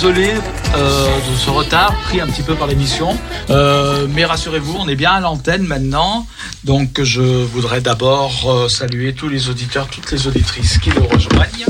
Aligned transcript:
Désolé 0.00 0.32
euh, 0.76 1.20
de 1.28 1.36
ce 1.36 1.50
retard 1.50 1.92
pris 2.04 2.20
un 2.20 2.28
petit 2.28 2.44
peu 2.44 2.54
par 2.54 2.68
l'émission, 2.68 3.18
Euh, 3.50 4.06
mais 4.10 4.24
rassurez-vous, 4.24 4.76
on 4.78 4.88
est 4.88 4.94
bien 4.94 5.12
à 5.12 5.20
l'antenne 5.20 5.62
maintenant. 5.62 6.26
Donc 6.64 7.02
je 7.02 7.22
voudrais 7.22 7.80
d'abord 7.80 8.50
euh, 8.50 8.68
saluer 8.68 9.14
tous 9.14 9.28
les 9.28 9.48
auditeurs, 9.48 9.88
toutes 9.88 10.10
les 10.12 10.26
auditrices 10.26 10.78
qui 10.78 10.90
nous 10.90 11.06
rejoignent. 11.06 11.66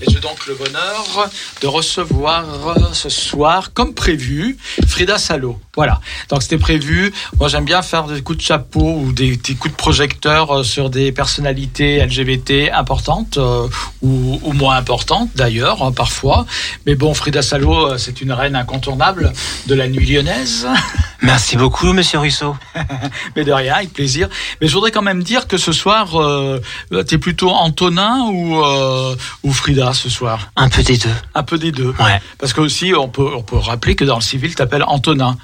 Et 0.00 0.10
j'ai 0.10 0.18
donc 0.18 0.46
le 0.48 0.54
bonheur 0.54 1.30
de 1.60 1.66
recevoir 1.68 2.44
euh, 2.44 2.74
ce 2.92 3.08
soir, 3.08 3.72
comme 3.72 3.94
prévu, 3.94 4.56
Frida 4.88 5.16
Salo. 5.16 5.60
Voilà. 5.76 6.00
Donc 6.28 6.42
c'était 6.42 6.58
prévu. 6.58 7.12
Moi 7.38 7.48
j'aime 7.48 7.64
bien 7.64 7.82
faire 7.82 8.04
des 8.04 8.20
coups 8.20 8.38
de 8.38 8.42
chapeau 8.42 8.96
ou 8.98 9.12
des, 9.12 9.38
coups 9.38 9.70
de 9.70 9.76
projecteur 9.76 10.64
sur 10.64 10.90
des 10.90 11.12
personnalités 11.12 12.04
LGBT 12.04 12.72
importantes 12.72 13.38
ou, 14.02 14.40
ou 14.42 14.52
moins 14.52 14.76
importantes 14.76 15.30
d'ailleurs 15.34 15.82
hein, 15.82 15.92
parfois. 15.92 16.46
Mais 16.86 16.94
bon, 16.94 17.14
Frida 17.14 17.42
Salo, 17.42 17.92
euh, 17.92 17.98
c'est 17.98 18.20
une 18.20 18.32
reine 18.32 18.56
incontournable 18.56 19.32
de 19.66 19.74
la 19.74 19.88
nuit 19.88 20.04
lyonnaise. 20.04 20.66
Merci 21.22 21.56
beaucoup, 21.56 21.92
monsieur 21.92 22.18
Russo. 22.18 22.56
Mais 23.36 23.44
de 23.44 23.52
rien, 23.52 23.74
avec 23.74 23.92
plaisir. 23.92 24.28
Mais 24.60 24.66
je 24.66 24.72
voudrais 24.72 24.90
quand 24.90 25.02
même 25.02 25.22
dire 25.22 25.46
que 25.46 25.56
ce 25.56 25.72
soir, 25.72 26.20
euh, 26.20 26.60
t'es 27.06 27.18
plutôt 27.18 27.50
Antonin 27.50 28.26
ou, 28.28 28.62
euh, 28.62 29.14
ou 29.44 29.52
Frida 29.52 29.92
ce 29.92 30.10
soir? 30.10 30.50
Un 30.56 30.68
peu 30.68 30.82
des 30.82 30.98
deux. 30.98 31.14
Un 31.34 31.42
peu 31.44 31.58
des 31.58 31.70
deux. 31.70 31.94
Ouais. 32.00 32.20
Parce 32.38 32.52
que 32.52 32.60
aussi, 32.60 32.92
on 32.94 33.08
peut, 33.08 33.30
on 33.36 33.42
peut 33.42 33.56
rappeler 33.56 33.94
que 33.94 34.04
dans 34.04 34.16
le 34.16 34.22
civil, 34.22 34.54
t'appelles 34.54 34.84
Antonin. 34.86 35.36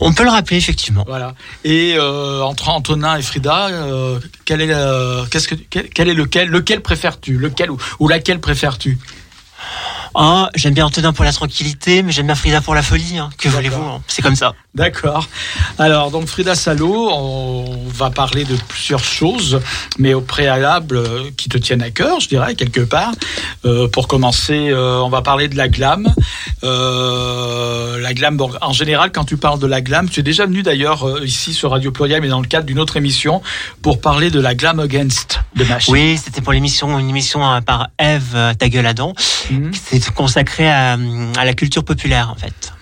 On 0.00 0.12
peut 0.12 0.24
le 0.24 0.30
rappeler, 0.30 0.56
effectivement. 0.56 1.04
Voilà. 1.06 1.34
Et 1.64 1.94
euh, 1.96 2.42
entre 2.42 2.68
Antonin 2.68 3.16
et 3.16 3.22
Frida, 3.22 3.68
euh, 3.68 4.20
quel 4.44 4.60
est, 4.60 4.70
euh, 4.70 5.24
qu'est-ce 5.26 5.48
que, 5.48 5.54
quel, 5.54 6.08
est 6.08 6.14
lequel, 6.14 6.48
lequel 6.48 6.80
préfères-tu, 6.80 7.38
lequel 7.38 7.70
ou 7.98 8.08
laquelle 8.08 8.40
préfères-tu? 8.40 8.98
Ah, 10.18 10.48
j'aime 10.54 10.72
bien 10.72 10.86
Antonin 10.86 11.12
pour 11.12 11.24
la 11.26 11.32
tranquillité, 11.32 12.02
mais 12.02 12.10
j'aime 12.10 12.26
bien 12.26 12.34
Frida 12.34 12.62
pour 12.62 12.74
la 12.74 12.82
folie. 12.82 13.18
hein. 13.18 13.28
Que 13.36 13.50
voulez-vous 13.50 13.82
hein. 13.82 14.02
C'est 14.08 14.22
comme 14.22 14.34
ça. 14.34 14.54
D'accord. 14.74 15.28
Alors, 15.78 16.10
donc 16.10 16.26
Frida 16.26 16.54
Salo, 16.54 17.10
on 17.12 17.88
va 17.88 18.08
parler 18.10 18.44
de 18.44 18.56
plusieurs 18.68 19.04
choses, 19.04 19.60
mais 19.98 20.14
au 20.14 20.22
préalable 20.22 20.96
euh, 20.96 21.30
qui 21.36 21.48
te 21.50 21.58
tiennent 21.58 21.82
à 21.82 21.90
cœur, 21.90 22.20
je 22.20 22.28
dirais, 22.28 22.54
quelque 22.54 22.80
part. 22.80 23.12
Euh, 23.66 23.88
pour 23.88 24.08
commencer, 24.08 24.68
euh, 24.70 25.00
on 25.00 25.10
va 25.10 25.20
parler 25.20 25.48
de 25.48 25.56
la 25.56 25.68
glam. 25.68 26.08
Euh, 26.64 27.98
la 28.00 28.14
glam, 28.14 28.36
bon, 28.36 28.50
en 28.60 28.72
général, 28.72 29.12
quand 29.12 29.24
tu 29.24 29.36
parles 29.36 29.58
de 29.60 29.66
la 29.66 29.80
glam, 29.80 30.08
tu 30.08 30.20
es 30.20 30.22
déjà 30.22 30.46
venu 30.46 30.62
d'ailleurs 30.62 31.06
euh, 31.06 31.24
ici 31.24 31.52
sur 31.52 31.70
Radio 31.72 31.90
Pluriel, 31.92 32.20
mais 32.22 32.28
dans 32.28 32.40
le 32.40 32.46
cadre 32.48 32.66
d'une 32.66 32.78
autre 32.80 32.96
émission, 32.96 33.42
pour 33.82 34.00
parler 34.00 34.30
de 34.30 34.40
la 34.40 34.54
glam 34.54 34.80
against 34.80 35.40
de. 35.56 35.64
Oui, 35.88 36.18
c'était 36.22 36.40
pour 36.40 36.52
l'émission, 36.52 36.98
une 36.98 37.08
émission 37.10 37.44
euh, 37.44 37.60
par 37.60 37.88
Eve 37.98 38.32
euh, 38.34 38.54
Ta 38.54 38.68
gueule 38.68 38.86
Adam. 38.86 39.12
Mhm. 39.50 39.72
C'est 39.72 40.12
consacré 40.12 40.68
à, 40.68 40.96
à 41.36 41.44
la 41.44 41.54
culture 41.54 41.84
populaire, 41.84 42.30
en 42.30 42.36
fait. 42.36 42.72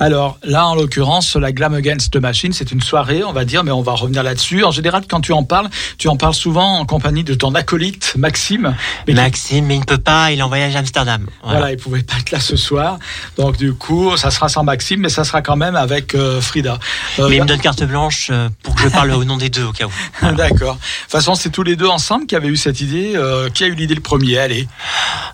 Alors 0.00 0.38
là, 0.44 0.66
en 0.66 0.74
l'occurrence, 0.74 1.34
la 1.36 1.52
Glam 1.52 1.74
Against 1.74 2.12
the 2.12 2.16
Machine, 2.16 2.52
c'est 2.52 2.70
une 2.70 2.80
soirée, 2.80 3.24
on 3.24 3.32
va 3.32 3.44
dire, 3.44 3.64
mais 3.64 3.72
on 3.72 3.82
va 3.82 3.92
revenir 3.92 4.22
là-dessus. 4.22 4.64
En 4.64 4.70
général, 4.70 5.02
quand 5.08 5.20
tu 5.20 5.32
en 5.32 5.42
parles, 5.42 5.68
tu 5.98 6.08
en 6.08 6.16
parles 6.16 6.34
souvent 6.34 6.78
en 6.78 6.86
compagnie 6.86 7.24
de 7.24 7.34
ton 7.34 7.54
acolyte 7.54 8.14
Maxime. 8.16 8.76
Mais 9.06 9.14
Maxime, 9.14 9.66
mais 9.66 9.74
il 9.74 9.80
ne 9.80 9.84
peut 9.84 9.98
pas, 9.98 10.30
il 10.30 10.38
est 10.38 10.42
en 10.42 10.48
voyage 10.48 10.76
à 10.76 10.80
Amsterdam. 10.80 11.26
Voilà. 11.42 11.58
Voilà, 11.58 11.72
il 11.72 11.78
pouvait 11.78 12.02
pas 12.02 12.14
être 12.20 12.30
là 12.30 12.40
ce 12.40 12.56
soir. 12.56 12.98
Donc 13.36 13.56
du 13.56 13.74
coup, 13.74 14.16
ça 14.16 14.30
sera 14.30 14.48
sans 14.48 14.62
Maxime, 14.62 15.00
mais 15.00 15.08
ça 15.08 15.24
sera 15.24 15.42
quand 15.42 15.56
même 15.56 15.74
avec 15.74 16.14
euh, 16.14 16.40
Frida. 16.40 16.78
Euh, 17.18 17.28
Mais 17.28 17.36
il 17.36 17.42
me 17.42 17.46
donne 17.46 17.60
carte 17.60 17.82
blanche 17.82 18.28
euh, 18.30 18.48
pour 18.62 18.74
que 18.76 18.82
je 18.82 18.88
parle 18.88 19.10
au 19.10 19.24
nom 19.24 19.36
des 19.36 19.50
deux, 19.50 19.64
au 19.64 19.72
cas 19.72 19.86
où. 19.86 20.26
D'accord. 20.34 20.74
De 20.74 20.80
toute 20.80 21.10
façon, 21.10 21.34
c'est 21.34 21.50
tous 21.50 21.64
les 21.64 21.74
deux 21.74 21.88
ensemble 21.88 22.26
qui 22.26 22.36
avaient 22.36 22.48
eu 22.48 22.56
cette 22.56 22.80
idée. 22.80 23.12
Euh, 23.16 23.48
qui 23.50 23.64
a 23.64 23.66
eu 23.66 23.74
l'idée 23.74 23.94
le 23.94 24.00
premier? 24.00 24.38
Allez. 24.38 24.68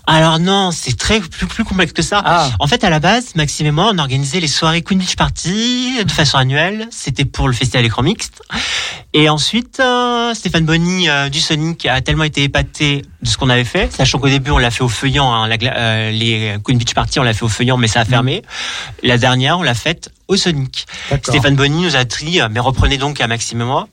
Alors 0.07 0.39
non, 0.39 0.71
c'est 0.71 0.97
très 0.97 1.19
plus, 1.19 1.47
plus 1.47 1.63
complexe 1.63 1.93
que 1.93 2.01
ça. 2.01 2.21
Ah. 2.25 2.49
En 2.59 2.67
fait, 2.67 2.83
à 2.83 2.89
la 2.89 2.99
base, 2.99 3.35
Maxime 3.35 3.67
et 3.67 3.71
moi, 3.71 3.91
on 3.93 3.97
organisait 3.99 4.39
les 4.39 4.47
soirées 4.55 4.81
Queen 4.81 4.99
Beach 4.99 5.15
Party 5.15 6.03
de 6.03 6.11
façon 6.11 6.37
annuelle. 6.37 6.87
C'était 6.89 7.25
pour 7.25 7.47
le 7.47 7.53
festival 7.53 7.85
écran 7.85 8.03
mixte. 8.03 8.41
Et 9.13 9.29
ensuite, 9.29 9.79
euh, 9.79 10.33
Stéphane 10.33 10.65
Bonny 10.65 11.09
euh, 11.09 11.29
du 11.29 11.39
Sonic 11.39 11.85
a 11.85 12.01
tellement 12.01 12.23
été 12.23 12.43
épaté 12.43 13.03
de 13.21 13.27
ce 13.27 13.37
qu'on 13.37 13.49
avait 13.49 13.63
fait, 13.63 13.91
sachant 13.91 14.19
qu'au 14.19 14.29
début, 14.29 14.51
on 14.51 14.57
l'a 14.57 14.71
fait 14.71 14.83
au 14.83 14.89
feuillant. 14.89 15.31
hein, 15.31 15.47
la 15.47 15.57
euh, 15.61 16.11
les 16.11 16.55
Queen 16.63 16.77
Beach 16.77 16.93
Party, 16.93 17.19
on 17.19 17.23
l'a 17.23 17.33
fait 17.33 17.43
au 17.43 17.49
feuillant, 17.49 17.77
mais 17.77 17.87
ça 17.87 18.01
a 18.01 18.05
fermé. 18.05 18.41
La 19.03 19.17
dernière, 19.17 19.59
on 19.59 19.63
l'a 19.63 19.73
faite 19.73 20.09
au 20.27 20.37
Sonic. 20.37 20.85
Stéphane 21.21 21.55
Bonny 21.55 21.83
nous 21.83 21.95
a 21.95 21.99
euh, 21.99 22.49
mais 22.49 22.59
reprenez 22.59 22.97
donc 22.97 23.21
à 23.21 23.27
Maxime 23.27 23.61
et 23.61 23.65
moi, 23.65 23.87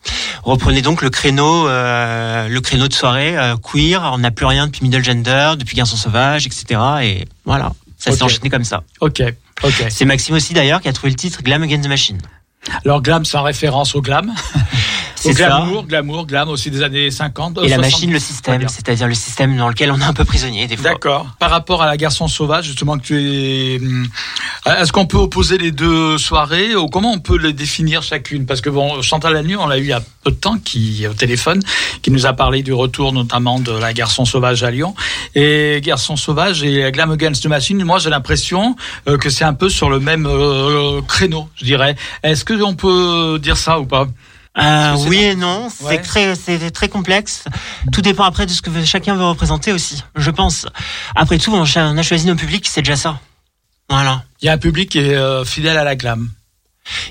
reprenez 0.44 0.82
donc 0.82 1.02
le 1.02 1.10
créneau, 1.10 1.66
le 1.66 2.58
créneau 2.60 2.88
de 2.88 2.94
soirée 2.94 3.36
queer. 3.62 4.10
On 4.14 4.18
n'a 4.18 4.30
plus 4.30 4.46
rien 4.46 4.66
depuis 4.66 4.82
Middle 4.82 5.04
Gender, 5.04 5.52
depuis 5.58 5.76
Garçon 5.76 5.96
Sauvage, 5.96 6.46
etc. 6.46 6.80
Et 7.02 7.24
voilà, 7.44 7.72
ça 7.98 8.12
s'est 8.12 8.22
enchaîné 8.22 8.48
comme 8.50 8.64
ça. 8.64 8.82
Ok. 9.00 9.22
Ok. 9.62 9.86
C'est 9.90 10.04
Maxime 10.04 10.34
aussi 10.34 10.54
d'ailleurs 10.54 10.80
qui 10.80 10.88
a 10.88 10.92
trouvé 10.92 11.10
le 11.10 11.16
titre 11.16 11.42
Glam 11.42 11.62
Against 11.62 11.84
the 11.84 11.88
Machine. 11.88 12.18
Alors 12.84 13.02
glam, 13.02 13.24
c'est 13.24 13.36
en 13.36 13.42
référence 13.42 13.94
au 13.94 14.02
glam. 14.02 14.32
C'est 15.22 15.34
glamour, 15.34 15.84
glamour, 15.86 16.26
glam 16.26 16.48
aussi 16.48 16.70
des 16.70 16.82
années 16.82 17.10
50. 17.10 17.58
euh, 17.58 17.62
Et 17.62 17.68
la 17.68 17.76
60. 17.76 17.92
machine, 17.92 18.12
le 18.12 18.18
système, 18.18 18.68
c'est-à-dire 18.68 19.06
le 19.08 19.14
système 19.14 19.56
dans 19.56 19.68
lequel 19.68 19.90
on 19.92 20.00
est 20.00 20.04
un 20.04 20.12
peu 20.12 20.24
prisonnier 20.24 20.66
des 20.66 20.76
fois. 20.76 20.90
D'accord. 20.90 21.26
Par 21.38 21.50
rapport 21.50 21.82
à 21.82 21.86
la 21.86 21.96
garçon 21.96 22.28
sauvage, 22.28 22.64
justement 22.66 22.98
que 22.98 23.04
tu 23.04 23.16
es, 23.20 23.78
hum, 23.78 24.06
est-ce 24.66 24.92
qu'on 24.92 25.06
peut 25.06 25.18
opposer 25.18 25.58
les 25.58 25.70
deux 25.70 26.18
soirées 26.18 26.74
ou 26.74 26.88
comment 26.88 27.12
on 27.12 27.18
peut 27.20 27.38
les 27.38 27.52
définir 27.52 28.02
chacune? 28.02 28.46
Parce 28.46 28.60
que 28.60 28.70
bon, 28.70 29.00
Chantal 29.02 29.34
Lanu, 29.34 29.56
on 29.56 29.66
l'a 29.66 29.78
eu 29.78 29.82
il 29.82 29.88
y 29.88 29.92
a 29.92 30.02
peu 30.24 30.30
de 30.30 30.36
temps, 30.36 30.58
qui 30.58 31.06
au 31.08 31.14
téléphone, 31.14 31.60
qui 32.02 32.10
nous 32.10 32.26
a 32.26 32.32
parlé 32.32 32.62
du 32.62 32.72
retour 32.72 33.12
notamment 33.12 33.58
de 33.58 33.72
la 33.72 33.92
garçon 33.92 34.24
sauvage 34.24 34.62
à 34.62 34.70
Lyon 34.70 34.94
et 35.34 35.80
garçon 35.84 36.16
sauvage 36.16 36.62
et 36.62 36.90
Glam 36.92 37.10
Against 37.10 37.42
the 37.42 37.46
Machine. 37.46 37.82
Moi, 37.84 37.98
j'ai 37.98 38.10
l'impression 38.10 38.76
euh, 39.08 39.18
que 39.18 39.30
c'est 39.30 39.44
un 39.44 39.54
peu 39.54 39.68
sur 39.68 39.90
le 39.90 39.98
même 40.00 40.26
euh, 40.26 41.00
créneau, 41.02 41.48
je 41.56 41.64
dirais. 41.64 41.96
Est-ce 42.22 42.44
que 42.44 42.54
on 42.62 42.74
peut 42.74 43.38
dire 43.42 43.56
ça 43.56 43.80
ou 43.80 43.86
pas? 43.86 44.06
Euh, 44.58 44.96
oui 45.06 45.18
et 45.18 45.34
non, 45.34 45.68
c'est 45.70 45.84
Ouais. 45.84 46.02
très, 46.02 46.34
c'est 46.34 46.70
très 46.70 46.88
complexe. 46.88 47.44
Tout 47.90 48.02
dépend 48.02 48.24
après 48.24 48.44
de 48.44 48.50
ce 48.50 48.60
que 48.60 48.84
chacun 48.84 49.14
veut 49.14 49.24
représenter 49.24 49.72
aussi, 49.72 50.04
je 50.14 50.30
pense. 50.30 50.66
Après 51.16 51.38
tout, 51.38 51.52
on, 51.54 51.62
a 51.62 52.02
choisi 52.02 52.26
nos 52.26 52.34
publics, 52.34 52.68
c'est 52.68 52.82
déjà 52.82 52.96
ça. 52.96 53.18
Voilà. 53.88 54.24
Il 54.42 54.46
y 54.46 54.48
a 54.48 54.52
un 54.52 54.58
public 54.58 54.90
qui 54.90 54.98
est 54.98 55.14
euh, 55.14 55.44
fidèle 55.44 55.78
à 55.78 55.84
la 55.84 55.96
glam. 55.96 56.28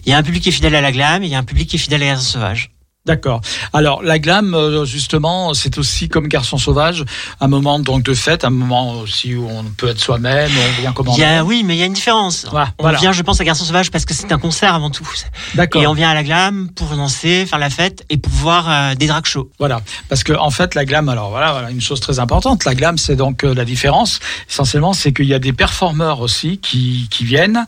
Il 0.05 0.11
y 0.11 0.13
a 0.13 0.17
un 0.17 0.23
public 0.23 0.43
qui 0.43 0.49
est 0.49 0.51
fidèle 0.51 0.75
à 0.75 0.81
la 0.81 0.91
glam, 0.91 1.23
et 1.23 1.27
il 1.27 1.31
y 1.31 1.35
a 1.35 1.39
un 1.39 1.43
public 1.43 1.69
qui 1.69 1.77
est 1.77 1.79
fidèle 1.79 2.03
à 2.03 2.07
Garçon 2.07 2.33
Sauvage. 2.33 2.71
D'accord. 3.03 3.41
Alors 3.73 4.03
la 4.03 4.19
glam, 4.19 4.53
euh, 4.53 4.85
justement, 4.85 5.55
c'est 5.55 5.79
aussi 5.79 6.07
comme 6.07 6.27
Garçon 6.27 6.59
sauvage, 6.59 7.03
un 7.39 7.47
moment 7.47 7.79
donc 7.79 8.03
de 8.03 8.13
fête, 8.13 8.45
un 8.45 8.51
moment 8.51 8.99
aussi 8.99 9.33
où 9.33 9.49
on 9.49 9.63
peut 9.63 9.87
être 9.87 9.99
soi-même, 9.99 10.51
on 10.51 10.81
vient 10.81 10.93
comment 10.93 11.15
Il 11.15 11.21
y 11.21 11.23
a, 11.23 11.43
oui, 11.43 11.63
mais 11.65 11.75
il 11.75 11.79
y 11.79 11.81
a 11.81 11.87
une 11.87 11.93
différence. 11.93 12.45
Ouais, 12.53 12.61
on 12.77 12.83
voilà. 12.83 12.99
vient, 12.99 13.11
je 13.11 13.23
pense, 13.23 13.41
à 13.41 13.43
Garçon 13.43 13.65
Sauvage 13.65 13.89
parce 13.89 14.05
que 14.05 14.13
c'est 14.13 14.31
un 14.31 14.37
concert 14.37 14.75
avant 14.75 14.91
tout. 14.91 15.07
D'accord. 15.55 15.81
Et 15.81 15.87
on 15.87 15.93
vient 15.93 16.11
à 16.11 16.13
la 16.13 16.21
glam 16.23 16.69
pour 16.75 16.89
danser, 16.89 17.47
faire 17.47 17.57
la 17.57 17.71
fête 17.71 18.05
et 18.11 18.17
pour 18.17 18.31
voir 18.31 18.69
euh, 18.69 18.93
des 18.93 19.07
drag 19.07 19.25
shows. 19.25 19.49
Voilà, 19.57 19.81
parce 20.07 20.23
que 20.23 20.33
en 20.33 20.51
fait 20.51 20.75
la 20.75 20.85
glam, 20.85 21.09
alors 21.09 21.31
voilà, 21.31 21.53
voilà 21.53 21.71
une 21.71 21.81
chose 21.81 22.01
très 22.01 22.19
importante. 22.19 22.65
La 22.65 22.75
glam, 22.75 22.99
c'est 22.99 23.15
donc 23.15 23.43
euh, 23.43 23.55
la 23.55 23.65
différence. 23.65 24.19
Essentiellement, 24.47 24.93
c'est 24.93 25.11
qu'il 25.11 25.25
y 25.25 25.33
a 25.33 25.39
des 25.39 25.53
performeurs 25.53 26.19
aussi 26.19 26.59
qui 26.59 27.07
qui 27.09 27.25
viennent 27.25 27.65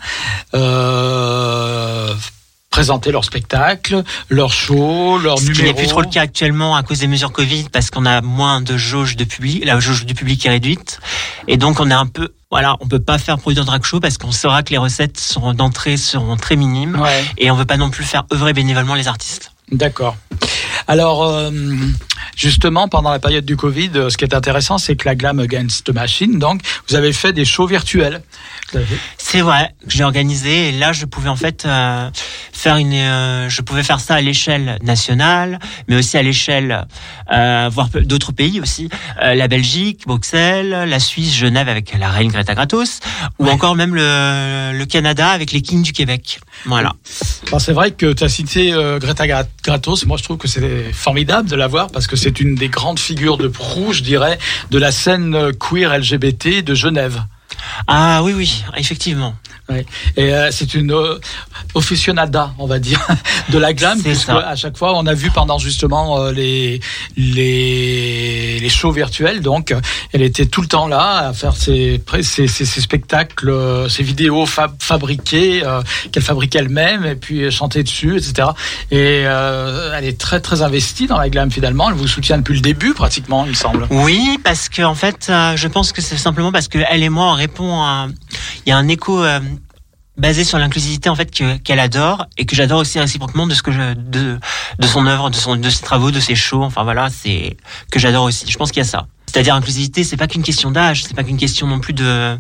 euh, 0.54 2.14
présenter 2.74 3.12
leur 3.12 3.24
spectacle, 3.24 4.04
leur 4.30 4.52
show, 4.52 5.20
leur 5.20 5.38
Ce 5.38 5.44
numéro. 5.46 5.64
n'est 5.64 5.74
plus 5.76 5.86
trop 5.86 6.02
le 6.02 6.08
cas 6.08 6.22
actuellement 6.22 6.76
à 6.76 6.82
cause 6.82 6.98
des 6.98 7.08
mesures 7.08 7.32
Covid 7.32 7.68
parce 7.72 7.92
qu'on 7.92 8.04
a 8.08 8.20
moins 8.22 8.62
de 8.62 8.78
jauge 8.78 9.16
de 9.16 9.26
public, 9.26 9.64
la 9.64 9.80
jauge 9.80 10.08
du 10.08 10.16
public 10.16 10.44
est 10.48 10.50
réduite. 10.50 11.00
Et 11.48 11.58
donc 11.58 11.80
on 11.80 11.92
est 11.92 11.94
un 11.94 12.08
peu, 12.08 12.30
voilà, 12.50 12.76
on 12.80 12.88
peut 12.88 12.98
pas 12.98 13.20
faire 13.20 13.38
produire 13.38 13.62
de 13.64 13.68
drag 13.68 13.84
show 13.84 14.00
parce 14.00 14.18
qu'on 14.18 14.32
saura 14.32 14.64
que 14.64 14.72
les 14.72 14.80
recettes 14.80 15.38
d'entrée 15.56 15.98
seront 15.98 16.36
très 16.36 16.56
minimes. 16.56 17.00
Ouais, 17.00 17.24
Et 17.38 17.52
on 17.52 17.56
veut 17.56 17.66
pas 17.66 17.78
non 17.78 17.92
plus 17.92 18.06
faire 18.06 18.24
œuvrer 18.34 18.54
bénévolement 18.54 18.96
les 18.96 19.08
artistes. 19.08 19.53
D'accord. 19.74 20.16
Alors 20.88 21.24
euh, 21.24 21.50
justement, 22.36 22.88
pendant 22.90 23.12
la 23.12 23.20
période 23.20 23.46
du 23.46 23.56
Covid, 23.56 23.92
euh, 23.96 24.10
ce 24.10 24.18
qui 24.18 24.26
est 24.26 24.34
intéressant, 24.36 24.78
c'est 24.78 24.96
que 24.98 25.08
la 25.08 25.16
Glam 25.16 25.40
Against 25.40 25.86
the 25.86 25.94
Machine, 25.94 26.40
donc 26.40 26.62
vous 26.90 26.96
avez 26.96 27.14
fait 27.14 27.32
des 27.32 27.46
shows 27.46 27.68
virtuels. 27.68 28.22
C'est 29.20 29.42
vrai, 29.42 29.70
que 29.86 29.92
j'ai 29.94 30.04
organisé 30.04 30.70
et 30.70 30.72
là 30.72 30.94
je 30.94 31.06
pouvais 31.06 31.30
en 31.30 31.36
fait 31.36 31.64
euh, 31.66 32.10
faire 32.52 32.78
une, 32.78 32.94
euh, 32.94 33.48
je 33.48 33.62
pouvais 33.62 33.84
faire 33.84 34.00
ça 34.00 34.16
à 34.16 34.22
l'échelle 34.22 34.80
nationale, 34.82 35.60
mais 35.88 35.96
aussi 35.98 36.18
à 36.18 36.24
l'échelle, 36.24 36.86
voire 37.30 37.90
d'autres 38.04 38.32
pays 38.32 38.60
aussi, 38.60 38.90
la 39.22 39.48
Belgique, 39.48 40.02
Bruxelles, 40.08 40.86
la 40.90 41.00
Suisse, 41.00 41.36
Genève 41.36 41.70
avec 41.70 41.94
la 41.98 42.10
reine 42.10 42.30
Greta 42.30 42.56
Gratos, 42.56 43.00
ou 43.40 43.46
Ouais. 43.46 43.52
encore 43.52 43.76
même 43.76 43.94
le, 43.96 44.72
le 44.76 44.86
Canada 44.86 45.30
avec 45.30 45.52
les 45.52 45.62
Kings 45.62 45.84
du 45.84 45.94
Québec. 45.94 46.40
Voilà. 46.66 46.94
C'est 47.60 47.74
vrai 47.74 47.92
que 47.92 48.12
tu 48.14 48.24
as 48.24 48.30
cité 48.30 48.72
Greta 49.00 49.28
Gra- 49.28 49.46
Gratos. 49.64 50.06
Moi, 50.06 50.18
je 50.18 50.24
trouve 50.24 50.38
que 50.38 50.48
c'est 50.48 50.92
formidable 50.92 51.50
de 51.50 51.56
la 51.56 51.68
voir 51.68 51.88
parce 51.88 52.06
que 52.06 52.18
c'est 52.18 52.42
une 52.42 52.56
des 52.56 52.68
grandes 52.68 53.00
figures 53.00 53.38
de 53.38 53.48
proue, 53.48 53.94
je 53.94 54.04
dirais, 54.04 54.38
de 54.72 54.78
la 54.78 54.92
scène 54.92 55.54
queer 55.54 55.98
LGBT 55.98 56.64
de 56.64 56.76
Genève. 56.76 57.24
Ah 57.88 58.22
oui 58.24 58.34
oui, 58.34 58.64
effectivement. 58.76 59.36
Et 60.18 60.34
euh, 60.34 60.50
c'est 60.52 60.74
une 60.74 60.92
euh, 60.92 61.18
aficionada, 61.76 62.54
on 62.60 62.68
va 62.68 62.80
dire, 62.80 63.00
de 63.50 63.58
la 63.58 63.74
glam, 63.74 64.02
puisque 64.02 64.26
ça. 64.26 64.38
à 64.40 64.56
chaque 64.56 64.78
fois, 64.78 64.94
on 64.98 65.06
a 65.08 65.14
vu 65.14 65.32
pendant 65.32 65.58
justement 65.58 66.20
euh, 66.20 66.32
les, 66.32 66.80
les 67.44 68.60
les 68.60 68.70
shows 68.70 68.92
virtuels, 68.92 69.42
donc 69.42 69.74
elle 70.12 70.22
était 70.22 70.46
tout 70.46 70.62
le 70.62 70.68
temps 70.68 70.88
là 70.88 71.28
à 71.30 71.34
faire 71.34 71.56
ses 71.56 72.02
ses, 72.22 72.48
ses, 72.48 72.66
ses 72.66 72.82
spectacles, 72.82 73.50
euh, 73.50 73.90
ses 73.90 74.04
vidéos 74.04 74.46
fab- 74.46 74.76
fabriquées 74.80 75.64
euh, 75.66 75.82
qu'elle 76.12 76.24
fabriquait 76.24 76.60
elle-même 76.60 77.06
et 77.06 77.16
puis 77.16 77.50
chanter 77.52 77.84
dessus, 77.84 78.18
etc. 78.18 78.50
Et 78.92 79.24
euh, 79.26 79.94
elle 79.98 80.06
est 80.06 80.20
très 80.20 80.40
très 80.40 80.62
investie 80.62 81.08
dans 81.08 81.18
la 81.18 81.30
glam 81.30 81.50
finalement. 81.52 81.90
Elle 81.90 81.96
vous 81.96 82.08
soutient 82.08 82.38
depuis 82.38 82.54
le 82.56 82.62
début 82.62 82.94
pratiquement, 82.94 83.46
il 83.46 83.50
me 83.52 83.56
semble. 83.56 83.88
Oui, 83.90 84.40
parce 84.44 84.70
que 84.70 84.82
en 84.84 84.96
fait, 84.96 85.28
euh, 85.30 85.56
je 85.56 85.68
pense 85.68 85.92
que 85.92 86.02
c'est 86.02 86.18
simplement 86.18 86.52
parce 86.52 86.68
que 86.68 86.80
elle 86.90 87.04
et 87.04 87.10
moi 87.10 87.32
on 87.32 87.36
répond 87.36 87.82
à, 87.82 88.08
il 88.66 88.70
y 88.70 88.72
a 88.72 88.78
un 88.78 88.88
écho 88.88 89.24
euh, 90.18 90.22
basé 90.22 90.44
sur 90.44 90.58
l'inclusivité 90.60 91.10
en 91.10 91.16
fait 91.16 91.32
que- 91.32 91.58
qu'elle 91.58 91.80
adore 91.80 92.26
et 92.38 92.46
que 92.46 92.56
j'adore 92.56 92.80
aussi 92.80 93.00
réciproquement 93.00 93.48
de 93.48 93.54
ce 93.56 93.62
que 93.64 93.72
je 93.72 93.94
de 93.94 94.40
de 94.80 94.88
son 94.88 95.06
œuvre, 95.08 95.30
de 95.30 95.36
son 95.36 95.56
de 95.56 95.70
ses 95.70 95.84
travaux, 95.84 96.12
de 96.12 96.20
ses 96.20 96.36
shows. 96.36 96.64
Enfin 96.64 96.84
voilà, 96.84 97.10
c'est 97.10 97.58
que 97.92 98.00
j'adore 98.00 98.24
aussi. 98.26 98.46
Je 98.50 98.58
pense 98.58 98.72
qu'il 98.72 98.82
y 98.82 98.86
a 98.86 98.90
ça. 98.90 99.06
C'est-à-dire 99.28 99.56
inclusivité, 99.56 100.04
c'est 100.04 100.18
pas 100.18 100.28
qu'une 100.28 100.44
question 100.44 100.70
d'âge, 100.70 101.06
c'est 101.06 101.16
pas 101.16 101.24
qu'une 101.24 101.38
question 101.38 101.66
non 101.66 101.80
plus 101.80 101.94
de 101.94 102.38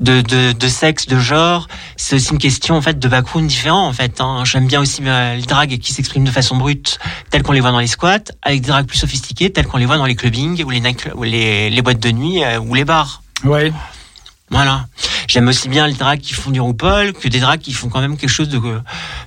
de, 0.00 0.20
de, 0.20 0.52
de 0.52 0.68
sexe, 0.68 1.06
de 1.06 1.18
genre. 1.18 1.66
C'est 1.96 2.16
aussi 2.16 2.30
une 2.32 2.38
question 2.38 2.76
en 2.76 2.82
fait 2.82 2.98
de 2.98 3.08
background 3.08 3.48
différent 3.48 3.86
en 3.88 3.92
fait. 3.94 4.20
Hein. 4.20 4.42
J'aime 4.44 4.66
bien 4.66 4.82
aussi 4.82 5.00
euh, 5.06 5.34
les 5.36 5.42
dragues 5.42 5.78
qui 5.78 5.94
s'expriment 5.94 6.24
de 6.26 6.30
façon 6.30 6.56
brute, 6.56 6.98
telles 7.30 7.42
qu'on 7.42 7.52
les 7.52 7.60
voit 7.60 7.70
dans 7.72 7.78
les 7.80 7.86
squats, 7.86 8.18
avec 8.42 8.60
des 8.60 8.68
dragues 8.68 8.86
plus 8.86 8.98
sophistiquées, 8.98 9.50
telles 9.50 9.66
qu'on 9.66 9.78
les 9.78 9.86
voit 9.86 9.96
dans 9.96 10.04
les 10.04 10.14
clubbings 10.14 10.62
ou 10.62 10.68
les 10.68 10.82
ou 11.14 11.22
les, 11.22 11.70
les 11.70 11.82
boîtes 11.82 12.00
de 12.00 12.10
nuit 12.10 12.44
euh, 12.44 12.58
ou 12.60 12.74
les 12.74 12.84
bars. 12.84 13.22
Ouais. 13.44 13.72
Voilà. 14.50 14.86
J'aime 15.28 15.48
aussi 15.48 15.68
bien 15.68 15.88
les 15.88 15.94
dragues 15.94 16.20
qui 16.20 16.34
font 16.34 16.52
du 16.52 16.60
RuPaul 16.60 17.12
que 17.12 17.26
des 17.26 17.40
dragues 17.40 17.60
qui 17.60 17.72
font 17.72 17.88
quand 17.88 18.00
même 18.00 18.16
quelque 18.16 18.30
chose 18.30 18.48
de, 18.48 18.60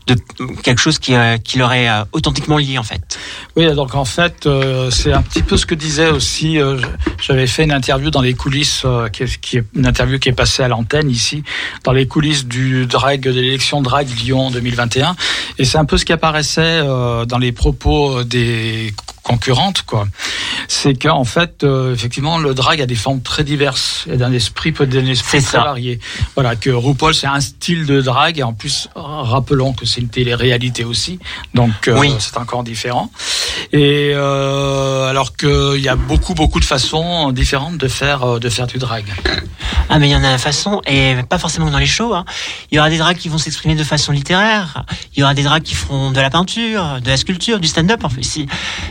de 0.07 0.16
quelque 0.63 0.80
chose 0.80 0.98
qui, 0.98 1.13
euh, 1.13 1.38
qui 1.38 1.57
leur 1.57 1.74
est 1.74 1.89
euh, 1.89 2.06
authentiquement 2.13 2.57
lié 2.57 2.77
en 2.77 2.83
fait. 2.83 3.19
Oui, 3.57 3.69
donc 3.75 3.95
en 3.95 4.06
fait, 4.06 4.45
euh, 4.45 4.89
c'est 4.92 5.12
un 5.12 5.21
petit 5.21 5.44
peu 5.44 5.57
ce 5.57 5.66
que 5.66 5.75
disait 5.75 6.10
aussi. 6.10 6.57
euh, 6.57 6.77
J'avais 7.21 7.48
fait 7.48 7.66
une 7.66 7.74
interview 7.74 8.12
dans 8.12 8.21
les 8.21 8.33
coulisses, 8.33 8.86
qui, 9.12 9.24
est, 9.24 9.42
qui 9.42 9.57
est 9.57 9.66
une 9.75 9.86
interview 9.86 10.19
qui 10.19 10.30
est 10.30 10.33
passée 10.33 10.63
à 10.63 10.69
l'antenne 10.69 11.10
ici, 11.10 11.44
dans 11.83 11.92
les 11.92 12.07
coulisses 12.07 12.45
du 12.45 12.86
drag 12.86 13.19
de 13.19 13.31
l'élection 13.31 13.81
drag 13.81 14.07
Lyon 14.21 14.51
2021, 14.51 15.18
et 15.57 15.66
c'est 15.66 15.77
un 15.77 15.86
peu 15.86 15.98
ce 15.98 16.06
qui 16.06 16.13
apparaissait 16.13 16.80
dans 16.81 17.38
les 17.39 17.51
propos 17.51 18.24
des 18.24 18.94
concurrentes, 19.34 19.84
quoi. 19.84 20.08
C'est 20.68 20.96
qu'en 20.96 21.24
fait, 21.24 21.64
euh, 21.64 21.94
effectivement, 21.94 22.40
le 22.40 22.56
drag 22.56 22.81
a 22.81 22.88
des 22.88 22.96
formes 22.96 23.22
très 23.22 23.44
diverses 23.44 24.06
et 24.12 24.18
d'un 24.18 24.34
esprit 24.34 24.72
peut 24.72 24.88
d'un 24.88 25.06
esprit 25.06 25.42
très 25.44 25.52
ça. 25.52 25.60
varié. 25.64 26.00
Voilà, 26.36 26.56
que 26.56 26.72
RuPaul 26.72 27.14
c'est 27.14 27.28
un 27.28 27.40
style 27.40 27.86
de 27.86 28.02
drag 28.02 28.40
et 28.40 28.44
en 28.44 28.54
plus 28.54 28.90
rappelons 28.96 29.74
que 29.74 29.86
c'est 29.86 30.02
une 30.02 30.10
télé-réalité 30.10 30.84
aussi, 30.84 31.20
donc 31.54 31.88
euh, 31.88 32.00
Oui. 32.00 32.14
c'est 32.18 32.38
encore 32.38 32.64
différent. 32.64 33.12
Et 33.72 34.12
euh, 34.16 35.08
alors 35.10 35.36
qu'il 35.36 35.80
y 35.81 35.90
a 35.90 35.95
beaucoup 35.95 36.33
beaucoup 36.33 36.59
de 36.59 36.66
façons 36.66 37.31
différentes 37.31 37.78
de 37.78 37.88
faire 37.88 38.40
de 38.40 38.50
faire 38.50 38.66
du 38.66 38.80
drag. 38.80 39.06
Ah 39.90 40.00
mais 40.00 40.07
il 40.07 40.12
y 40.12 40.16
en 40.16 40.24
a 40.24 40.31
la 40.31 40.38
façon 40.38 40.81
et 40.88 41.16
pas 41.30 41.38
forcément 41.38 41.69
dans 41.69 41.78
les 41.78 41.86
shows. 41.86 42.14
Hein. 42.16 42.26
Il 42.71 42.76
y 42.76 42.80
aura 42.80 42.90
des 42.90 42.98
dragues 42.98 43.18
qui 43.18 43.30
vont 43.30 43.38
s'exprimer 43.38 43.76
de 43.76 43.83
façon 43.83 44.12
littéraire. 44.12 44.86
Il 45.16 45.19
y 45.19 45.24
aura 45.24 45.33
des 45.36 45.44
dragues 45.44 45.64
qui 45.64 45.76
feront 45.76 46.12
de 46.12 46.19
la 46.19 46.30
peinture, 46.30 47.00
de 47.04 47.09
la 47.09 47.18
sculpture, 47.18 47.59
du 47.59 47.68
stand-up. 47.68 48.04
En 48.04 48.09
fait, 48.09 48.21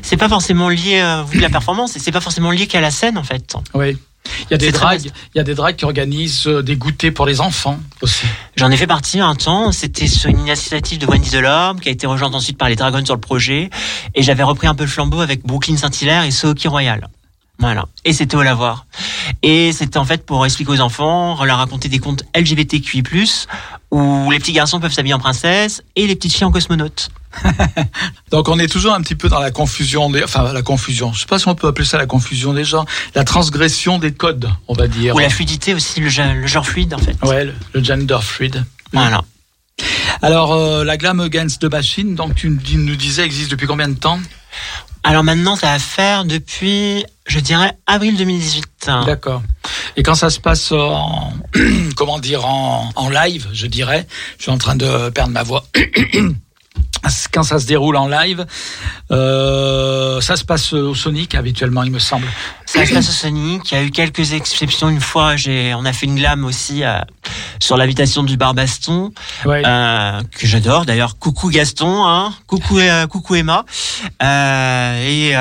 c'est 0.03 0.17
pas 0.17 0.28
forcément 0.29 0.69
lié 0.69 1.01
euh, 1.01 1.23
à 1.23 1.41
la 1.41 1.51
performance 1.51 1.97
et 1.97 1.99
c'est 1.99 2.13
pas 2.13 2.21
forcément 2.21 2.51
lié 2.51 2.67
qu'à 2.67 2.81
la 2.81 2.91
scène 2.91 3.19
en 3.19 3.23
fait. 3.23 3.57
Oui. 3.75 3.97
Il 4.43 4.51
y 4.51 4.55
a 4.55 4.59
des 4.59 4.73
drags, 4.73 5.05
il 5.05 5.39
y 5.39 5.41
a 5.41 5.45
des 5.45 5.55
drags 5.55 5.77
qui 5.77 5.85
organisent 5.85 6.47
euh, 6.47 6.63
des 6.63 6.77
goûters 6.77 7.13
pour 7.13 7.27
les 7.27 7.41
enfants 7.41 7.79
aussi. 8.03 8.27
J'en 8.57 8.71
ai 8.71 8.77
fait 8.77 8.87
partie 8.87 9.21
un 9.21 9.35
temps. 9.35 9.73
C'était 9.73 10.07
sur 10.07 10.29
une 10.29 10.41
initiative 10.41 10.99
de 10.99 11.07
Wendy 11.07 11.31
Delorme 11.31 11.81
qui 11.81 11.89
a 11.89 11.93
été 11.93 12.07
rejointe 12.07 12.35
ensuite 12.35 12.59
par 12.59 12.69
les 12.69 12.77
Dragons 12.77 13.05
sur 13.05 13.15
le 13.15 13.21
projet. 13.21 13.71
Et 14.15 14.23
j'avais 14.23 14.43
repris 14.43 14.67
un 14.67 14.75
peu 14.75 14.85
le 14.85 14.91
flambeau 14.91 15.21
avec 15.21 15.45
Brooklyn 15.45 15.77
Saint-Hilaire 15.77 16.25
et 16.25 16.31
Sohoki 16.31 16.69
Royal. 16.69 17.09
Voilà. 17.59 17.87
Et 18.05 18.13
c'était 18.13 18.37
au 18.37 18.43
lavoir. 18.43 18.87
Et 19.43 19.73
c'était 19.73 19.99
en 19.99 20.05
fait 20.05 20.25
pour 20.25 20.45
expliquer 20.47 20.73
aux 20.73 20.81
enfants, 20.81 21.43
leur 21.45 21.59
raconter 21.59 21.89
des 21.89 21.99
contes 21.99 22.25
LGBTQI+, 22.37 23.03
où 23.91 24.31
les 24.31 24.39
petits 24.39 24.53
garçons 24.53 24.79
peuvent 24.79 24.93
s'habiller 24.93 25.15
en 25.15 25.19
princesse 25.19 25.83
et 25.97 26.07
les 26.07 26.15
petites 26.15 26.35
filles 26.35 26.45
en 26.45 26.53
cosmonautes. 26.53 27.11
Donc 28.31 28.49
on 28.49 28.59
est 28.59 28.69
toujours 28.69 28.93
un 28.95 29.01
petit 29.01 29.15
peu 29.15 29.29
dans 29.29 29.41
la 29.41 29.51
confusion, 29.51 30.11
des, 30.11 30.23
enfin 30.23 30.53
la 30.53 30.63
confusion. 30.63 31.13
Je 31.13 31.21
sais 31.21 31.27
pas 31.27 31.39
si 31.39 31.49
on 31.49 31.55
peut 31.55 31.67
appeler 31.69 31.87
ça 31.87 31.99
la 31.99 32.07
confusion 32.07 32.53
des 32.53 32.65
gens, 32.65 32.85
la 33.15 33.25
transgression 33.25 33.99
des 33.99 34.13
codes, 34.13 34.49
on 34.69 34.75
va 34.75 34.87
dire. 34.89 35.15
Ou 35.15 35.19
la 35.19 35.31
fluidité 35.31 35.75
aussi, 35.75 36.01
le, 36.01 36.09
gen- 36.09 36.41
le 36.41 36.47
genre 36.47 36.67
fluide 36.67 36.95
en 36.95 36.99
fait. 36.99 37.17
Ouais, 37.25 37.45
le, 37.47 37.55
le 37.73 37.83
gender 37.83 38.19
fluid. 38.23 38.65
Voilà. 38.93 39.23
Alors 40.23 40.53
euh, 40.55 40.85
la 40.85 40.97
Glam 40.97 41.21
Against 41.21 41.61
the 41.63 41.71
Machine, 41.71 42.15
donc 42.15 42.35
tu 42.35 42.51
nous 42.51 42.57
dis- 42.57 42.77
nous 42.77 42.97
disais 42.97 43.23
existe 43.25 43.51
depuis 43.51 43.67
combien 43.67 43.89
de 43.89 43.95
temps? 43.99 44.19
Alors 45.05 45.23
maintenant, 45.23 45.55
ça 45.55 45.69
va 45.69 45.79
faire 45.79 46.25
depuis, 46.25 47.05
je 47.27 47.39
dirais, 47.39 47.73
avril 47.87 48.17
2018. 48.17 48.91
D'accord. 49.07 49.43
Et 49.97 50.03
quand 50.03 50.17
ça 50.17 50.29
se 50.29 50.41
passe 50.41 50.73
en, 50.73 51.33
comment 51.97 52.19
dire, 52.19 52.45
en, 52.45 52.91
en 52.97 53.09
live, 53.09 53.47
je 53.53 53.67
dirais, 53.69 54.07
je 54.39 54.43
suis 54.43 54.51
en 54.51 54.59
train 54.59 54.75
de 54.75 55.09
perdre 55.11 55.33
ma 55.33 55.45
voix. 55.45 55.65
Quand 57.33 57.43
ça 57.43 57.59
se 57.59 57.67
déroule 57.67 57.97
en 57.97 58.09
live, 58.09 58.45
euh, 59.11 60.21
ça 60.21 60.37
se 60.37 60.45
passe 60.45 60.73
au 60.73 60.95
Sonic 60.95 61.35
habituellement, 61.35 61.83
il 61.83 61.91
me 61.91 61.99
semble. 61.99 62.27
Ça 62.67 62.85
se 62.85 62.93
passe 62.93 63.09
au 63.09 63.13
Sonic. 63.13 63.71
Il 63.71 63.75
y 63.75 63.79
a 63.79 63.83
eu 63.85 63.91
quelques 63.91 64.33
exceptions. 64.33 64.89
Une 64.89 65.01
fois, 65.01 65.35
on 65.77 65.85
a 65.85 65.93
fait 65.93 66.07
une 66.07 66.17
glam 66.17 66.45
aussi 66.45 66.85
euh, 66.85 66.99
sur 67.61 67.77
l'habitation 67.77 68.23
du 68.23 68.37
bar 68.37 68.55
Baston, 68.55 69.13
Ouais. 69.45 69.63
euh, 69.65 70.21
que 70.39 70.47
j'adore. 70.47 70.85
D'ailleurs, 70.87 71.19
coucou 71.19 71.49
Gaston, 71.51 72.05
hein, 72.07 72.35
coucou, 72.47 72.79
euh, 72.79 73.07
coucou 73.07 73.37
Emma. 73.37 73.65
Et 74.21 75.35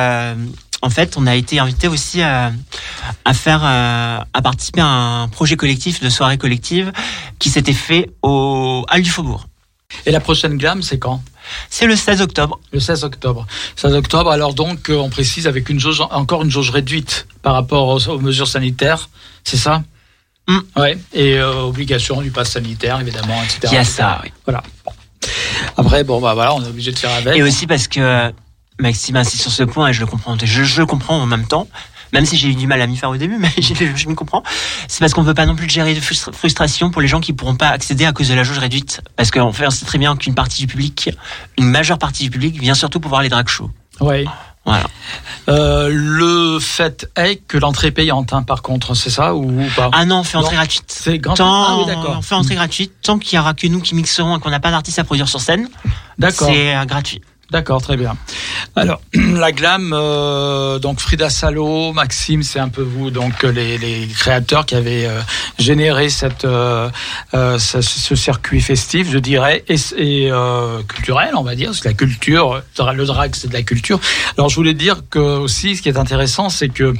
en 0.83 0.89
fait, 0.91 1.15
on 1.17 1.25
a 1.25 1.35
été 1.35 1.59
invité 1.59 1.87
aussi 1.87 2.21
à, 2.21 2.51
à 3.25 3.33
faire, 3.33 3.63
à 3.63 4.41
participer 4.43 4.81
à 4.81 4.85
un 4.87 5.27
projet 5.27 5.55
collectif 5.57 6.01
de 6.01 6.09
soirée 6.09 6.37
collective 6.37 6.91
qui 7.39 7.49
s'était 7.49 7.73
fait 7.73 8.09
au 8.21 8.85
Hall 8.91 9.01
du 9.01 9.09
Faubourg. 9.09 9.47
Et 10.05 10.11
la 10.11 10.19
prochaine 10.19 10.57
glam, 10.57 10.81
c'est 10.81 10.99
quand? 10.99 11.21
C'est 11.69 11.85
le 11.85 11.95
16 11.95 12.21
octobre. 12.21 12.59
Le 12.71 12.79
16 12.79 13.03
octobre. 13.03 13.45
16 13.75 13.93
octobre, 13.93 14.31
alors 14.31 14.53
donc, 14.53 14.89
euh, 14.89 14.95
on 14.95 15.09
précise 15.09 15.47
avec 15.47 15.69
une 15.69 15.79
jauge, 15.79 16.01
encore 16.11 16.43
une 16.43 16.51
jauge 16.51 16.69
réduite 16.69 17.27
par 17.41 17.53
rapport 17.53 17.87
aux, 17.87 18.07
aux 18.09 18.19
mesures 18.19 18.47
sanitaires, 18.47 19.09
c'est 19.43 19.57
ça? 19.57 19.83
Mm. 20.47 20.57
Ouais, 20.77 20.97
et 21.13 21.37
euh, 21.37 21.61
obligation 21.61 22.21
du 22.21 22.31
pass 22.31 22.51
sanitaire, 22.51 22.99
évidemment, 23.01 23.41
etc. 23.43 23.59
Il 23.63 23.73
y 23.73 23.77
a 23.77 23.81
etc. 23.81 23.93
ça, 23.97 24.21
oui. 24.23 24.31
Voilà. 24.45 24.63
Après, 25.75 26.03
bon, 26.03 26.21
bah 26.21 26.33
voilà, 26.33 26.53
on 26.53 26.63
est 26.63 26.67
obligé 26.67 26.91
de 26.91 26.97
faire 26.97 27.11
avec. 27.11 27.35
Et 27.35 27.43
aussi 27.43 27.67
parce 27.67 27.87
que 27.87 28.31
Maxime 28.79 29.17
insiste 29.17 29.41
sur 29.41 29.51
ce 29.51 29.63
point 29.63 29.89
et 29.89 29.93
je 29.93 29.99
le 29.99 30.05
comprends. 30.05 30.37
Je, 30.41 30.63
je 30.63 30.79
le 30.79 30.85
comprends 30.85 31.21
en 31.21 31.25
même 31.25 31.47
temps. 31.47 31.67
Même 32.13 32.25
si 32.25 32.37
j'ai 32.37 32.49
eu 32.49 32.55
du 32.55 32.67
mal 32.67 32.81
à 32.81 32.87
m'y 32.87 32.97
faire 32.97 33.09
au 33.09 33.17
début, 33.17 33.37
mais 33.39 33.51
je, 33.57 33.73
je 33.95 34.07
m'y 34.07 34.15
comprends. 34.15 34.43
C'est 34.87 34.99
parce 34.99 35.13
qu'on 35.13 35.21
ne 35.23 35.27
veut 35.27 35.33
pas 35.33 35.45
non 35.45 35.55
plus 35.55 35.69
gérer 35.69 35.93
de 35.93 35.99
frustra- 35.99 36.31
frustration 36.33 36.89
pour 36.89 37.01
les 37.01 37.07
gens 37.07 37.19
qui 37.19 37.33
pourront 37.33 37.55
pas 37.55 37.69
accéder 37.69 38.05
à 38.05 38.11
cause 38.13 38.29
de 38.29 38.33
la 38.33 38.43
jauge 38.43 38.59
réduite. 38.59 39.01
Parce 39.15 39.31
qu'en 39.31 39.51
fait, 39.51 39.67
on 39.67 39.71
sait 39.71 39.85
très 39.85 39.97
bien 39.97 40.15
qu'une 40.15 40.35
partie 40.35 40.61
du 40.61 40.67
public, 40.67 41.09
une 41.57 41.65
majeure 41.69 41.97
partie 41.97 42.23
du 42.23 42.29
public 42.29 42.59
vient 42.59 42.73
surtout 42.75 42.99
pour 42.99 43.09
voir 43.09 43.21
les 43.21 43.29
drag 43.29 43.47
shows. 43.47 43.69
Ouais. 43.99 44.25
Voilà. 44.65 44.85
Euh, 45.47 45.89
le 45.91 46.59
fait 46.59 47.09
est 47.15 47.37
que 47.37 47.57
l'entrée 47.57 47.87
est 47.87 47.91
payante, 47.91 48.33
hein, 48.33 48.43
par 48.43 48.61
contre, 48.61 48.95
c'est 48.95 49.09
ça 49.09 49.33
ou, 49.33 49.61
ou 49.61 49.65
pas? 49.77 49.89
Ah 49.93 50.03
non, 50.03 50.17
on 50.19 50.23
fait 50.23 50.35
entrée 50.37 50.55
Non. 50.55 50.61
gratuite. 50.61 50.83
C'est 50.87 51.19
grand. 51.19 51.35
Tant, 51.35 51.85
Ah 51.87 52.15
on 52.17 52.21
fait 52.21 52.35
entrée 52.35 52.55
gratuite. 52.55 52.91
Tant 53.01 53.17
qu'il 53.17 53.37
y 53.37 53.39
aura 53.39 53.53
que 53.53 53.65
nous 53.67 53.79
qui 53.79 53.95
mixerons 53.95 54.37
et 54.37 54.39
qu'on 54.41 54.49
n'a 54.49 54.59
pas 54.59 54.71
d'artiste 54.71 54.99
à 54.99 55.05
produire 55.05 55.29
sur 55.29 55.39
scène, 55.39 55.69
D'accord. 56.17 56.49
c'est 56.51 56.75
euh, 56.75 56.83
gratuit. 56.83 57.21
D'accord, 57.49 57.81
très 57.81 57.95
bien. 57.95 58.17
Alors, 58.75 59.01
la 59.13 59.53
glam, 59.53 59.93
euh, 59.93 60.79
donc 60.79 60.99
Frida 60.99 61.29
Salo, 61.29 61.93
Maxime, 61.93 62.43
c'est 62.43 62.59
un 62.59 62.67
peu 62.67 62.81
vous, 62.81 63.09
donc 63.09 63.45
euh, 63.45 63.51
les, 63.51 63.77
les 63.77 64.05
créateurs 64.07 64.65
qui 64.65 64.75
avaient 64.75 65.05
euh, 65.05 65.21
généré 65.57 66.09
cette, 66.09 66.43
euh, 66.43 66.89
euh, 67.33 67.57
ce, 67.57 67.81
ce 67.81 68.15
circuit 68.15 68.59
festif, 68.59 69.09
je 69.09 69.17
dirais, 69.17 69.63
et, 69.69 70.29
euh, 70.29 70.83
culturel, 70.83 71.31
on 71.35 71.43
va 71.43 71.55
dire, 71.55 71.71
que 71.71 71.87
la 71.87 71.93
culture, 71.93 72.61
le 72.93 73.05
drag, 73.05 73.33
c'est 73.33 73.47
de 73.47 73.53
la 73.53 73.63
culture. 73.63 73.99
Alors, 74.37 74.49
je 74.49 74.55
voulais 74.55 74.73
dire 74.73 75.03
que 75.09 75.19
aussi, 75.19 75.77
ce 75.77 75.81
qui 75.81 75.87
est 75.87 75.97
intéressant, 75.97 76.49
c'est 76.49 76.69
que 76.69 76.93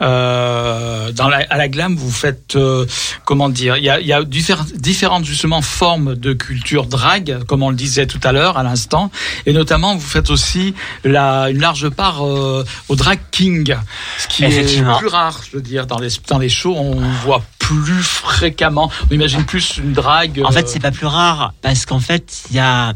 euh, 0.00 1.12
dans 1.12 1.28
la, 1.28 1.44
à 1.50 1.56
la 1.58 1.68
glam, 1.68 1.94
vous 1.96 2.10
faites 2.10 2.56
euh, 2.56 2.86
comment 3.24 3.48
dire 3.48 3.76
Il 3.76 3.84
y 3.84 3.90
a, 3.90 4.00
y 4.00 4.12
a 4.12 4.22
diffère- 4.24 4.64
différentes 4.74 5.24
justement 5.24 5.62
formes 5.62 6.14
de 6.14 6.32
culture 6.32 6.86
drag, 6.86 7.44
comme 7.46 7.62
on 7.62 7.70
le 7.70 7.76
disait 7.76 8.06
tout 8.06 8.20
à 8.24 8.32
l'heure, 8.32 8.56
à 8.56 8.62
l'instant, 8.62 9.10
et 9.46 9.52
notamment 9.52 9.94
vous 9.94 10.06
faites 10.06 10.30
aussi 10.30 10.74
la, 11.04 11.50
une 11.50 11.60
large 11.60 11.88
part 11.90 12.26
euh, 12.26 12.64
au 12.88 12.96
drag 12.96 13.18
king, 13.30 13.76
ce 14.18 14.26
qui 14.28 14.44
est 14.44 14.82
plus 14.98 15.08
rare, 15.08 15.40
je 15.50 15.56
veux 15.56 15.62
dire, 15.62 15.86
dans 15.86 15.98
les 15.98 16.08
dans 16.28 16.38
les 16.38 16.48
shows, 16.48 16.74
on 16.76 17.00
voit 17.24 17.42
plus 17.58 18.02
fréquemment. 18.02 18.90
On 19.10 19.14
imagine 19.14 19.44
plus 19.44 19.78
une 19.78 19.92
drag. 19.92 20.40
En 20.44 20.48
euh, 20.50 20.52
fait, 20.52 20.68
c'est 20.68 20.80
pas 20.80 20.90
plus 20.90 21.06
rare 21.06 21.54
parce 21.62 21.86
qu'en 21.86 22.00
fait, 22.00 22.42
il 22.50 22.56
y 22.56 22.60
a, 22.60 22.92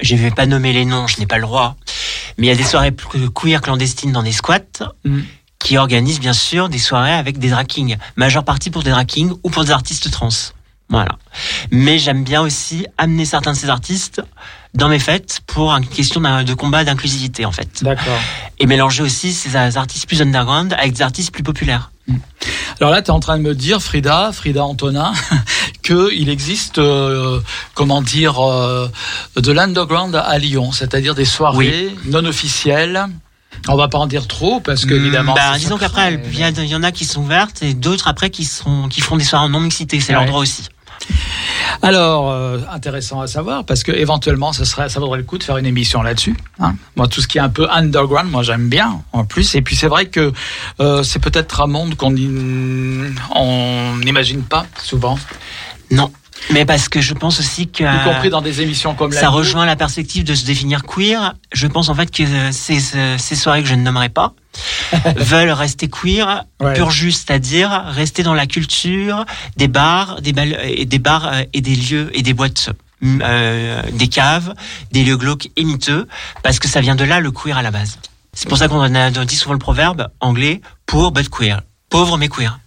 je 0.00 0.16
vais 0.16 0.30
pas 0.30 0.46
nommer 0.46 0.72
les 0.72 0.84
noms, 0.84 1.06
je 1.06 1.18
n'ai 1.18 1.26
pas 1.26 1.36
le 1.36 1.42
droit, 1.42 1.76
mais 2.38 2.46
il 2.46 2.48
y 2.48 2.52
a 2.52 2.56
des 2.56 2.64
soirées 2.64 2.94
queer 3.34 3.60
clandestines 3.60 4.12
dans 4.12 4.22
des 4.22 4.32
squats 4.32 4.60
Mm. 5.04 5.20
Qui 5.66 5.78
organisent 5.78 6.20
bien 6.20 6.32
sûr 6.32 6.68
des 6.68 6.78
soirées 6.78 7.12
avec 7.12 7.40
des 7.40 7.50
drag 7.50 7.66
kings, 7.66 7.96
majeure 8.14 8.44
partie 8.44 8.70
pour 8.70 8.84
des 8.84 8.90
drag 8.90 9.04
kings 9.04 9.32
ou 9.42 9.50
pour 9.50 9.64
des 9.64 9.72
artistes 9.72 10.08
trans. 10.12 10.28
Voilà. 10.88 11.18
Mais 11.72 11.98
j'aime 11.98 12.22
bien 12.22 12.40
aussi 12.40 12.86
amener 12.98 13.24
certains 13.24 13.50
de 13.50 13.56
ces 13.56 13.68
artistes 13.68 14.22
dans 14.74 14.88
mes 14.88 15.00
fêtes 15.00 15.40
pour 15.44 15.72
une 15.72 15.84
question 15.84 16.20
de 16.20 16.54
combat 16.54 16.84
d'inclusivité 16.84 17.44
en 17.44 17.50
fait. 17.50 17.82
D'accord. 17.82 18.20
Et 18.60 18.66
mélanger 18.66 19.02
aussi 19.02 19.32
ces 19.32 19.56
artistes 19.56 20.06
plus 20.06 20.22
underground 20.22 20.72
avec 20.72 20.92
des 20.92 21.02
artistes 21.02 21.32
plus 21.32 21.42
populaires. 21.42 21.90
Alors 22.80 22.92
là, 22.92 23.02
tu 23.02 23.08
es 23.08 23.10
en 23.10 23.18
train 23.18 23.36
de 23.36 23.42
me 23.42 23.52
dire, 23.52 23.82
Frida, 23.82 24.30
Frida 24.32 24.64
Antonin, 24.64 25.12
qu'il 25.82 26.28
existe, 26.28 26.78
euh, 26.78 27.40
comment 27.74 28.02
dire, 28.02 28.38
euh, 28.38 28.88
de 29.34 29.50
l'underground 29.50 30.14
à 30.14 30.38
Lyon, 30.38 30.70
c'est-à-dire 30.70 31.16
des 31.16 31.24
soirées 31.24 31.92
non 32.04 32.24
officielles. 32.24 33.08
On 33.68 33.76
va 33.76 33.88
pas 33.88 33.98
en 33.98 34.06
dire 34.06 34.26
trop 34.28 34.60
parce 34.60 34.84
que 34.84 34.94
évidemment. 34.94 35.34
Bah, 35.34 35.58
disons 35.58 35.78
qu'après, 35.78 36.14
il 36.32 36.38
y, 36.68 36.74
en 36.74 36.82
a 36.82 36.92
qui 36.92 37.04
sont 37.04 37.22
ouvertes 37.22 37.62
et 37.62 37.74
d'autres 37.74 38.06
après 38.08 38.30
qui 38.30 38.44
sont 38.44 38.88
qui 38.88 39.00
font 39.00 39.16
des 39.16 39.24
soirées 39.24 39.46
en 39.46 39.48
non 39.48 39.60
mixité. 39.60 39.98
C'est 40.00 40.12
Ouais. 40.12 40.18
leur 40.20 40.26
droit 40.26 40.40
aussi. 40.40 40.68
Alors, 41.82 42.30
euh, 42.30 42.58
intéressant 42.72 43.20
à 43.20 43.26
savoir 43.26 43.64
parce 43.64 43.82
que 43.82 43.92
éventuellement, 43.92 44.52
ça 44.52 44.64
serait, 44.64 44.88
ça 44.88 44.98
vaudrait 45.00 45.18
le 45.18 45.24
coup 45.24 45.36
de 45.38 45.42
faire 45.44 45.58
une 45.58 45.66
émission 45.66 46.02
là-dessus. 46.02 46.36
Hein. 46.58 46.74
Moi, 46.96 47.06
tout 47.08 47.20
ce 47.20 47.28
qui 47.28 47.38
est 47.38 47.42
un 47.42 47.48
peu 47.48 47.68
underground, 47.70 48.30
moi 48.30 48.42
j'aime 48.42 48.68
bien 48.68 49.02
en 49.12 49.24
plus. 49.24 49.54
Et 49.54 49.62
puis 49.62 49.76
c'est 49.76 49.88
vrai 49.88 50.06
que 50.06 50.32
euh, 50.80 51.02
c'est 51.02 51.18
peut-être 51.18 51.60
un 51.60 51.66
monde 51.66 51.96
qu'on 51.96 52.10
n'imagine 54.04 54.42
pas 54.42 54.66
souvent, 54.82 55.18
Non, 55.90 56.10
mais 56.50 56.64
parce 56.64 56.88
que 56.88 57.00
je 57.00 57.14
pense 57.14 57.40
aussi 57.40 57.68
que 57.68 57.82
y 57.84 58.04
compris 58.04 58.30
dans 58.30 58.42
des 58.42 58.60
émissions 58.60 58.94
comme 58.94 59.12
la 59.12 59.20
ça 59.20 59.28
rejoint 59.28 59.66
la 59.66 59.76
perspective 59.76 60.24
de 60.24 60.34
se 60.34 60.44
définir 60.44 60.82
queer. 60.84 61.34
Je 61.52 61.66
pense 61.66 61.88
en 61.88 61.94
fait 61.94 62.10
que 62.10 62.22
euh, 62.22 62.52
ces, 62.52 62.78
ces 62.80 63.18
ces 63.18 63.34
soirées 63.36 63.62
que 63.62 63.68
je 63.68 63.74
ne 63.74 63.82
nommerai 63.82 64.08
pas 64.08 64.34
veulent 65.16 65.50
rester 65.50 65.88
queer, 65.88 66.44
Ouais. 66.60 66.72
pur 66.74 66.90
juste, 66.90 67.26
c'est-à-dire 67.26 67.70
rester 67.88 68.22
dans 68.22 68.32
la 68.34 68.46
culture 68.46 69.24
des 69.56 69.68
bars, 69.68 70.20
des 70.22 70.32
des 70.86 70.98
bars 70.98 71.26
euh, 71.28 71.42
et 71.52 71.60
des 71.60 71.76
lieux 71.76 72.10
et 72.14 72.22
des 72.22 72.32
boîtes. 72.32 72.70
mm, 73.02 73.20
euh, 73.22 73.82
des 73.92 74.08
caves, 74.08 74.54
des 74.92 75.04
lieux 75.04 75.18
glauques 75.18 75.50
et 75.56 75.64
miteux, 75.64 76.08
parce 76.42 76.58
que 76.58 76.66
ça 76.68 76.80
vient 76.80 76.94
de 76.96 77.04
là 77.04 77.20
le 77.20 77.30
queer 77.30 77.58
à 77.58 77.62
la 77.62 77.70
base. 77.70 77.98
C'est 78.32 78.48
pour 78.48 78.56
ça 78.58 78.68
qu'on 78.68 78.80
a 78.94 79.10
dit 79.10 79.36
souvent 79.36 79.52
le 79.52 79.58
proverbe 79.58 80.08
anglais 80.20 80.60
pour 80.86 81.10
but 81.12 81.28
queer, 81.28 81.60
pauvre 81.90 82.16
mais 82.18 82.28
queer. 82.28 82.58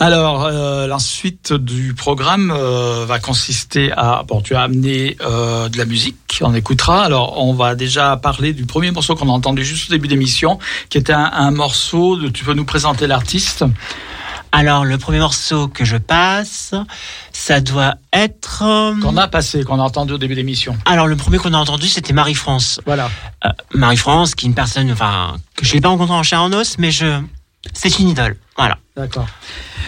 Alors, 0.00 0.44
euh, 0.44 0.86
la 0.86 0.98
suite 0.98 1.52
du 1.52 1.94
programme 1.94 2.50
euh, 2.50 3.04
va 3.06 3.18
consister 3.18 3.92
à... 3.92 4.24
Bon, 4.26 4.40
tu 4.40 4.54
as 4.54 4.62
amené 4.62 5.16
euh, 5.20 5.68
de 5.68 5.78
la 5.78 5.84
musique, 5.84 6.40
on 6.40 6.54
écoutera. 6.54 7.04
Alors, 7.04 7.38
on 7.38 7.54
va 7.54 7.74
déjà 7.74 8.16
parler 8.16 8.52
du 8.52 8.66
premier 8.66 8.90
morceau 8.90 9.14
qu'on 9.14 9.28
a 9.28 9.32
entendu 9.32 9.64
juste 9.64 9.90
au 9.90 9.92
début 9.92 10.08
d'émission, 10.08 10.58
qui 10.88 10.98
était 10.98 11.12
un, 11.12 11.30
un 11.32 11.50
morceau, 11.50 12.16
de, 12.16 12.28
tu 12.28 12.44
peux 12.44 12.54
nous 12.54 12.64
présenter 12.64 13.06
l'artiste? 13.06 13.64
Alors 14.54 14.84
le 14.84 14.98
premier 14.98 15.18
morceau 15.18 15.68
que 15.68 15.82
je 15.82 15.96
passe, 15.96 16.74
ça 17.32 17.60
doit 17.62 17.94
être. 18.12 18.62
euh, 18.62 19.00
qu'on 19.00 19.16
a 19.16 19.26
passé, 19.26 19.64
qu'on 19.64 19.80
a 19.80 19.82
entendu 19.82 20.12
au 20.12 20.18
début 20.18 20.34
d'émission. 20.34 20.76
Alors 20.84 21.06
le 21.06 21.16
premier 21.16 21.38
qu'on 21.38 21.54
a 21.54 21.58
entendu, 21.58 21.88
c'était 21.88 22.12
Marie-France. 22.12 22.78
Voilà. 22.84 23.10
Euh, 23.46 23.48
Marie-France, 23.72 24.34
qui 24.34 24.44
est 24.44 24.48
une 24.48 24.54
personne, 24.54 24.92
enfin, 24.92 25.36
que 25.56 25.64
je 25.64 25.72
l'ai 25.72 25.80
pas 25.80 25.88
rencontrée 25.88 26.14
en 26.16 26.22
chair 26.22 26.42
en 26.42 26.52
os, 26.52 26.76
mais 26.76 26.90
je, 26.90 27.18
c'est 27.72 27.98
une 27.98 28.08
idole. 28.08 28.36
Voilà. 28.56 28.78
D'accord. 28.96 29.26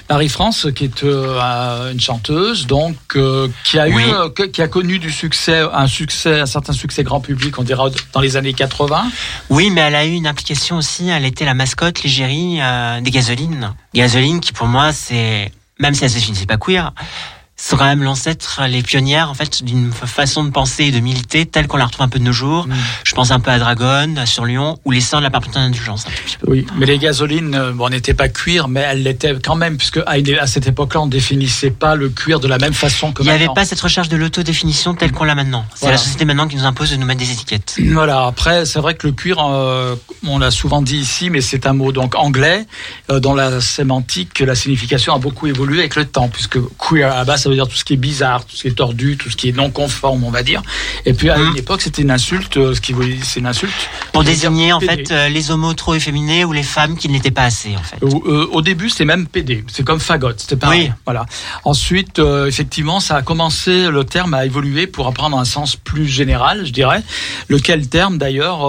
Marie-France, 0.09 0.69
qui 0.75 0.85
est 0.85 1.05
euh, 1.05 1.93
une 1.93 2.01
chanteuse, 2.01 2.67
donc 2.67 2.97
euh, 3.17 3.49
qui 3.65 3.79
a 3.79 3.87
Oui. 3.89 4.03
eu, 4.03 4.13
euh, 4.13 4.29
qui 4.49 4.63
a 4.63 4.69
connu 4.69 4.99
du 4.99 5.11
succès, 5.11 5.63
un 5.73 5.87
succès, 5.87 6.41
un 6.41 6.47
certain 6.47 6.73
succès 6.73 7.03
grand 7.03 7.21
public, 7.21 7.59
on 7.59 7.63
dira 7.63 7.89
dans 8.13 8.21
les 8.21 8.37
années 8.37 8.55
80. 8.55 9.11
Oui, 9.51 9.71
mais 9.71 9.83
elle 9.83 9.95
a 9.95 10.07
eu 10.07 10.13
une 10.13 10.27
implication 10.27 10.77
aussi. 10.79 11.09
Elle 11.09 11.25
était 11.25 11.45
la 11.45 11.55
mascotte, 11.55 12.03
l'égérie 12.03 12.61
des 13.03 13.11
Gasolines. 13.11 13.75
Gasoline, 13.95 14.41
qui 14.41 14.53
pour 14.53 14.67
moi, 14.67 14.93
c'est 14.93 15.53
même 15.79 15.95
si 15.95 16.05
elle 16.05 16.11
se 16.11 16.15
définit 16.15 16.47
pas 16.47 16.57
queer, 16.57 16.93
sont 17.65 17.77
quand 17.77 17.87
même 17.87 18.03
l'ancêtre, 18.03 18.63
les 18.69 18.83
pionnières 18.83 19.31
en 19.31 19.35
fait 19.35 19.65
d'une 19.65 19.91
façon 19.93 20.45
de 20.45 20.51
penser 20.51 20.85
et 20.85 20.91
de 20.91 21.01
militer 21.01 21.47
telle 21.47 21.67
qu'on 21.67 21.79
la 21.79 21.87
retrouve 21.87 22.05
un 22.05 22.09
peu 22.09 22.19
de 22.19 22.25
nos 22.25 22.33
jours. 22.33 22.67
Je 23.05 23.15
pense 23.15 23.31
un 23.31 23.41
peu 23.41 23.51
à 23.51 23.59
Dragon, 23.59 24.15
à 24.17 24.27
sur 24.27 24.45
Lyon, 24.45 24.79
ou 24.85 24.91
les 24.91 25.01
sœurs 25.01 25.21
de 25.21 25.25
la 25.25 25.31
perpétuelle 25.31 25.63
indulgence. 25.63 26.05
Oui, 26.47 26.67
mais 26.77 26.87
les 26.87 26.99
gasolines, 26.99 27.55
euh, 27.55 27.73
bon, 27.73 27.89
n'étaient 27.89 28.15
pas 28.15 28.29
cuir, 28.29 28.69
mais 28.69 28.81
elles 28.81 29.03
l'étaient 29.03 29.35
quand 29.43 29.55
même, 29.55 29.79
puisque 29.79 30.01
à, 30.07 30.47
cette 30.47 30.67
époque-là, 30.67 31.01
on 31.03 31.07
définissait 31.07 31.71
pas 31.71 31.95
le 31.95 32.11
cuir 32.11 32.41
de 32.41 32.49
la 32.49 32.59
même 32.59 32.75
façon 32.75 33.13
que 33.13 33.23
Il 33.23 33.27
n'y 33.27 33.33
avait 33.33 33.49
pas 33.55 33.65
cette 33.65 33.81
recherche 33.81 34.09
de 34.09 34.17
l'autodéfinition 34.17 34.95
telle 34.95 35.13
qu'on 35.13 35.25
l'a 35.25 35.35
maintenant. 35.35 35.65
C'est 35.75 35.81
Voilà. 35.81 35.97
la 35.97 36.03
société 36.03 36.25
maintenant 36.25 36.49
qui 36.49 36.57
nous 36.57 36.65
impose 36.65 36.91
de 36.91 36.97
nous 36.97 37.07
mettre 37.07 37.21
des 37.21 37.33
étiquettes. 37.33 37.77
Voilà. 37.95 38.27
Après, 38.27 38.67
c'est 38.67 38.81
vrai 38.81 38.95
que 38.95 39.07
le 39.07 39.13
cuir, 39.13 39.39
euh, 39.41 39.95
on 40.27 40.39
l'a 40.39 40.51
souvent 40.51 40.83
dit 40.83 40.99
ici, 40.99 41.31
mais 41.31 41.41
c'est 41.41 41.67
un 41.67 41.73
mot 41.73 41.93
donc 41.93 42.15
anglais 42.17 42.67
euh, 43.11 43.21
dont 43.21 43.35
la 43.35 43.61
sémantique, 43.61 44.41
la 44.41 44.55
signification 44.55 45.15
a 45.15 45.19
beaucoup 45.19 45.47
évolué 45.47 45.79
avec 45.79 45.97
le 45.97 46.05
temps, 46.05 46.29
puisque 46.29 46.59
queer 46.77 47.17
à 47.17 47.25
base, 47.25 47.43
ça 47.43 47.49
veut 47.49 47.54
dire 47.55 47.69
tout 47.69 47.77
ce 47.77 47.85
qui 47.85 47.95
est 47.95 47.97
bizarre, 47.99 48.45
tout 48.45 48.57
ce 48.57 48.63
qui 48.63 48.69
est 48.69 48.73
tordu, 48.77 49.17
tout 49.17 49.31
ce 49.31 49.37
qui 49.37 49.49
est 49.49 49.53
non 49.57 49.71
conforme, 49.71 50.25
on 50.25 50.31
va 50.31 50.43
dire. 50.43 50.63
Et 51.07 51.13
puis 51.15 51.31
à 51.31 51.39
Mhm. 51.39 51.51
une 51.51 51.57
époque, 51.57 51.83
c'était 51.83 52.03
une 52.03 52.11
insulte. 52.11 52.57
euh, 52.57 52.75
Ce 52.75 52.81
qui 52.81 52.93
voulait, 52.93 53.19
c'est 53.23 53.41
une 53.41 53.47
insulte 53.47 53.73
Pour 54.13 54.25
désigner 54.25 54.73
en 54.73 54.81
fait 54.81 55.11
euh, 55.11 55.29
les 55.29 55.51
homos 55.51 55.75
trop 55.75 55.95
efféminés 55.95 56.45
ou 56.45 56.53
les 56.53 56.63
femmes 56.63 56.97
qui 56.97 57.09
ne 57.09 57.15
l'étaient 57.15 57.31
pas 57.31 57.45
assez 57.45 57.75
en 57.77 57.83
fait. 57.83 57.97
Au, 58.03 58.23
euh, 58.27 58.49
au 58.53 58.63
début, 58.63 58.89
c'était 58.91 59.05
même 59.05 59.27
PD. 59.27 59.65
C'est 59.73 59.85
comme 59.85 60.01
fagot. 60.01 60.31
C'était 60.37 60.57
pareil. 60.57 60.89
Oui. 60.89 60.93
Voilà. 61.05 61.27
Ensuite, 61.65 62.19
euh, 62.19 62.47
effectivement, 62.47 63.01
ça 63.01 63.17
a 63.17 63.23
commencé. 63.23 63.91
Le 63.91 64.05
terme 64.05 64.35
a 64.35 64.45
évolué 64.45 64.87
pour 64.87 65.13
prendre 65.15 65.39
un 65.39 65.45
sens 65.45 65.77
plus 65.77 66.07
général, 66.07 66.67
je 66.67 66.73
dirais. 66.73 67.03
Lequel 67.49 67.89
terme, 67.89 68.19
d'ailleurs, 68.19 68.65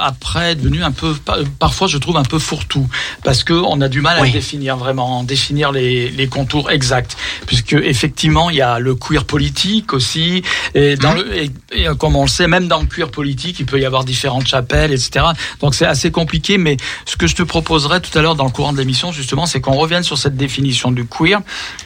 après 0.00 0.52
est 0.52 0.54
devenu 0.56 0.82
un 0.82 0.90
peu, 0.92 1.14
pa- 1.14 1.38
parfois, 1.58 1.86
je 1.88 1.98
trouve 1.98 2.16
un 2.16 2.22
peu 2.22 2.38
fourre-tout, 2.38 2.88
parce 3.24 3.44
que 3.44 3.52
on 3.52 3.80
a 3.80 3.88
du 3.88 4.00
mal 4.00 4.18
à 4.18 4.22
Oui. 4.22 4.30
définir 4.30 4.76
vraiment, 4.76 5.24
définir 5.24 5.72
les, 5.72 6.10
les 6.10 6.26
contours 6.28 6.70
exacts, 6.70 7.16
puisque 7.46 7.72
effectivement, 7.74 8.02
il 8.22 8.56
y 8.56 8.62
a 8.62 8.78
le 8.78 8.94
queer 8.94 9.24
politique 9.24 9.92
aussi, 9.92 10.42
et, 10.74 10.96
dans 10.96 11.12
le, 11.14 11.36
et, 11.36 11.50
et 11.72 11.86
comme 11.98 12.16
on 12.16 12.22
le 12.22 12.28
sait, 12.28 12.46
même 12.46 12.68
dans 12.68 12.80
le 12.80 12.86
queer 12.86 13.10
politique, 13.10 13.58
il 13.60 13.66
peut 13.66 13.80
y 13.80 13.84
avoir 13.84 14.04
différentes 14.04 14.46
chapelles, 14.46 14.92
etc. 14.92 15.24
Donc 15.60 15.74
c'est 15.74 15.86
assez 15.86 16.10
compliqué, 16.10 16.58
mais 16.58 16.76
ce 17.06 17.16
que 17.16 17.26
je 17.26 17.34
te 17.34 17.42
proposerais 17.42 18.00
tout 18.00 18.16
à 18.18 18.22
l'heure 18.22 18.34
dans 18.34 18.44
le 18.44 18.50
courant 18.50 18.72
de 18.72 18.78
l'émission, 18.78 19.12
justement, 19.12 19.46
c'est 19.46 19.60
qu'on 19.60 19.74
revienne 19.74 20.02
sur 20.02 20.18
cette 20.18 20.36
définition 20.36 20.90
du 20.90 21.04
queer, 21.06 21.40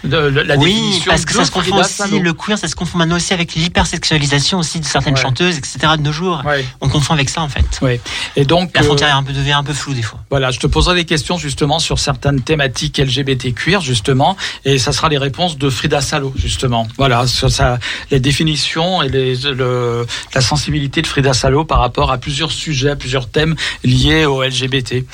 de, 0.04 0.08
de- 0.30 0.40
la 0.40 0.56
Oui, 0.56 0.72
définition 0.74 1.10
parce 1.10 1.24
que 1.24 1.34
ça 1.34 1.44
se 1.44 1.50
confond 1.50 1.78
aussi, 1.80 2.18
le 2.18 2.32
queer, 2.32 2.58
ça 2.58 2.68
se 2.68 2.74
confond 2.74 2.98
maintenant 2.98 3.16
aussi 3.16 3.32
avec 3.32 3.54
l'hypersexualisation 3.54 4.58
aussi 4.58 4.80
de 4.80 4.84
certaines 4.84 5.14
Ouais. 5.14 5.20
chanteuses, 5.20 5.56
etc. 5.56 5.78
de 5.96 6.02
nos 6.02 6.12
jours. 6.12 6.42
Ouais, 6.44 6.64
On 6.80 6.88
confond 6.88 7.14
avec 7.14 7.28
ça 7.30 7.40
en 7.42 7.48
fait. 7.48 7.64
ouais. 7.82 8.00
Et 8.36 8.44
donc, 8.44 8.70
La 8.74 8.82
euh, 8.82 8.84
frontière 8.84 9.08
est 9.08 9.12
un 9.12 9.22
peu, 9.22 9.32
devient 9.32 9.52
un 9.52 9.62
peu 9.64 9.72
floue 9.72 9.94
des 9.94 10.02
fois. 10.02 10.20
Voilà, 10.30 10.50
je 10.50 10.58
te 10.58 10.66
poserai 10.66 10.94
des 10.96 11.04
questions 11.04 11.38
justement 11.38 11.78
sur 11.78 11.98
certaines 11.98 12.40
thématiques 12.40 12.98
LGBT 12.98 13.54
queer 13.54 13.80
justement, 13.80 14.36
et 14.64 14.78
ça 14.78 14.92
sera 14.92 15.08
les 15.08 15.18
réponses 15.18 15.56
de 15.58 15.70
Frida 15.70 16.00
Salo 16.00 16.15
justement. 16.36 16.86
Voilà, 16.96 17.26
sur 17.26 17.50
sa, 17.50 17.78
les 18.10 18.20
définitions 18.20 19.02
et 19.02 19.08
les, 19.08 19.36
le, 19.36 20.06
la 20.34 20.40
sensibilité 20.40 21.02
de 21.02 21.06
Frida 21.06 21.32
Salo 21.32 21.64
par 21.64 21.78
rapport 21.80 22.10
à 22.10 22.18
plusieurs 22.18 22.50
sujets, 22.50 22.90
à 22.90 22.96
plusieurs 22.96 23.28
thèmes 23.28 23.54
liés 23.84 24.24
au 24.26 24.42
LGBT. 24.42 25.04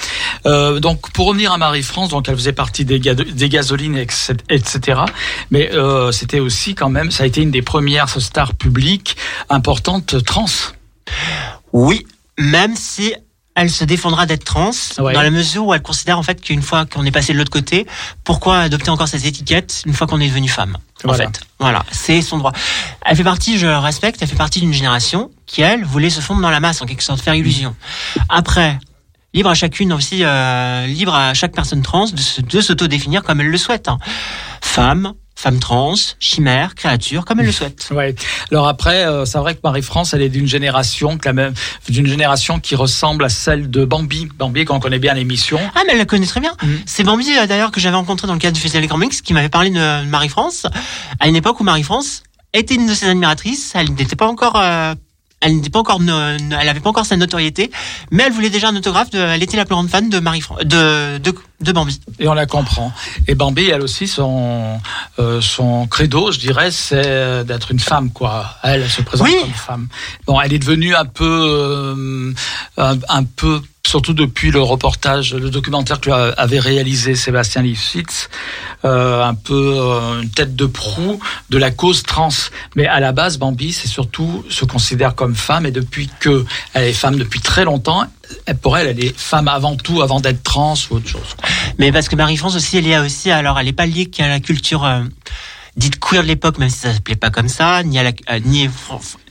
Euh, 0.47 0.81
donc 0.81 1.11
pour 1.13 1.27
revenir 1.27 1.53
à 1.53 1.59
Marie-France, 1.59 2.11
donc 2.11 2.29
elle 2.29 2.37
faisait 2.37 2.53
partie 2.53 2.85
des, 2.85 3.01
ga- 3.01 3.15
des 3.15 3.49
gasolines, 3.49 3.97
etc. 3.97 4.35
etc. 4.49 5.01
Mais 5.51 5.71
euh, 5.73 6.13
c'était 6.13 6.41
aussi 6.41 6.75
quand 6.75 6.91
même, 6.91 7.11
ça 7.11 7.25
a 7.25 7.27
été 7.27 7.43
une 7.43 7.51
des 7.51 7.63
premières 7.63 8.09
stars 8.09 8.55
publiques 8.55 9.17
importantes 9.49 10.25
trans. 10.25 10.47
Oui, 11.73 12.07
même 12.39 12.75
si 12.77 13.15
elle 13.55 13.71
se 13.71 13.85
défendra 13.85 14.25
d'être 14.27 14.45
trans, 14.45 14.71
Ouais. 14.99 15.13
dans 15.13 15.21
la 15.23 15.31
mesure 15.31 15.67
où 15.67 15.75
elle 15.75 15.83
considère 15.83 16.19
en 16.19 16.23
fait 16.23 16.41
qu'une 16.41 16.63
fois 16.63 16.87
qu'on 16.87 17.05
est 17.05 17.11
passé 17.11 17.33
de 17.35 17.39
l'autre 17.39 17.51
côté, 17.51 17.87
pourquoi 18.25 18.61
adopter 18.61 18.91
encore 18.91 19.09
ces 19.09 19.27
étiquettes 19.27 19.83
une 19.87 19.93
fois 19.93 20.07
qu'on 20.07 20.21
est 20.21 20.29
devenu 20.29 20.49
femme 20.49 20.79
En 21.05 21.13
fait, 21.15 21.41
voilà, 21.59 21.85
c'est 21.91 22.23
son 22.23 22.39
droit. 22.39 22.53
Elle 23.05 23.17
fait 23.17 23.25
partie, 23.25 23.59
je 23.59 23.67
le 23.67 23.77
respecte, 23.79 24.23
elle 24.23 24.29
fait 24.29 24.37
partie 24.37 24.61
d'une 24.61 24.73
génération 24.73 25.31
qui 25.47 25.61
elle 25.63 25.85
voulait 25.85 26.11
se 26.11 26.21
fondre 26.21 26.41
dans 26.41 26.51
la 26.51 26.61
masse 26.61 26.81
en 26.81 26.87
quelque 26.87 27.03
sorte, 27.03 27.21
faire 27.21 27.35
illusion. 27.35 27.75
Après. 28.29 28.79
Libre 29.35 29.49
à 29.49 29.55
chacune 29.55 29.95
aussi, 29.95 30.25
euh, 30.25 30.87
libre 30.87 31.15
à 31.15 31.33
chaque 31.33 31.55
personne 31.55 31.81
trans 31.81 32.05
de 32.07 32.61
s'auto-définir 32.61 33.23
comme 33.23 33.41
elle 33.41 33.47
le 33.49 33.57
souhaite. 33.57 33.89
hein. 33.89 33.97
Femme, 34.61 35.15
femme 35.35 35.59
trans, 35.59 35.95
chimère, 36.21 36.75
créature, 36.75 37.25
comme 37.25 37.41
elle 37.41 37.47
le 37.47 37.53
souhaite. 37.53 37.89
Ouais. 37.91 38.15
Alors 38.51 38.69
après, 38.69 39.07
euh, 39.07 39.25
c'est 39.25 39.39
vrai 39.39 39.55
que 39.55 39.61
Marie-France, 39.65 40.15
elle 40.15 40.23
est 40.23 40.29
d'une 40.29 40.47
génération, 40.47 41.19
que 41.19 41.27
la 41.27 41.33
même, 41.33 41.55
d'une 41.89 42.07
génération 42.07 42.61
qui 42.61 42.77
ressemble 42.77 43.25
à 43.25 43.29
celle 43.29 43.71
de 43.71 43.85
Bambi. 43.85 44.29
Bambi, 44.37 44.65
qu'on 44.65 44.79
connaît 44.79 44.99
bien 45.01 45.15
l'émission. 45.15 45.59
Ah, 45.75 45.81
mais 45.87 45.93
elle 45.93 45.99
la 45.99 46.05
connaît 46.05 46.27
très 46.27 46.41
bien. 46.41 46.53
Mhm. 46.63 46.81
C'est 46.87 47.03
Bambi, 47.03 47.27
euh, 47.37 47.47
d'ailleurs, 47.47 47.71
que 47.71 47.81
j'avais 47.81 47.97
rencontré 47.97 48.27
dans 48.27 48.35
le 48.35 48.39
cadre 48.39 48.55
du 48.55 48.61
Festival 48.61 48.89
Mix, 48.99 49.21
qui 49.21 49.33
m'avait 49.33 49.49
parlé 49.49 49.71
de 49.71 50.05
Marie-France, 50.05 50.67
à 51.19 51.29
une 51.29 51.37
époque 51.37 51.59
où 51.61 51.65
Marie-France 51.65 52.23
était 52.53 52.75
une 52.75 52.87
de 52.87 52.95
ses 52.95 53.09
admiratrices. 53.09 53.73
Elle 53.75 53.93
n'était 53.95 54.17
pas 54.17 54.29
encore... 54.29 54.57
euh, 54.57 54.95
elle 55.43 55.57
n'était 55.57 55.71
pas 55.71 55.81
encore, 55.81 56.01
elle 56.01 56.69
avait 56.69 56.81
pas 56.81 56.91
encore 56.91 57.05
sa 57.07 57.17
notoriété, 57.17 57.71
mais 58.11 58.23
elle 58.25 58.33
voulait 58.33 58.51
déjà 58.51 58.69
un 58.69 58.77
autographe. 58.77 59.11
De, 59.11 59.19
elle 59.19 59.43
était 59.43 59.57
la 59.57 59.65
plus 59.65 59.75
grande 59.75 59.89
fan 59.91 60.09
de 60.09 60.19
Marie, 60.21 60.43
de, 60.65 61.19
de, 61.19 61.35
de 61.61 61.73
Bambi. 61.73 62.01
Et 62.19 62.29
on 62.29 62.35
la 62.35 62.47
comprend. 62.47 62.93
Et 63.29 63.35
Bambi, 63.35 63.67
elle 63.69 63.83
aussi, 63.83 64.07
son, 64.09 64.81
euh, 65.19 65.41
son 65.41 65.87
credo, 65.87 66.31
je 66.33 66.39
dirais, 66.39 66.71
c'est 66.71 67.45
d'être 67.45 67.73
une 67.73 67.81
femme, 67.81 68.11
quoi. 68.13 68.47
Elle, 68.63 68.83
elle 68.83 68.91
se 68.91 69.03
présente 69.03 69.27
Oui. 69.29 69.37
comme 69.43 69.53
femme. 69.53 69.89
Bon, 70.27 70.41
elle 70.41 70.53
est 70.53 70.59
devenue 70.59 70.95
un 70.95 71.05
peu, 71.05 71.25
euh, 71.27 72.33
un, 72.79 72.97
un 73.09 73.25
peu, 73.25 73.61
surtout 73.93 74.15
depuis 74.15 74.51
le 74.51 74.63
reportage, 74.63 75.35
le 75.35 75.51
documentaire 75.51 76.01
que 76.01 76.11
avait 76.11 76.59
réalisé 76.59 77.15
Sébastien 77.15 77.61
Lifshitz, 77.61 78.31
euh, 78.87 79.23
un 79.23 79.35
peu 79.35 79.75
euh, 79.77 80.23
une 80.23 80.31
tête 80.31 80.57
de 80.57 80.65
proue 80.65 81.21
de 81.51 81.59
la 81.59 81.71
cause 81.71 82.03
trans. 82.03 82.31
Mais 82.75 82.87
à 82.87 83.01
la 83.01 83.13
base, 83.13 83.37
Bambi, 83.37 83.71
c'est 83.71 83.89
surtout 83.89 84.47
se 84.49 84.65
considère 84.65 85.15
comme 85.15 85.35
femme. 85.35 85.67
Et 85.67 85.73
depuis 85.73 86.09
que 86.21 86.47
elle 86.73 86.85
est 86.85 86.95
femme 86.95 87.17
depuis 87.17 87.41
très 87.41 87.65
longtemps, 87.67 88.05
pour 88.63 88.79
elle, 88.79 88.87
elle 88.87 89.05
est 89.05 89.15
femme 89.15 89.47
avant 89.47 89.77
tout, 89.77 90.01
avant 90.01 90.21
d'être 90.21 90.43
trans 90.43 90.73
ou 90.91 90.95
autre 90.95 91.09
chose. 91.09 91.37
Mais 91.79 91.93
parce 91.93 92.09
que 92.09 92.17
Marie-France 92.17 92.57
aussi, 92.57 92.79
elle 92.79 92.87
est 92.87 92.99
aussi, 92.99 93.31
alors 93.31 93.61
elle 93.61 93.69
est 93.69 93.75
pas 93.75 93.85
liée 93.85 94.07
qu'à 94.07 94.27
la 94.27 94.41
culture 94.41 94.87
euh, 94.87 95.03
dite 95.77 95.99
queer 95.99 96.23
de 96.23 96.29
l'époque, 96.29 96.59
même 96.59 96.69
si 96.69 96.79
ça 96.79 96.93
s'appelait 96.93 97.17
pas 97.17 97.31
comme 97.31 97.49
ça, 97.49 97.83
ni 97.83 97.99
à 97.99 98.03
la, 98.03 98.11
euh, 98.31 98.41
ni 98.45 98.69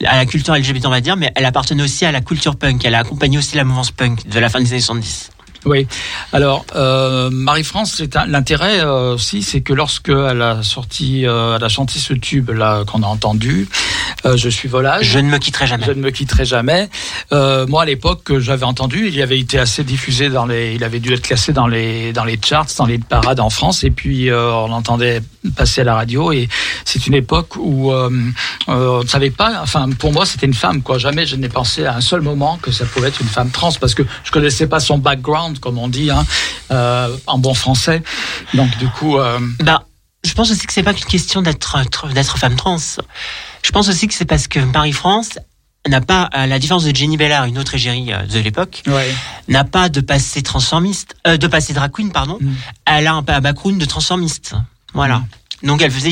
à 0.05 0.17
la 0.17 0.25
culture 0.25 0.55
LGBT, 0.55 0.85
on 0.85 0.89
va 0.89 1.01
dire, 1.01 1.17
mais 1.17 1.31
elle 1.35 1.45
appartenait 1.45 1.83
aussi 1.83 2.05
à 2.05 2.11
la 2.11 2.21
culture 2.21 2.55
punk. 2.55 2.83
Elle 2.85 2.95
a 2.95 2.99
accompagné 2.99 3.37
aussi 3.37 3.55
la 3.55 3.63
mouvance 3.63 3.91
punk 3.91 4.27
de 4.27 4.39
la 4.39 4.49
fin 4.49 4.59
des 4.59 4.71
années 4.71 4.81
70. 4.81 5.30
Oui. 5.65 5.87
Alors, 6.33 6.65
euh, 6.75 7.29
Marie-France, 7.29 8.01
l'intérêt 8.27 8.79
euh, 8.79 9.13
aussi, 9.13 9.43
c'est 9.43 9.61
que 9.61 9.73
lorsque 9.73 10.09
elle 10.09 10.41
a 10.41 10.63
sorti, 10.63 11.27
euh, 11.27 11.55
elle 11.55 11.63
a 11.63 11.69
chanté 11.69 11.99
ce 11.99 12.13
tube 12.13 12.49
là 12.49 12.83
qu'on 12.85 13.03
a 13.03 13.07
entendu, 13.07 13.69
euh, 14.25 14.37
je 14.37 14.49
suis 14.49 14.67
volage. 14.67 15.05
Je 15.05 15.19
ne 15.19 15.29
me 15.29 15.37
quitterai 15.37 15.67
jamais. 15.67 15.85
Je 15.85 15.91
ne 15.91 16.01
me 16.01 16.09
quitterai 16.09 16.45
jamais. 16.45 16.89
Euh, 17.31 17.67
moi, 17.67 17.83
à 17.83 17.85
l'époque, 17.85 18.23
que 18.23 18.39
j'avais 18.39 18.65
entendu, 18.65 19.07
il 19.07 19.21
avait 19.21 19.37
été 19.37 19.59
assez 19.59 19.83
diffusé 19.83 20.29
dans 20.29 20.47
les, 20.47 20.73
il 20.73 20.83
avait 20.83 20.99
dû 20.99 21.13
être 21.13 21.21
classé 21.21 21.53
dans 21.53 21.67
les, 21.67 22.11
dans 22.11 22.25
les 22.25 22.39
charts, 22.43 22.67
dans 22.77 22.87
les 22.87 22.97
parades 22.97 23.39
en 23.39 23.51
France, 23.51 23.83
et 23.83 23.91
puis 23.91 24.31
euh, 24.31 24.51
on 24.51 24.67
l'entendait 24.67 25.21
passer 25.55 25.81
à 25.81 25.83
la 25.83 25.93
radio. 25.93 26.31
Et 26.31 26.49
c'est 26.85 27.05
une 27.05 27.13
époque 27.13 27.55
où 27.57 27.91
on 27.93 29.01
ne 29.03 29.07
savait 29.07 29.29
pas. 29.29 29.59
Enfin, 29.61 29.89
pour 29.91 30.11
moi, 30.11 30.25
c'était 30.25 30.47
une 30.47 30.53
femme. 30.55 30.81
Quoi. 30.81 30.97
Jamais 30.97 31.27
je 31.27 31.35
n'ai 31.35 31.49
pensé 31.49 31.85
à 31.85 31.95
un 31.95 32.01
seul 32.01 32.21
moment 32.21 32.57
que 32.61 32.71
ça 32.71 32.85
pouvait 32.85 33.09
être 33.09 33.21
une 33.21 33.27
femme 33.27 33.51
trans, 33.51 33.71
parce 33.79 33.93
que 33.93 34.03
je 34.23 34.31
connaissais 34.31 34.67
pas 34.67 34.79
son 34.79 34.97
background, 34.97 35.50
comme 35.59 35.77
on 35.77 35.87
dit, 35.87 36.09
hein, 36.11 36.25
euh, 36.71 37.15
en 37.27 37.37
bon 37.37 37.53
français. 37.53 38.01
Donc, 38.53 38.77
du 38.77 38.87
coup, 38.87 39.17
euh, 39.17 39.39
Bah, 39.59 39.83
je 40.23 40.33
pense 40.33 40.51
aussi 40.51 40.67
que 40.67 40.73
c'est 40.73 40.83
pas 40.83 40.93
qu'une 40.93 41.05
question 41.05 41.41
d'être 41.41 41.77
d'être 42.13 42.37
femme 42.37 42.55
trans. 42.55 42.77
Je 43.63 43.71
pense 43.71 43.89
aussi 43.89 44.07
que 44.07 44.13
c'est 44.13 44.25
parce 44.25 44.47
que 44.47 44.59
Marie-France 44.59 45.39
n'a 45.87 46.01
pas, 46.01 46.23
à 46.23 46.45
la 46.45 46.59
différence 46.59 46.83
de 46.83 46.95
Jenny 46.95 47.17
Bellard, 47.17 47.45
une 47.45 47.57
autre 47.57 47.73
égérie 47.75 48.13
euh, 48.13 48.23
de 48.23 48.39
l'époque, 48.39 48.83
ouais. 48.87 49.11
n'a 49.47 49.63
pas 49.63 49.89
de 49.89 49.99
passé 49.99 50.43
transformiste, 50.43 51.15
euh, 51.25 51.37
de 51.37 51.47
passé 51.47 51.73
drag 51.73 51.91
queen, 51.91 52.11
pardon. 52.11 52.37
Mm. 52.39 52.53
Elle 52.85 53.07
a 53.07 53.13
un, 53.13 53.23
un 53.27 53.41
background 53.41 53.79
de 53.79 53.85
transformiste. 53.85 54.53
Voilà. 54.93 55.23
Donc 55.63 55.81
elle 55.81 55.91
faisait 55.91 56.11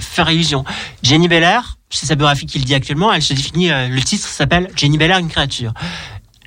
faire 0.00 0.30
illusion. 0.30 0.64
Jenny 1.02 1.28
Belair, 1.28 1.76
c'est 1.90 2.06
sa 2.06 2.14
biographie 2.14 2.46
qui 2.46 2.58
le 2.58 2.64
dit 2.64 2.74
actuellement, 2.74 3.12
elle 3.12 3.22
se 3.22 3.34
définit, 3.34 3.68
le 3.68 4.00
titre 4.00 4.26
s'appelle 4.26 4.70
Jenny 4.76 4.96
Belair, 4.96 5.18
une 5.18 5.28
créature. 5.28 5.74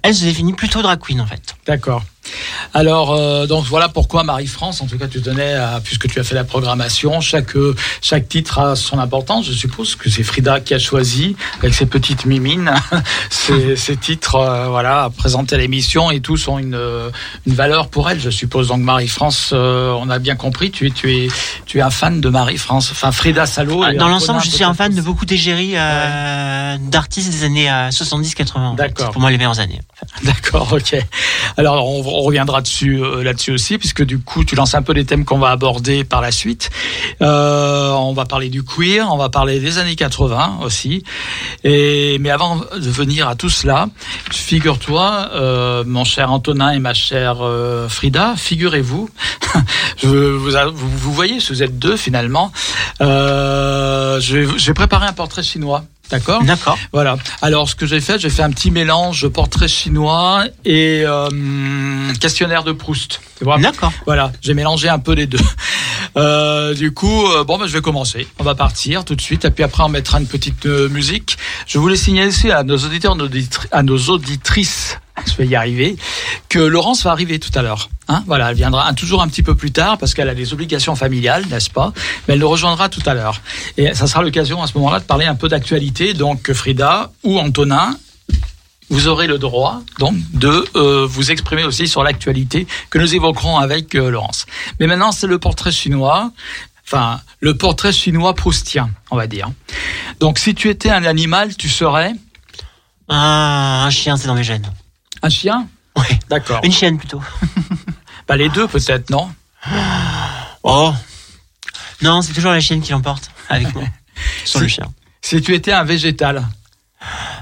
Elle 0.02 0.16
se 0.16 0.24
définit 0.24 0.54
plutôt 0.54 0.82
drag 0.82 1.00
queen 1.00 1.22
en 1.22 1.28
fait. 1.28 1.56
D'accord. 1.68 2.04
Alors, 2.74 3.12
euh, 3.12 3.48
donc 3.48 3.66
voilà 3.66 3.90
pourquoi 3.90 4.24
Marie-France, 4.24 4.82
en 4.82 4.88
tout 4.88 4.98
cas, 4.98 5.08
tu 5.08 5.22
tenais, 5.22 5.54
à, 5.54 5.82
puisque 5.84 6.08
tu 6.08 6.20
as 6.20 6.24
fait 6.24 6.36
la 6.36 6.44
programmation, 6.44 7.20
chaque, 7.20 7.56
euh, 7.56 7.76
chaque 8.02 8.30
titre 8.30 8.60
a 8.60 8.76
son 8.76 9.00
importance. 9.00 9.46
Je 9.48 9.54
suppose 9.54 9.96
que 9.96 10.10
c'est 10.10 10.24
Frida 10.24 10.60
qui 10.60 10.74
a 10.74 10.80
choisi, 10.80 11.36
avec 11.60 11.74
ses 11.74 11.86
petites 11.86 12.26
mimines, 12.26 12.72
ces, 13.30 13.76
ces 13.76 13.98
titres 13.98 14.36
euh, 14.36 14.68
voilà, 14.68 15.04
à 15.06 15.10
présenter 15.10 15.56
à 15.56 15.58
l'émission 15.58 16.12
et 16.12 16.22
tous 16.22 16.48
ont 16.48 16.60
une, 16.60 16.80
une 17.46 17.54
valeur 17.54 17.90
pour 17.90 18.10
elle, 18.10 18.20
je 18.20 18.30
suppose. 18.30 18.68
Donc 18.70 18.82
Marie-France, 18.82 19.52
euh, 19.54 19.92
on 20.00 20.10
a 20.10 20.20
bien 20.20 20.36
compris, 20.36 20.72
tu 20.72 20.88
es, 20.88 20.92
tu 20.92 21.12
es, 21.12 21.28
tu 21.66 21.80
es 21.80 21.82
un 21.82 21.90
fan 21.90 22.22
de 22.22 22.30
Marie-France, 22.30 22.90
enfin 22.92 23.12
Frida 23.12 23.46
Salo. 23.46 23.86
et 23.86 23.96
Dans 23.96 24.08
l'ensemble, 24.08 24.42
je 24.44 24.50
suis 24.50 24.64
un 24.64 24.74
fan 24.74 24.94
de 24.94 25.02
beaucoup 25.02 25.26
d'égéries 25.26 25.76
d'artistes 26.80 27.30
des 27.30 27.44
années 27.44 27.70
euh, 27.70 27.90
70-80. 27.90 28.76
D'accord. 28.76 29.12
Pour 29.12 29.22
moi 29.22 29.32
les 29.32 29.38
meilleures 29.38 29.60
années. 29.60 29.82
D'accord, 30.24 30.74
ok. 30.74 30.96
Alors 31.58 31.88
on, 31.88 32.02
on 32.14 32.22
reviendra 32.22 32.62
dessus 32.62 33.02
euh, 33.04 33.24
là-dessus 33.24 33.52
aussi, 33.52 33.78
puisque 33.78 34.04
du 34.04 34.20
coup 34.20 34.44
tu 34.44 34.56
lances 34.56 34.76
un 34.76 34.82
peu 34.82 34.94
les 34.94 35.06
thèmes 35.06 35.26
qu'on 35.26 35.40
va 35.40 35.50
aborder 35.50 36.04
par 36.04 36.22
la 36.22 36.32
suite. 36.32 36.70
Euh, 37.22 37.92
on 37.92 38.14
va 38.14 38.26
parler 38.26 38.50
du 38.50 38.64
queer, 38.64 39.08
on 39.12 39.18
va 39.18 39.30
parler 39.30 39.60
des 39.60 39.78
années 39.78 39.96
80 39.96 40.60
aussi. 40.64 41.04
Et 41.64 42.18
mais 42.20 42.30
avant 42.30 42.58
de 42.58 42.90
venir 42.90 43.28
à 43.28 43.36
tout 43.36 43.50
cela, 43.50 43.88
figure-toi, 44.32 45.30
euh, 45.34 45.84
mon 45.86 46.04
cher 46.04 46.32
Antonin 46.32 46.72
et 46.72 46.80
ma 46.80 46.94
chère 46.94 47.38
euh, 47.42 47.88
Frida, 47.90 48.36
figurez-vous, 48.38 49.10
je 49.98 50.08
vous, 50.08 50.50
vous, 50.76 51.14
voyez, 51.14 51.38
vous 51.50 51.64
êtes 51.64 51.78
deux 51.80 51.98
finalement. 51.98 52.52
Euh, 53.02 54.20
je 54.20 54.38
vais- 54.38 54.74
préparé 54.74 55.06
un 55.06 55.14
portrait 55.14 55.44
chinois. 55.44 55.84
D'accord 56.12 56.44
D'accord. 56.44 56.78
voilà. 56.92 57.18
Alors, 57.42 57.70
ce 57.70 57.76
que 57.76 57.86
j'ai 57.86 58.02
fait, 58.02 58.20
j'ai 58.20 58.30
fait 58.30 58.44
un 58.44 58.52
petit 58.52 58.70
mélange 58.70 59.28
portrait 59.30 59.68
chinois 59.68 60.44
et 60.66 61.04
euh, 61.06 61.30
questionnaire 62.20 62.64
de 62.64 62.74
Proust. 62.74 63.22
D'accord. 63.60 63.94
Voilà, 64.06 64.32
j'ai 64.42 64.54
mélangé 64.54 64.90
un 64.90 65.00
peu 65.00 65.14
les 65.14 65.28
deux. 65.28 65.40
Euh, 66.18 66.74
du 66.74 66.94
coup, 66.94 67.26
euh, 67.28 67.46
bon, 67.46 67.58
bah, 67.58 67.68
je 67.68 67.72
vais 67.72 67.80
commencer. 67.80 68.28
On 68.38 68.44
va 68.44 68.54
partir 68.54 69.06
tout 69.06 69.16
de 69.16 69.22
suite, 69.22 69.46
et 69.46 69.50
puis 69.50 69.64
après, 69.64 69.84
on 69.84 69.88
mettra 69.88 70.20
une 70.20 70.28
petite 70.28 70.66
euh, 70.66 70.90
musique. 70.90 71.38
Je 71.68 71.78
voulais 71.80 71.96
signaler 71.96 72.28
aussi 72.28 72.52
à 72.52 72.64
nos 72.64 72.76
auditeurs, 72.76 73.16
à 73.72 73.82
nos 73.82 73.98
auditrices, 73.98 75.00
je 75.26 75.36
vais 75.36 75.48
y 75.48 75.56
arriver, 75.56 75.96
que 76.50 76.60
Laurence 76.60 77.04
va 77.04 77.12
arriver 77.12 77.40
tout 77.40 77.52
à 77.56 77.62
l'heure. 77.62 77.90
Hein 78.08 78.24
voilà, 78.28 78.50
elle 78.50 78.56
viendra 78.56 78.92
toujours 78.94 79.22
un 79.22 79.28
petit 79.28 79.44
peu 79.44 79.56
plus 79.56 79.72
tard 79.72 79.98
parce 79.98 80.14
qu'elle 80.14 80.30
a 80.30 80.36
des 80.36 80.54
obligations 80.54 80.96
familiales, 80.96 81.46
n'est-ce 81.50 81.70
pas? 81.70 81.94
Mais 82.28 82.34
elle 82.34 82.40
nous 82.40 82.50
rejoindra 82.50 82.90
tout 82.90 83.04
à 83.06 83.14
l'heure. 83.14 83.42
Et 83.78 83.94
ça 83.94 84.08
sera 84.08 84.24
l'occasion 84.24 84.62
à 84.62 84.68
ce 84.68 84.78
moment-là 84.78 85.00
de 85.00 85.06
parler 85.06 85.26
un 85.26 85.36
peu 85.36 85.48
d'actualité. 85.48 86.14
Donc, 86.14 86.52
Frida 86.54 87.12
ou 87.24 87.40
Antonin, 87.40 87.98
vous 88.90 89.08
aurez 89.08 89.28
le 89.28 89.38
droit 89.38 89.82
donc 90.00 90.16
de 90.34 90.66
euh, 90.76 91.06
vous 91.10 91.32
exprimer 91.32 91.64
aussi 91.64 91.88
sur 91.88 92.04
l'actualité 92.04 92.68
que 92.90 93.00
nous 93.00 93.16
évoquerons 93.16 93.58
avec 93.58 93.96
euh, 93.96 94.10
Laurence. 94.12 94.46
Mais 94.80 94.88
maintenant, 94.88 95.14
c'est 95.14 95.28
le 95.28 95.40
portrait 95.40 95.72
chinois. 95.72 96.32
Enfin, 96.86 97.22
le 97.40 97.56
portrait 97.56 97.94
chinois 97.94 98.34
proustien, 98.34 98.90
on 99.10 99.16
va 99.16 99.28
dire. 99.28 99.50
Donc, 100.20 100.40
si 100.40 100.54
tu 100.54 100.70
étais 100.70 100.90
un 100.90 101.06
animal, 101.06 101.56
tu 101.56 101.70
serais? 101.70 102.14
Ah, 103.08 103.86
un 103.86 103.90
chien, 103.90 104.18
c'est 104.18 104.28
dans 104.28 104.36
mes 104.36 104.44
gènes. 104.44 104.70
Un 105.22 105.30
chien 105.30 105.68
Oui. 105.98 106.06
D'accord. 106.30 106.62
Une 106.64 106.72
chienne 106.72 106.98
plutôt. 106.98 107.22
Bah, 108.28 108.38
les 108.38 108.50
deux, 108.50 108.68
peut-être, 108.68 109.10
non? 109.10 109.30
Oh. 110.64 110.94
Non, 112.02 112.22
c'est 112.22 112.32
toujours 112.34 112.52
la 112.52 112.62
chienne 112.62 112.82
qui 112.82 112.92
l'emporte 112.92 113.30
avec 113.50 113.74
moi. 113.74 113.84
Sur 114.46 114.62
le 114.62 114.70
Si- 114.70 114.76
chien. 114.76 114.86
Si 115.22 115.42
tu 115.42 115.54
étais 115.54 115.74
un 115.74 115.84
végétal 115.84 116.48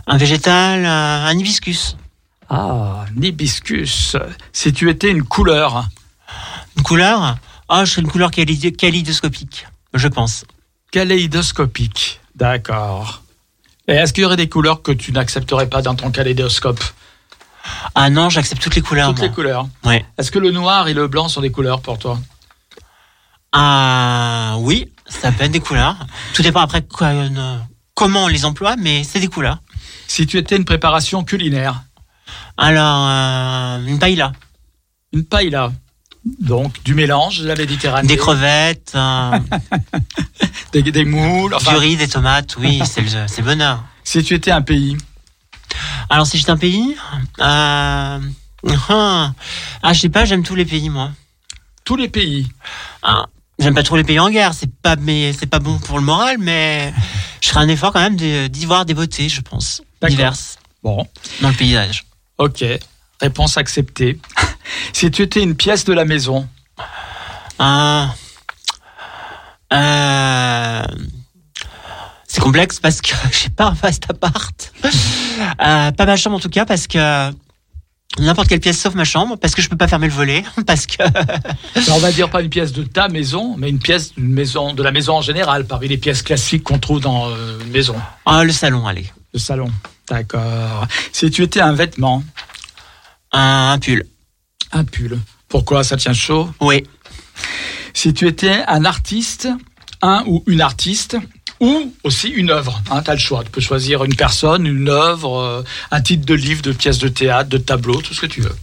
Un 0.08 0.18
végétal, 0.18 0.86
euh, 0.86 1.26
un 1.28 1.38
hibiscus. 1.38 1.96
Ah, 2.50 3.06
hibiscus. 3.22 4.16
Si 4.52 4.74
tu 4.74 4.90
étais 4.90 5.12
une 5.12 5.24
couleur 5.24 5.88
Une 6.78 6.84
couleur? 6.84 7.38
Ah, 7.68 7.86
je 7.86 7.92
serais 7.92 8.02
une 8.02 8.08
couleur 8.10 8.32
kaléidoscopique, 8.32 9.68
je 9.94 10.08
pense. 10.08 10.44
kaléidoscopique. 10.92 12.20
D'accord. 12.36 13.22
Et 13.88 13.94
est-ce 13.94 14.14
qu'il 14.14 14.24
y 14.24 14.26
aurait 14.26 14.38
des 14.38 14.50
couleurs 14.50 14.82
que 14.82 14.92
tu 14.92 15.12
n'accepterais 15.12 15.68
pas 15.70 15.82
dans 15.84 15.94
ton 15.96 16.10
kaléidoscope? 16.10 16.84
Ah 17.96 18.10
non, 18.10 18.30
j'accepte 18.30 18.62
toutes 18.62 18.76
les 18.76 18.82
couleurs. 18.82 19.10
Toutes 19.10 19.20
moi. 19.20 19.28
les 19.28 19.34
couleurs. 19.34 19.68
Ouais. 19.84 20.06
Est-ce 20.18 20.32
que 20.32 20.40
le 20.40 20.52
noir 20.52 20.88
et 20.88 20.94
le 20.94 21.08
blanc 21.08 21.28
sont 21.28 21.42
des 21.42 21.52
couleurs 21.52 21.82
pour 21.82 21.98
toi? 22.00 22.20
Ah 23.52 24.56
oui, 24.60 24.92
ça 25.08 25.32
peut 25.32 25.44
être 25.44 25.52
des 25.52 25.60
couleurs. 25.60 25.96
Tout 26.34 26.42
dépend 26.44 26.62
après 26.62 26.84
quoi, 26.84 27.08
euh, 27.08 27.58
comment 27.96 28.26
on 28.26 28.28
les 28.28 28.46
emploie, 28.46 28.76
mais 28.78 29.04
c'est 29.04 29.20
des 29.20 29.28
couleurs. 29.28 29.60
Si 30.08 30.28
tu 30.28 30.38
étais 30.38 30.56
une 30.56 30.66
préparation 30.66 31.24
culinaire 31.24 31.84
Alors, 32.58 33.08
euh, 33.10 33.86
une 33.86 34.00
paella, 34.00 34.34
Une 35.14 35.26
paella. 35.26 35.72
Donc, 36.42 36.84
du 36.84 36.94
mélange 36.96 37.40
de 37.40 37.48
la 37.48 37.56
Méditerranée. 37.56 38.08
des 38.08 38.18
crevettes, 38.18 38.92
euh, 38.96 39.40
Des, 40.74 40.84
des 40.84 41.06
moules. 41.06 41.56
enfin, 41.56 41.72
du 41.74 41.78
riz, 41.78 41.96
des 41.98 42.08
tomates, 42.08 42.56
oui, 42.60 42.82
c'est 42.86 43.02
le, 43.02 43.08
c'est 43.28 43.42
le 43.42 43.46
bonheur. 43.46 43.84
si 44.04 44.24
tu 44.24 44.36
étais 44.36 44.52
un 44.52 44.62
pays. 44.62 44.98
Alors, 46.10 46.26
si 46.28 46.38
j'étais 46.38 46.52
un 46.52 46.58
pays, 46.58 46.96
euh, 47.40 48.20
ah, 48.90 49.32
ah, 49.84 49.94
je 49.94 50.00
sais 50.00 50.10
pas, 50.10 50.26
j'aime 50.26 50.44
tous 50.44 50.56
les 50.56 50.66
pays, 50.66 50.90
moi. 50.90 51.12
Tous 51.84 51.96
les 51.96 52.10
pays. 52.10 52.48
Ah, 53.04 53.26
j'aime 53.60 53.74
pas 53.76 53.84
trop 53.84 53.96
les 53.98 54.04
pays 54.04 54.20
en 54.20 54.30
guerre, 54.30 54.54
c'est 54.54 54.72
pas, 54.82 54.96
mais 54.96 55.34
pas 55.50 55.60
bon 55.60 55.78
pour 55.80 55.98
le 55.98 56.04
moral, 56.04 56.38
mais 56.40 56.94
je 57.42 57.50
ferai 57.50 57.62
un 57.62 57.68
effort 57.70 57.94
quand 57.94 58.02
même 58.02 58.16
de- 58.18 58.48
d'y 58.48 58.66
voir 58.66 58.86
des 58.86 58.94
beautés, 58.94 59.30
je 59.30 59.42
pense, 59.42 59.82
diverses 60.08 60.58
Bon, 60.84 61.06
dans 61.42 61.50
le 61.50 61.56
paysage. 61.56 62.06
ok. 62.38 62.64
Réponse 63.22 63.58
acceptée. 63.58 64.18
si 64.94 65.12
tu 65.12 65.22
étais 65.24 65.42
une 65.44 65.56
pièce 65.56 65.84
de 65.84 65.92
la 65.94 66.06
maison. 66.06 66.48
Ah. 67.60 68.14
Euh, 69.74 70.84
C'est 72.40 72.46
complexe 72.46 72.80
parce 72.80 73.02
que 73.02 73.10
j'ai 73.32 73.50
pas 73.50 73.66
un 73.66 73.74
vaste 73.74 74.06
appart. 74.10 74.72
Euh, 74.86 75.92
pas 75.92 76.06
ma 76.06 76.16
chambre 76.16 76.38
en 76.38 76.40
tout 76.40 76.48
cas 76.48 76.66
parce 76.66 76.88
que 76.88 77.32
n'importe 78.18 78.48
quelle 78.48 78.62
pièce 78.62 78.80
sauf 78.80 78.96
ma 78.96 79.04
chambre 79.04 79.36
parce 79.36 79.54
que 79.56 79.62
je 79.62 79.68
peux 79.68 79.76
pas 79.76 79.90
fermer 79.90 80.08
le 80.08 80.14
volet 80.14 80.46
parce 80.66 80.86
que 80.86 81.04
Alors, 81.04 81.98
on 81.98 82.00
va 82.00 82.14
dire 82.14 82.30
pas 82.30 82.42
une 82.42 82.50
pièce 82.50 82.72
de 82.72 82.84
ta 82.84 83.10
maison, 83.10 83.58
mais 83.58 83.70
une 83.70 83.80
pièce 83.80 84.14
d'une 84.16 84.32
maison, 84.32 84.74
de 84.74 84.82
la 84.82 84.92
maison 84.92 85.16
en 85.16 85.22
général, 85.22 85.66
parmi 85.66 85.90
les 85.90 85.98
pièces 85.98 86.22
classiques 86.22 86.64
qu'on 86.64 86.80
trouve 86.80 87.02
dans 87.02 87.30
euh, 87.30 87.60
une 87.60 87.72
maison, 87.72 87.96
ah 88.26 88.46
le 88.46 88.54
salon 88.54 88.88
allez 88.88 89.12
le 89.34 89.40
salon. 89.40 89.70
D'accord. 90.08 90.88
Si 91.12 91.30
tu 91.30 91.44
étais 91.44 91.60
un 91.60 91.74
vêtement, 91.74 92.24
un, 93.34 93.74
un 93.74 93.80
pull. 93.80 94.06
un 94.72 94.86
pull. 94.86 95.20
Pourquoi 95.50 95.84
ça 95.84 95.98
tient 95.98 96.14
chaud? 96.14 96.50
Oui. 96.62 96.86
Si 97.94 98.14
tu 98.14 98.28
étais 98.28 98.64
un 98.68 98.86
artiste, 98.86 99.50
un 100.02 100.24
ou 100.26 100.44
une 100.48 100.62
artiste, 100.62 101.18
ou 101.60 101.94
aussi 102.04 102.30
une 102.30 102.52
œuvre. 102.52 102.82
Hein, 102.90 103.02
tu 103.04 103.12
as 103.12 103.14
le 103.14 103.20
choix. 103.20 103.44
Tu 103.44 103.52
peux 103.52 103.62
choisir 103.62 104.04
une 104.04 104.16
personne, 104.16 104.66
une 104.66 104.90
œuvre, 104.90 105.40
euh, 105.40 105.64
un 105.92 106.02
titre 106.02 106.26
de 106.26 106.34
livre, 106.34 106.62
de 106.62 106.72
pièce 106.72 107.00
de 107.00 107.08
théâtre, 107.08 107.50
de 107.50 107.58
tableau, 107.58 108.02
tout 108.02 108.14
ce 108.14 108.22
que 108.22 108.28
tu 108.28 108.42
veux. 108.42 108.56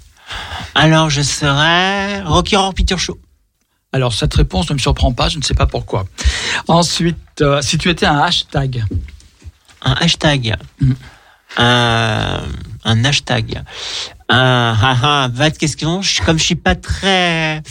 Alors 0.74 1.10
je 1.10 1.22
serais 1.22 2.22
Rocky 2.22 2.56
Horror 2.56 2.74
Picture 2.74 2.98
Show. 2.98 3.18
Alors, 3.92 4.12
cette 4.12 4.34
réponse 4.34 4.68
ne 4.68 4.74
me 4.74 4.78
surprend 4.78 5.12
pas, 5.12 5.30
je 5.30 5.38
ne 5.38 5.42
sais 5.42 5.54
pas 5.54 5.64
pourquoi. 5.64 6.04
Ensuite, 6.68 7.40
euh, 7.40 7.62
si 7.62 7.78
tu 7.78 7.88
étais 7.88 8.04
un 8.04 8.18
hashtag, 8.18 8.84
Un 9.82 9.92
hashtag. 9.92 10.56
Mm. 10.80 10.92
Euh, 11.58 12.38
un 12.84 13.04
hashtag. 13.04 13.62
Un, 14.28 14.76
ah, 14.78 14.96
ah, 15.02 15.28
vaste 15.32 15.56
question. 15.56 16.02
Comme 16.26 16.38
je 16.38 16.44
suis 16.44 16.56
pas 16.56 16.74
très, 16.74 17.62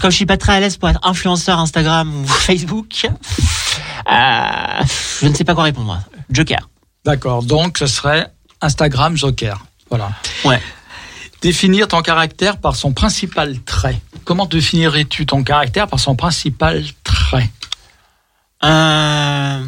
comme 0.00 0.10
je 0.10 0.16
suis 0.16 0.26
pas 0.26 0.36
très 0.36 0.54
à 0.54 0.60
l'aise 0.60 0.76
pour 0.76 0.88
être 0.88 1.00
influenceur 1.02 1.58
Instagram 1.58 2.14
ou 2.14 2.26
Facebook, 2.26 3.06
euh, 4.10 4.84
je 5.20 5.26
ne 5.26 5.34
sais 5.34 5.44
pas 5.44 5.54
quoi 5.54 5.64
répondre. 5.64 6.00
Joker. 6.30 6.68
d'accord, 7.04 7.42
donc 7.42 7.78
ce 7.78 7.86
serait 7.86 8.28
Instagram 8.60 9.16
Joker. 9.16 9.64
Voilà. 9.90 10.10
Ouais. 10.44 10.60
Définir 11.42 11.88
ton 11.88 12.02
caractère 12.02 12.58
par 12.58 12.76
son 12.76 12.92
principal 12.92 13.58
trait. 13.60 14.00
Comment 14.24 14.46
définirais-tu 14.46 15.26
ton 15.26 15.42
caractère 15.42 15.88
par 15.88 15.98
son 15.98 16.14
principal 16.14 16.84
trait? 17.02 17.50
Euh, 18.64 19.64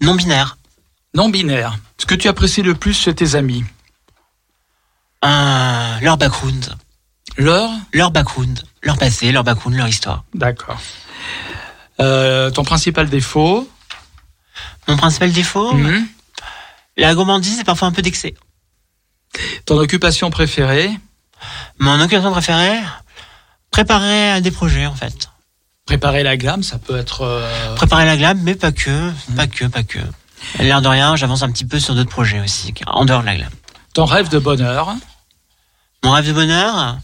non 0.00 0.14
binaire. 0.14 0.56
Non 1.14 1.28
binaire. 1.28 1.76
Ce 1.98 2.06
que 2.06 2.14
tu 2.14 2.28
apprécies 2.28 2.62
le 2.62 2.74
plus 2.74 2.94
chez 2.96 3.12
tes 3.14 3.34
amis? 3.34 3.64
Euh, 5.24 5.98
leur 6.00 6.16
background. 6.16 6.76
Leur? 7.36 7.70
Leur 7.92 8.12
background. 8.12 8.62
Leur 8.88 8.96
passé, 8.96 9.30
leur 9.32 9.44
background, 9.44 9.76
leur 9.76 9.86
histoire. 9.86 10.24
D'accord. 10.32 10.80
Euh, 12.00 12.50
ton 12.50 12.62
principal 12.64 13.10
défaut 13.10 13.68
Mon 14.88 14.96
principal 14.96 15.30
défaut, 15.30 15.74
Mhm. 15.74 16.06
la 16.96 17.14
gourmandise 17.14 17.60
et 17.60 17.64
parfois 17.64 17.86
un 17.88 17.92
peu 17.92 18.00
d'excès. 18.00 18.34
Ton 19.66 19.76
occupation 19.78 20.30
préférée 20.30 20.90
Mon 21.78 22.00
occupation 22.00 22.32
préférée, 22.32 22.80
préparer 23.70 24.40
des 24.40 24.50
projets 24.50 24.86
en 24.86 24.94
fait. 24.94 25.28
Préparer 25.84 26.22
la 26.22 26.38
gamme, 26.38 26.62
ça 26.62 26.78
peut 26.78 26.96
être... 26.96 27.20
euh, 27.22 27.74
Préparer 27.74 28.06
la 28.06 28.16
glam, 28.16 28.40
mais 28.42 28.54
pas 28.54 28.72
que, 28.72 29.12
pas 29.36 29.46
que, 29.46 29.66
pas 29.66 29.82
que. 29.82 29.98
L'air 30.60 30.80
de 30.80 30.88
rien, 30.88 31.14
j'avance 31.16 31.42
un 31.42 31.50
petit 31.52 31.66
peu 31.66 31.78
sur 31.78 31.94
d'autres 31.94 32.08
projets 32.10 32.40
aussi, 32.40 32.72
en 32.86 33.04
dehors 33.04 33.20
de 33.20 33.26
la 33.26 33.36
glam. 33.36 33.50
ton 33.92 34.06
rêve 34.06 34.30
de 34.30 34.38
bonheur 34.38 34.94
Mon 36.04 36.12
rêve 36.12 36.26
de 36.26 36.32
bonheur, 36.32 36.96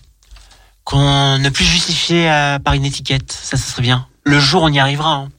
qu'on 0.85 1.39
ne 1.39 1.49
plus 1.49 1.65
justifier 1.65 2.31
euh, 2.31 2.59
par 2.59 2.75
une 2.75 2.85
étiquette, 2.85 3.33
ça, 3.33 3.57
ça 3.57 3.73
serait 3.73 3.83
bien. 3.83 4.07
Le 4.25 4.39
jour, 4.39 4.63
on 4.63 4.69
y 4.69 4.79
arrivera. 4.79 5.15
hein. 5.15 5.31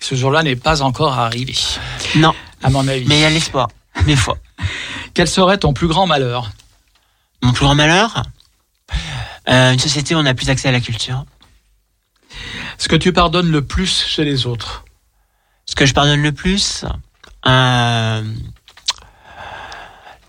Ce 0.00 0.14
jour-là 0.14 0.42
n'est 0.44 0.56
pas 0.56 0.82
encore 0.82 1.18
arrivé, 1.18 1.54
Non, 2.14 2.32
à 2.62 2.70
mon 2.70 2.86
avis. 2.86 3.04
mais 3.08 3.16
il 3.18 3.20
y 3.20 3.24
a 3.24 3.30
l'espoir, 3.30 3.68
des 4.06 4.14
fois. 4.16 4.38
Quel 5.12 5.26
serait 5.26 5.58
ton 5.58 5.72
plus 5.72 5.88
grand 5.88 6.06
malheur? 6.06 6.50
Mon 7.42 7.52
plus 7.52 7.64
grand 7.64 7.74
malheur, 7.74 8.22
euh, 9.48 9.72
une 9.72 9.78
société 9.80 10.14
où 10.14 10.18
on 10.18 10.22
n'a 10.22 10.34
plus 10.34 10.50
accès 10.50 10.68
à 10.68 10.72
la 10.72 10.80
culture. 10.80 11.24
Ce 12.78 12.86
que 12.88 12.94
tu 12.96 13.12
pardonnes 13.12 13.50
le 13.50 13.64
plus 13.64 14.04
chez 14.06 14.24
les 14.24 14.46
autres 14.46 14.84
Ce 15.66 15.74
que 15.74 15.84
je 15.86 15.94
pardonne 15.94 16.22
le 16.22 16.30
plus, 16.32 16.84
euh, 17.46 18.22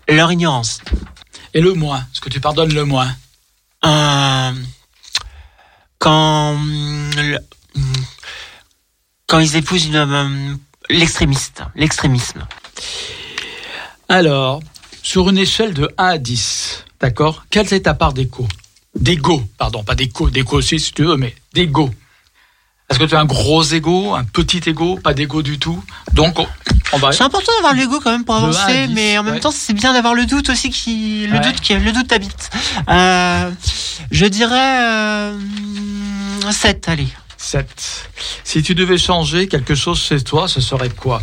leur 0.08 0.32
ignorance. 0.32 0.80
Et 1.54 1.60
le 1.60 1.74
moins 1.74 2.04
Ce 2.12 2.20
que 2.20 2.28
tu 2.28 2.40
pardonnes 2.40 2.74
le 2.74 2.84
moins 2.84 3.14
Euh, 3.84 4.52
quand 5.98 6.58
quand 9.26 9.38
ils 9.38 9.56
épousent 9.56 9.94
hum, 9.94 10.58
l'extrémiste, 10.88 11.62
l'extrémisme. 11.76 12.46
Alors, 14.08 14.60
sur 15.02 15.28
une 15.28 15.38
échelle 15.38 15.72
de 15.72 15.88
1 15.98 16.04
à 16.04 16.18
10, 16.18 16.84
d'accord 17.00 17.44
Quelle 17.48 17.72
est 17.72 17.82
ta 17.82 17.94
part 17.94 18.12
d'écho 18.12 18.46
D'égo, 18.94 19.42
pardon, 19.56 19.84
pas 19.84 19.94
d'écho, 19.94 20.28
d'écho 20.30 20.56
aussi 20.56 20.80
si 20.80 20.92
tu 20.92 21.04
veux, 21.04 21.16
mais 21.16 21.34
d'égo. 21.54 21.90
Est-ce 22.90 22.98
que 22.98 23.04
tu 23.04 23.14
as 23.14 23.20
un 23.20 23.24
gros 23.24 23.62
égo, 23.62 24.14
un 24.14 24.24
petit 24.24 24.60
égo, 24.66 24.98
pas 25.02 25.14
d'égo 25.14 25.42
du 25.42 25.58
tout 25.60 25.82
Donc, 26.12 26.40
on, 26.40 26.46
on 26.92 26.98
va... 26.98 27.12
C'est 27.12 27.22
important 27.22 27.52
d'avoir 27.58 27.74
l'ego 27.74 28.00
quand 28.02 28.10
même 28.10 28.24
pour 28.24 28.34
avancer, 28.34 28.88
mais 28.88 29.16
en 29.16 29.22
même 29.22 29.34
ouais. 29.34 29.40
temps 29.40 29.52
c'est 29.52 29.74
bien 29.74 29.92
d'avoir 29.92 30.12
le 30.14 30.26
doute 30.26 30.48
aussi 30.50 30.70
qui, 30.70 31.26
le 31.28 31.34
Ouais. 31.34 31.40
doute 31.40 31.60
qui, 31.60 31.72
le 31.74 31.92
doute 31.92 32.08
t'habite. 32.08 32.50
Euh, 32.88 33.50
je 34.10 34.26
dirais 34.26 34.80
euh, 34.82 35.38
7, 36.50 36.88
allez. 36.88 37.06
7. 37.36 38.08
Si 38.42 38.62
tu 38.64 38.74
devais 38.74 38.98
changer 38.98 39.46
quelque 39.46 39.76
chose 39.76 40.00
chez 40.00 40.20
toi, 40.20 40.48
ce 40.48 40.60
serait 40.60 40.90
quoi 40.90 41.22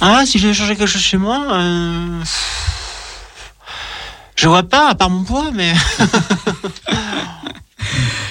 Ah, 0.00 0.24
si 0.26 0.38
je 0.40 0.46
devais 0.48 0.54
changer 0.54 0.74
quelque 0.74 0.90
chose 0.90 1.00
chez 1.02 1.16
moi, 1.16 1.46
euh, 1.52 2.22
je 4.34 4.48
vois 4.48 4.64
pas 4.64 4.88
à 4.90 4.94
part 4.96 5.10
mon 5.10 5.22
poids, 5.22 5.52
mais 5.54 5.72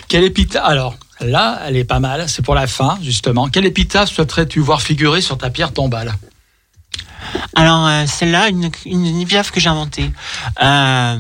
Quelle 0.10 0.23
épitaphe 0.23 0.63
Alors, 0.65 0.95
là, 1.21 1.62
elle 1.65 1.77
est 1.77 1.84
pas 1.84 1.99
mal, 1.99 2.27
c'est 2.29 2.41
pour 2.43 2.55
la 2.55 2.67
fin, 2.67 2.97
justement. 3.01 3.49
Quelle 3.49 3.65
épitaphe 3.65 4.10
souhaiterais-tu 4.12 4.60
voir 4.60 4.82
figurer 4.82 5.21
sur 5.21 5.38
ta 5.38 5.49
pierre 5.49 5.73
tombale 5.73 6.13
Alors, 7.55 7.88
euh, 7.88 8.05
celle-là, 8.05 8.49
une, 8.49 8.69
une, 8.86 9.21
épitaphe 9.21 9.51
que 9.51 9.60
j'ai 9.60 9.69
inventée. 9.69 10.12
Euh, 10.62 11.17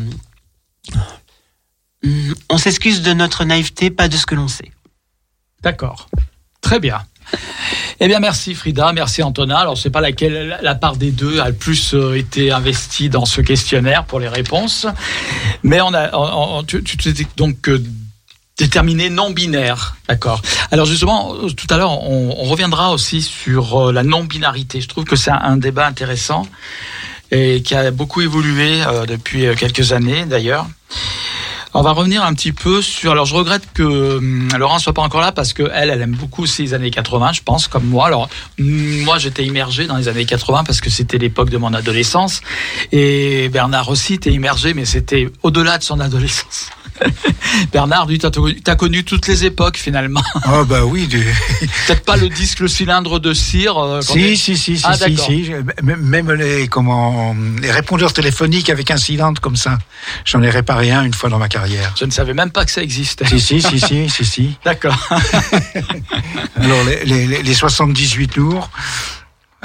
on 2.49 2.57
s'excuse 2.57 3.01
de 3.01 3.13
notre 3.13 3.43
naïveté, 3.43 3.89
pas 3.89 4.07
de 4.07 4.15
ce 4.15 4.25
que 4.25 4.35
l'on 4.35 4.47
sait. 4.47 4.71
D'accord. 5.61 6.09
Très 6.61 6.79
bien. 6.79 7.01
Eh 7.99 8.07
bien, 8.07 8.19
merci 8.19 8.55
Frida, 8.55 8.91
merci 8.93 9.21
Antonin. 9.21 9.57
Alors, 9.57 9.75
je 9.75 9.81
sais 9.81 9.89
pas 9.89 10.01
laquelle 10.01 10.57
la 10.61 10.73
part 10.75 10.95
des 10.95 11.11
deux 11.11 11.39
a 11.39 11.49
le 11.49 11.55
plus 11.55 11.93
euh, 11.93 12.17
été 12.17 12.51
investie 12.51 13.09
dans 13.09 13.25
ce 13.25 13.41
questionnaire 13.41 14.05
pour 14.05 14.19
les 14.19 14.29
réponses, 14.29 14.87
mais 15.61 15.81
on 15.81 15.93
a, 15.93 16.15
on- 16.15 16.63
tu, 16.63 16.81
tu 16.83 16.97
t'es 16.97 17.13
donc 17.35 17.69
déterminé 18.59 19.09
non 19.09 19.31
binaire, 19.31 19.95
d'accord. 20.07 20.41
Alors 20.71 20.85
justement, 20.85 21.33
tout 21.55 21.67
à 21.69 21.77
l'heure, 21.77 21.91
on, 22.03 22.35
on 22.37 22.43
reviendra 22.43 22.91
aussi 22.91 23.21
sur 23.21 23.87
euh, 23.87 23.91
la 23.93 24.03
non 24.03 24.25
binarité. 24.25 24.81
Je 24.81 24.87
trouve 24.87 25.05
que 25.05 25.15
c'est 25.15 25.31
un, 25.31 25.57
débat 25.57 25.87
intéressant 25.87 26.45
et 27.31 27.61
qui 27.61 27.73
a 27.73 27.89
beaucoup 27.91 28.21
évolué 28.21 28.81
euh, 28.85 29.05
depuis 29.05 29.45
euh, 29.45 29.55
quelques 29.55 29.93
années 29.93 30.25
d'ailleurs. 30.25 30.67
On 31.73 31.83
va 31.83 31.91
revenir 31.91 32.23
un 32.23 32.33
petit 32.33 32.51
peu 32.51 32.81
sur. 32.81 33.11
Alors, 33.11 33.25
je 33.25 33.35
regrette 33.35 33.61
que 33.73 34.17
hum, 34.17 34.49
Laurent 34.57 34.79
soit 34.79 34.93
pas 34.93 35.03
encore 35.03 35.21
là 35.21 35.31
parce 35.31 35.53
que 35.53 35.69
elle, 35.73 35.91
elle 35.91 36.01
aime 36.01 36.15
beaucoup 36.15 36.45
les 36.57 36.73
années 36.73 36.89
80, 36.89 37.33
je 37.33 37.41
pense, 37.43 37.67
comme 37.67 37.85
moi. 37.85 38.07
Alors, 38.07 38.27
hum, 38.59 39.03
moi, 39.03 39.19
j'étais 39.19 39.45
immergé 39.45 39.85
dans 39.87 39.95
les 39.95 40.07
années 40.09 40.25
80 40.25 40.63
parce 40.65 40.81
que 40.81 40.89
c'était 40.89 41.17
l'époque 41.17 41.49
de 41.49 41.57
mon 41.57 41.73
adolescence, 41.73 42.41
et 42.91 43.47
Bernard 43.49 43.87
aussi 43.89 44.15
était 44.15 44.33
immergé, 44.33 44.73
mais 44.73 44.85
c'était 44.85 45.29
au-delà 45.43 45.77
de 45.77 45.83
son 45.83 45.99
adolescence. 45.99 46.71
Bernard, 47.73 48.07
t'as 48.19 48.29
t'as 48.63 48.75
connu 48.75 49.03
toutes 49.03 49.27
les 49.27 49.45
époques 49.45 49.77
finalement. 49.77 50.23
Oh 50.51 50.65
bah 50.65 50.85
oui, 50.85 51.07
du... 51.07 51.19
Peut-être 51.87 52.03
pas 52.05 52.17
le 52.17 52.29
disque, 52.29 52.59
le 52.59 52.67
cylindre 52.67 53.19
de 53.19 53.33
cire. 53.33 53.77
euh, 53.77 54.01
si, 54.01 54.19
est- 54.19 54.35
si, 54.35 54.57
si, 54.57 54.77
si, 54.77 54.83
Ah, 54.85 54.95
si, 54.95 55.17
si. 55.17 55.51
Même 55.83 56.31
les, 56.33 56.67
comment, 56.67 57.35
les 57.61 57.71
répondeurs 57.71 58.13
téléphoniques 58.13 58.69
avec 58.69 58.91
un 58.91 58.97
cylindre 58.97 59.41
comme 59.41 59.55
ça. 59.55 59.77
J'en 60.25 60.41
ai 60.43 60.49
réparé 60.49 60.91
un 60.91 61.03
une 61.03 61.13
fois 61.13 61.29
dans 61.29 61.39
ma 61.39 61.47
carrière. 61.49 61.93
Je 61.99 62.05
ne 62.05 62.11
savais 62.11 62.33
même 62.33 62.51
pas 62.51 62.65
que 62.65 62.71
ça 62.71 62.81
existait. 62.83 63.25
Si, 63.25 63.39
si, 63.39 63.61
si, 63.61 63.79
si, 63.79 64.09
si, 64.09 64.25
si. 64.25 64.57
D'accord. 64.65 64.97
Alors, 66.55 66.83
les, 66.85 67.05
les, 67.05 67.27
les- 67.27 67.43
les 67.43 67.53
78 67.53 68.35
lourds, 68.37 68.69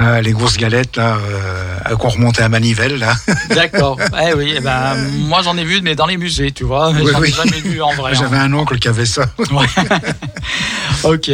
euh, 0.01 0.21
les 0.21 0.33
grosses 0.33 0.57
galettes, 0.57 0.97
là, 0.97 1.17
euh, 1.21 1.97
qu'on 1.97 2.09
remontait 2.09 2.43
à 2.43 2.49
manivelle, 2.49 2.99
là. 2.99 3.15
D'accord. 3.55 3.99
Eh 4.23 4.35
oui, 4.35 4.55
eh 4.57 4.61
ben, 4.61 4.97
moi 5.29 5.43
j'en 5.43 5.57
ai 5.57 5.65
vu, 5.65 5.81
mais 5.83 5.95
dans 5.95 6.07
les 6.07 6.17
musées, 6.17 6.51
tu 6.53 6.65
vois. 6.65 6.91
Oui, 6.91 7.07
j'en 7.11 7.19
ai 7.19 7.21
oui. 7.23 7.33
jamais 7.33 7.61
vu 7.61 7.81
en 7.81 7.93
vrai. 7.95 8.11
hein. 8.13 8.19
J'avais 8.19 8.39
un 8.39 8.53
oncle 8.55 8.79
qui 8.79 8.89
avait 8.89 9.07
ça. 9.07 9.27
Ouais. 9.53 9.67
ok. 11.05 11.31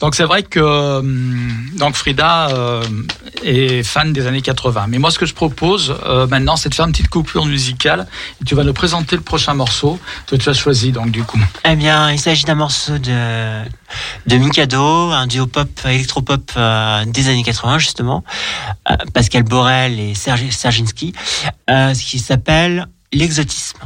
Donc 0.00 0.14
c'est 0.14 0.24
vrai 0.24 0.42
que 0.42 0.60
hum, 0.60 1.50
donc 1.78 1.94
Frida 1.96 2.48
euh, 2.50 2.82
est 3.42 3.82
fan 3.82 4.12
des 4.12 4.26
années 4.26 4.42
80. 4.42 4.86
Mais 4.88 4.98
moi 4.98 5.10
ce 5.10 5.18
que 5.18 5.26
je 5.26 5.34
propose 5.34 5.94
euh, 6.06 6.26
maintenant 6.26 6.56
c'est 6.56 6.68
de 6.68 6.74
faire 6.74 6.86
une 6.86 6.92
petite 6.92 7.08
coupure 7.08 7.46
musicale 7.46 8.06
et 8.40 8.44
tu 8.44 8.54
vas 8.54 8.64
nous 8.64 8.72
présenter 8.72 9.16
le 9.16 9.22
prochain 9.22 9.54
morceau 9.54 9.98
que 10.26 10.36
tu 10.36 10.48
as 10.48 10.52
choisi 10.54 10.92
donc 10.92 11.10
du 11.10 11.22
coup. 11.24 11.40
Eh 11.64 11.76
bien, 11.76 12.12
il 12.12 12.18
s'agit 12.20 12.44
d'un 12.44 12.54
morceau 12.54 12.98
de, 12.98 13.62
de 14.26 14.36
Mikado, 14.36 15.10
un 15.10 15.26
duo 15.26 15.46
pop, 15.46 15.68
électropop 15.84 16.52
euh, 16.56 17.04
des 17.06 17.28
années 17.28 17.42
80, 17.42 17.78
justement. 17.78 18.03
Euh, 18.08 18.96
Pascal 19.12 19.42
Borel 19.42 19.98
et 19.98 20.14
Serge 20.14 20.48
Serginski. 20.50 21.14
Euh, 21.70 21.94
ce 21.94 22.02
qui 22.02 22.18
s'appelle 22.18 22.86
L'exotisme. 23.12 23.78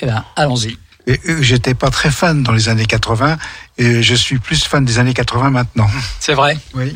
Eh 0.00 0.06
ben 0.06 0.24
allons-y. 0.36 0.76
Et, 1.06 1.20
euh, 1.28 1.42
J'étais 1.42 1.74
pas 1.74 1.90
très 1.90 2.10
fan 2.10 2.42
dans 2.42 2.52
les 2.52 2.68
années 2.68 2.86
80, 2.86 3.38
et 3.78 4.02
je 4.02 4.14
suis 4.14 4.38
plus 4.38 4.64
fan 4.64 4.84
des 4.84 4.98
années 4.98 5.14
80 5.14 5.50
maintenant. 5.50 5.88
C'est 6.20 6.34
vrai? 6.34 6.58
Oui. 6.74 6.94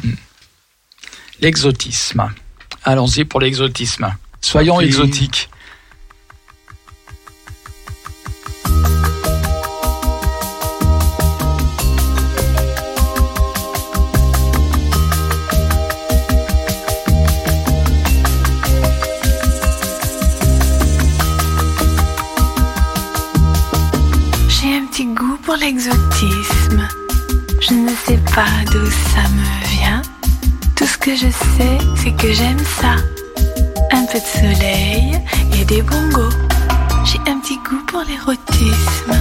L'exotisme. 1.41 2.29
Allons-y 2.85 3.25
pour 3.25 3.41
l'exotisme. 3.41 4.13
Soyons 4.41 4.81
exotiques. 4.81 5.49
L'exotisme. 25.57 26.89
Je 27.61 27.75
ne 27.75 27.91
sais 28.07 28.19
pas 28.35 28.47
d'où 28.71 28.85
ça 28.87 29.23
me 29.31 29.67
vient. 29.69 30.03
Tout 30.75 30.87
ce 30.87 30.99
que 30.99 31.15
je 31.15 31.29
sais, 31.29 31.79
c'est 31.97 32.15
que 32.17 32.33
j'aime 32.33 32.65
ça. 32.81 32.97
Un 33.93 34.05
peu 34.07 34.19
de 34.19 34.41
soleil 34.41 35.19
et 35.59 35.65
des 35.65 35.83
bongos. 35.83 36.37
J'ai 37.05 37.19
un 37.31 37.39
petit 37.41 37.59
goût 37.59 37.83
pour 37.87 38.03
l'érotisme. 38.03 39.15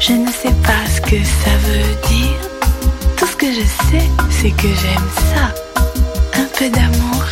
Je 0.00 0.12
ne 0.12 0.30
sais 0.30 0.54
pas 0.62 0.84
ce 0.94 1.00
que 1.00 1.16
ça 1.16 1.54
veut 1.66 2.08
dire. 2.08 2.40
Tout 3.16 3.26
ce 3.26 3.36
que 3.36 3.46
je 3.46 3.66
sais, 3.90 4.08
c'est 4.30 4.50
que 4.50 4.68
j'aime 4.68 5.10
ça. 5.32 5.54
Un 6.34 6.46
peu 6.58 6.68
d'amour, 6.68 7.24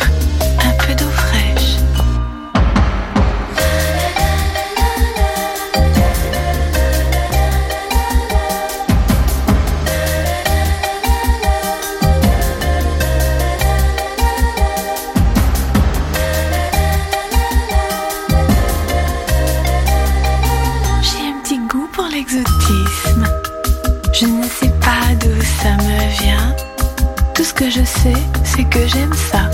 Tout 27.33 27.43
ce 27.43 27.53
que 27.53 27.69
je 27.69 27.83
sais, 27.83 28.13
c'est 28.45 28.63
que 28.63 28.87
j'aime 28.87 29.13
ça. 29.13 29.49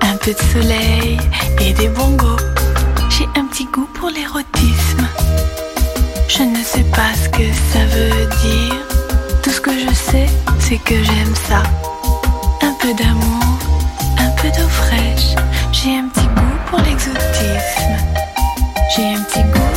Un 0.00 0.16
peu 0.16 0.32
de 0.32 0.42
soleil 0.52 1.18
et 1.60 1.72
des 1.74 1.88
bongos. 1.88 2.36
J'ai 3.10 3.26
un 3.38 3.44
petit 3.46 3.66
goût 3.66 3.88
pour 3.94 4.08
l'érotisme. 4.08 5.06
Je 6.28 6.42
ne 6.42 6.62
sais 6.64 6.84
pas 6.84 7.12
ce 7.22 7.28
que 7.28 7.46
ça 7.72 7.84
veut 7.94 8.26
dire. 8.42 8.80
Tout 9.42 9.50
ce 9.50 9.60
que 9.60 9.72
je 9.72 9.92
sais, 9.92 10.26
c'est 10.58 10.78
que 10.78 10.94
j'aime 10.94 11.34
ça. 11.48 11.62
Un 12.62 12.74
peu 12.80 12.94
d'amour, 12.94 13.58
un 14.18 14.30
peu 14.40 14.48
d'eau 14.48 14.68
fraîche. 14.68 15.34
J'ai 15.72 15.98
un 15.98 16.08
petit 16.08 16.26
goût 16.28 16.58
pour 16.70 16.78
l'exotisme. 16.78 17.96
J'ai 18.94 19.14
un 19.14 19.20
petit 19.22 19.42
goût 19.42 19.75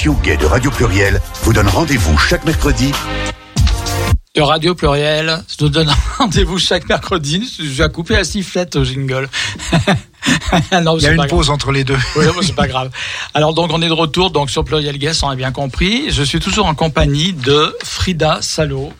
L'émission 0.00 0.22
Gay 0.22 0.38
de 0.38 0.46
Radio 0.46 0.70
Pluriel 0.70 1.20
vous 1.42 1.52
donne 1.52 1.68
rendez-vous 1.68 2.16
chaque 2.16 2.46
mercredi 2.46 2.90
De 4.34 4.40
Radio 4.40 4.74
Pluriel, 4.74 5.44
je 5.46 5.56
te 5.56 5.64
donne 5.66 5.92
rendez-vous 6.18 6.58
chaque 6.58 6.88
mercredi. 6.88 7.46
Je 7.58 7.82
vais 7.82 7.88
couper 7.90 8.14
la 8.14 8.24
sifflette 8.24 8.76
au 8.76 8.84
jingle. 8.84 9.28
non, 10.82 10.96
Il 10.96 11.02
y 11.02 11.06
a 11.06 11.10
une 11.10 11.16
grave. 11.18 11.28
pause 11.28 11.50
entre 11.50 11.70
les 11.70 11.84
deux. 11.84 11.98
Oui, 12.16 12.24
c'est 12.40 12.54
pas 12.54 12.66
grave. 12.66 12.90
Alors 13.34 13.52
donc 13.52 13.70
on 13.74 13.82
est 13.82 13.88
de 13.88 13.92
retour 13.92 14.30
donc 14.30 14.48
sur 14.48 14.64
Pluriel 14.64 14.96
Guest, 14.96 15.22
on 15.22 15.28
a 15.28 15.36
bien 15.36 15.52
compris. 15.52 16.10
Je 16.10 16.22
suis 16.22 16.40
toujours 16.40 16.64
en 16.64 16.74
compagnie 16.74 17.34
de 17.34 17.76
Frida 17.84 18.38
Salo 18.40 18.94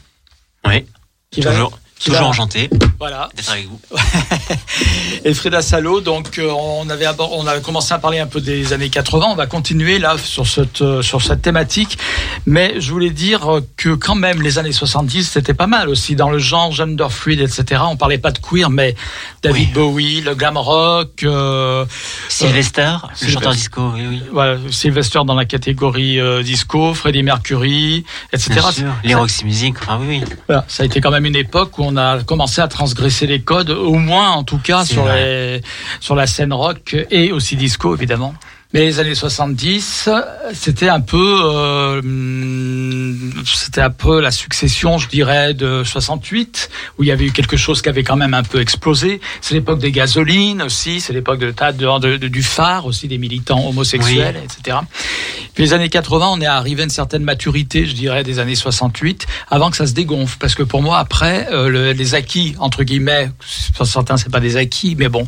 Oui. 0.66 0.84
qui 1.30 1.40
Toujours. 1.40 1.78
Toujours 2.04 2.28
enchanté 2.28 2.70
Voilà. 2.98 3.28
d'être 3.36 3.50
avec 3.52 3.68
vous. 3.68 3.78
Et 5.24 5.34
Frida 5.34 5.60
Salo, 5.60 6.00
donc 6.00 6.38
euh, 6.38 6.50
on 6.50 6.88
avait 6.88 7.04
abord- 7.04 7.32
on 7.36 7.46
a 7.46 7.60
commencé 7.60 7.92
à 7.92 7.98
parler 7.98 8.18
un 8.20 8.26
peu 8.26 8.40
des 8.40 8.72
années 8.72 8.88
80. 8.88 9.26
On 9.30 9.34
va 9.34 9.46
continuer 9.46 9.98
là 9.98 10.16
sur 10.16 10.46
cette 10.46 10.80
euh, 10.82 11.02
sur 11.02 11.20
cette 11.20 11.42
thématique, 11.42 11.98
mais 12.46 12.80
je 12.80 12.90
voulais 12.90 13.10
dire 13.10 13.60
que 13.76 13.90
quand 13.90 14.14
même 14.14 14.40
les 14.40 14.58
années 14.58 14.72
70 14.72 15.24
c'était 15.28 15.52
pas 15.54 15.66
mal 15.66 15.88
aussi 15.90 16.16
dans 16.16 16.30
le 16.30 16.38
genre 16.38 16.72
gender 16.72 17.06
fluid, 17.10 17.40
etc. 17.40 17.82
On 17.86 17.96
parlait 17.96 18.18
pas 18.18 18.30
de 18.30 18.38
queer, 18.38 18.70
mais 18.70 18.94
David 19.42 19.68
Oui. 19.68 19.72
Bowie, 19.74 20.20
le 20.22 20.34
glam 20.34 20.56
rock, 20.56 21.22
euh, 21.24 21.84
Sylvester, 22.28 22.82
le 22.82 23.16
Sylvester. 23.16 23.32
chanteur 23.32 23.52
disco, 23.52 23.92
oui, 23.94 24.06
oui. 24.08 24.22
voilà, 24.32 24.56
Sylvester 24.70 25.20
dans 25.26 25.34
la 25.34 25.44
catégorie 25.44 26.18
euh, 26.18 26.42
disco, 26.42 26.94
Freddie 26.94 27.22
Mercury, 27.22 28.04
etc. 28.32 28.52
Bien 28.54 28.70
sûr. 28.72 28.92
Les 29.04 29.14
Roxy 29.14 29.44
Music, 29.44 29.74
enfin 29.82 29.98
oui, 30.00 30.22
oui. 30.26 30.34
Voilà, 30.46 30.64
ça 30.68 30.82
a 30.82 30.86
été 30.86 31.00
quand 31.02 31.10
même 31.10 31.26
une 31.26 31.36
époque 31.36 31.78
où 31.78 31.84
on 31.84 31.89
a 31.96 32.22
commencé 32.22 32.60
à 32.60 32.68
transgresser 32.68 33.26
les 33.26 33.40
codes, 33.40 33.70
au 33.70 33.94
moins 33.94 34.30
en 34.30 34.44
tout 34.44 34.58
cas 34.58 34.84
les, 34.84 35.62
sur 36.00 36.14
la 36.14 36.26
scène 36.26 36.52
rock 36.52 36.96
et 37.10 37.32
aussi 37.32 37.56
disco 37.56 37.94
évidemment. 37.94 38.34
Mais 38.72 38.84
les 38.84 39.00
années 39.00 39.16
70, 39.16 40.08
c'était 40.52 40.88
un 40.88 41.00
peu, 41.00 41.40
euh, 41.42 42.00
c'était 43.44 43.80
un 43.80 43.90
peu 43.90 44.20
la 44.20 44.30
succession, 44.30 44.96
je 44.96 45.08
dirais, 45.08 45.54
de 45.54 45.82
68, 45.84 46.70
où 46.96 47.02
il 47.02 47.08
y 47.08 47.10
avait 47.10 47.24
eu 47.26 47.32
quelque 47.32 47.56
chose 47.56 47.82
qui 47.82 47.88
avait 47.88 48.04
quand 48.04 48.14
même 48.14 48.32
un 48.32 48.44
peu 48.44 48.60
explosé. 48.60 49.20
C'est 49.40 49.54
l'époque 49.54 49.80
des 49.80 49.90
gasolines 49.90 50.62
aussi, 50.62 51.00
c'est 51.00 51.12
l'époque 51.12 51.40
de, 51.40 51.50
de, 51.50 52.16
de- 52.16 52.28
du 52.28 52.42
phare 52.44 52.86
aussi, 52.86 53.08
des 53.08 53.18
militants 53.18 53.66
homosexuels, 53.68 54.36
etc. 54.44 54.76
Puis 55.54 55.64
les 55.64 55.72
années 55.72 55.88
80, 55.88 56.28
on 56.34 56.40
est 56.40 56.46
arrivé 56.46 56.82
à 56.82 56.84
une 56.84 56.90
certaine 56.90 57.24
maturité, 57.24 57.86
je 57.86 57.92
dirais, 57.94 58.22
des 58.22 58.38
années 58.38 58.54
68, 58.54 59.26
avant 59.50 59.70
que 59.70 59.76
ça 59.76 59.86
se 59.88 59.94
dégonfle. 59.94 60.36
Parce 60.38 60.54
que 60.54 60.62
pour 60.62 60.80
moi, 60.80 60.98
après, 60.98 61.48
euh, 61.50 61.68
le- 61.68 61.92
les 61.92 62.14
acquis, 62.14 62.54
entre 62.60 62.84
guillemets, 62.84 63.30
pour 63.76 63.84
certains, 63.88 64.16
c'est 64.16 64.30
pas 64.30 64.38
des 64.38 64.56
acquis, 64.56 64.94
mais 64.96 65.08
bon, 65.08 65.26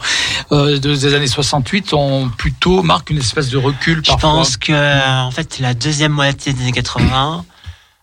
euh, 0.53 0.79
de- 0.79 0.95
des 0.95 1.15
années 1.15 1.27
68, 1.27 1.93
on 1.93 2.29
plutôt 2.29 2.85
marque 2.85 3.11
une 3.11 3.19
espèce 3.19 3.32
de 3.35 3.57
recul 3.57 4.03
Je 4.05 4.13
pense 4.13 4.57
que, 4.57 5.23
en 5.27 5.31
fait, 5.31 5.59
la 5.59 5.75
deuxième 5.75 6.13
moitié 6.13 6.53
des 6.53 6.63
années 6.63 6.73
80 6.73 7.45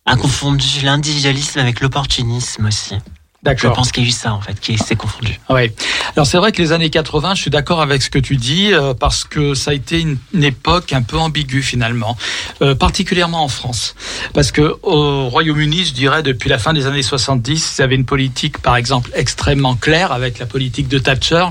a 0.05 0.15
confondu 0.15 0.81
l'individualisme 0.83 1.59
avec 1.59 1.81
l'opportunisme 1.81 2.65
aussi. 2.65 2.95
Je 3.41 3.45
D'accord. 3.51 3.73
pense 3.73 3.93
qu'il 3.93 4.03
y 4.03 4.05
a 4.05 4.09
eu 4.09 4.11
ça, 4.11 4.33
en 4.33 4.41
fait, 4.41 4.59
qui 4.59 4.77
s'est 4.77 4.97
confondu. 4.97 5.39
Oui. 5.49 5.71
Alors 6.15 6.27
c'est 6.27 6.37
vrai 6.37 6.51
que 6.51 6.61
les 6.61 6.73
années 6.73 6.89
80, 6.89 7.35
je 7.35 7.41
suis 7.43 7.49
d'accord 7.49 7.81
avec 7.81 8.01
ce 8.01 8.09
que 8.09 8.19
tu 8.19 8.35
dis 8.35 8.73
euh, 8.73 8.93
parce 8.93 9.23
que 9.23 9.53
ça 9.53 9.71
a 9.71 9.73
été 9.73 10.01
une, 10.01 10.17
une 10.33 10.43
époque 10.43 10.91
un 10.91 11.01
peu 11.01 11.17
ambiguë 11.17 11.61
finalement, 11.61 12.17
euh, 12.61 12.75
particulièrement 12.75 13.43
en 13.43 13.47
France, 13.47 13.95
parce 14.33 14.51
que 14.51 14.75
au 14.83 15.29
Royaume-Uni, 15.29 15.85
je 15.85 15.93
dirais 15.93 16.21
depuis 16.21 16.49
la 16.49 16.57
fin 16.57 16.73
des 16.73 16.85
années 16.85 17.01
70, 17.01 17.75
il 17.77 17.81
y 17.81 17.83
avait 17.83 17.95
une 17.95 18.05
politique 18.05 18.57
par 18.57 18.75
exemple 18.75 19.09
extrêmement 19.13 19.75
claire 19.75 20.11
avec 20.11 20.39
la 20.39 20.45
politique 20.45 20.89
de 20.89 20.99
Thatcher, 20.99 21.45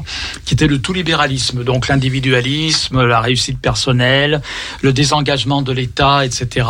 qui 0.44 0.55
était 0.55 0.66
le 0.66 0.81
tout 0.81 0.92
libéralisme, 0.92 1.64
donc 1.64 1.88
l'individualisme, 1.88 3.03
la 3.03 3.20
réussite 3.20 3.61
personnelle, 3.61 4.42
le 4.83 4.92
désengagement 4.92 5.62
de 5.62 5.72
l'État, 5.72 6.27
etc. 6.27 6.66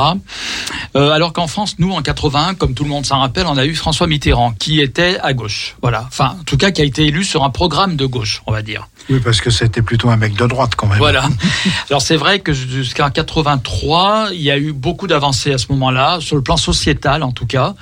Euh, 0.94 1.10
alors 1.10 1.32
qu'en 1.32 1.48
France, 1.48 1.76
nous, 1.78 1.90
en 1.92 2.02
81, 2.02 2.54
comme 2.54 2.74
tout 2.74 2.84
le 2.84 2.90
monde 2.90 3.06
s'en 3.06 3.18
rappelle, 3.18 3.46
on 3.46 3.56
a 3.56 3.66
eu 3.66 3.74
François 3.74 4.06
Mitterrand, 4.06 4.52
qui 4.52 4.80
était 4.80 5.07
à 5.16 5.32
gauche. 5.32 5.76
Voilà. 5.82 6.04
Enfin, 6.06 6.36
en 6.40 6.44
tout 6.44 6.56
cas, 6.56 6.70
qui 6.70 6.82
a 6.82 6.84
été 6.84 7.06
élu 7.06 7.24
sur 7.24 7.44
un 7.44 7.50
programme 7.50 7.96
de 7.96 8.06
gauche, 8.06 8.42
on 8.46 8.52
va 8.52 8.62
dire. 8.62 8.88
Oui, 9.10 9.20
parce 9.20 9.40
que 9.40 9.50
c'était 9.50 9.80
plutôt 9.80 10.10
un 10.10 10.16
mec 10.16 10.34
de 10.34 10.46
droite 10.46 10.74
quand 10.76 10.86
même. 10.86 10.98
Voilà. 10.98 11.24
Alors 11.88 12.02
c'est 12.02 12.16
vrai 12.16 12.40
que 12.40 12.52
jusqu'en 12.52 13.08
83, 13.10 14.28
il 14.32 14.42
y 14.42 14.50
a 14.50 14.58
eu 14.58 14.72
beaucoup 14.72 15.06
d'avancées 15.06 15.52
à 15.52 15.58
ce 15.58 15.66
moment-là, 15.70 16.18
sur 16.20 16.36
le 16.36 16.42
plan 16.42 16.58
sociétal 16.58 17.22
en 17.22 17.32
tout 17.32 17.46
cas. 17.46 17.74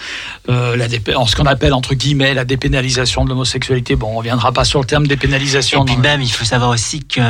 Euh, 0.49 0.77
la 0.77 0.87
ce 0.89 1.37
qu'on 1.37 1.47
appelle 1.47 1.75
entre 1.75 1.95
guillemets 1.95 2.33
la 2.33 2.45
dépénalisation 2.45 3.25
de 3.25 3.31
l'homosexualité. 3.31 3.97
Bon, 3.97 4.13
on 4.13 4.19
reviendra 4.19 4.53
pas 4.53 4.65
sur 4.65 4.79
le 4.79 4.87
terme 4.87 5.07
dépénalisation. 5.07 5.83
Et 5.83 5.87
puis 5.87 5.97
même, 5.97 6.23
il 6.23 6.31
faut 6.31 6.45
savoir 6.45 6.71
aussi 6.71 7.05
que 7.05 7.21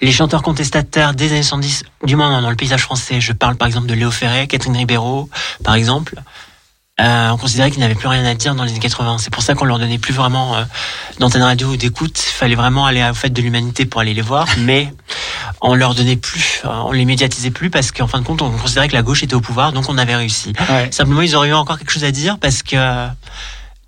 les 0.00 0.12
chanteurs 0.12 0.42
contestataires 0.42 1.14
des 1.14 1.32
années 1.32 1.42
70, 1.42 1.84
du 2.04 2.16
moins 2.16 2.40
dans 2.40 2.50
le 2.50 2.56
paysage 2.56 2.82
français, 2.82 3.20
je 3.20 3.32
parle 3.32 3.56
par 3.56 3.68
exemple 3.68 3.86
de 3.86 3.94
Léo 3.94 4.10
Ferré, 4.10 4.46
Catherine 4.46 4.76
Ribeiro, 4.76 5.28
par 5.62 5.74
exemple, 5.74 6.14
euh, 6.16 6.22
on 7.02 7.36
considérait 7.36 7.70
qu'ils 7.70 7.80
n'avaient 7.80 7.94
plus 7.94 8.08
rien 8.08 8.24
à 8.24 8.34
dire 8.34 8.54
dans 8.54 8.64
les 8.64 8.70
années 8.70 8.80
80. 8.80 9.18
C'est 9.18 9.30
pour 9.30 9.42
ça 9.42 9.54
qu'on 9.54 9.64
leur 9.64 9.78
donnait 9.78 9.98
plus 9.98 10.12
vraiment 10.12 10.56
euh, 10.56 10.62
d'antenne 11.18 11.42
radio 11.42 11.68
ou 11.68 11.76
d'écoute. 11.76 12.22
Il 12.28 12.32
fallait 12.32 12.54
vraiment 12.54 12.86
aller 12.86 13.02
au 13.08 13.14
fait 13.14 13.30
de 13.30 13.40
l'humanité 13.40 13.86
pour 13.86 14.00
aller 14.00 14.14
les 14.14 14.22
voir, 14.22 14.46
mais 14.58 14.92
on 15.60 15.74
leur 15.74 15.94
donnait 15.94 16.16
plus, 16.16 16.62
euh, 16.64 16.68
on 16.68 16.92
les 16.92 17.04
médiatisait 17.04 17.50
plus 17.50 17.70
parce 17.70 17.92
qu'en 17.92 18.06
fin 18.06 18.20
de 18.20 18.24
compte, 18.24 18.42
on 18.42 18.50
considérait 18.50 18.88
que 18.88 18.94
la 18.94 19.02
gauche 19.02 19.22
était 19.22 19.34
au 19.34 19.40
pouvoir, 19.40 19.72
donc 19.72 19.88
on 19.88 19.98
avait 19.98 20.16
réussi. 20.16 20.52
Ouais. 20.68 20.88
Simplement, 20.90 21.22
ils 21.22 21.34
auraient 21.36 21.48
eu 21.48 21.54
encore 21.54 21.78
quelque 21.78 21.92
chose 21.92 22.04
à 22.04 22.10
dire 22.10 22.38
parce 22.38 22.62
que 22.62 22.76
euh, 22.76 23.06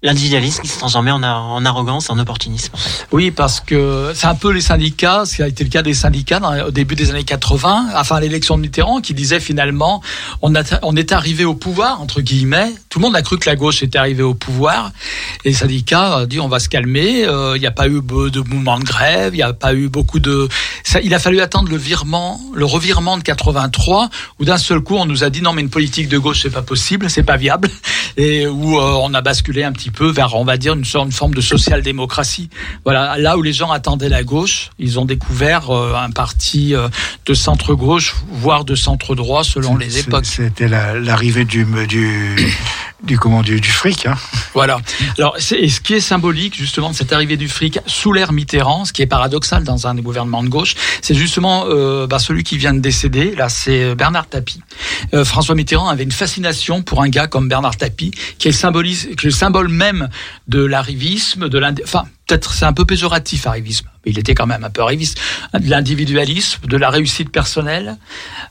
l'individualisme 0.03 0.63
qui 0.63 0.69
se 0.69 0.79
transformait 0.79 1.13
en, 1.13 1.23
arrogance, 1.23 2.11
en 2.11 2.19
opportunisme. 2.19 2.73
Oui, 3.13 3.31
parce 3.31 3.61
que 3.61 4.11
c'est 4.15 4.27
un 4.27 4.35
peu 4.35 4.51
les 4.51 4.61
syndicats, 4.61 5.25
ce 5.25 5.37
qui 5.37 5.43
a 5.43 5.49
été 5.49 5.63
le 5.63 5.71
cas 5.71 5.83
des 5.83 5.95
syndicats 5.95 6.41
au 6.67 6.73
début 6.73 6.97
des 6.97 7.11
années 7.11 7.23
80, 7.23 7.91
enfin 7.95 8.17
à 8.17 8.21
l'élection 8.21 8.57
de 8.57 8.63
Mitterrand, 8.63 9.01
qui 9.01 9.15
disait 9.15 9.39
finalement, 9.39 10.03
on, 10.43 10.55
a, 10.57 10.63
est 10.63 11.13
arrivé 11.13 11.45
au 11.45 11.55
pouvoir, 11.55 12.01
entre 12.01 12.21
guillemets, 12.21 12.73
tout 12.89 12.99
le 12.99 13.05
monde 13.05 13.15
a 13.15 13.23
cru 13.23 13.39
que 13.39 13.49
la 13.49 13.55
gauche 13.55 13.83
était 13.85 13.99
arrivée 13.99 14.25
au 14.25 14.35
pouvoir, 14.35 14.91
et 15.45 15.51
les 15.51 15.55
syndicats 15.55 16.19
ont 16.19 16.27
dit 16.27 16.41
on 16.41 16.49
va 16.49 16.59
se 16.59 16.69
calmer, 16.69 17.25
euh, 17.25 17.57
il 17.57 17.61
n'y 17.61 17.67
a 17.67 17.71
pas 17.71 17.87
eu 17.87 18.01
de 18.03 18.41
mouvement 18.41 18.81
de 18.81 18.85
grève, 18.85 19.35
il 19.35 19.39
n'y 19.39 19.43
a 19.43 19.53
pas 19.53 19.73
eu 19.75 19.89
beaucoup 19.89 20.19
de... 20.19 20.49
Il 21.05 21.15
a 21.15 21.21
fallu 21.21 21.41
attendre 21.41 21.71
le 21.71 21.77
virement, 21.77 22.41
le 22.55 22.65
revirement 22.65 23.17
de 23.17 23.23
83, 23.23 24.11
où 24.41 24.45
d'un 24.45 24.59
seul 24.59 24.81
coup 24.81 24.97
on 24.97 25.07
nous 25.07 25.23
a 25.23 25.31
dit 25.31 25.43
non 25.43 25.53
mais 25.53 25.63
une 25.63 25.71
politique 25.71 26.09
de 26.09 26.19
gauche 26.19 26.43
c'est 26.43 26.51
pas 26.51 26.63
possible, 26.63 27.09
c'est 27.09 27.23
pas 27.23 27.37
viable, 27.37 27.71
et 28.17 28.49
où 28.49 28.79
euh, 28.79 28.99
on 29.01 29.15
a 29.15 29.21
basculé 29.21 29.63
un 29.63 29.73
petit 29.73 29.92
peu 29.93 30.11
vers, 30.11 30.35
on 30.35 30.45
va 30.45 30.57
dire, 30.57 30.75
une, 30.75 30.85
sorte, 30.85 31.07
une 31.07 31.13
forme 31.13 31.35
de 31.35 31.41
social-démocratie. 31.41 32.49
Voilà, 32.85 33.19
là 33.19 33.37
où 33.37 33.43
les 33.43 33.53
gens 33.53 33.71
attendaient 33.71 34.09
la 34.09 34.25
gauche, 34.25 34.71
ils 34.79 34.99
ont 34.99 35.05
découvert 35.05 35.71
euh, 35.71 35.95
un 35.95 36.11
parti 36.11 36.75
euh, 36.75 36.89
de 37.27 37.35
centre-gauche, 37.35 38.15
voire 38.31 38.65
de 38.65 38.75
centre-droit 38.75 39.45
selon 39.45 39.77
les 39.77 39.99
époques. 39.99 40.27
C'était 40.27 40.69
la- 40.69 40.99
l'arrivée 40.99 41.45
du, 41.45 41.65
du, 41.89 42.37
du, 43.05 43.19
comment, 43.19 43.43
du, 43.43 43.61
du 43.61 43.69
fric. 43.71 44.07
Hein. 44.07 44.17
Voilà. 44.55 44.79
Alors, 45.19 45.37
et 45.53 45.69
ce 45.69 45.81
qui 45.81 45.95
est 45.95 46.01
symbolique 46.01 46.57
justement 46.57 46.91
de 46.91 46.95
cette 46.95 47.13
arrivée 47.13 47.37
du 47.37 47.49
fric 47.49 47.79
sous 47.87 48.13
l'ère 48.13 48.33
Mitterrand, 48.33 48.85
ce 48.85 48.93
qui 48.93 49.03
est 49.03 49.07
paradoxal 49.07 49.65
dans 49.65 49.87
un 49.87 49.95
gouvernement 49.97 50.43
de 50.43 50.49
gauche, 50.49 50.75
c'est 51.03 51.15
justement 51.15 51.65
euh, 51.69 52.07
bah, 52.07 52.19
celui 52.19 52.43
qui 52.45 52.57
vient 52.59 52.75
de 52.75 52.81
décéder. 52.81 53.35
Là, 53.35 53.49
c'est 53.49 53.95
Bernard 53.95 54.27
Tapie. 54.29 54.61
François 55.25 55.55
Mitterrand 55.55 55.89
avait 55.89 56.05
une 56.05 56.13
fascination 56.13 56.83
pour 56.83 57.03
un 57.03 57.09
gars 57.09 57.27
comme 57.27 57.49
Bernard 57.49 57.77
Tapie, 57.77 58.13
qui 58.39 58.49
est, 58.49 58.53
symbolise, 58.53 59.09
qui 59.19 59.27
est 59.27 59.31
le 59.31 59.31
symbole 59.31 59.69
même 59.69 59.82
de 60.49 60.63
l'arrivisme, 60.65 61.49
de 61.49 61.59
l'indé- 61.59 61.83
enfin 61.85 62.05
peut-être 62.27 62.55
c'est 62.55 62.65
un 62.65 62.73
peu 62.73 62.85
péjoratif 62.85 63.47
arrivisme, 63.47 63.87
mais 64.05 64.13
il 64.13 64.19
était 64.19 64.35
quand 64.35 64.47
même 64.47 64.65
un 64.65 64.71
peu 64.71 64.83
arriviste, 64.83 65.19
de 65.55 65.69
l'individualisme, 65.69 66.67
de 66.67 66.77
la 66.77 66.91
réussite 66.91 67.31
personnelle, 67.31 67.97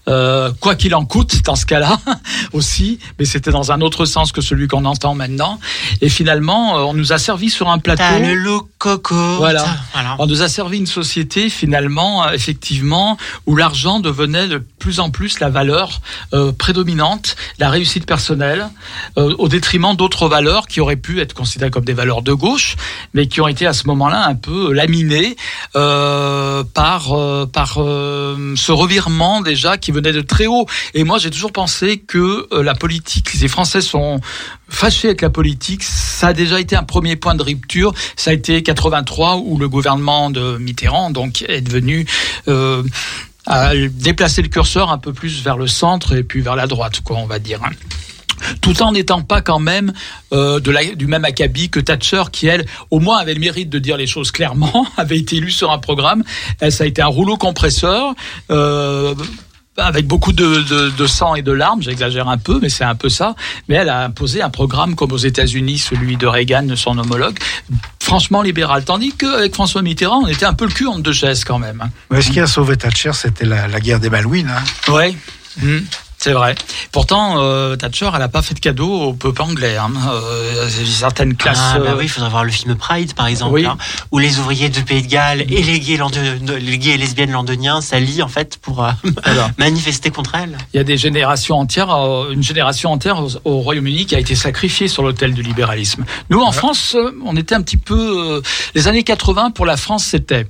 euh, 0.08 0.52
quoi 0.60 0.76
qu'il 0.76 0.96
en 0.96 1.06
coûte 1.06 1.44
dans 1.44 1.56
ce 1.56 1.66
cas-là 1.66 2.00
aussi, 2.54 3.00
mais 3.20 3.26
c'était 3.26 3.52
dans 3.52 3.72
un 3.72 3.82
autre 3.82 4.06
sens 4.06 4.32
que 4.32 4.42
celui 4.42 4.68
qu'on 4.68 4.86
entend 4.86 5.16
maintenant. 5.16 5.60
Et 6.02 6.10
finalement, 6.10 6.78
euh, 6.78 6.82
on 6.82 6.94
nous 6.94 7.14
a 7.14 7.18
servi 7.18 7.50
sur 7.50 7.70
un 7.70 7.80
plateau. 7.80 8.04
T'as 8.04 8.20
le 8.20 8.34
look 8.34 8.68
coco. 8.82 9.38
Voilà. 9.38 9.66
voilà. 9.94 10.16
On 10.18 10.26
nous 10.26 10.42
a 10.42 10.50
servi 10.50 10.80
une 10.80 10.88
société 10.88 11.50
finalement, 11.50 12.26
euh, 12.26 12.32
effectivement, 12.32 13.18
où 13.46 13.56
l'argent 13.56 14.00
devenait 14.00 14.48
de 14.48 14.58
plus 14.58 15.00
en 15.00 15.12
plus 15.12 15.40
la 15.40 15.50
valeur 15.50 16.02
euh, 16.34 16.52
prédominante, 16.52 17.36
la 17.60 17.70
réussite 17.70 18.06
personnelle, 18.06 18.70
euh, 19.18 19.36
au 19.38 19.48
détriment 19.48 19.96
d'autres 19.96 20.28
valeurs 20.28 20.68
qui 20.68 20.82
auraient 20.82 20.96
pu 20.96 21.22
être 21.22 21.34
considérées 21.34 21.70
comme 21.70 21.86
des 21.86 21.94
valeurs 21.94 22.24
de 22.24 22.34
gauche, 22.34 22.76
mais 23.14 23.28
qui 23.28 23.40
ont 23.40 23.48
été 23.48 23.61
à 23.66 23.74
ce 23.74 23.88
moment-là 23.88 24.26
un 24.28 24.36
peu 24.36 24.74
laminées 24.74 25.36
euh, 25.76 26.64
par 26.64 27.14
euh, 27.14 27.46
par 27.46 27.78
euh, 27.78 28.54
ce 28.56 28.72
revirement 28.72 29.42
déjà 29.42 29.78
qui 29.78 29.92
venait 29.92 30.14
de 30.14 30.22
très 30.22 30.48
haut. 30.48 30.66
Et 30.94 31.04
moi, 31.04 31.18
j'ai 31.18 31.30
toujours 31.30 31.52
pensé 31.52 31.98
que 32.00 32.48
la 32.52 32.76
politique, 32.76 33.34
les 33.34 33.48
Français 33.48 33.82
sont 33.82 34.20
fâchés 34.70 35.10
avec 35.10 35.22
la 35.22 35.30
politique. 35.30 35.84
Ça 35.84 36.28
a 36.28 36.34
déjà 36.34 36.60
été 36.60 36.76
un 36.76 36.84
premier 36.84 37.16
point 37.16 37.36
de 37.36 37.44
rupture. 37.44 37.94
Ça 38.16 38.32
a 38.32 38.34
été 38.34 38.64
83 38.64 39.38
où 39.38 39.58
le 39.58 39.70
gouvernement 39.70 40.30
de 40.30 40.58
Mitterrand 40.58 41.12
donc 41.12 41.44
est 41.48 41.62
devenu 41.62 42.06
à 43.48 43.76
déplacer 43.76 44.42
le 44.42 44.50
curseur 44.50 44.92
un 44.92 44.98
peu 44.98 45.14
plus 45.14 45.44
vers 45.44 45.58
le 45.58 45.68
centre 45.68 46.16
et 46.16 46.24
puis 46.24 46.42
vers 46.42 46.56
la 46.56 46.68
droite, 46.68 47.02
quoi, 47.02 47.18
on 47.18 47.26
va 47.26 47.40
dire. 47.40 47.60
Tout 48.62 48.82
en 48.82 48.92
n'étant 48.92 49.22
pas 49.22 49.42
quand 49.42 49.60
même 49.60 49.94
euh, 50.34 50.60
de 50.60 50.72
la, 50.72 50.84
du 50.96 51.08
même 51.08 51.26
acabit 51.26 51.70
que 51.70 51.80
Thatcher, 51.80 52.24
qui 52.32 52.48
elle, 52.48 52.66
au 52.90 53.00
moins 53.00 53.18
avait 53.18 53.34
le 53.34 53.40
mérite 53.40 53.70
de 53.70 53.80
dire 53.80 53.98
les 53.98 54.08
choses 54.08 54.32
clairement, 54.32 54.86
avait 54.98 55.18
été 55.18 55.38
élue 55.38 55.52
sur 55.52 55.72
un 55.72 55.80
programme. 55.80 56.24
Elle, 56.60 56.72
ça 56.72 56.84
a 56.84 56.88
été 56.88 57.02
un 57.02 57.08
rouleau 57.08 57.38
compresseur. 57.38 58.14
Euh, 58.50 59.14
avec 59.78 60.06
beaucoup 60.06 60.34
de, 60.34 60.62
de, 60.70 60.90
de 60.90 61.08
sang 61.08 61.34
et 61.34 61.42
de 61.42 61.52
larmes, 61.54 61.82
j'exagère 61.82 62.28
un 62.28 62.38
peu, 62.38 62.60
mais 62.62 62.68
c'est 62.68 62.84
un 62.84 62.94
peu 62.94 63.08
ça. 63.08 63.36
Mais 63.70 63.76
elle 63.76 63.88
a 63.88 64.04
imposé 64.04 64.42
un 64.42 64.50
programme 64.50 64.96
comme 64.96 65.14
aux 65.14 65.18
États-Unis, 65.18 65.78
celui 65.78 66.18
de 66.18 66.28
Reagan, 66.28 66.68
son 66.76 66.98
homologue, 66.98 67.38
franchement 68.00 68.42
libéral. 68.42 68.84
Tandis 68.84 69.14
qu'avec 69.14 69.54
François 69.54 69.82
Mitterrand, 69.82 70.24
on 70.24 70.28
était 70.28 70.46
un 70.46 70.54
peu 70.54 70.66
le 70.66 70.72
cul 70.74 70.88
entre 70.88 71.00
deux 71.02 71.14
chaises 71.14 71.46
quand 71.46 71.58
même. 71.58 71.82
hein. 71.82 71.90
Mais 72.12 72.22
ce 72.22 72.32
qui 72.32 72.42
a 72.42 72.48
sauvé 72.48 72.76
Thatcher, 72.76 73.14
c'était 73.14 73.46
la, 73.46 73.70
la 73.70 73.80
guerre 73.80 74.02
des 74.02 74.10
Malouines. 74.10 74.52
Hein. 74.54 74.92
Ouais. 74.92 75.16
Mhm. 75.62 75.86
C'est 76.24 76.34
vrai. 76.34 76.54
Pourtant, 76.92 77.38
euh, 77.42 77.76
Thatcher, 77.76 78.08
elle 78.14 78.20
n'a 78.20 78.28
pas 78.28 78.44
fait 78.44 78.54
de 78.54 78.60
cadeau 78.60 78.88
au 78.88 79.14
peuple 79.14 79.42
anglais. 79.42 79.76
Hein. 79.78 79.92
Euh, 80.14 80.70
certaines 80.70 81.36
classes. 81.36 81.58
Ah, 81.60 81.80
bah 81.80 81.86
euh, 81.90 81.96
oui, 81.98 82.04
il 82.06 82.10
faudrait 82.10 82.30
voir 82.30 82.44
le 82.44 82.52
film 82.52 82.76
Pride, 82.76 83.16
par 83.16 83.26
exemple, 83.26 83.54
Oui. 83.56 83.66
hein, 83.66 83.76
où 84.12 84.20
les 84.20 84.38
ouvriers 84.38 84.70
du 84.70 84.84
Pays 84.84 85.02
de 85.02 85.08
Galles 85.08 85.42
et 85.42 85.64
les 85.64 85.80
gays, 85.80 85.98
london- 85.98 86.20
les 86.60 86.78
gays 86.78 86.92
et 86.92 86.98
lesbiennes 86.98 87.32
londoniens 87.32 87.82
s'allient, 87.82 88.22
en 88.22 88.28
fait, 88.28 88.60
pour 88.62 88.86
euh, 88.86 88.92
manifester 89.58 90.12
contre 90.12 90.36
elle. 90.36 90.60
Il 90.76 90.78
y 90.78 90.80
a 90.80 90.84
des 90.84 90.96
générations 90.98 91.58
entières, 91.58 91.90
une 92.30 92.44
génération 92.44 92.92
entière 92.92 93.20
au, 93.20 93.30
au 93.44 93.58
Royaume-Uni 93.62 94.06
qui 94.06 94.16
a 94.16 94.20
été 94.20 94.36
sacrifiée 94.36 94.88
sur 94.88 95.02
l'autel 95.02 95.34
du 95.34 95.42
libéralisme. 95.42 96.06
Nous, 96.30 96.40
en 96.42 96.52
France, 96.52 96.96
on 97.26 97.36
était 97.36 97.56
un 97.56 97.64
petit 97.64 97.78
peu. 97.78 98.44
les 98.76 98.88
années 98.88 99.04
80 99.04 99.50
pour 99.52 99.66
la 99.66 99.76
France, 99.76 100.04
c'était. 100.06 100.46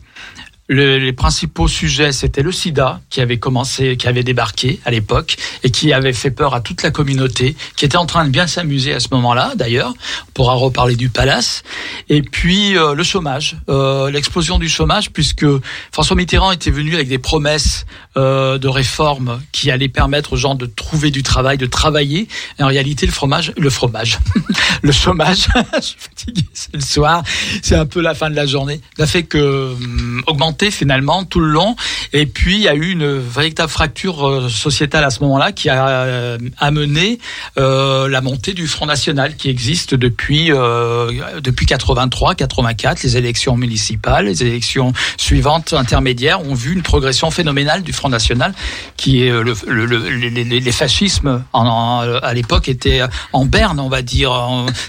Le- 0.73 0.97
les 0.97 1.13
principaux 1.13 1.67
sujets, 1.67 2.11
c'était 2.11 2.41
le 2.41 2.51
sida 2.51 3.01
qui 3.09 3.19
avait 3.21 3.37
commencé, 3.37 3.97
qui 3.97 4.07
avait 4.07 4.23
débarqué 4.23 4.79
à 4.85 4.91
l'époque 4.91 5.35
et 5.63 5.69
qui 5.69 5.91
avait 5.93 6.13
fait 6.13 6.31
peur 6.31 6.53
à 6.55 6.61
toute 6.61 6.81
la 6.81 6.91
communauté, 6.91 7.55
qui 7.75 7.85
était 7.85 7.97
en 7.97 8.05
train 8.05 8.23
de 8.25 8.29
bien 8.29 8.47
s'amuser 8.47 8.93
à 8.93 8.99
ce 8.99 9.09
moment-là, 9.11 9.53
d'ailleurs. 9.55 9.93
On 10.29 10.31
pourra 10.33 10.53
reparler 10.53 10.95
du 10.95 11.09
palace. 11.09 11.63
Et 12.09 12.21
puis 12.21 12.77
euh, 12.77 12.93
le 12.95 13.03
chômage, 13.03 13.57
euh, 13.69 14.09
l'explosion 14.09 14.59
du 14.59 14.69
chômage, 14.69 15.11
puisque 15.11 15.45
François 15.91 16.15
Mitterrand 16.15 16.51
était 16.51 16.71
venu 16.71 16.95
avec 16.95 17.07
des 17.09 17.19
promesses 17.19 17.85
euh, 18.17 18.57
de 18.57 18.67
réformes 18.67 19.41
qui 19.51 19.71
allaient 19.71 19.87
permettre 19.87 20.33
aux 20.33 20.37
gens 20.37 20.55
de 20.55 20.65
trouver 20.65 21.11
du 21.11 21.23
travail, 21.23 21.57
de 21.57 21.65
travailler. 21.65 22.27
En 22.59 22.67
réalité, 22.67 23.05
le 23.05 23.11
fromage, 23.11 23.53
le 23.57 23.69
fromage, 23.69 24.19
le 24.81 24.91
chômage, 24.91 25.47
je 25.75 25.81
suis 25.81 25.97
fatigué, 25.97 26.43
c'est 26.53 26.75
le 26.75 26.81
soir, 26.81 27.23
c'est 27.61 27.75
un 27.75 27.85
peu 27.85 28.01
la 28.01 28.13
fin 28.13 28.29
de 28.29 28.35
la 28.35 28.45
journée, 28.45 28.81
n'a 28.97 29.07
fait 29.07 29.23
que 29.23 29.73
hum, 29.73 30.23
augmenter 30.27 30.71
finalement 30.71 31.23
tout 31.23 31.39
le 31.39 31.47
long. 31.47 31.75
Et 32.13 32.25
puis 32.25 32.55
il 32.55 32.61
y 32.61 32.67
a 32.67 32.75
eu 32.75 32.91
une 32.91 33.17
véritable 33.17 33.71
fracture 33.71 34.27
euh, 34.27 34.49
sociétale 34.49 35.03
à 35.03 35.09
ce 35.09 35.21
moment-là 35.21 35.51
qui 35.51 35.69
a 35.69 35.87
euh, 35.87 36.37
amené 36.57 37.19
euh, 37.57 38.07
la 38.07 38.21
montée 38.21 38.53
du 38.53 38.67
Front 38.67 38.85
National 38.85 39.35
qui 39.35 39.49
existe 39.49 39.95
depuis 39.95 40.51
euh, 40.51 41.11
depuis 41.41 41.65
83, 41.65 42.35
84, 42.35 43.03
les 43.03 43.17
élections 43.17 43.57
municipales, 43.57 44.25
les 44.25 44.43
élections 44.43 44.93
suivantes 45.17 45.73
intermédiaires 45.73 46.41
ont 46.41 46.53
vu 46.53 46.73
une 46.73 46.83
progression 46.83 47.31
phénoménale 47.31 47.83
du 47.83 47.93
Front 47.93 48.00
National 48.09 48.53
qui 48.97 49.23
est 49.23 49.29
euh, 49.31 49.43
le, 49.43 49.53
le- 49.67 49.85
le- 49.85 50.09
les, 50.09 50.43
les- 50.43 50.71
fascismes 50.71 51.43
en- 51.53 51.65
en- 51.67 51.99
à 52.01 52.33
l'époque 52.33 52.69
étaient 52.69 53.01
en 53.33 53.45
berne, 53.45 53.79
on 53.79 53.89
va 53.89 54.01
dire. 54.01 54.31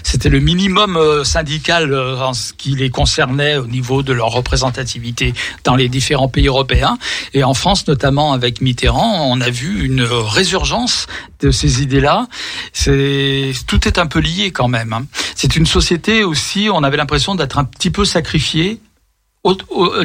C'était 0.03 0.29
le 0.29 0.39
minimum 0.39 0.95
euh, 0.97 1.23
syndical 1.23 1.91
euh, 1.93 2.17
en 2.19 2.33
ce 2.33 2.53
qui 2.53 2.75
les 2.75 2.89
concernait 2.89 3.57
au 3.57 3.67
niveau 3.67 4.01
de 4.03 4.13
leur 4.13 4.29
représentativité 4.29 5.33
dans 5.63 5.75
les 5.75 5.89
différents 5.89 6.29
pays 6.29 6.47
européens. 6.47 6.97
Et 7.33 7.43
en 7.43 7.53
France, 7.53 7.87
notamment 7.87 8.33
avec 8.33 8.61
Mitterrand, 8.61 9.27
on 9.29 9.41
a 9.41 9.49
vu 9.49 9.85
une 9.85 10.03
résurgence 10.03 11.07
de 11.41 11.51
ces 11.51 11.81
idées-là. 11.81 12.27
C'est 12.71 13.51
tout 13.67 13.87
est 13.87 13.97
un 13.97 14.07
peu 14.07 14.19
lié 14.19 14.51
quand 14.51 14.67
même. 14.67 14.93
hein. 14.93 15.05
C'est 15.35 15.55
une 15.55 15.65
société 15.65 16.23
aussi. 16.23 16.69
On 16.71 16.83
avait 16.83 16.97
l'impression 16.97 17.35
d'être 17.35 17.57
un 17.57 17.65
petit 17.65 17.89
peu 17.91 18.05
sacrifié. 18.05 18.79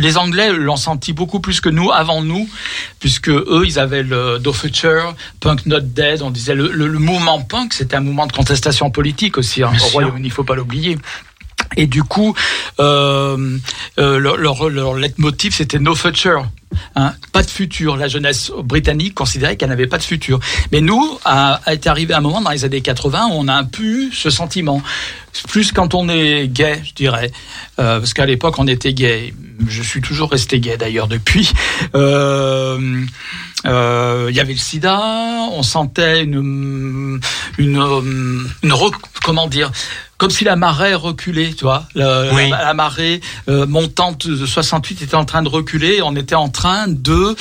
Les 0.01 0.17
Anglais 0.17 0.53
l'ont 0.53 0.75
senti 0.77 1.13
beaucoup 1.13 1.39
plus 1.39 1.61
que 1.61 1.69
nous, 1.69 1.93
avant 1.93 2.23
nous, 2.23 2.49
puisque 2.99 3.29
eux, 3.29 3.63
ils 3.65 3.79
avaient 3.79 4.03
le 4.03 4.41
Do 4.41 4.53
Future, 4.53 5.15
Punk 5.39 5.65
Not 5.67 5.81
Dead. 5.81 6.23
On 6.23 6.31
disait 6.31 6.57
le, 6.57 6.73
le- 6.73 6.89
le 6.89 6.99
mouvement 6.99 7.41
punk, 7.43 7.73
c'était 7.73 7.95
un 7.95 8.01
mouvement 8.01 8.27
de 8.27 8.33
contestation 8.33 8.91
politique 8.91 9.39
aussi 9.39 9.63
hein, 9.63 9.71
au. 9.73 9.87
Royaume-Uni. 9.93 10.27
Il 10.27 10.33
faut 10.33 10.43
pas 10.43 10.57
l'oublier. 10.57 10.99
Et 11.77 11.87
du 11.87 12.03
coup, 12.03 12.35
euh, 12.81 13.59
euh, 13.99 14.19
leur, 14.19 14.37
leur, 14.37 14.69
leur 14.69 14.95
leitmotiv, 14.95 15.55
c'était 15.55 15.79
No 15.79 15.95
Future. 15.95 16.47
Hein, 16.97 17.15
pas 17.33 17.43
de 17.43 17.51
futur. 17.51 17.97
La 17.97 18.09
jeunesse 18.09 18.53
britannique 18.63 19.15
considérait 19.15 19.57
qu'elle 19.57 19.71
n'avait 19.71 19.87
pas 19.87 19.99
de 19.99 20.03
futur. 20.03 20.39
Mais 20.71 20.81
nous, 20.81 21.19
a, 21.25 21.61
a 21.65 21.75
été 21.75 21.89
arrivé 21.89 22.13
un 22.15 22.21
moment 22.21 22.41
dans 22.43 22.51
les 22.51 22.65
années 22.65 22.83
80 22.83 23.29
où 23.29 23.33
on 23.35 23.49
a 23.49 23.55
un 23.55 23.69
eu 23.81 24.11
ce 24.13 24.29
sentiment. 24.31 24.83
Plus 25.49 25.73
quand 25.73 25.95
on 25.95 26.09
est 26.09 26.47
gay, 26.49 26.81
je 26.85 26.93
dirais. 26.95 27.31
Euh, 27.79 27.99
parce 28.01 28.13
qu'à 28.13 28.27
l'époque, 28.27 28.59
on 28.59 28.67
était 28.67 28.93
gay. 28.93 29.33
Je 29.67 29.83
suis 29.83 30.01
toujours 30.03 30.31
resté 30.31 30.61
gay 30.61 30.77
d'ailleurs 30.77 31.09
depuis. 31.09 31.51
Euh, 31.95 33.03
euh, 33.67 34.27
Il 34.31 34.37
y 34.37 34.41
avait 34.41 34.53
le 34.53 34.59
sida, 34.59 35.01
on 35.53 35.63
sentait 35.63 36.23
une, 36.23 37.21
une, 37.59 37.77
une, 38.63 38.73
re- 38.73 38.95
comment 39.25 39.47
dire, 39.49 39.73
comme 40.19 40.31
si 40.31 40.45
la 40.45 40.57
marée 40.57 40.95
reculait, 40.95 41.53
tu 41.55 41.65
vois. 41.65 41.85
La, 41.95 42.33
Oui. 42.35 42.51
la- 42.51 42.65
la 42.65 42.75
marée 42.75 43.21
euh, 43.49 43.67
montante 43.67 44.27
de 44.27 44.45
68 44.47 45.03
était 45.03 45.15
en 45.15 45.25
train 45.25 45.43
de 45.43 45.49
reculer. 45.49 46.03
On 46.03 46.15
était 46.17 46.35
en 46.35 46.49
train 46.49 46.87
de 46.89 47.37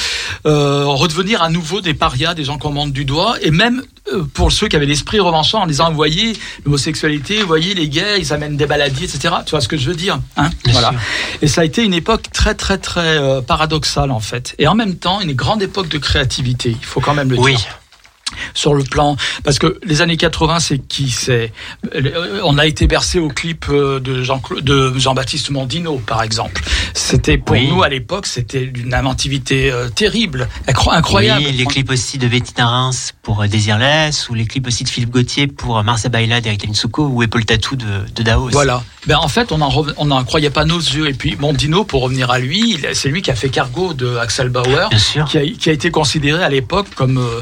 euh, 0.45 0.85
redevenir 0.85 1.41
à 1.41 1.49
nouveau 1.49 1.81
des 1.81 1.93
parias, 1.95 2.33
des 2.35 2.43
gens 2.43 2.57
qu'on 2.59 2.71
monte 2.71 2.93
du 2.93 3.03
doigt, 3.03 3.35
et 3.41 3.49
même 3.51 3.81
euh, 4.13 4.23
pour 4.33 4.51
ceux 4.51 4.67
qui 4.67 4.75
avaient 4.75 4.85
l'esprit 4.85 5.19
revanchard 5.19 5.61
en 5.61 5.67
disant, 5.67 5.89
vous 5.89 5.95
voyez, 5.95 6.33
l'homosexualité, 6.65 7.41
vous 7.41 7.47
voyez, 7.47 7.73
les 7.73 7.89
gays, 7.89 8.19
ils 8.19 8.31
amènent 8.31 8.55
des 8.57 8.67
maladies, 8.67 9.05
etc. 9.05 9.33
Tu 9.45 9.51
vois 9.51 9.61
ce 9.61 9.67
que 9.67 9.75
je 9.77 9.89
veux 9.89 9.95
dire 9.95 10.19
hein? 10.37 10.49
Voilà. 10.67 10.91
sûr. 10.91 10.99
Et 11.41 11.47
ça 11.47 11.61
a 11.61 11.63
été 11.65 11.83
une 11.83 11.93
époque 11.95 12.25
très, 12.31 12.53
très, 12.53 12.77
très 12.77 13.17
euh, 13.17 13.41
paradoxale, 13.41 14.11
en 14.11 14.19
fait. 14.19 14.53
Et 14.59 14.67
en 14.67 14.75
même 14.75 14.95
temps, 14.97 15.19
une 15.19 15.33
grande 15.33 15.61
époque 15.63 15.89
de 15.89 15.97
créativité. 15.97 16.75
Il 16.79 16.85
faut 16.85 17.01
quand 17.01 17.15
même 17.15 17.31
le 17.31 17.39
Oui. 17.39 17.55
dire 17.55 17.79
sur 18.53 18.73
le 18.73 18.83
plan 18.83 19.15
parce 19.43 19.59
que 19.59 19.79
les 19.83 20.01
années 20.01 20.17
80 20.17 20.59
c'est 20.59 20.79
qui 20.79 21.09
c'est? 21.09 21.51
Euh, 21.95 22.41
on 22.43 22.57
a 22.57 22.65
été 22.65 22.87
bercé 22.87 23.19
au 23.19 23.29
clip 23.29 23.65
euh, 23.69 23.99
de 23.99 24.23
Jean 24.23 24.41
de 24.61 24.93
Jean-Baptiste 24.97 25.49
Mondino 25.49 25.97
par 25.97 26.23
exemple 26.23 26.61
c'était 26.93 27.37
pour 27.37 27.55
Oui. 27.55 27.67
nous 27.69 27.83
à 27.83 27.89
l'époque 27.89 28.25
c'était 28.27 28.65
d'une 28.65 28.93
inventivité 28.93 29.71
euh, 29.71 29.89
terrible 29.89 30.47
incro- 30.67 30.91
incroyable 30.91 31.45
Oui, 31.45 31.51
les 31.53 31.65
clips 31.65 31.89
aussi 31.91 32.17
de 32.17 32.27
Betty 32.27 32.53
Reims 32.57 33.13
pour 33.21 33.43
Désirless, 33.47 34.29
ou 34.29 34.33
les 34.33 34.45
clips 34.45 34.67
aussi 34.67 34.83
de 34.83 34.89
Philippe 34.89 35.09
Gauthier 35.11 35.47
pour 35.47 35.83
Marcel 35.83 36.11
Baila 36.11 36.41
d'Eric 36.41 36.67
Mitsuko, 36.67 37.07
ou 37.07 37.23
Épaule 37.23 37.45
Tatou 37.45 37.75
de, 37.75 37.85
de 38.15 38.23
Dao 38.23 38.43
aussi. 38.45 38.53
Voilà. 38.53 38.83
Ben 39.07 39.17
en 39.17 39.27
fait, 39.27 39.51
on 39.51 39.57
n'en 39.57 39.71
on 39.97 40.23
croyait 40.25 40.49
pas 40.49 40.65
nos 40.65 40.77
yeux. 40.79 41.07
Et 41.07 41.13
puis 41.13 41.35
Mondino, 41.39 41.83
pour 41.85 42.01
revenir 42.03 42.29
à 42.29 42.39
lui, 42.39 42.77
c'est 42.93 43.09
lui 43.09 43.21
qui 43.21 43.31
a 43.31 43.35
fait 43.35 43.49
Cargo 43.49 43.93
de 43.93 44.17
Axel 44.17 44.49
Bauer, 44.49 44.89
Bien 44.89 44.99
sûr. 44.99 45.25
qui 45.25 45.37
a, 45.37 45.41
qui 45.45 45.69
a 45.69 45.73
été 45.73 45.91
considéré 45.91 46.43
à 46.43 46.49
l'époque 46.49 46.87
comme 46.95 47.17
euh, 47.17 47.41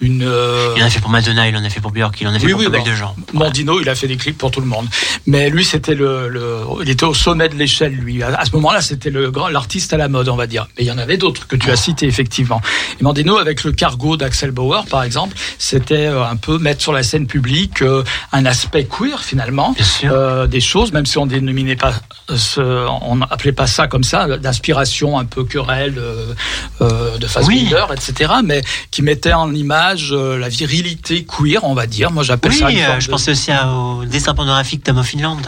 une. 0.00 0.22
euh, 0.22 0.74
Il 0.76 0.82
en 0.82 0.86
a 0.86 0.90
fait 0.90 1.00
pour 1.00 1.10
Madonna, 1.10 1.48
il 1.48 1.56
en 1.56 1.64
a 1.64 1.68
fait 1.68 1.80
pour 1.80 1.90
Björk, 1.90 2.20
il 2.20 2.28
en 2.28 2.34
a 2.34 2.38
fait 2.38 2.46
Oui, 2.46 2.52
pour 2.52 2.60
oui, 2.60 2.66
pas 2.66 2.72
mal 2.72 2.80
bon. 2.82 2.90
de 2.90 2.94
gens. 2.94 3.16
Mondino, 3.32 3.80
il 3.80 3.88
a 3.88 3.94
fait 3.94 4.06
des 4.06 4.16
clips 4.16 4.38
pour 4.38 4.50
tout 4.50 4.60
le 4.60 4.66
monde. 4.66 4.86
Mais 5.26 5.50
lui, 5.50 5.64
c'était 5.64 5.94
le, 5.94 6.28
le- 6.28 6.60
il 6.82 6.88
était 6.90 7.04
au 7.04 7.14
sommet 7.14 7.48
de 7.48 7.56
l'échelle, 7.56 7.92
lui. 7.92 8.22
À, 8.22 8.28
à 8.38 8.44
ce 8.44 8.52
moment-là, 8.52 8.80
c'était 8.80 9.10
le 9.10 9.30
grand, 9.30 9.48
l'artiste 9.48 9.92
à 9.92 9.96
la 9.96 10.08
mode, 10.08 10.28
on 10.28 10.36
va 10.36 10.46
dire. 10.46 10.66
Mais 10.78 10.84
il 10.84 10.86
y 10.86 10.92
en 10.92 10.98
avait 10.98 11.16
d'autres 11.16 11.46
que 11.48 11.56
tu 11.56 11.70
as 11.70 11.76
cités, 11.76 12.06
effectivement. 12.06 12.60
Et 13.00 13.02
Mondino, 13.02 13.36
avec 13.38 13.64
le 13.64 13.72
cargo 13.72 14.16
d'Axel 14.16 14.52
Bauer, 14.52 14.84
par 14.88 15.02
exemple, 15.02 15.36
c'était 15.58 16.06
euh, 16.06 16.24
un 16.24 16.36
peu 16.36 16.58
mettre 16.58 16.80
sur 16.82 16.92
la 16.92 17.02
scène 17.02 17.26
publique 17.26 17.82
euh, 17.82 18.04
un 18.32 18.46
aspect 18.46 18.84
queer, 18.86 19.22
finalement. 19.24 19.72
Bien 19.72 19.84
sûr. 19.84 20.48
Des 20.48 20.60
choses, 20.60 20.92
même 20.92 20.99
si 21.06 21.18
on 21.18 21.26
dénominait 21.26 21.76
pas, 21.76 21.92
euh, 22.30 22.36
ce, 22.36 22.60
on 23.02 23.16
n'appelait 23.16 23.52
pas 23.52 23.66
ça 23.66 23.86
comme 23.88 24.04
ça, 24.04 24.38
d'inspiration 24.38 25.18
un 25.18 25.24
peu 25.24 25.44
querelle, 25.44 25.96
euh, 25.98 26.34
euh, 26.80 27.18
de 27.18 27.26
Fassbinder, 27.26 27.84
etc., 27.92 28.32
mais 28.44 28.62
qui 28.90 29.02
mettait 29.02 29.32
en 29.32 29.54
image 29.54 30.12
la 30.12 30.48
virilité 30.48 31.24
queer, 31.24 31.64
on 31.64 31.74
va 31.74 31.86
dire. 31.86 32.10
Moi, 32.10 32.22
j'appelle 32.22 32.52
Oui, 32.52 32.58
ça 32.58 32.86
forme 32.86 33.00
je 33.00 33.06
de- 33.06 33.10
pensais 33.12 33.30
aussi 33.32 33.50
au 33.52 34.04
dessin 34.04 34.34
pornographique 34.34 34.82
Tom 34.84 34.98
of 34.98 35.06
Finland. 35.06 35.38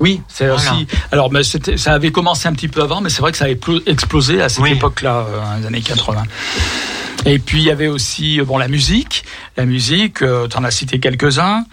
Oui, 0.00 0.20
c'est 0.28 0.46
Voilà. 0.48 0.72
aussi. 0.74 0.86
Alors, 1.10 1.32
mais 1.32 1.42
ça 1.42 1.92
avait 1.92 2.12
commencé 2.12 2.46
un 2.48 2.52
petit 2.52 2.68
peu 2.68 2.82
avant, 2.82 3.00
mais 3.00 3.10
c'est 3.10 3.20
vrai 3.20 3.32
que 3.32 3.38
ça 3.38 3.46
a 3.46 3.48
explo- 3.48 3.82
explosé 3.86 4.40
à 4.40 4.48
cette 4.48 4.60
Oui. 4.62 4.72
époque-là, 4.72 5.26
dans 5.52 5.60
les 5.60 5.66
années 5.66 5.80
80. 5.82 6.22
Et 7.30 7.38
puis 7.38 7.58
il 7.58 7.64
y 7.64 7.70
avait 7.70 7.88
aussi 7.88 8.40
euh, 8.40 8.44
bon 8.44 8.58
la 8.58 8.68
musique, 8.68 9.24
la 9.56 9.64
musique. 9.66 10.18
tu 10.18 10.56
en 10.56 10.64
as 10.64 10.70
cité 10.70 10.98
quelques-uns. 10.98 11.64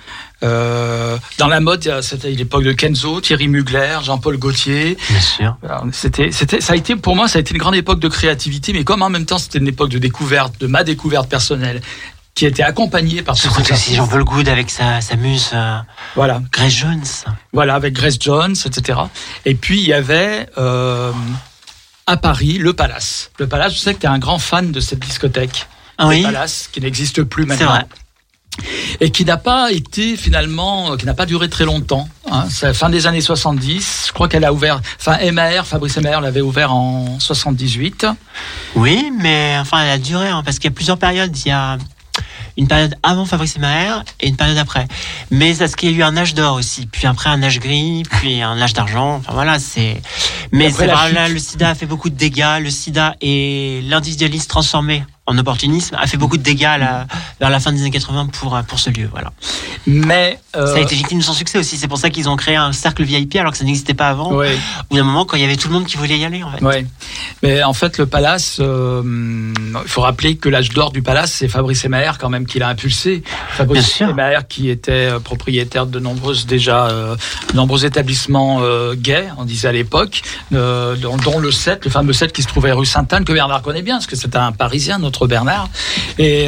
Euh, 0.43 1.17
dans 1.37 1.47
la 1.47 1.59
mode, 1.61 1.85
il 1.85 1.87
y 1.87 1.91
a- 1.91 2.01
c'était 2.01 2.29
l'époque 2.31 2.63
de 2.63 2.73
Kenzo, 2.73 3.21
Thierry 3.21 3.47
Mugler, 3.47 3.99
Jean-Paul 4.03 4.37
Gaultier. 4.37 4.97
Bien 5.09 5.19
sûr. 5.21 5.57
C'était, 5.91 6.31
c'était, 6.31 6.61
ça 6.61 6.73
a 6.73 6.75
été 6.75 6.95
pour 6.95 7.15
moi, 7.15 7.27
ça 7.27 7.37
a 7.37 7.41
été 7.41 7.53
une 7.53 7.59
grande 7.59 7.75
époque 7.75 7.99
de 7.99 8.07
créativité, 8.09 8.73
mais 8.73 8.83
comme 8.83 9.01
en 9.01 9.09
même 9.09 9.25
temps 9.25 9.37
c'était 9.37 9.59
une 9.59 9.67
époque 9.67 9.89
de 9.89 9.97
découverte, 9.97 10.59
de 10.59 10.67
ma 10.67 10.83
découverte 10.83 11.29
personnelle, 11.29 11.81
qui 12.35 12.45
était 12.45 12.63
accompagnée 12.63 13.21
par 13.21 13.35
Je 13.35 13.47
crois 13.47 13.59
que 13.63 13.63
aussi 13.63 13.73
artistes. 13.73 13.95
Jean-Paul 13.95 14.23
Good 14.25 14.49
avec 14.49 14.69
sa, 14.69 14.99
sa 14.99 15.15
muse 15.15 15.51
euh, 15.53 15.77
Voilà. 16.15 16.41
Grace 16.51 16.73
Jones. 16.73 17.01
Voilà, 17.53 17.75
avec 17.75 17.93
Grace 17.93 18.17
Jones, 18.19 18.55
etc. 18.65 18.99
Et 19.45 19.55
puis 19.55 19.79
il 19.79 19.87
y 19.87 19.93
avait 19.93 20.47
euh, 20.57 21.11
à 22.07 22.17
Paris 22.17 22.57
le 22.57 22.73
Palace. 22.73 23.31
Le 23.39 23.47
Palace, 23.47 23.73
je 23.73 23.79
sais 23.79 23.93
que 23.93 23.99
tu 23.99 24.05
es 24.05 24.09
un 24.09 24.19
grand 24.19 24.39
fan 24.39 24.71
de 24.71 24.79
cette 24.79 24.99
discothèque. 24.99 25.67
Ah 25.97 26.03
Le 26.03 26.09
oui, 26.09 26.23
Palace, 26.23 26.69
qui 26.71 26.81
n'existe 26.81 27.23
plus 27.23 27.43
c'est 27.43 27.49
maintenant. 27.49 27.67
vrai. 27.69 27.85
Et 29.01 29.11
qui 29.11 29.25
n'a 29.25 29.35
pas 29.35 29.71
été 29.71 30.15
finalement, 30.15 30.93
euh, 30.93 30.97
qui 30.97 31.05
n'a 31.05 31.13
pas 31.13 31.25
duré 31.25 31.49
très 31.49 31.65
longtemps. 31.65 32.07
Hein. 32.31 32.45
C'est 32.49 32.67
la 32.67 32.73
fin 32.73 32.89
des 32.89 33.05
années 33.05 33.19
70. 33.19 34.05
Je 34.07 34.11
crois 34.13 34.29
qu'elle 34.29 34.45
a 34.45 34.53
ouvert, 34.53 34.79
enfin 34.97 35.17
MAR, 35.31 35.67
Fabrice 35.67 35.97
MAR 35.97 36.21
l'avait 36.21 36.39
ouvert 36.41 36.73
en 36.73 37.19
78. 37.19 38.07
Oui, 38.75 39.11
mais 39.19 39.57
enfin, 39.59 39.81
elle 39.83 39.89
a 39.89 39.97
duré, 39.97 40.29
hein, 40.29 40.41
parce 40.45 40.57
qu'il 40.59 40.69
y 40.69 40.73
a 40.73 40.75
plusieurs 40.75 40.97
périodes. 40.97 41.35
Il 41.37 41.49
y 41.49 41.51
a 41.51 41.77
une 42.57 42.67
période 42.67 42.95
avant 43.03 43.25
Fabrice 43.25 43.55
et 43.57 43.59
Maher 43.59 44.03
et 44.21 44.27
une 44.27 44.35
période 44.37 44.57
après. 44.57 44.87
Mais 45.31 45.53
parce 45.53 45.75
qu'il 45.75 45.91
y 45.91 45.93
a 45.93 45.97
eu 45.97 46.03
un 46.03 46.15
âge 46.17 46.33
d'or 46.33 46.55
aussi, 46.55 46.85
puis 46.87 47.05
après 47.07 47.29
un 47.29 47.41
âge 47.43 47.59
gris, 47.59 48.03
puis 48.09 48.41
un 48.41 48.59
âge 48.61 48.73
d'argent. 48.73 49.15
Enfin 49.15 49.33
voilà, 49.33 49.59
c'est. 49.59 50.01
Mais 50.51 50.69
c'est 50.71 50.87
vrai, 50.87 51.11
là, 51.11 51.27
le 51.27 51.39
sida 51.39 51.69
a 51.69 51.75
fait 51.75 51.85
beaucoup 51.85 52.09
de 52.09 52.15
dégâts. 52.15 52.59
Le 52.61 52.69
sida 52.69 53.15
et 53.21 53.81
l'individualisme 53.87 54.47
transformé 54.47 55.03
en 55.27 55.35
opportunisme, 55.39 55.95
a 55.99 56.05
fait 56.05 56.17
beaucoup 56.17 56.37
de 56.37 56.43
dégâts 56.43 56.65
à 56.65 56.77
la- 56.77 57.07
vers 57.39 57.49
la 57.49 57.59
fin 57.59 57.71
des 57.73 57.81
années 57.81 57.89
80 57.89 58.27
pour, 58.27 58.61
pour 58.67 58.77
ce 58.77 58.91
lieu. 58.91 59.09
Voilà. 59.11 59.31
Mais 59.87 60.39
euh, 60.55 60.67
Ça 60.67 60.75
a 60.77 60.81
été 60.81 60.93
victime 60.93 61.17
de 61.17 61.23
son 61.23 61.33
succès 61.33 61.57
aussi. 61.57 61.77
C'est 61.77 61.87
pour 61.87 61.97
ça 61.97 62.11
qu'ils 62.11 62.29
ont 62.29 62.35
créé 62.35 62.55
un 62.55 62.71
cercle 62.71 63.03
VIP 63.03 63.35
alors 63.37 63.51
que 63.51 63.57
ça 63.57 63.63
n'existait 63.63 63.95
pas 63.95 64.09
avant. 64.09 64.31
ouais. 64.35 64.53
Au 64.53 64.83
bout 64.91 64.97
d'un 64.97 65.03
moment, 65.03 65.25
quand 65.25 65.35
il 65.35 65.41
y 65.41 65.43
avait 65.43 65.55
tout 65.57 65.67
le 65.67 65.73
monde 65.73 65.85
qui 65.87 65.97
voulait 65.97 66.19
y 66.19 66.25
aller, 66.25 66.43
en 66.43 66.51
fait. 66.51 66.63
Ouais. 66.63 66.85
Mais 67.41 67.63
en 67.63 67.73
fait, 67.73 67.97
le 67.97 68.05
palace, 68.05 68.57
euh, 68.59 69.01
il 69.83 69.89
faut 69.89 70.01
rappeler 70.01 70.37
que 70.37 70.47
l'âge 70.47 70.69
d'or 70.69 70.91
du 70.91 71.01
palace, 71.01 71.31
c'est 71.33 71.47
Fabrice 71.47 71.83
Emaer 71.85 72.11
quand 72.19 72.29
même 72.29 72.44
qui 72.45 72.59
l'a 72.59 72.69
impulsé. 72.69 73.23
Fabrice. 73.49 74.01
Emaer 74.01 74.39
qui 74.47 74.69
était 74.69 74.91
euh, 74.91 75.19
propriétaire 75.19 75.85
de 75.85 75.99
nombreuses 75.99 76.45
déjà 76.45 76.87
euh, 76.87 77.15
de 77.51 77.55
nombreux 77.55 77.85
établissements 77.85 78.59
euh, 78.61 78.95
gays, 78.95 79.29
on 79.37 79.45
disait 79.45 79.67
à 79.67 79.71
l'époque, 79.71 80.21
euh, 80.53 80.95
dont, 80.95 81.17
dont 81.17 81.39
le 81.39 81.51
7, 81.51 81.85
le 81.85 81.91
fameux 81.91 82.13
7 82.13 82.31
qui 82.31 82.41
se 82.41 82.47
trouvait 82.47 82.71
rue 82.71 82.85
Sainte-Anne 82.85 83.25
que 83.25 83.33
Bernard 83.33 83.61
connaît 83.61 83.81
bien, 83.81 83.95
parce 83.95 84.07
que 84.07 84.15
c'est 84.15 84.35
un 84.35 84.51
Parisien, 84.51 84.99
notre 84.99 85.27
Bernard. 85.27 85.69
Et 86.17 86.47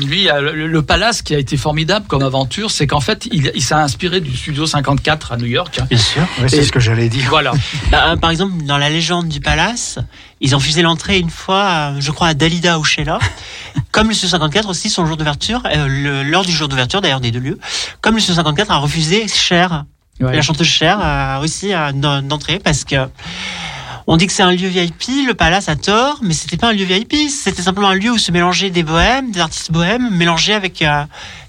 lui, 0.00 0.28
le, 0.40 0.66
le 0.66 0.82
palace 0.82 1.22
qui 1.22 1.34
a 1.34 1.38
été 1.38 1.56
formidable 1.56 2.06
comme 2.08 2.22
aventure, 2.22 2.70
c'est 2.70 2.86
qu'en 2.86 3.00
fait, 3.00 3.26
il, 3.32 3.50
il 3.54 3.62
s'est 3.62 3.74
inspiré 3.74 4.20
du 4.20 4.36
Studio 4.36 4.66
54 4.66 5.32
à 5.32 5.36
New 5.36 5.46
York. 5.46 5.80
Bien 5.88 5.98
sûr. 5.98 6.22
Ouais, 6.40 6.48
c'est 6.48 6.62
ce 6.62 6.72
que 6.72 6.80
j'allais 6.80 7.08
dire. 7.08 7.26
Voilà. 7.28 7.52
Bah, 7.90 8.16
par 8.20 8.30
exemple, 8.30 8.64
dans 8.64 8.78
la 8.78 8.90
légende 8.90 9.28
du 9.28 9.40
palace, 9.40 9.98
ils 10.40 10.54
ont 10.56 10.60
fusé 10.60 10.82
l'entrée 10.82 11.18
une 11.18 11.30
fois, 11.30 11.64
euh, 11.64 11.96
je 12.00 12.10
crois, 12.10 12.28
à 12.28 12.34
Dalida 12.34 12.78
ou 12.78 12.84
Sheila. 12.84 13.18
Comme 13.92 14.08
le 14.08 14.14
CE54 14.14 14.66
aussi, 14.68 14.88
son 14.90 15.06
jour 15.06 15.16
d'ouverture, 15.16 15.62
euh, 15.66 15.86
le- 15.88 16.22
l'heure 16.22 16.44
du 16.44 16.52
jour 16.52 16.68
d'ouverture 16.68 17.00
d'ailleurs 17.00 17.20
des 17.20 17.30
deux 17.30 17.40
lieux, 17.40 17.58
comme 18.00 18.14
le 18.14 18.20
CE54 18.20 18.66
a 18.70 18.76
refusé 18.76 19.26
Cher, 19.28 19.84
Ouais. 20.20 20.36
la 20.36 20.42
chanteuse 20.42 20.66
Cher, 20.66 20.98
a 21.00 21.40
aussi 21.40 21.72
euh, 21.72 21.92
d'en- 21.92 22.20
d'entrer 22.22 22.58
parce 22.58 22.84
que 22.84 23.08
on 24.06 24.16
dit 24.16 24.26
que 24.26 24.32
c'est 24.32 24.42
un 24.42 24.50
lieu 24.52 24.68
VIP, 24.68 25.26
le 25.26 25.34
palace 25.34 25.68
a 25.68 25.76
tort, 25.76 26.18
mais 26.22 26.34
c'était 26.34 26.56
pas 26.56 26.68
un 26.70 26.72
lieu 26.72 26.84
VIP, 26.84 27.14
c'était 27.30 27.62
simplement 27.62 27.88
un 27.88 27.94
lieu 27.94 28.10
où 28.10 28.18
se 28.18 28.30
mélangeaient 28.32 28.70
des 28.70 28.82
bohèmes, 28.82 29.30
des 29.30 29.40
artistes 29.40 29.70
bohèmes, 29.72 30.10
mélangés 30.10 30.52
avec 30.54 30.82
euh, 30.82 31.04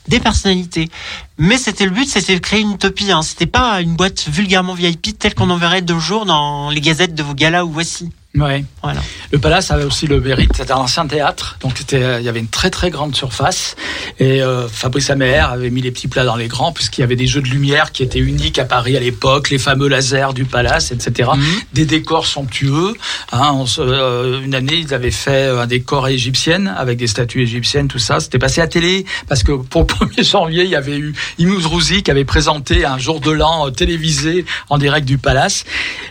des 0.08 0.20
personnalités. 0.20 0.90
Mais 1.38 1.58
c'était 1.58 1.86
le 1.86 1.92
but, 1.92 2.08
c'était 2.08 2.36
de 2.36 2.40
créer 2.40 2.62
une 2.62 2.74
utopie. 2.74 3.12
Hein. 3.12 3.24
C'était 3.24 3.46
pas 3.48 3.82
une 3.82 3.96
boîte 3.96 4.28
vulgairement 4.30 4.74
VIP 4.76 5.18
telle 5.18 5.34
qu'on 5.34 5.50
en 5.50 5.58
verrait 5.58 5.82
de 5.82 5.98
jour 5.98 6.26
dans 6.26 6.70
les 6.70 6.82
gazettes 6.82 7.16
de 7.16 7.24
vos 7.24 7.34
galas 7.34 7.64
ou 7.66 7.72
voici. 7.72 8.10
Ouais. 8.34 8.64
Voilà. 8.82 9.02
Le 9.32 9.40
palace 9.40 9.72
avait 9.72 9.84
aussi 9.84 10.08
le 10.08 10.22
mérite, 10.22 10.52
c'était 10.56 10.72
un 10.72 10.78
ancien 10.78 11.06
théâtre, 11.06 11.58
donc 11.60 11.74
c'était, 11.78 12.02
euh, 12.02 12.20
il 12.22 12.26
y 12.26 12.30
avait 12.30 12.40
une 12.40 12.48
très 12.48 12.70
très 12.70 12.90
grande 12.90 13.14
surface. 13.14 13.76
Et 14.20 14.42
euh, 14.42 14.70
Fabrice 14.70 15.10
Améher 15.10 15.40
avait 15.52 15.70
mis 15.70 15.82
les 15.82 15.92
petits 15.92 16.08
plats 16.08 16.24
dans 16.24 16.38
les 16.38 16.48
grands, 16.48 16.72
puisqu'il 16.72 17.02
y 17.02 17.04
avait 17.04 17.18
des 17.18 17.28
jeux 17.28 17.42
de 17.42 17.50
lumière 17.50 17.92
qui 17.92 18.04
étaient 18.04 18.20
uniques 18.20 18.58
à 18.58 18.64
Paris 18.64 18.96
à 18.96 19.02
l'époque, 19.02 19.50
les 19.50 19.58
fameux 19.58 19.90
lasers 19.90 20.34
du 20.34 20.46
palace, 20.46 20.92
etc. 20.94 21.30
Des 21.74 21.86
décors 21.86 22.26
somptueux. 22.26 22.94
Hein, 23.34 23.52
on 23.54 23.66
se- 23.66 23.82
euh, 23.82 24.42
une 24.42 24.56
année, 24.56 24.76
ils 24.76 24.94
avaient 24.94 25.12
fait 25.12 25.48
un 25.48 25.68
décor 25.68 26.08
égyptienne 26.08 26.74
avec 26.78 26.98
des 26.98 27.08
statues 27.08 27.42
égyptiennes, 27.44 27.90
tout 27.90 28.00
ça. 28.00 28.22
C'était 28.22 28.40
passé 28.40 28.62
à 28.62 28.68
télé 28.68 29.06
parce 29.28 29.44
que 29.44 29.52
pour 29.52 29.82
le 29.82 29.88
1er 30.08 30.24
janvier, 30.30 30.64
il 30.64 30.70
y 30.70 30.76
avait 30.78 30.98
eu 30.98 31.14
Imouz 31.38 31.66
Rouzi 31.66 32.02
qui 32.02 32.12
avait 32.12 32.26
présenté 32.26 32.86
un 32.86 32.98
jour 32.98 33.20
de 33.20 33.32
l'an 33.32 33.68
euh, 33.68 33.72
télévisé 33.72 34.46
en 34.70 34.78
direct 34.78 35.06
du 35.06 35.18
palace. 35.18 35.66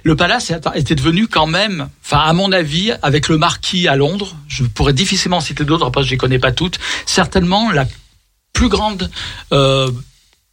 Le 0.05 0.17
palace 0.17 0.53
était 0.75 0.95
devenu 0.95 1.27
quand 1.27 1.47
même, 1.47 1.89
enfin 2.11 2.25
à 2.29 2.33
mon 2.33 2.51
avis, 2.51 2.93
avec 3.03 3.29
le 3.29 3.39
marquis 3.39 3.87
à 3.87 3.95
Londres, 3.95 4.35
je 4.49 4.65
pourrais 4.65 4.93
difficilement 4.93 5.41
citer 5.41 5.65
d'autres, 5.65 5.87
après 5.87 6.03
je 6.03 6.11
les 6.11 6.17
connais 6.17 6.41
pas 6.41 6.51
toutes, 6.51 6.81
certainement 7.07 7.71
la 7.71 7.87
plus 8.53 8.69
grande 8.69 9.09
euh, 9.53 9.89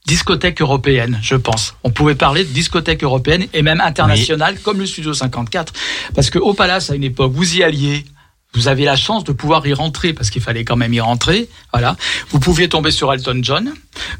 discothèque 0.05 0.61
européenne, 0.61 1.19
je 1.23 1.35
pense. 1.35 1.75
On 1.83 1.89
pouvait 1.89 2.15
parler 2.15 2.43
de 2.43 2.49
discothèque 2.49 3.03
européenne 3.03 3.47
et 3.53 3.63
même 3.63 3.81
internationale, 3.81 4.59
comme 4.59 4.77
le 4.77 4.85
Studio 4.85 5.13
54, 5.13 5.73
parce 6.13 6.29
que 6.29 6.37
au 6.37 6.53
Palace, 6.53 6.91
à 6.91 6.95
une 6.95 7.03
époque, 7.03 7.31
vous 7.33 7.57
y 7.57 7.63
alliez. 7.63 8.05
Vous 8.57 8.67
avez 8.67 8.85
la 8.85 8.95
chance 8.95 9.23
de 9.23 9.31
pouvoir 9.31 9.65
y 9.67 9.73
rentrer 9.73 10.13
parce 10.13 10.31
qu'il 10.31 10.41
fallait 10.41 10.63
quand 10.63 10.75
même 10.75 10.93
y 10.93 10.99
rentrer. 10.99 11.47
Voilà. 11.71 11.95
Vous 12.31 12.39
pouviez 12.39 12.67
tomber 12.69 12.89
sur 12.89 13.13
Elton 13.13 13.39
John. 13.43 13.71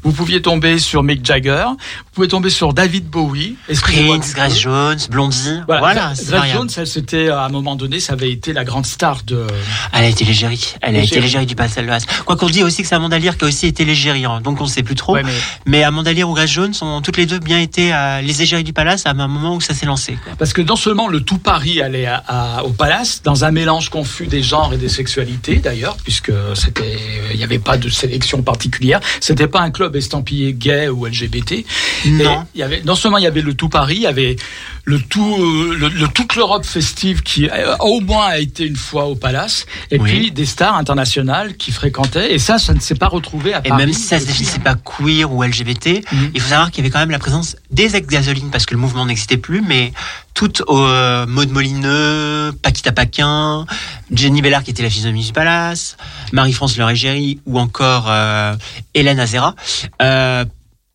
Vous 0.04 0.12
pouviez 0.12 0.40
tomber 0.40 0.78
sur 0.78 1.02
Mick 1.02 1.24
Jagger. 1.24 1.64
Vous 1.68 2.12
pouvez 2.14 2.28
tomber 2.28 2.50
sur 2.50 2.72
David 2.72 3.08
Bowie. 3.08 3.56
Prince, 3.80 4.34
Grace. 4.34 4.60
Jones, 4.60 4.98
Blondie. 5.10 5.58
Voilà. 5.66 6.12
Grace. 6.24 6.52
Jones, 6.52 6.68
elle, 6.76 6.86
c'était 6.86 7.28
à 7.30 7.44
un 7.44 7.48
moment 7.48 7.74
donné, 7.74 7.98
ça 7.98 8.12
avait 8.12 8.30
été 8.30 8.52
la 8.52 8.64
grande 8.64 8.86
star 8.86 9.22
de. 9.26 9.44
Elle 9.92 10.04
a 10.04 10.08
été 10.08 10.24
l'égérie. 10.24 10.74
Elle 10.82 10.94
a 10.96 11.00
été 11.02 11.20
L'égérie. 11.20 11.46
du 11.46 11.54
Palace 11.56 11.76
Alvas. 11.78 12.04
Quoi 12.24 12.36
qu'on 12.36 12.48
dit 12.48 12.62
aussi 12.62 12.82
que 12.82 12.88
c'est 12.88 12.94
Amanda 12.94 13.18
Lear 13.18 13.36
qui 13.36 13.44
a 13.44 13.48
aussi 13.48 13.66
été 13.66 13.84
l'égérie. 13.84 14.24
hein. 14.24 14.40
Donc 14.42 14.60
on 14.60 14.64
ne 14.64 14.68
sait 14.68 14.82
plus 14.84 14.94
trop. 14.94 15.14
Ouais, 15.14 15.22
mais- 15.24 15.32
Mais 15.66 15.82
Amanda 15.82 16.12
Lear 16.12 16.28
ou 16.30 16.34
Grace 16.34 16.50
Jones 16.50 16.74
ont 16.80 17.00
toutes 17.02 17.16
les 17.16 17.26
deux 17.26 17.38
bien 17.40 17.58
été 17.58 17.92
euh, 17.92 18.20
les 18.20 18.42
égéries 18.42 18.64
du 18.64 18.72
Palace 18.72 19.04
à 19.06 19.10
un 19.10 19.14
moment 19.14 19.56
où 19.56 19.60
ça 19.60 19.74
s'est 19.74 19.86
lancé. 19.86 20.16
quoi. 20.22 20.32
Parce 20.38 20.52
que 20.52 20.62
non 20.62 20.76
seulement 20.76 21.08
le 21.08 21.20
tout 21.22 21.38
Paris 21.38 21.80
allait 21.82 22.06
à- 22.06 22.22
à- 22.28 22.62
au 22.64 22.70
palace, 22.70 23.22
dans 23.24 23.44
un 23.44 23.50
mélange 23.50 23.88
confus 23.88 24.26
des 24.28 24.42
genres 24.42 24.72
et 24.72 24.76
des 24.76 24.88
sexualités 24.88 25.56
d'ailleurs, 25.56 25.96
puisque 26.02 26.32
c'était, 26.54 26.98
il 27.32 27.36
n'y 27.38 27.44
avait 27.44 27.58
pas 27.58 27.76
de 27.76 27.88
sélection 27.88 28.42
particulière. 28.42 29.00
C'était 29.20 29.48
pas 29.48 29.60
un 29.60 29.70
club 29.70 29.96
estampillé 29.96 30.52
gay 30.54 30.88
ou 30.88 31.06
LGBT. 31.06 31.64
Non. 32.06 32.42
Et 32.42 32.46
il 32.54 32.60
y 32.60 32.62
avait, 32.62 32.82
non 32.84 32.94
seulement 32.94 33.18
il 33.18 33.24
y 33.24 33.26
avait 33.26 33.42
le 33.42 33.54
tout 33.54 33.68
Paris, 33.68 33.96
il 33.96 34.02
y 34.02 34.06
avait 34.06 34.36
le 34.84 35.00
tout, 35.00 35.36
euh, 35.38 35.76
le, 35.78 35.88
le 35.88 36.08
toute 36.08 36.34
l'Europe 36.36 36.64
festive 36.64 37.22
qui 37.22 37.46
euh, 37.48 37.76
au 37.80 38.00
moins 38.00 38.26
a 38.28 38.38
été 38.38 38.64
une 38.64 38.76
fois 38.76 39.04
au 39.06 39.14
palace, 39.16 39.66
et 39.90 39.98
Oui. 39.98 40.08
puis 40.10 40.30
des 40.30 40.46
stars 40.46 40.76
internationales 40.76 41.56
qui 41.56 41.72
fréquentaient. 41.72 42.32
Et 42.32 42.38
ça, 42.38 42.58
ça 42.58 42.72
ne 42.72 42.80
s'est 42.80 42.94
pas 42.94 43.08
retrouvé 43.08 43.52
à 43.52 43.60
Et 43.64 43.68
Paris. 43.68 43.84
même 43.86 43.92
si 43.92 44.02
ça 44.02 44.16
se 44.18 44.24
depuis. 44.24 44.38
définissait 44.38 44.60
pas 44.60 44.76
queer 44.76 45.30
ou 45.32 45.42
LGBT, 45.42 46.02
Mhm. 46.12 46.30
il 46.34 46.40
faut 46.40 46.48
savoir 46.48 46.70
qu'il 46.70 46.82
y 46.82 46.86
avait 46.86 46.92
quand 46.92 47.00
même 47.00 47.10
la 47.10 47.18
présence 47.18 47.56
des 47.70 47.96
ex-gasolines 47.96 48.50
parce 48.50 48.64
que 48.66 48.74
le 48.74 48.80
mouvement 48.80 49.04
n'existait 49.04 49.36
plus, 49.36 49.60
mais 49.60 49.92
toutes 50.32 50.62
euh, 50.70 51.26
Maud 51.26 51.50
Molineux, 51.50 52.52
Paquita 52.62 52.92
Paquin, 52.92 53.66
Jenny 54.12 54.42
Bellard 54.42 54.62
qui 54.62 54.70
était 54.70 54.82
la 54.82 54.90
physionomie 54.90 55.24
du 55.24 55.32
palace, 55.32 55.96
Marie-France 56.32 56.76
Le 56.76 56.84
Régéry 56.84 57.40
ou 57.46 57.58
encore 57.58 58.06
euh, 58.08 58.54
Hélène 58.94 59.20
Azera, 59.20 59.54
euh, 60.02 60.44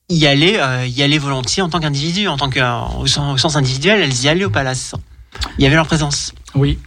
y 0.09 0.25
allaient, 0.25 0.59
euh, 0.59 0.85
y 0.87 1.01
allaient 1.03 1.17
volontiers 1.17 1.63
en 1.63 1.69
tant 1.69 1.79
qu'individu, 1.79 2.27
en 2.27 2.37
tant 2.37 2.49
que 2.49 2.59
au 2.99 3.07
sens, 3.07 3.33
au 3.33 3.37
sens 3.37 3.55
individuel, 3.55 4.01
elles 4.01 4.23
y 4.23 4.29
allaient 4.29 4.45
au 4.45 4.49
palace. 4.49 4.95
Il 5.57 5.63
y 5.63 5.67
avait 5.67 5.75
leur 5.75 5.87
présence. 5.87 6.33
Oui. 6.55 6.79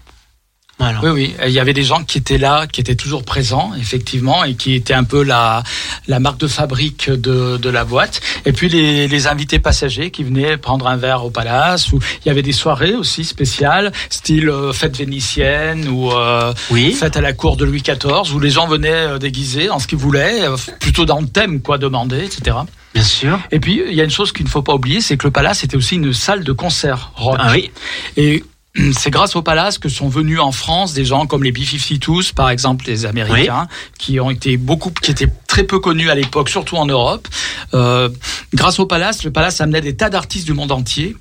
Voilà. 0.78 1.00
Oui, 1.02 1.10
oui. 1.10 1.34
Il 1.46 1.52
y 1.52 1.58
avait 1.58 1.72
des 1.72 1.84
gens 1.84 2.04
qui 2.04 2.18
étaient 2.18 2.36
là, 2.36 2.66
qui 2.66 2.82
étaient 2.82 2.96
toujours 2.96 3.24
présents, 3.24 3.72
effectivement, 3.80 4.44
et 4.44 4.54
qui 4.56 4.74
étaient 4.74 4.92
un 4.94 5.04
peu 5.04 5.22
la, 5.22 5.62
la 6.06 6.20
marque 6.20 6.38
de 6.38 6.46
fabrique 6.46 7.08
de, 7.10 7.56
de 7.56 7.70
la 7.70 7.84
boîte. 7.84 8.20
Et 8.44 8.52
puis 8.52 8.68
les, 8.68 9.08
les 9.08 9.26
invités 9.26 9.58
passagers 9.58 10.10
qui 10.10 10.22
venaient 10.22 10.58
prendre 10.58 10.86
un 10.86 10.96
verre 10.96 11.24
au 11.24 11.30
palace, 11.30 11.92
où 11.92 11.98
il 12.24 12.28
y 12.28 12.30
avait 12.30 12.42
des 12.42 12.52
soirées 12.52 12.94
aussi 12.94 13.24
spéciales, 13.24 13.90
style 14.10 14.50
euh, 14.50 14.72
fête 14.74 14.96
vénitienne 14.98 15.88
ou 15.88 16.12
euh, 16.12 16.52
Oui. 16.70 16.92
fête 16.92 17.16
à 17.16 17.22
la 17.22 17.32
cour 17.32 17.56
de 17.56 17.64
Louis 17.64 17.80
XIV, 17.82 18.34
où 18.34 18.38
les 18.38 18.50
gens 18.50 18.66
venaient 18.66 18.90
euh, 18.92 19.18
déguisés 19.18 19.70
en 19.70 19.78
ce 19.78 19.86
qu'ils 19.86 19.96
voulaient, 19.98 20.42
euh, 20.42 20.56
plutôt 20.80 21.06
dans 21.06 21.20
le 21.20 21.26
thème, 21.26 21.62
quoi, 21.62 21.78
demander, 21.78 22.22
etc. 22.24 22.54
Bien 22.92 23.02
sûr. 23.02 23.40
Et 23.50 23.60
puis, 23.60 23.82
il 23.88 23.94
y 23.94 24.00
a 24.02 24.04
une 24.04 24.10
chose 24.10 24.30
qu'il 24.30 24.44
ne 24.44 24.50
faut 24.50 24.62
pas 24.62 24.74
oublier, 24.74 25.00
c'est 25.00 25.16
que 25.16 25.26
le 25.26 25.30
palace 25.30 25.64
était 25.64 25.76
aussi 25.76 25.94
une 25.96 26.12
salle 26.12 26.44
de 26.44 26.52
concert 26.52 27.12
rock. 27.14 27.36
Ah 27.38 27.52
oui. 27.52 27.70
Et 28.18 28.44
c'est 28.92 29.10
grâce 29.10 29.36
au 29.36 29.42
Palace 29.42 29.78
que 29.78 29.88
sont 29.88 30.08
venus 30.08 30.40
en 30.40 30.52
France 30.52 30.92
des 30.92 31.04
gens 31.04 31.26
comme 31.26 31.42
les 31.42 31.52
B-52s, 31.52 32.34
par 32.34 32.50
exemple 32.50 32.84
les 32.86 33.06
Américains, 33.06 33.66
qui 33.98 34.20
ont 34.20 34.30
été 34.30 34.56
beaucoup, 34.56 34.90
qui 34.90 35.10
étaient 35.10 35.30
très 35.46 35.64
peu 35.64 35.78
connus 35.78 36.10
à 36.10 36.14
l'époque, 36.14 36.48
surtout 36.48 36.76
en 36.76 36.86
Europe. 36.86 37.28
Euh, 37.74 38.08
grâce 38.54 38.78
au 38.78 38.86
Palace, 38.86 39.24
le 39.24 39.30
Palace 39.30 39.60
amenait 39.60 39.80
des 39.80 39.96
tas 39.96 40.10
d'artistes 40.10 40.46
du 40.46 40.52
monde 40.52 40.72
entier. 40.72 41.16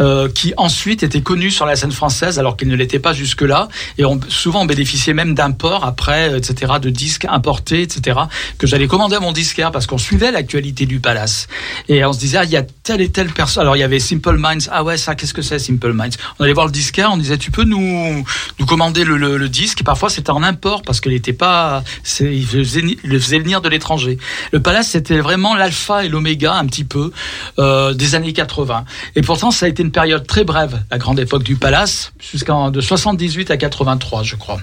Euh, 0.00 0.28
qui 0.28 0.54
ensuite 0.56 1.02
étaient 1.02 1.20
connus 1.20 1.50
sur 1.50 1.66
la 1.66 1.76
scène 1.76 1.92
française 1.92 2.38
alors 2.38 2.56
qu'ils 2.56 2.68
ne 2.68 2.74
l'étaient 2.74 2.98
pas 2.98 3.12
jusque-là 3.12 3.68
et 3.98 4.04
souvent 4.28 4.64
bénéficié 4.64 5.12
même 5.12 5.34
d'imports 5.34 5.84
après, 5.84 6.36
etc., 6.36 6.74
de 6.80 6.88
disques 6.90 7.26
importés, 7.28 7.82
etc., 7.82 8.20
que 8.58 8.66
j'allais 8.66 8.86
commander 8.86 9.16
à 9.16 9.20
mon 9.20 9.32
disquaire 9.32 9.70
parce 9.70 9.86
qu'on 9.86 9.98
suivait 9.98 10.32
l'actualité 10.32 10.86
du 10.86 10.98
Palace 10.98 11.46
et 11.88 12.04
on 12.04 12.12
se 12.12 12.18
disait 12.18 12.38
ah, 12.38 12.44
il 12.44 12.50
y 12.50 12.56
a 12.56 12.62
telle 12.62 13.00
et 13.00 13.10
telle 13.10 13.30
personne. 13.30 13.62
Alors 13.62 13.76
il 13.76 13.80
y 13.80 13.84
avait 13.84 14.00
Simple 14.00 14.38
Minds, 14.38 14.68
ah 14.72 14.82
ouais 14.82 14.96
ça 14.96 15.14
qu'est-ce 15.14 15.34
que 15.34 15.42
c'est 15.42 15.58
Simple 15.58 15.92
Minds? 15.92 16.16
On 16.38 16.44
allait 16.44 16.52
voir 16.52 16.66
le 16.66 16.72
disquaire, 16.72 17.10
on 17.12 17.16
disait 17.16 17.36
tu 17.36 17.50
peux 17.50 17.64
nous 17.64 18.24
nous 18.58 18.66
commander 18.66 19.04
le, 19.04 19.48
disque? 19.48 19.82
Parfois 19.84 20.08
c'était 20.08 20.30
en 20.30 20.42
import 20.42 20.82
parce 20.82 21.00
qu'il 21.00 21.12
n'était 21.12 21.32
pas, 21.32 21.84
il 22.20 22.46
faisait, 22.46 22.82
faisait 23.04 23.38
venir 23.38 23.60
de 23.60 23.68
l'étranger. 23.68 24.18
Le 24.52 24.60
Palace 24.60 24.88
c'était 24.88 25.18
vraiment 25.18 25.54
l'alpha 25.54 26.04
et 26.04 26.08
l'oméga 26.08 26.54
un 26.54 26.66
petit 26.66 26.84
peu 26.84 27.12
euh, 27.58 27.92
des 27.92 28.14
années 28.14 28.32
80 28.32 28.84
et 29.16 29.22
pourtant 29.32 29.50
ça 29.50 29.64
a 29.64 29.68
été 29.70 29.82
une 29.82 29.92
période 29.92 30.26
très 30.26 30.44
brève, 30.44 30.82
la 30.90 30.98
grande 30.98 31.18
époque 31.18 31.42
du 31.42 31.56
Palace 31.56 32.12
jusqu'en 32.20 32.70
de 32.70 32.82
78 32.82 33.50
à 33.50 33.56
83 33.56 34.22
je 34.24 34.36
crois. 34.36 34.60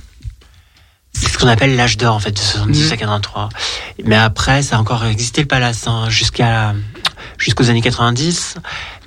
C'est 1.12 1.28
ce 1.28 1.40
qu'on 1.40 1.48
appelle 1.48 1.76
l'âge 1.76 1.98
d'or 1.98 2.14
en 2.14 2.20
fait 2.20 2.32
de 2.32 2.38
70 2.38 2.86
Mhm. 2.86 2.92
à 2.94 2.98
83. 2.98 3.50
Mais 4.06 4.16
après, 4.16 4.62
ça 4.62 4.76
a 4.78 4.80
encore 4.80 5.04
existé 5.08 5.42
le 5.42 5.48
palace 5.48 5.88
hein, 5.88 6.08
jusqu'à 6.10 6.76
jusqu'aux 7.40 7.68
années 7.72 7.82
90. 7.82 8.56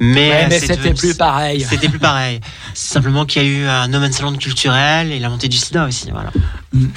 Mais, 0.00 0.30
Ouais, 0.30 0.46
mais 0.48 0.58
c'était 0.58 0.76
devenu- 0.76 0.94
plus 0.94 1.14
pareil. 1.14 1.64
C'était 1.68 1.88
plus 1.88 2.00
pareil. 2.00 2.40
C'est 2.74 2.92
simplement 2.94 3.24
qu'il 3.24 3.42
y 3.42 3.46
a 3.46 3.48
eu 3.48 3.64
un 3.66 3.86
no 3.86 4.00
man's 4.00 4.20
land 4.20 4.34
culturel 4.34 5.12
et 5.12 5.20
la 5.20 5.28
montée 5.28 5.46
du 5.48 5.56
sida 5.58 5.86
aussi. 5.86 6.10
Voilà. 6.10 6.30
Mhm. 6.72 6.90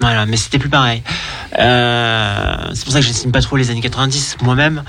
Voilà, 0.00 0.24
mais 0.26 0.36
c'était 0.36 0.58
plus 0.58 0.70
pareil. 0.70 1.02
Euh, 1.58 2.70
c'est 2.74 2.84
pour 2.84 2.92
ça 2.92 3.00
que 3.00 3.04
je 3.04 3.10
n'estime 3.10 3.32
pas 3.32 3.42
trop 3.42 3.56
les 3.56 3.70
années 3.70 3.82
90 3.82 4.38
moi-même. 4.42 4.82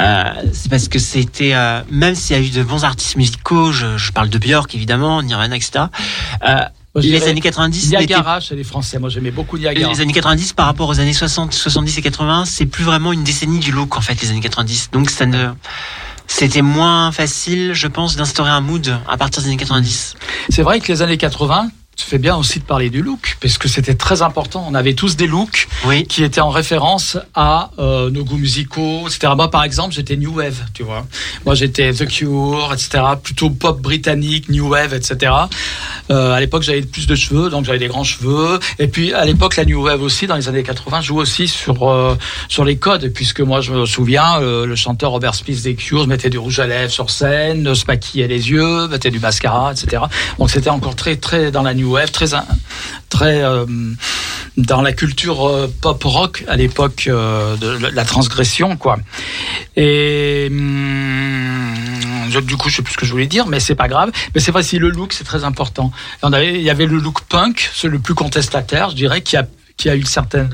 Euh, 0.00 0.24
c'est 0.52 0.70
parce 0.70 0.88
que 0.88 0.98
c'était, 0.98 1.54
euh, 1.54 1.80
même 1.90 2.14
s'il 2.14 2.36
y 2.36 2.38
a 2.38 2.42
eu 2.42 2.50
de 2.50 2.62
bons 2.62 2.84
artistes 2.84 3.16
musicaux, 3.16 3.72
je, 3.72 3.96
je 3.96 4.12
parle 4.12 4.28
de 4.28 4.38
Björk 4.38 4.74
évidemment, 4.74 5.22
Nirvana, 5.22 5.56
etc. 5.56 5.86
Euh, 6.46 6.54
Moi, 6.94 7.02
Les 7.02 7.24
années 7.24 7.40
90 7.40 7.90
n'étaient 7.90 8.06
Niagara 8.06 8.38
chez 8.40 8.54
les 8.54 8.64
Français. 8.64 8.98
Moi, 8.98 9.08
j'aimais 9.08 9.32
beaucoup 9.32 9.58
Niagara. 9.58 9.92
Les 9.92 10.00
années 10.00 10.12
90 10.12 10.52
par 10.52 10.66
rapport 10.66 10.88
aux 10.88 11.00
années 11.00 11.12
60, 11.12 11.52
70 11.52 11.98
et 11.98 12.02
80, 12.02 12.44
c'est 12.44 12.66
plus 12.66 12.84
vraiment 12.84 13.12
une 13.12 13.24
décennie 13.24 13.58
du 13.58 13.72
look 13.72 13.96
en 13.96 14.00
fait, 14.00 14.20
les 14.22 14.30
années 14.30 14.40
90. 14.40 14.90
Donc 14.92 15.10
ça 15.10 15.26
ne, 15.26 15.48
c'était 16.26 16.62
moins 16.62 17.10
facile, 17.12 17.72
je 17.74 17.86
pense, 17.86 18.16
d'instaurer 18.16 18.50
un 18.50 18.60
mood 18.60 18.98
à 19.08 19.16
partir 19.16 19.42
des 19.42 19.48
années 19.48 19.56
90. 19.56 20.14
C'est 20.50 20.62
vrai 20.62 20.80
que 20.80 20.92
les 20.92 21.02
années 21.02 21.18
80, 21.18 21.68
tu 21.96 22.04
fais 22.06 22.18
bien 22.18 22.36
aussi 22.36 22.58
de 22.58 22.64
parler 22.64 22.90
du 22.90 23.02
look, 23.02 23.36
parce 23.40 23.58
que 23.58 23.68
c'était 23.68 23.94
très 23.94 24.22
important. 24.22 24.66
On 24.68 24.74
avait 24.74 24.94
tous 24.94 25.16
des 25.16 25.26
looks 25.26 25.68
Oui. 25.86 26.06
qui 26.06 26.24
étaient 26.24 26.40
en 26.40 26.50
référence 26.50 27.16
à 27.34 27.70
euh, 27.78 28.10
nos 28.10 28.24
goûts 28.24 28.36
musicaux, 28.36 29.06
etc. 29.06 29.32
Moi, 29.36 29.50
par 29.50 29.64
exemple, 29.64 29.94
j'étais 29.94 30.16
New 30.16 30.34
Wave, 30.34 30.58
tu 30.74 30.82
vois. 30.82 31.06
Moi, 31.44 31.54
j'étais 31.54 31.92
The 31.92 32.06
Cure, 32.06 32.70
etc. 32.72 33.02
Plutôt 33.22 33.50
pop 33.50 33.80
britannique, 33.80 34.48
New 34.48 34.68
Wave, 34.68 34.94
etc. 34.94 35.32
Euh, 36.10 36.32
à 36.32 36.40
l'époque, 36.40 36.62
j'avais 36.62 36.82
plus 36.82 37.06
de 37.06 37.14
cheveux, 37.14 37.48
donc 37.50 37.64
j'avais 37.64 37.78
des 37.78 37.88
grands 37.88 38.04
cheveux. 38.04 38.58
Et 38.78 38.88
puis, 38.88 39.12
à 39.12 39.24
l'époque, 39.24 39.56
la 39.56 39.64
New 39.64 39.82
Wave 39.82 40.02
aussi, 40.02 40.26
dans 40.26 40.36
les 40.36 40.48
années 40.48 40.62
80, 40.62 41.00
joue 41.00 41.16
aussi 41.18 41.48
sur 41.48 41.88
euh, 41.88 42.16
sur 42.48 42.64
les 42.64 42.76
codes, 42.76 43.08
puisque 43.12 43.40
moi, 43.40 43.60
je 43.60 43.72
me 43.72 43.86
souviens, 43.86 44.40
euh, 44.40 44.66
le 44.66 44.76
chanteur 44.76 45.12
Robert 45.12 45.34
Smith 45.34 45.62
des 45.62 45.74
Cure 45.74 46.06
mettait 46.06 46.30
du 46.30 46.38
rouge 46.38 46.58
à 46.60 46.66
lèvres 46.66 46.90
sur 46.90 47.10
scène, 47.10 47.74
se 47.74 47.84
maquillait 47.86 48.26
les 48.28 48.50
yeux, 48.50 48.88
mettait 48.88 49.10
du 49.10 49.20
mascara, 49.20 49.72
etc. 49.72 50.02
Donc, 50.38 50.50
c'était 50.50 50.70
encore 50.70 50.96
très 50.96 51.16
très 51.16 51.50
dans 51.50 51.62
la 51.62 51.74
New 51.74 51.83
Wave, 51.84 52.10
très 52.10 52.26
très 53.08 53.42
euh, 53.42 53.64
dans 54.56 54.82
la 54.82 54.92
culture 54.92 55.46
euh, 55.48 55.72
pop 55.80 56.02
rock 56.04 56.44
à 56.48 56.56
l'époque 56.56 57.06
euh, 57.08 57.56
de 57.56 57.68
la- 57.88 58.04
transgression, 58.04 58.76
quoi. 58.76 58.98
Et 59.76 60.48
hum, 60.50 61.74
du 62.46 62.56
coup, 62.56 62.68
je 62.68 62.76
sais 62.76 62.82
plus 62.82 62.92
ce 62.94 62.98
que 62.98 63.06
je 63.06 63.12
voulais 63.12 63.26
dire, 63.26 63.46
mais 63.46 63.60
c'est 63.60 63.74
pas 63.74 63.88
grave. 63.88 64.10
Mais 64.34 64.40
c'est 64.40 64.50
vrai, 64.50 64.62
si 64.62 64.78
le 64.78 64.90
look, 64.90 65.12
c'est 65.12 65.24
très 65.24 65.44
important. 65.44 65.92
Il 66.22 66.60
y 66.60 66.70
avait 66.70 66.86
le 66.86 66.98
look 66.98 67.20
punk, 67.28 67.70
c'est 67.74 67.88
le 67.88 67.98
plus 67.98 68.14
contestataire, 68.14 68.90
je 68.90 68.96
dirais, 68.96 69.22
qui 69.22 69.36
a, 69.36 69.46
qui 69.76 69.88
a 69.88 69.94
eu 69.94 70.00
une 70.00 70.06
certaine. 70.06 70.50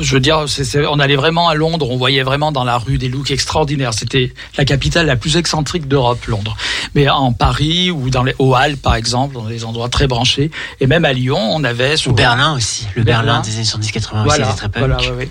Je 0.00 0.12
veux 0.14 0.20
dire, 0.20 0.44
c'est- 0.48 0.64
c'est- 0.64 0.86
on 0.86 0.98
allait 0.98 1.16
vraiment 1.16 1.48
à 1.48 1.54
Londres, 1.54 1.88
on 1.90 1.96
voyait 1.96 2.22
vraiment 2.22 2.52
dans 2.52 2.64
la 2.64 2.76
rue 2.76 2.98
des 2.98 3.08
looks 3.08 3.30
extraordinaires. 3.30 3.94
C'était 3.94 4.34
la 4.58 4.64
capitale 4.66 5.06
la 5.06 5.16
plus 5.16 5.36
excentrique 5.38 5.88
d'Europe, 5.88 6.24
Londres. 6.26 6.56
Mais 6.94 7.08
en 7.08 7.32
Paris 7.32 7.90
ou 7.90 8.10
dans 8.10 8.22
les 8.22 8.34
aux 8.38 8.54
Halles, 8.54 8.76
par 8.76 8.94
exemple, 8.96 9.34
dans 9.34 9.44
des 9.46 9.64
endroits 9.64 9.88
très 9.88 10.06
branchés, 10.06 10.50
et 10.80 10.86
même 10.86 11.04
à 11.06 11.12
Lyon, 11.14 11.38
on 11.40 11.64
avait 11.64 11.94
Ou 11.94 11.96
souvent- 11.96 12.16
Berlin 12.16 12.54
aussi, 12.54 12.86
le 12.96 13.02
Berlin, 13.02 13.24
Berlin. 13.24 13.40
des 13.40 13.54
années 13.56 13.64
70-80 13.64 14.20
aussi, 14.20 14.28
voilà, 14.28 14.44
c'était 14.46 14.56
très 14.58 14.68
punk. 14.68 14.78
voilà, 14.88 14.96
ouais, 15.02 15.10
ouais. 15.16 15.28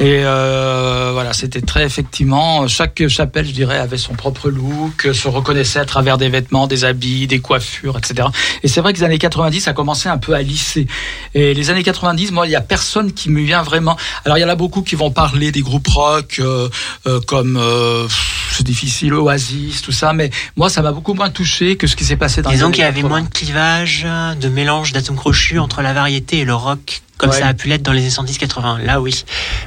Et 0.00 0.20
euh, 0.24 1.10
voilà, 1.12 1.32
c'était 1.32 1.60
très 1.62 1.84
effectivement. 1.84 2.68
Chaque 2.68 3.06
chapelle, 3.08 3.46
je 3.46 3.52
dirais, 3.52 3.78
avait 3.78 3.96
son 3.96 4.14
propre 4.14 4.50
look, 4.50 5.08
se 5.14 5.28
reconnaissait 5.28 5.78
à 5.78 5.84
travers 5.86 6.18
des 6.18 6.28
vêtements, 6.28 6.66
des 6.66 6.84
habits, 6.84 7.26
des 7.26 7.38
coiffures, 7.40 7.96
etc. 7.96 8.28
Et 8.62 8.68
c'est 8.68 8.80
vrai 8.80 8.92
que 8.92 8.98
les 8.98 9.04
années 9.04 9.18
90, 9.18 9.60
ça 9.60 9.72
commençait 9.72 10.08
un 10.08 10.18
peu 10.18 10.34
à 10.34 10.42
lisser. 10.42 10.86
Et 11.34 11.54
les 11.54 11.70
années 11.70 11.82
90, 11.84 12.32
moi, 12.32 12.46
il 12.46 12.50
y 12.50 12.56
a 12.56 12.60
personne 12.60 13.12
qui 13.12 13.30
me 13.30 13.40
vient 13.40 13.62
vraiment. 13.62 13.93
Alors, 14.24 14.38
il 14.38 14.40
y 14.40 14.44
en 14.44 14.48
a 14.48 14.54
beaucoup 14.54 14.82
qui 14.82 14.94
vont 14.94 15.10
parler 15.10 15.52
des 15.52 15.60
groupes 15.60 15.88
rock 15.88 16.36
euh, 16.38 16.68
euh, 17.06 17.20
comme 17.26 17.56
euh, 17.56 18.06
c'est 18.52 18.64
difficile, 18.64 19.14
Oasis, 19.14 19.82
tout 19.82 19.92
ça. 19.92 20.12
Mais 20.12 20.30
moi, 20.56 20.68
ça 20.70 20.82
m'a 20.82 20.92
beaucoup 20.92 21.14
moins 21.14 21.30
touché 21.30 21.76
que 21.76 21.86
ce 21.86 21.96
qui 21.96 22.04
s'est 22.04 22.16
passé 22.16 22.42
dans 22.42 22.50
les 22.50 22.56
Disons 22.56 22.70
qu'il 22.70 22.80
y 22.82 22.84
avait 22.84 23.02
80. 23.02 23.08
moins 23.08 23.22
de 23.22 23.28
clivage, 23.28 24.06
de 24.40 24.48
mélange 24.48 24.92
d'atomes 24.92 25.16
crochus 25.16 25.58
entre 25.58 25.82
la 25.82 25.92
variété 25.92 26.40
et 26.40 26.44
le 26.44 26.54
rock, 26.54 27.02
comme 27.16 27.30
Ouais. 27.30 27.38
ça 27.38 27.48
a 27.48 27.54
pu 27.54 27.68
l'être 27.68 27.82
dans 27.82 27.92
les 27.92 28.00
années 28.00 28.10
70-80. 28.10 28.84
Là, 28.84 29.00
oui. 29.00 29.24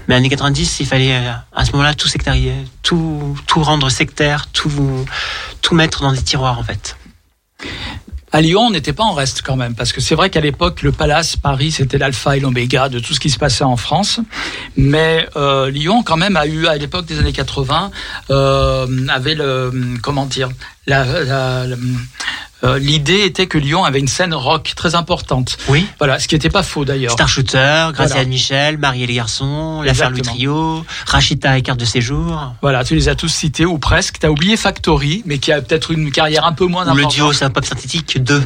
Mais 0.07 0.15
années 0.15 0.29
90, 0.29 0.79
il 0.79 0.85
fallait 0.85 1.15
à 1.53 1.65
ce 1.65 1.71
moment-là 1.73 1.93
tout 1.93 2.07
sectarier, 2.07 2.53
tout, 2.83 3.37
tout 3.47 3.61
rendre 3.61 3.89
sectaire, 3.89 4.47
tout, 4.53 5.05
tout 5.61 5.75
mettre 5.75 6.01
dans 6.01 6.11
des 6.11 6.21
tiroirs 6.21 6.59
en 6.59 6.63
fait. 6.63 6.95
À 8.37 8.41
Lyon, 8.41 8.67
on 8.67 8.69
n'était 8.69 8.93
pas 8.93 9.03
en 9.03 9.15
reste 9.15 9.41
quand 9.41 9.55
même, 9.55 9.73
parce 9.73 9.91
que 9.91 9.99
c'est 9.99 10.13
vrai 10.13 10.29
qu'à 10.29 10.41
l'époque, 10.41 10.83
le 10.83 10.91
Palace, 10.91 11.35
Paris, 11.37 11.71
c'était 11.71 11.97
l'alpha 11.97 12.37
et 12.37 12.39
l'oméga 12.39 12.87
de 12.87 12.99
tout 12.99 13.15
ce 13.15 13.19
qui 13.19 13.31
se 13.31 13.39
passait 13.39 13.63
en 13.63 13.77
France. 13.77 14.19
Mais 14.75 15.27
euh, 15.35 15.71
Lyon, 15.71 16.03
quand 16.03 16.17
même, 16.17 16.37
a 16.37 16.45
eu, 16.45 16.67
à 16.67 16.77
l'époque 16.77 17.07
des 17.07 17.17
années 17.17 17.33
80, 17.33 17.89
euh, 18.29 19.07
avait 19.07 19.33
le, 19.33 19.71
comment 20.03 20.27
dire, 20.27 20.49
euh, 20.89 22.79
l'idée 22.79 23.21
était 23.23 23.45
que 23.47 23.57
Lyon 23.57 23.83
avait 23.83 23.99
une 23.99 24.07
scène 24.07 24.33
rock 24.33 24.73
très 24.75 24.95
importante. 24.95 25.57
Oui. 25.69 25.85
Voilà, 25.99 26.19
ce 26.19 26.27
qui 26.27 26.35
n'était 26.35 26.49
pas 26.49 26.63
faux 26.63 26.85
d'ailleurs. 26.85 27.11
Star 27.11 27.27
Shooter, 27.29 27.89
Graciane 27.93 28.07
Voilà. 28.07 28.25
Michel, 28.25 28.77
Marie 28.77 29.03
et 29.03 29.07
les 29.07 29.13
garçons, 29.13 29.81
l'affaire 29.83 30.09
Louis. 30.09 30.21
Trio, 30.21 30.85
Rachita 31.05 31.57
et 31.57 31.61
carte 31.61 31.79
de 31.79 31.85
séjour, 31.85 32.53
Voilà, 32.61 32.83
tu 32.83 32.95
les 32.95 33.09
as 33.09 33.15
tous 33.15 33.27
cités 33.29 33.65
ou 33.65 33.77
presque. 33.77 34.17
T'as 34.19 34.29
oublié 34.29 34.57
Factory, 34.57 35.21
mais 35.25 35.37
qui 35.37 35.51
a 35.51 35.61
peut-être 35.61 35.91
une 35.91 36.11
carrière 36.11 36.45
un 36.45 36.53
peu 36.53 36.65
moins 36.65 36.83
ou 36.85 36.95
le 36.95 37.03
importante. 37.03 37.13
duo 37.15 37.33
Synth 37.33 37.53
Pop 37.53 37.65
synthétique 37.65 38.21
2. 38.23 38.43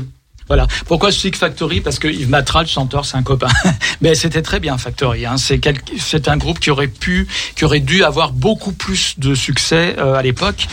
Voilà. 0.48 0.68
Pourquoi 0.88 1.12
je 1.12 1.18
cite 1.18 1.36
Factory? 1.38 1.80
Parce 1.82 1.98
que 2.00 2.08
Yves 2.08 2.30
Matra, 2.30 2.62
le 2.62 2.68
chanteur, 2.68 3.06
c'est 3.06 3.16
un 3.18 3.24
copain. 3.24 3.48
Mais 4.02 4.16
c'était 4.16 4.42
très 4.42 4.60
bien 4.60 4.78
Factory. 4.78 5.26
Hein. 5.26 5.38
C'est 5.38 5.60
quel- 5.60 5.80
c'est 5.98 6.28
un 6.28 6.36
groupe 6.38 6.60
qui 6.60 6.70
aurait 6.72 6.88
pu, 6.90 7.28
qui 7.56 7.64
aurait 7.64 7.80
dû 7.80 8.04
avoir 8.04 8.32
beaucoup 8.34 8.74
plus 8.74 9.18
de 9.18 9.34
succès 9.34 9.96
euh, 9.98 10.16
à 10.16 10.22
l'époque 10.22 10.68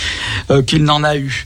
euh, 0.51 0.63
qu'il 0.63 0.83
n'en 0.85 1.05
a 1.05 1.17
eu. 1.17 1.45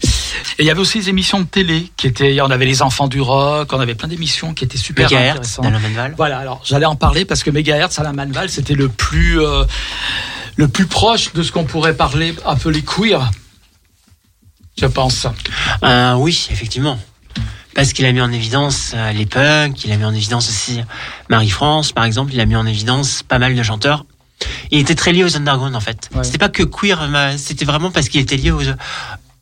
Et 0.58 0.62
il 0.62 0.66
y 0.66 0.70
avait 0.70 0.80
aussi 0.80 0.98
des 1.00 1.08
émissions 1.10 1.40
de 1.40 1.46
télé 1.46 1.90
qui 1.96 2.06
étaient. 2.06 2.40
On 2.40 2.50
avait 2.50 2.64
les 2.64 2.80
enfants 2.82 3.06
du 3.08 3.20
rock. 3.20 3.70
On 3.72 3.80
avait 3.80 3.94
plein 3.94 4.08
d'émissions 4.08 4.54
qui 4.54 4.64
étaient 4.64 4.78
super 4.78 5.04
Megahertz, 5.10 5.58
intéressantes. 5.58 5.82
Menval. 5.82 6.14
Voilà. 6.16 6.38
Alors 6.38 6.62
j'allais 6.64 6.86
en 6.86 6.96
parler 6.96 7.24
parce 7.26 7.42
que 7.42 7.50
Megahertz, 7.50 7.98
Alain 7.98 8.12
Manval, 8.12 8.48
c'était 8.48 8.74
le 8.74 8.88
plus 8.88 9.40
euh, 9.40 9.64
le 10.56 10.68
plus 10.68 10.86
proche 10.86 11.32
de 11.34 11.42
ce 11.42 11.52
qu'on 11.52 11.64
pourrait 11.64 11.94
parler 11.96 12.34
appeler 12.46 12.82
queer. 12.82 13.30
Je 14.80 14.86
pense. 14.86 15.26
Euh, 15.84 16.14
oui, 16.14 16.48
effectivement. 16.50 16.98
Parce 17.74 17.92
qu'il 17.92 18.04
a 18.04 18.12
mis 18.12 18.20
en 18.20 18.32
évidence 18.32 18.92
euh, 18.94 19.12
les 19.12 19.26
punks, 19.26 19.84
il 19.84 19.92
a 19.92 19.96
mis 19.96 20.04
en 20.04 20.14
évidence 20.14 20.48
aussi 20.48 20.80
Marie-France, 21.30 21.92
par 21.92 22.04
exemple, 22.04 22.32
il 22.34 22.40
a 22.40 22.46
mis 22.46 22.56
en 22.56 22.66
évidence 22.66 23.22
pas 23.22 23.38
mal 23.38 23.54
de 23.54 23.62
chanteurs. 23.62 24.04
Il 24.70 24.78
était 24.78 24.94
très 24.94 25.12
lié 25.12 25.24
aux 25.24 25.36
underground, 25.36 25.74
en 25.76 25.80
fait. 25.80 26.10
Ouais. 26.14 26.24
C'était 26.24 26.38
pas 26.38 26.48
que 26.48 26.62
queer, 26.62 27.08
c'était 27.36 27.64
vraiment 27.64 27.90
parce 27.90 28.08
qu'il 28.08 28.20
était 28.20 28.36
lié 28.36 28.50
aux, 28.50 28.62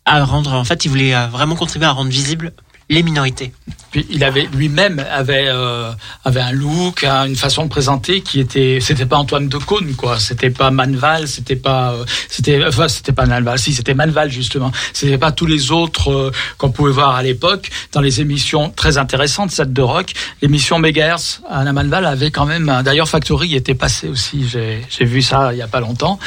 à 0.04 0.24
rendre, 0.24 0.54
en 0.54 0.64
fait, 0.64 0.84
il 0.84 0.88
voulait 0.88 1.14
euh, 1.14 1.26
vraiment 1.26 1.56
contribuer 1.56 1.86
à 1.86 1.92
rendre 1.92 2.10
visibles 2.10 2.52
les 2.90 3.02
minorités. 3.02 3.52
Puis 3.92 4.06
il 4.10 4.22
avait 4.22 4.48
lui-même 4.52 5.04
avait 5.10 5.46
euh, 5.48 5.90
avait 6.24 6.40
un 6.40 6.52
look, 6.52 7.02
un- 7.02 7.26
une 7.26 7.34
façon 7.34 7.64
de 7.64 7.68
présenter 7.68 8.20
qui 8.20 8.38
était 8.38 8.78
c'était 8.80 9.06
pas 9.06 9.16
Antoine 9.16 9.48
de 9.48 9.58
Caunes 9.58 9.94
quoi, 9.96 10.20
c'était 10.20 10.50
pas 10.50 10.70
Manval, 10.70 11.26
c'était 11.26 11.56
pas 11.56 11.92
euh, 11.94 12.04
c'était 12.28 12.64
enfin 12.64 12.86
c'était 12.86 13.10
pas 13.12 13.26
Manval, 13.26 13.58
si 13.58 13.72
c'était 13.72 13.94
Manval 13.94 14.30
justement, 14.30 14.70
c'était 14.92 15.18
pas 15.18 15.32
tous 15.32 15.46
les 15.46 15.72
autres 15.72 16.12
euh, 16.12 16.30
qu'on 16.56 16.70
pouvait 16.70 16.92
voir 16.92 17.16
à 17.16 17.22
l'époque 17.24 17.68
dans 17.92 18.00
les 18.00 18.20
émissions 18.20 18.70
très 18.70 18.96
intéressantes 18.96 19.50
celles 19.50 19.72
de 19.72 19.82
rock, 19.82 20.12
l'émission 20.40 20.78
Megahertz 20.78 21.42
Alain 21.50 21.72
Manval 21.72 22.06
avait 22.06 22.30
quand 22.30 22.46
même 22.46 22.82
d'ailleurs 22.84 23.08
Factory 23.08 23.56
était 23.56 23.74
passé 23.74 24.08
aussi, 24.08 24.46
j'ai 24.48 25.04
vu 25.04 25.20
ça 25.22 25.52
il 25.52 25.58
y 25.58 25.62
a 25.62 25.68
pas 25.68 25.80
longtemps 25.80 26.20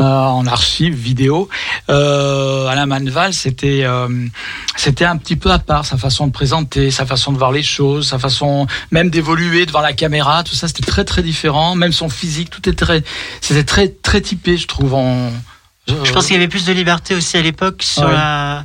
euh, 0.00 0.04
en 0.04 0.46
archive 0.46 0.94
vidéo. 0.94 1.48
Euh, 1.90 2.66
Alain 2.68 2.86
Manval 2.86 3.34
c'était 3.34 3.84
c'était 4.76 5.04
un 5.04 5.18
petit 5.18 5.36
peu 5.36 5.50
à 5.50 5.58
part 5.58 5.84
façon 6.02 6.26
de 6.26 6.32
présenter, 6.32 6.90
sa 6.90 7.06
façon 7.06 7.32
de 7.32 7.38
voir 7.38 7.52
les 7.52 7.62
choses, 7.62 8.08
sa 8.08 8.18
façon 8.18 8.66
même 8.90 9.08
d'évoluer 9.08 9.64
devant 9.64 9.80
la 9.80 9.94
caméra, 9.94 10.42
tout 10.44 10.54
ça 10.54 10.68
c'était 10.68 10.84
très 10.84 11.04
très 11.04 11.22
différent, 11.22 11.74
même 11.74 11.92
son 11.92 12.08
physique, 12.10 12.50
tout 12.50 12.60
était 12.68 12.84
très 12.84 13.02
c'était 13.40 13.64
très 13.64 13.88
très 13.88 14.20
typé 14.20 14.56
je 14.58 14.66
trouve 14.66 14.92
en 14.94 15.30
Je 15.88 16.12
pense 16.12 16.26
qu'il 16.26 16.34
y 16.34 16.38
avait 16.38 16.48
plus 16.48 16.66
de 16.66 16.72
liberté 16.72 17.14
aussi 17.14 17.36
à 17.38 17.42
l'époque 17.42 17.82
sur 17.82 18.02
Ouais. 18.04 18.12
la, 18.12 18.64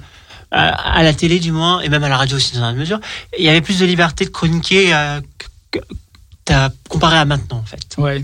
à, 0.51 1.03
la 1.03 1.13
télé 1.13 1.39
du 1.39 1.51
moins, 1.51 1.81
et 1.81 1.89
même 1.89 2.03
à 2.03 2.09
la 2.09 2.17
radio 2.17 2.37
aussi 2.37 2.53
dans 2.55 2.69
une 2.69 2.77
mesure. 2.77 2.99
Il 3.37 3.43
y 3.43 3.49
avait 3.49 3.61
plus 3.61 3.79
de 3.79 3.85
liberté 3.85 4.23
de 4.25 4.29
chroniquer 4.29 4.93
euh, 4.93 5.19
que- 5.71 5.79
comparé 6.89 7.17
à 7.17 7.25
maintenant, 7.25 7.57
en 7.57 7.63
fait. 7.65 7.83
ouais. 7.97 8.23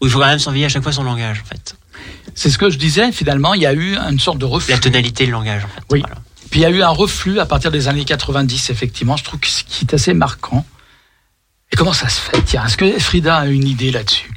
Où 0.00 0.06
il 0.06 0.10
faut 0.10 0.18
quand 0.18 0.26
même 0.26 0.38
surveiller 0.38 0.64
à 0.64 0.68
chaque 0.68 0.82
fois 0.82 0.92
son 0.92 1.04
langage, 1.04 1.42
en 1.44 1.48
fait. 1.48 1.76
C'est 2.34 2.50
ce 2.50 2.56
que 2.58 2.70
je 2.70 2.78
disais 2.78 3.12
finalement, 3.12 3.52
il 3.54 3.60
y 3.62 3.66
a 3.66 3.74
eu 3.74 3.96
une 3.96 4.18
sorte 4.18 4.38
de 4.38 4.46
reflux. 4.46 4.72
La 4.72 4.78
tonalité, 4.80 5.26
le 5.26 5.32
langage, 5.32 5.62
en 5.64 5.68
fait. 5.68 5.82
Oui. 5.90 6.00
Voilà. 6.00 6.16
Puis 6.50 6.60
il 6.60 6.62
y 6.62 6.66
a 6.66 6.70
eu 6.70 6.82
un 6.82 6.88
reflux 6.88 7.38
à 7.38 7.46
partir 7.46 7.70
des 7.70 7.88
années 7.88 8.04
90, 8.04 8.70
effectivement. 8.70 9.16
Je 9.16 9.24
trouve 9.24 9.40
que 9.40 9.48
ce 9.48 9.62
qui 9.64 9.84
est 9.84 9.94
assez 9.94 10.14
marquant. 10.14 10.66
Et 11.72 11.76
comment 11.76 11.92
ça 11.92 12.08
se 12.08 12.20
fait? 12.20 12.42
Tiens, 12.42 12.66
est-ce 12.66 12.76
que 12.76 12.98
Frida 12.98 13.36
a 13.36 13.46
une 13.46 13.66
idée 13.66 13.92
là-dessus? 13.92 14.30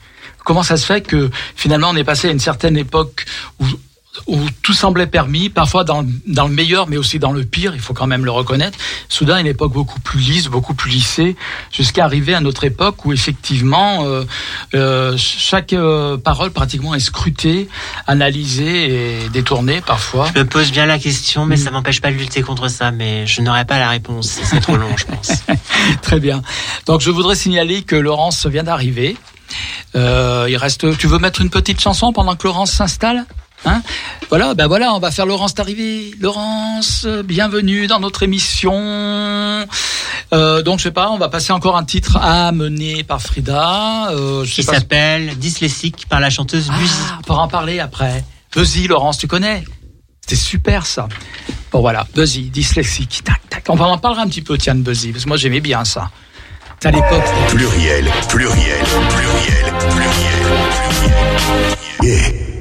Comment 0.45 0.64
ça 0.64 0.78
se 0.78 0.86
fait 0.86 1.01
que 1.01 1.32
finalement 1.55 1.89
on 1.89 1.95
est 1.95 2.03
passé 2.03 2.28
à 2.28 2.32
une 2.32 2.39
certaine 2.39 2.78
époque 2.78 3.26
où, 3.59 3.66
où 4.28 4.38
tout 4.61 4.74
semblait 4.74 5.07
permis, 5.07 5.49
parfois 5.49 5.84
dans, 5.84 6.05
dans 6.28 6.47
le 6.47 6.53
meilleur, 6.53 6.88
mais 6.88 6.97
aussi 6.97 7.18
dans 7.18 7.32
le 7.32 7.43
pire, 7.43 7.74
il 7.74 7.82
faut 7.82 7.93
quand 7.93 8.05
même 8.05 8.26
le 8.26 8.32
reconnaître. 8.32 8.78
Soudain, 9.09 9.39
une 9.39 9.47
époque 9.47 9.74
beaucoup 9.74 9.99
plus 9.99 10.20
lisse, 10.20 10.47
beaucoup 10.47 10.76
plus 10.76 10.91
lissée, 10.91 11.36
jusqu'à 11.72 12.05
arriver 12.05 12.36
à 12.36 12.39
notre 12.39 12.64
époque 12.64 13.05
où 13.05 13.14
effectivement 13.14 14.05
euh, 14.05 14.24
euh, 14.76 15.16
chaque 15.18 15.74
euh, 15.74 16.18
parole 16.18 16.51
pratiquement 16.51 16.93
est 16.93 16.99
scrutée, 16.99 17.68
analysée 18.05 19.24
et 19.24 19.30
détournée 19.30 19.82
parfois. 19.82 20.30
Je 20.36 20.39
me 20.41 20.45
pose 20.45 20.72
bien 20.72 20.86
la 20.86 20.99
question, 20.99 21.45
mais 21.45 21.55
Mm. 21.55 21.57
ça 21.57 21.72
m'empêche 21.72 22.01
pas 22.01 22.11
de 22.11 22.16
lutter 22.18 22.41
contre 22.41 22.68
ça. 22.68 22.91
Mais 22.91 23.26
je 23.28 23.41
n'aurai 23.41 23.66
pas 23.66 23.80
la 23.80 23.89
réponse. 23.89 24.30
Ce 24.30 24.45
serait 24.45 24.61
trop 24.61 24.76
long, 24.78 24.95
je 24.97 25.05
pense. 25.05 25.43
Très 26.01 26.20
bien. 26.20 26.41
Donc 26.86 27.01
je 27.01 27.09
voudrais 27.11 27.36
signaler 27.36 27.84
que 27.84 27.95
Laurence 27.95 28.45
vient 28.45 28.64
d'arriver. 28.64 29.18
Euh, 29.95 30.47
il 30.49 30.57
reste. 30.57 30.97
Tu 30.97 31.07
veux 31.07 31.20
mettre 31.20 31.41
une 31.41 31.49
petite 31.49 31.80
chanson 31.80 32.11
pendant 32.14 32.36
que 32.36 32.47
Laurence 32.47 32.72
s'installe? 32.72 33.26
Hein 33.66 33.82
voilà, 34.30 34.53
ben 34.55 34.68
voilà, 34.68 34.93
on 34.93 34.99
va 34.99 35.09
faire 35.11 35.26
Laurence 35.26 35.53
d'arrivée. 35.53 36.11
Laurence, 36.20 37.05
bienvenue 37.24 37.88
dans 37.88 37.99
notre 37.99 38.24
émission. 38.24 38.74
Euh, 40.34 40.61
donc 40.64 40.80
je 40.80 40.84
sais 40.84 40.91
pas, 40.91 41.09
on 41.11 41.18
va 41.18 41.30
passer 41.30 41.53
encore 41.53 41.78
un 41.78 41.86
titre 41.86 42.18
amené 42.18 43.03
par 43.03 43.22
Frida. 43.22 44.09
Euh, 44.11 44.43
je 44.43 44.53
Qui 44.53 44.64
sais 44.64 44.72
pas. 44.72 44.80
s'appelle 44.80 45.38
Dyslexique 45.38 46.07
par 46.09 46.20
la 46.20 46.30
chanteuse 46.30 46.70
Buzy. 46.70 46.93
Ah, 47.09 47.18
on 47.20 47.22
pourra 47.22 47.41
en 47.43 47.47
parler 47.47 47.80
après. 47.80 48.24
Buzzy, 48.53 48.88
Laurence, 48.88 49.18
tu 49.18 49.28
connais 49.28 49.64
C'était 50.22 50.36
super 50.36 50.86
ça. 50.86 51.07
Bon 51.72 51.80
voilà, 51.82 52.05
Buzzy, 52.16 52.49
dyslexique. 52.49 53.22
Tac, 53.24 53.41
tac. 53.49 53.64
On 53.70 53.76
va 53.76 53.86
en 53.86 53.97
parler 53.97 54.20
un 54.22 54.28
petit 54.28 54.41
peu, 54.41 54.57
tiens, 54.57 54.76
de 54.76 54.82
Buzzy, 54.82 55.11
parce 55.11 55.24
que 55.24 55.30
moi 55.30 55.38
j'aimais 55.38 55.61
bien 55.61 55.86
ça. 55.86 56.11
C'est 56.80 56.89
à 56.89 56.91
l'époque. 56.91 57.24
Pluriel, 57.49 58.09
pluriel, 58.28 58.84
pluriel, 59.09 59.74
pluriel, 59.89 60.53
pluriel. 61.99 62.53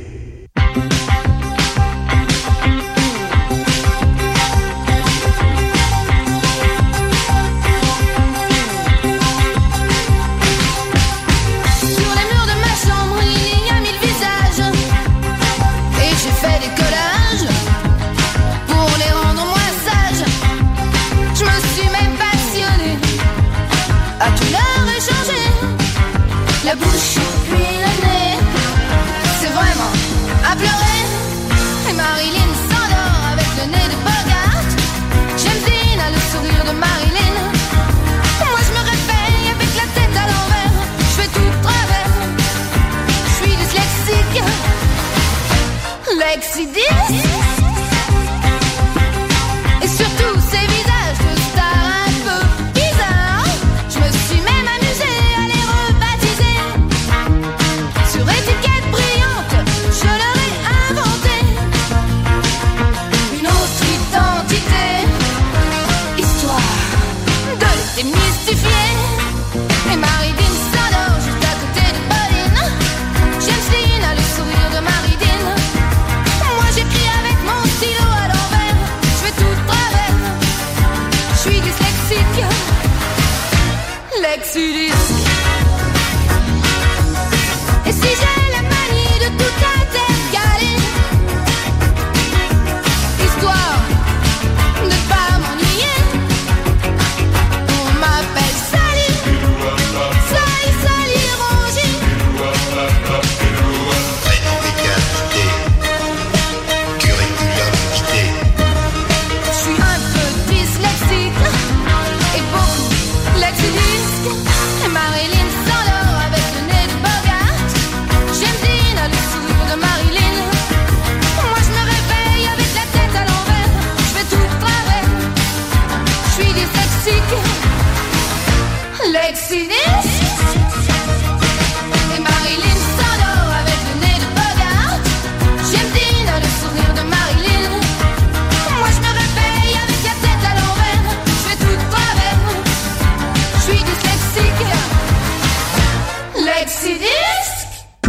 Lexidis. 46.62 47.12
Et 47.14 47.21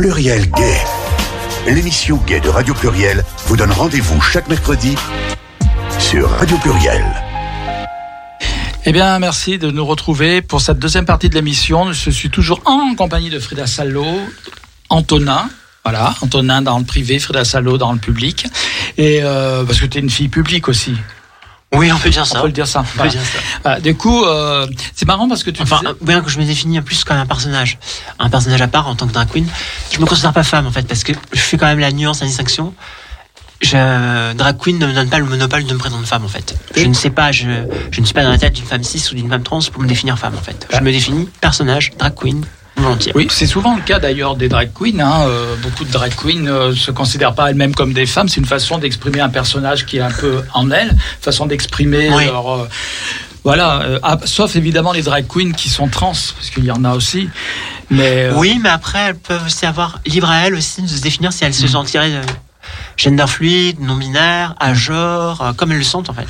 Pluriel 0.04 0.52
Gay. 0.52 0.78
L'émission 1.66 2.18
Gay 2.28 2.42
de 2.42 2.50
Radio 2.50 2.74
Pluriel 2.74 3.24
vous 3.46 3.56
donne 3.56 3.72
rendez-vous 3.72 4.20
chaque 4.20 4.50
mercredi 4.50 4.98
sur 5.98 6.30
Radio 6.30 6.58
Pluriel. 6.58 7.06
Eh 8.86 8.92
bien, 8.92 9.18
merci 9.20 9.58
de 9.58 9.72
nous 9.72 9.86
retrouver 9.86 10.42
pour 10.42 10.60
cette 10.60 10.78
deuxième 10.78 11.06
partie 11.06 11.30
de 11.30 11.36
l'émission. 11.36 11.94
Je 11.94 12.10
suis 12.10 12.30
toujours 12.30 12.60
en 12.66 12.96
compagnie 12.96 13.30
de 13.30 13.40
Frida 13.40 13.66
Salo, 13.66 14.06
Antonin. 14.90 15.50
Voilà, 15.86 16.14
Antonin 16.20 16.62
dans 16.62 16.80
le 16.80 16.84
privé, 16.84 17.18
Frida 17.18 17.46
Salo 17.46 17.78
dans 17.78 17.94
le 17.94 18.00
public. 18.00 18.46
Et 18.98 19.22
euh, 19.24 19.64
parce 19.64 19.80
que 19.80 19.86
tu 19.86 20.00
es 20.00 20.02
une 20.02 20.10
fille 20.10 20.28
publique 20.28 20.68
aussi. 20.68 20.96
Oui, 21.74 21.92
on 21.92 21.98
peut 21.98 22.10
dire 22.10 22.22
On 22.22 22.26
ça. 22.26 22.42
peut 22.42 22.48
le 22.48 22.54
dire 22.54 22.68
ça. 22.68 22.84
On 22.98 23.02
peut 23.04 23.10
dire 23.10 23.22
ça. 23.22 23.40
Voilà. 23.64 23.80
Du 23.80 23.96
coup, 23.96 24.24
euh, 24.24 24.68
c'est 24.96 25.06
marrant 25.08 25.28
parce 25.28 25.44
que 25.44 25.50
tu 25.50 25.62
Enfin, 25.62 25.80
disais- 25.82 25.94
bien 26.02 26.22
que 26.22 26.30
je 26.30 26.40
me 26.40 26.46
définis 26.46 26.80
plus 26.82 27.04
comme 27.04 27.18
un 27.18 27.26
personnage, 27.26 27.80
un 28.20 28.30
personnage 28.30 28.62
à 28.62 28.68
part 28.68 28.88
en 28.88 28.96
tant 28.96 29.08
que 29.08 29.14
drag 29.14 29.28
queen, 29.32 29.48
je 29.92 30.00
me 30.00 30.06
considère 30.06 30.34
pas 30.34 30.44
femme 30.44 30.68
en 30.68 30.72
fait 30.72 30.88
parce 30.88 31.04
que 31.04 31.14
je 31.32 31.40
fais 31.40 31.58
quand 31.58 31.66
même 31.68 31.80
la 31.80 31.92
nuance, 31.92 32.22
la 32.22 32.28
distinction. 32.28 32.74
Je, 33.62 34.34
drag 34.34 34.58
queen 34.58 34.78
ne 34.78 34.86
me 34.88 34.94
donne 34.94 35.10
pas 35.10 35.20
le 35.20 35.26
monopole 35.26 35.64
de 35.64 35.74
me 35.74 35.80
présenter 35.80 36.06
femme 36.06 36.26
en 36.26 36.28
fait. 36.28 36.54
Je 36.76 36.86
ne 36.86 36.94
sais 36.94 37.10
pas, 37.10 37.32
je, 37.32 37.46
je 37.92 38.02
ne 38.02 38.06
suis 38.06 38.14
pas 38.14 38.24
dans 38.24 38.30
la 38.32 38.38
tête 38.38 38.54
d'une 38.54 38.66
femme 38.66 38.84
cis 38.84 39.02
ou 39.12 39.16
d'une 39.16 39.30
femme 39.30 39.44
trans 39.44 39.60
pour 39.72 39.82
me 39.82 39.88
définir 39.88 40.20
femme 40.20 40.36
en 40.36 40.42
fait. 40.42 40.68
Je 40.74 40.80
me 40.80 40.92
définis 40.92 41.30
personnage, 41.40 41.92
drag 41.98 42.14
queen, 42.14 42.44
Oui, 43.16 43.28
c'est 43.30 43.46
souvent 43.48 43.76
le 43.76 43.82
cas 43.82 44.00
d'ailleurs 44.00 44.36
des 44.36 44.50
drag 44.50 44.72
queens. 44.74 45.00
hein. 45.00 45.26
Euh, 45.28 45.56
beaucoup 45.62 45.86
de 45.86 45.92
drag 45.92 46.14
queens 46.16 46.42
ne 46.42 46.74
se 46.74 46.92
considèrent 46.92 47.34
pas 47.36 47.50
elles-mêmes 47.50 47.74
comme 47.76 47.94
des 47.94 48.06
femmes. 48.06 48.28
C'est 48.28 48.40
une 48.42 48.46
façon 48.48 48.78
d'exprimer 48.78 49.20
un 49.22 49.30
personnage 49.30 49.86
qui 49.86 49.98
est 49.98 50.02
un 50.02 50.12
peu 50.12 50.42
en 50.54 50.70
elles, 50.72 50.96
façon 51.22 51.46
d'exprimer 51.46 52.10
Oui. 52.14 52.26
leur. 52.26 52.52
euh, 52.52 52.68
voilà, 53.44 53.82
euh, 53.82 54.00
ah, 54.04 54.18
sauf 54.24 54.56
évidemment 54.56 54.94
les 54.94 55.02
drag 55.02 55.26
queens 55.28 55.52
qui 55.52 55.68
sont 55.70 55.88
trans, 55.90 56.14
parce 56.14 56.50
qu'il 56.54 56.64
y 56.64 56.72
en 56.72 56.86
a 56.86 56.94
aussi. 56.94 57.30
Mais 57.90 58.24
euh, 58.30 58.34
Oui, 58.38 58.58
mais 58.64 58.70
après, 58.70 59.00
elles 59.00 59.16
peuvent 59.18 59.46
aussi 59.46 59.66
avoir 59.66 60.00
libre 60.06 60.30
à 60.30 60.48
elles 60.48 60.56
aussi 60.56 60.82
de 60.82 60.88
se 60.88 61.02
définir 61.02 61.34
si 61.34 61.44
elles 61.44 61.54
se 61.54 61.68
sentiraient 61.68 62.16
euh, 62.16 62.22
gender 62.98 63.26
fluide, 63.28 63.80
non 63.80 63.96
binaire, 63.96 64.56
à 64.60 64.74
genre, 64.74 65.42
euh, 65.42 65.54
comme 65.54 65.72
elles 65.72 65.78
le 65.78 65.84
sentent 65.84 66.10
en 66.10 66.14
fait. 66.14 66.28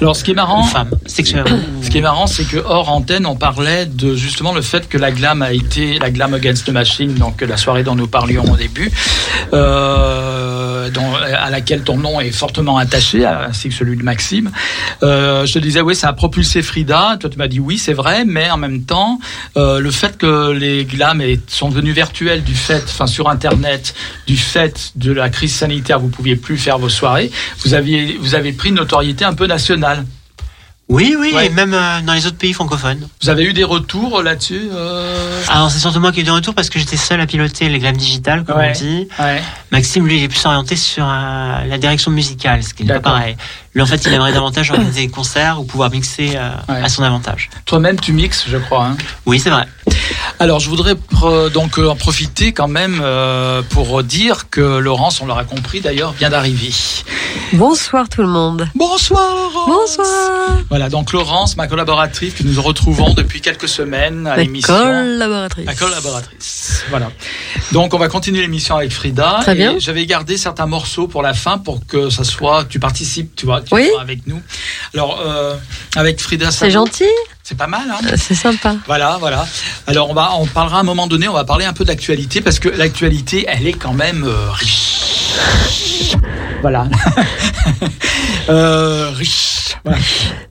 alors 0.00 0.16
ce 0.16 0.24
qui 0.24 0.32
est 0.32 0.34
marrant. 0.34 0.62
Ce 1.06 1.90
qui 1.90 1.98
est 1.98 2.02
marrant, 2.02 2.26
c'est 2.26 2.44
que 2.44 2.56
hors 2.56 2.90
antenne, 2.90 3.26
on 3.26 3.36
parlait 3.36 3.86
de 3.86 4.14
justement 4.14 4.52
le 4.52 4.62
fait 4.62 4.88
que 4.88 4.98
la 4.98 5.10
glam 5.10 5.42
a 5.42 5.52
été 5.52 5.98
la 5.98 6.10
glam 6.10 6.34
against 6.34 6.66
the 6.66 6.70
machine, 6.70 7.14
donc 7.14 7.40
la 7.40 7.56
soirée 7.56 7.82
dont 7.82 7.94
nous 7.94 8.06
parlions 8.06 8.44
au 8.44 8.56
début, 8.56 8.90
euh, 9.52 10.51
dont, 10.90 11.14
à 11.14 11.50
laquelle 11.50 11.82
ton 11.82 11.96
nom 11.96 12.20
est 12.20 12.30
fortement 12.32 12.78
attaché, 12.78 13.24
ainsi 13.24 13.68
que 13.68 13.74
celui 13.74 13.96
de 13.96 14.02
Maxime. 14.02 14.50
Euh, 15.02 15.46
je 15.46 15.52
te 15.54 15.58
disais, 15.58 15.80
oui, 15.80 15.94
ça 15.94 16.08
a 16.08 16.12
propulsé 16.12 16.62
Frida. 16.62 17.16
Toi, 17.20 17.30
tu 17.30 17.38
m'as 17.38 17.48
dit 17.48 17.60
oui, 17.60 17.78
c'est 17.78 17.92
vrai, 17.92 18.24
mais 18.24 18.50
en 18.50 18.56
même 18.56 18.84
temps, 18.84 19.18
euh, 19.56 19.78
le 19.80 19.90
fait 19.90 20.16
que 20.18 20.50
les 20.52 20.82
aient- 20.82 21.40
sont 21.48 21.68
devenus 21.68 21.94
virtuels 21.94 22.42
du 22.42 22.54
fait, 22.54 22.82
enfin 22.84 23.06
sur 23.06 23.28
Internet, 23.28 23.94
du 24.26 24.36
fait 24.36 24.92
de 24.96 25.12
la 25.12 25.28
crise 25.30 25.54
sanitaire, 25.54 25.98
vous 25.98 26.08
pouviez 26.08 26.36
plus 26.36 26.56
faire 26.56 26.78
vos 26.78 26.88
soirées. 26.88 27.30
Vous 27.64 27.74
aviez, 27.74 28.16
vous 28.20 28.34
avez 28.34 28.52
pris 28.52 28.70
une 28.70 28.76
notoriété 28.76 29.24
un 29.24 29.34
peu 29.34 29.46
nationale. 29.46 30.04
Oui, 30.92 31.16
oui, 31.18 31.32
Ouais. 31.34 31.46
et 31.46 31.48
même 31.48 31.72
euh, 31.72 32.02
dans 32.02 32.12
les 32.12 32.26
autres 32.26 32.36
pays 32.36 32.52
francophones. 32.52 33.08
Vous 33.22 33.30
avez 33.30 33.44
eu 33.44 33.54
des 33.54 33.64
retours 33.64 34.22
là-dessus 34.22 34.68
euh 34.74 35.40
Alors 35.48 35.70
c'est 35.70 35.78
surtout 35.78 36.00
moi 36.00 36.12
qui 36.12 36.18
ai 36.18 36.22
eu 36.22 36.24
des 36.26 36.30
retours 36.30 36.54
parce 36.54 36.68
que 36.68 36.78
j'étais 36.78 36.98
seul 36.98 37.18
à 37.18 37.26
piloter 37.26 37.70
les 37.70 37.78
glams 37.78 37.96
digitales, 37.96 38.44
comme 38.44 38.58
Ouais. 38.58 38.72
on 38.76 38.78
dit. 38.78 39.08
Ouais. 39.18 39.42
Maxime, 39.70 40.06
lui, 40.06 40.18
il 40.18 40.22
est 40.24 40.28
plus 40.28 40.44
orienté 40.44 40.76
sur 40.76 41.04
euh, 41.08 41.64
la 41.66 41.78
direction 41.78 42.10
musicale, 42.10 42.62
ce 42.62 42.74
qui 42.74 42.84
n'est 42.84 42.92
pas 42.92 43.00
pareil. 43.00 43.36
Lui, 43.74 43.80
en 43.82 43.86
fait, 43.86 44.04
il 44.04 44.12
aimerait 44.12 44.32
davantage 44.32 44.70
organiser 44.70 45.02
des 45.06 45.08
concerts 45.08 45.58
ou 45.60 45.64
pouvoir 45.64 45.90
mixer 45.90 46.32
euh, 46.36 46.50
Ouais. 46.68 46.82
à 46.84 46.88
son 46.90 47.02
avantage. 47.02 47.48
Toi-même, 47.64 47.98
tu 47.98 48.12
mixes, 48.12 48.44
je 48.48 48.58
crois. 48.58 48.84
hein. 48.86 48.96
Oui, 49.24 49.38
c'est 49.40 49.48
vrai. 49.50 49.66
Alors, 50.38 50.60
je 50.60 50.68
voudrais 50.68 50.94
donc 51.54 51.78
euh, 51.78 51.88
en 51.88 51.96
profiter 51.96 52.52
quand 52.52 52.68
même 52.68 53.00
euh, 53.02 53.62
pour 53.70 54.02
dire 54.02 54.50
que 54.50 54.60
Laurence, 54.78 55.20
on 55.22 55.26
l'aura 55.26 55.44
compris 55.44 55.80
d'ailleurs, 55.80 56.12
vient 56.12 56.28
d'arriver. 56.30 56.70
Bonsoir 57.54 58.08
tout 58.08 58.20
le 58.22 58.28
monde. 58.28 58.68
Bonsoir 58.74 59.34
Laurence 59.34 59.68
Bonsoir. 59.96 60.50
Voilà, 60.68 60.88
donc 60.88 61.12
Laurence, 61.12 61.56
ma 61.56 61.66
collaboratrice 61.66 62.34
que 62.34 62.42
nous 62.42 62.60
retrouvons 62.60 63.14
depuis 63.14 63.40
quelques 63.40 63.68
semaines 63.68 64.26
à 64.26 64.36
l'émission. 64.36 64.74
collaboratrice. 64.74 65.66
La 65.66 65.74
collaboratrice. 65.74 66.84
Voilà. 66.90 67.10
Donc 67.72 67.94
on 67.94 67.98
va 67.98 68.08
continuer 68.08 68.40
l'émission 68.42 68.76
avec 68.76 68.92
Frida. 68.92 69.38
Très 69.42 69.54
bien. 69.54 69.76
J'avais 69.78 70.04
gardé 70.06 70.36
certains 70.36 70.66
morceaux 70.66 71.06
pour 71.08 71.22
la 71.22 71.32
fin 71.34 71.58
pour 71.58 71.86
que 71.86 72.10
ça 72.10 72.24
soit, 72.24 72.64
tu 72.68 72.78
participes, 72.80 73.34
tu 73.36 73.46
vois, 73.46 73.61
tu 73.62 73.74
Oui. 73.74 73.88
avec 74.00 74.26
nous. 74.26 74.40
Alors 74.94 75.20
euh, 75.20 75.56
avec 75.96 76.20
Frida, 76.20 76.50
C'est 76.50 76.70
gentil, 76.70 77.04
C'est 77.42 77.56
pas 77.56 77.66
mal, 77.66 77.82
hein 77.90 77.98
euh, 78.06 78.16
c'est 78.16 78.34
sympa. 78.34 78.76
Voilà, 78.86 79.16
voilà. 79.20 79.46
Alors 79.86 80.10
on 80.10 80.14
va, 80.14 80.32
on 80.36 80.46
parlera 80.46 80.78
à 80.78 80.80
un 80.80 80.84
moment 80.84 81.06
donné, 81.06 81.28
on 81.28 81.32
va 81.32 81.44
parler 81.44 81.64
un 81.64 81.72
peu 81.72 81.84
d'actualité 81.84 82.40
parce 82.40 82.58
que 82.58 82.68
l'actualité, 82.68 83.44
elle 83.48 83.66
est 83.66 83.72
quand 83.72 83.94
même 83.94 84.24
euh, 84.24 84.50
riche. 84.52 86.16
Voilà. 86.60 86.86
Euh, 88.48 89.10
riche. 89.14 89.76
Voilà. 89.84 90.00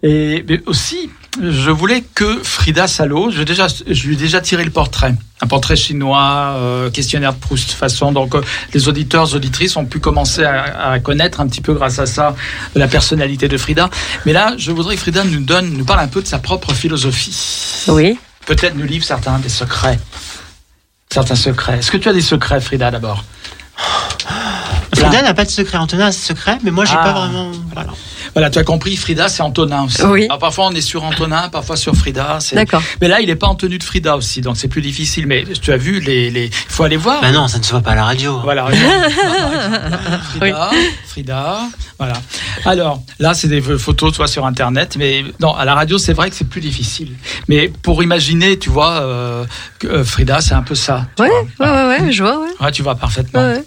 Et 0.02 0.46
mais 0.48 0.62
aussi, 0.66 1.10
je 1.42 1.70
voulais 1.72 2.02
que 2.16 2.42
Frida 2.44 2.88
Salo, 2.88 3.32
je, 3.32 3.44
déjà, 3.44 3.68
je 3.68 4.08
lui 4.08 4.14
ai 4.16 4.18
déjà 4.18 4.42
tiré 4.42 4.64
le 4.64 4.72
portrait. 4.72 5.16
Un 5.42 5.48
portrait 5.48 5.76
chinois, 5.76 6.56
euh, 6.58 6.90
questionnaire 6.92 7.34
de 7.34 7.40
Proust 7.40 7.72
façon. 7.72 8.12
Donc 8.12 8.36
euh, 8.36 8.42
les 8.74 8.88
auditeurs, 8.88 9.34
auditrices 9.34 9.76
ont 9.76 9.86
pu 9.86 10.00
commencer 10.00 10.44
à, 10.44 10.92
à 10.92 11.00
connaître 11.00 11.40
un 11.40 11.48
petit 11.48 11.62
peu 11.62 11.74
grâce 11.74 12.00
à 12.00 12.06
ça 12.06 12.36
la 12.76 12.88
personnalité 12.88 13.48
de 13.48 13.58
Frida. 13.58 13.90
Mais 14.26 14.34
là, 14.34 14.54
je 14.58 14.72
voudrais 14.72 14.96
que 14.96 15.02
Frida 15.02 15.24
nous 15.24 15.40
donne, 15.40 15.70
nous 15.72 15.86
parle 15.86 16.02
un 16.02 16.08
peu 16.08 16.22
de 16.22 16.28
sa 16.28 16.40
propre 16.40 16.74
philosophie. 16.74 17.86
Oui. 17.88 18.20
Peut-être 18.46 18.76
nous 18.76 18.86
livre 18.86 19.06
certains 19.06 19.40
des 19.40 19.50
secrets. 19.50 20.00
Certains 21.12 21.36
secrets. 21.36 21.80
Est-ce 21.80 21.92
que 21.92 21.98
tu 21.98 22.10
as 22.10 22.14
des 22.14 22.22
secrets, 22.22 22.62
Frida, 22.62 22.92
d'abord? 22.92 23.24
Frida 24.96 25.22
n'a 25.22 25.34
pas 25.34 25.46
de 25.46 25.50
secret. 25.50 25.78
Antonin 25.78 26.08
a 26.08 26.12
des 26.12 26.16
secrets, 26.18 26.58
mais 26.64 26.72
moi, 26.72 26.86
j'ai 26.86 26.96
Ah. 26.98 27.04
pas 27.04 27.14
vraiment. 27.14 27.52
Voilà. 27.74 27.92
Voilà, 28.34 28.50
tu 28.50 28.60
as 28.60 28.64
compris, 28.64 28.96
Frida, 28.96 29.28
c'est 29.28 29.42
Antonin 29.42 29.84
aussi. 29.86 30.02
Oui. 30.04 30.26
Alors, 30.26 30.40
parfois, 30.40 30.68
on 30.68 30.72
est 30.72 30.82
sur 30.82 31.04
Antonin, 31.04 31.50
parfois 31.50 31.76
sur 31.76 31.96
Frida. 31.96 32.40
D'accord. 32.54 32.82
Mais 33.02 33.08
là, 33.08 33.20
il 33.20 33.28
n'est 33.28 33.36
pas 33.36 33.48
en 33.48 33.56
tenue 33.56 33.78
de 33.78 33.84
Frida 33.84 34.16
aussi, 34.16 34.42
donc 34.42 34.58
c'est 34.58 34.68
plus 34.68 34.82
difficile. 34.82 35.28
Mais 35.28 35.44
tu 35.62 35.72
as 35.72 35.78
vu, 35.78 36.00
les, 36.00 36.30
les... 36.30 36.46
il 36.46 36.52
faut 36.70 36.84
aller 36.84 36.98
voir. 36.98 37.22
Bah 37.22 37.32
non, 37.32 37.48
ça 37.48 37.58
ne 37.60 37.64
se 37.64 37.72
voit 37.72 37.82
pas 37.82 37.92
à 37.92 37.96
la 37.96 38.06
radio. 38.06 38.40
Voilà. 38.44 38.68
Frida, 40.38 40.70
Frida, 41.08 41.62
voilà. 41.98 42.14
Alors, 42.66 43.02
là, 43.20 43.34
c'est 43.34 43.48
des 43.48 43.62
photos, 43.62 44.14
toi, 44.14 44.28
sur 44.28 44.46
Internet, 44.46 44.96
mais 44.98 45.26
non, 45.40 45.54
à 45.54 45.66
la 45.66 45.76
radio, 45.76 45.98
c'est 45.98 46.14
vrai 46.14 46.30
que 46.30 46.36
c'est 46.36 46.48
plus 46.48 46.62
difficile. 46.62 47.12
Mais 47.48 47.68
pour 47.82 48.02
imaginer, 48.02 48.58
tu 48.58 48.70
vois, 48.70 49.02
euh, 49.02 49.46
que, 49.80 49.88
euh, 49.88 50.04
Frida, 50.04 50.42
c'est 50.42 50.54
un 50.54 50.64
peu 50.64 50.76
ça. 50.76 51.08
Ouais, 51.20 51.30
ouais, 51.60 51.70
ouais, 51.70 51.88
ouais, 51.88 52.12
je 52.12 52.24
vois, 52.24 52.40
ouais. 52.40 52.50
Ouais, 52.60 52.72
tu 52.72 52.82
vois 52.82 52.96
parfaitement. 52.96 53.42
Ouais, 53.42 53.56
ouais. 53.56 53.64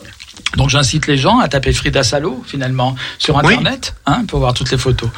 Donc 0.57 0.71
j'incite 0.71 1.07
les 1.09 1.17
gens 1.17 1.39
à 1.41 1.49
taper 1.49 1.73
Frida 1.73 2.03
Salo 2.05 2.43
finalement 2.47 2.95
sur 3.19 3.35
Oui. 3.37 3.55
internet 3.55 3.95
hein, 4.07 4.25
pour 4.29 4.39
voir 4.39 4.55
toutes 4.55 4.71
les 4.71 4.79
photos. 4.79 5.11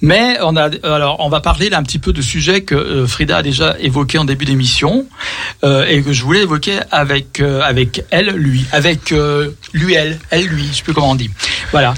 Mais 0.00 0.38
on 0.42 0.56
a 0.56 0.68
alors 0.84 1.16
on 1.20 1.28
va 1.28 1.40
parler 1.40 1.70
là 1.70 1.78
un 1.78 1.82
petit 1.82 1.98
peu 1.98 2.12
de 2.12 2.22
sujets 2.22 2.60
que 2.62 2.74
euh, 2.76 3.06
Frida 3.06 3.38
a 3.38 3.42
déjà 3.42 3.76
évoqué 3.80 4.18
en 4.18 4.24
début 4.24 4.44
d'émission 4.44 5.06
euh, 5.64 5.84
et 5.88 6.02
que 6.02 6.12
je 6.12 6.22
voulais 6.22 6.42
évoquer 6.42 6.78
avec 6.92 7.40
euh, 7.40 7.62
avec 7.62 8.04
elle 8.10 8.30
lui 8.30 8.64
avec 8.72 9.10
euh, 9.12 9.50
lui 9.72 9.94
elle 9.94 10.18
elle 10.30 10.46
lui 10.46 10.66
je 10.68 10.74
sais 10.76 10.82
plus 10.82 10.94
comment 10.94 11.10
on 11.10 11.14
dit. 11.16 11.30
Voilà. 11.72 11.94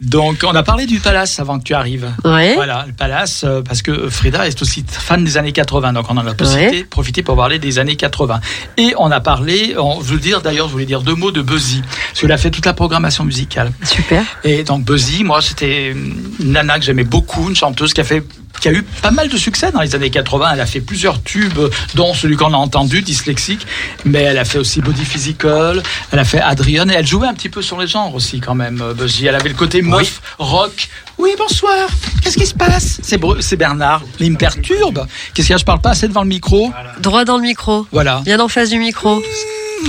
Donc 0.00 0.44
on 0.44 0.54
a 0.54 0.62
parlé 0.62 0.86
du 0.86 1.00
palace 1.00 1.38
avant 1.40 1.58
que 1.58 1.64
tu 1.64 1.74
arrives. 1.74 2.08
Ouais. 2.24 2.54
Voilà, 2.54 2.84
le 2.86 2.92
palace, 2.92 3.44
euh, 3.44 3.62
parce 3.62 3.82
que 3.82 4.08
Frida 4.08 4.46
est 4.46 4.60
aussi 4.62 4.84
fan 4.88 5.24
des 5.24 5.36
années 5.36 5.52
80, 5.52 5.92
donc 5.92 6.06
on 6.08 6.16
en 6.16 6.26
a 6.26 6.34
profité, 6.34 6.58
Ouais. 6.62 6.84
profité 6.84 7.22
pour 7.22 7.36
parler 7.36 7.58
des 7.58 7.78
années 7.78 7.96
80. 7.96 8.40
Et 8.76 8.94
on 8.98 9.10
a 9.10 9.20
parlé, 9.20 9.74
on, 9.78 10.00
je 10.02 10.12
veux 10.14 10.18
dire 10.20 10.40
d'ailleurs, 10.42 10.66
je 10.68 10.72
voulais 10.72 10.86
dire 10.86 11.02
deux 11.02 11.14
mots 11.14 11.30
de 11.30 11.42
Buzzy, 11.42 11.82
parce 12.08 12.20
qu'il 12.20 12.32
a 12.32 12.38
fait 12.38 12.50
toute 12.50 12.66
la 12.66 12.74
programmation 12.74 13.24
musicale. 13.24 13.72
Super. 13.82 14.24
Et 14.44 14.64
donc 14.64 14.84
Buzzy, 14.84 15.24
moi 15.24 15.40
c'était 15.40 15.90
une 15.90 16.52
nana 16.52 16.78
que 16.78 16.84
j'aimais 16.84 17.04
beaucoup, 17.04 17.48
une 17.48 17.56
chanteuse 17.56 17.92
qui 17.94 18.00
a 18.00 18.04
fait 18.04 18.22
qui 18.60 18.68
a 18.68 18.72
eu 18.72 18.82
pas 18.82 19.10
mal 19.10 19.28
de 19.28 19.36
succès 19.36 19.72
dans 19.72 19.80
les 19.80 19.94
années 19.94 20.10
80. 20.10 20.52
Elle 20.54 20.60
a 20.60 20.66
fait 20.66 20.80
plusieurs 20.80 21.20
tubes, 21.22 21.58
dont 21.94 22.14
celui 22.14 22.36
qu'on 22.36 22.54
a 22.54 22.56
entendu, 22.56 23.02
dyslexique, 23.02 23.66
mais 24.04 24.20
elle 24.20 24.38
a 24.38 24.44
fait 24.44 24.58
aussi 24.58 24.80
Body 24.80 25.04
Physical, 25.04 25.82
elle 26.12 26.18
a 26.18 26.24
fait 26.24 26.40
Adrian, 26.40 26.88
et 26.88 26.92
elle 26.92 27.06
jouait 27.06 27.26
un 27.26 27.34
petit 27.34 27.48
peu 27.48 27.60
sur 27.60 27.80
les 27.80 27.88
genres 27.88 28.14
aussi 28.14 28.40
quand 28.40 28.54
même, 28.54 28.80
euh, 28.80 28.94
Buzzy. 28.94 29.26
Elle 29.26 29.34
avait 29.34 29.48
le 29.48 29.56
côté 29.56 29.82
meuf, 29.82 30.22
rock. 30.38 30.88
Oui, 31.18 31.30
bonsoir, 31.36 31.88
qu'est-ce 32.22 32.36
qui 32.36 32.46
se 32.46 32.54
passe? 32.54 33.00
C'est 33.02 33.56
Bernard, 33.56 34.02
il 34.20 34.32
me 34.32 34.36
perturbe. 34.36 35.06
Qu'est-ce 35.34 35.46
qu'il 35.46 35.52
y 35.52 35.54
a, 35.54 35.58
je 35.58 35.64
parle 35.64 35.80
pas 35.80 35.90
assez 35.90 36.06
devant 36.06 36.22
le 36.22 36.28
micro 36.28 36.72
Droit 37.00 37.24
dans 37.24 37.36
le 37.36 37.42
micro. 37.42 37.86
Voilà. 37.90 38.22
Bien 38.24 38.38
en 38.40 38.48
face 38.48 38.70
du 38.70 38.78
micro. 38.78 39.20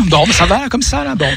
Bon, 0.08 0.26
ça 0.32 0.46
va 0.46 0.70
comme 0.70 0.82
ça 0.82 1.04
là. 1.04 1.16
Bon, 1.16 1.28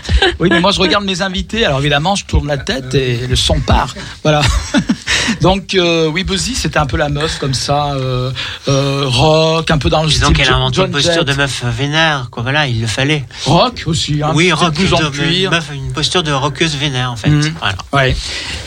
oui, 0.40 0.48
mais 0.50 0.60
moi 0.60 0.72
je 0.72 0.80
regarde 0.80 1.04
mes 1.04 1.22
invités. 1.22 1.64
Alors 1.64 1.80
évidemment, 1.80 2.14
je 2.16 2.24
tourne 2.24 2.48
la 2.48 2.58
tête 2.58 2.94
et 2.94 3.26
le 3.26 3.36
son 3.36 3.60
part. 3.60 3.94
Voilà. 4.22 4.42
Donc 5.40 5.74
euh, 5.74 6.06
oui, 6.08 6.22
Buzzy, 6.24 6.54
c'était 6.54 6.78
un 6.78 6.86
peu 6.86 6.96
la 6.96 7.08
meuf 7.08 7.38
comme 7.38 7.54
ça, 7.54 7.92
euh, 7.94 8.30
euh, 8.68 9.04
rock, 9.06 9.70
un 9.70 9.78
peu 9.78 9.90
dans 9.90 10.02
le 10.02 10.08
Disons 10.08 10.26
style 10.26 10.36
qu'elle 10.36 10.46
a 10.48 10.50
Jo- 10.50 10.56
inventé 10.56 10.80
une 10.82 10.90
posture 10.90 11.12
Jett. 11.14 11.24
de 11.28 11.32
meuf 11.34 11.64
vénère, 11.64 12.28
quoi. 12.30 12.42
Voilà, 12.42 12.66
il 12.66 12.80
le 12.80 12.86
fallait. 12.86 13.24
rock 13.44 13.82
aussi. 13.86 14.20
Hein, 14.22 14.32
oui, 14.34 14.52
rock, 14.52 14.68
en 14.92 15.00
de- 15.00 15.08
cuir. 15.10 15.50
meuf, 15.50 15.70
une 15.74 15.92
posture 15.92 16.22
de 16.22 16.30
rockeuse 16.32 16.76
vénère, 16.76 17.10
en 17.10 17.16
fait. 17.16 17.28
Mhm. 17.30 17.54
Voilà. 17.58 17.74
Ouais. 17.92 18.16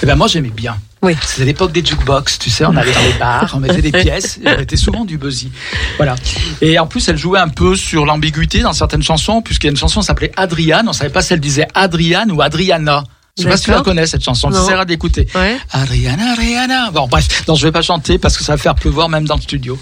Et 0.03 0.05
ben 0.05 0.15
moi 0.15 0.27
j'aimais 0.27 0.49
bien. 0.49 0.75
Oui. 1.01 1.15
C'était 1.25 1.45
l'époque 1.45 1.71
des 1.71 1.83
jukebox, 1.83 2.39
tu 2.39 2.49
sais, 2.49 2.65
on 2.65 2.75
allait 2.75 2.91
dans 2.91 3.01
les 3.01 3.17
bars, 3.17 3.51
on 3.53 3.59
mettait 3.59 3.81
des 3.81 3.91
pièces, 4.01 4.37
et 4.43 4.49
on 4.49 4.57
mettait 4.57 4.75
souvent 4.75 5.05
du 5.05 5.17
Buzzy. 5.17 5.51
Voilà. 5.97 6.15
Et 6.61 6.77
en 6.77 6.87
plus, 6.87 7.07
elle 7.07 7.17
jouait 7.17 7.39
un 7.39 7.47
peu 7.47 7.75
sur 7.75 8.05
l'ambiguïté 8.05 8.61
dans 8.61 8.73
certaines 8.73 9.03
chansons, 9.03 9.41
puisqu'il 9.41 9.67
y 9.67 9.69
a 9.69 9.71
une 9.71 9.77
chanson 9.77 10.01
qui 10.01 10.07
s'appelait 10.07 10.31
Adriane, 10.35 10.89
on 10.89 10.93
savait 10.93 11.09
pas 11.09 11.21
si 11.21 11.33
elle 11.33 11.39
disait 11.39 11.67
Adriane 11.73 12.31
ou 12.31 12.41
Adriana. 12.41 13.03
Je 13.39 13.43
sais 13.43 13.49
pas 13.49 13.57
si 13.57 13.63
tu 13.65 13.71
la 13.71 13.81
connais 13.81 14.05
cette 14.05 14.23
chanson, 14.23 14.49
tu 14.51 14.57
essaieras 14.57 14.85
d'écouter. 14.85 15.27
Ouais. 15.35 15.57
Adriana, 15.71 16.33
Adriana. 16.33 16.91
Bon, 16.91 17.07
bref, 17.07 17.43
non, 17.47 17.55
je 17.55 17.65
vais 17.65 17.71
pas 17.71 17.81
chanter 17.81 18.17
parce 18.17 18.37
que 18.37 18.43
ça 18.43 18.53
va 18.53 18.57
faire 18.57 18.75
pleuvoir 18.75 19.09
même 19.09 19.25
dans 19.25 19.35
le 19.35 19.41
studio. 19.41 19.79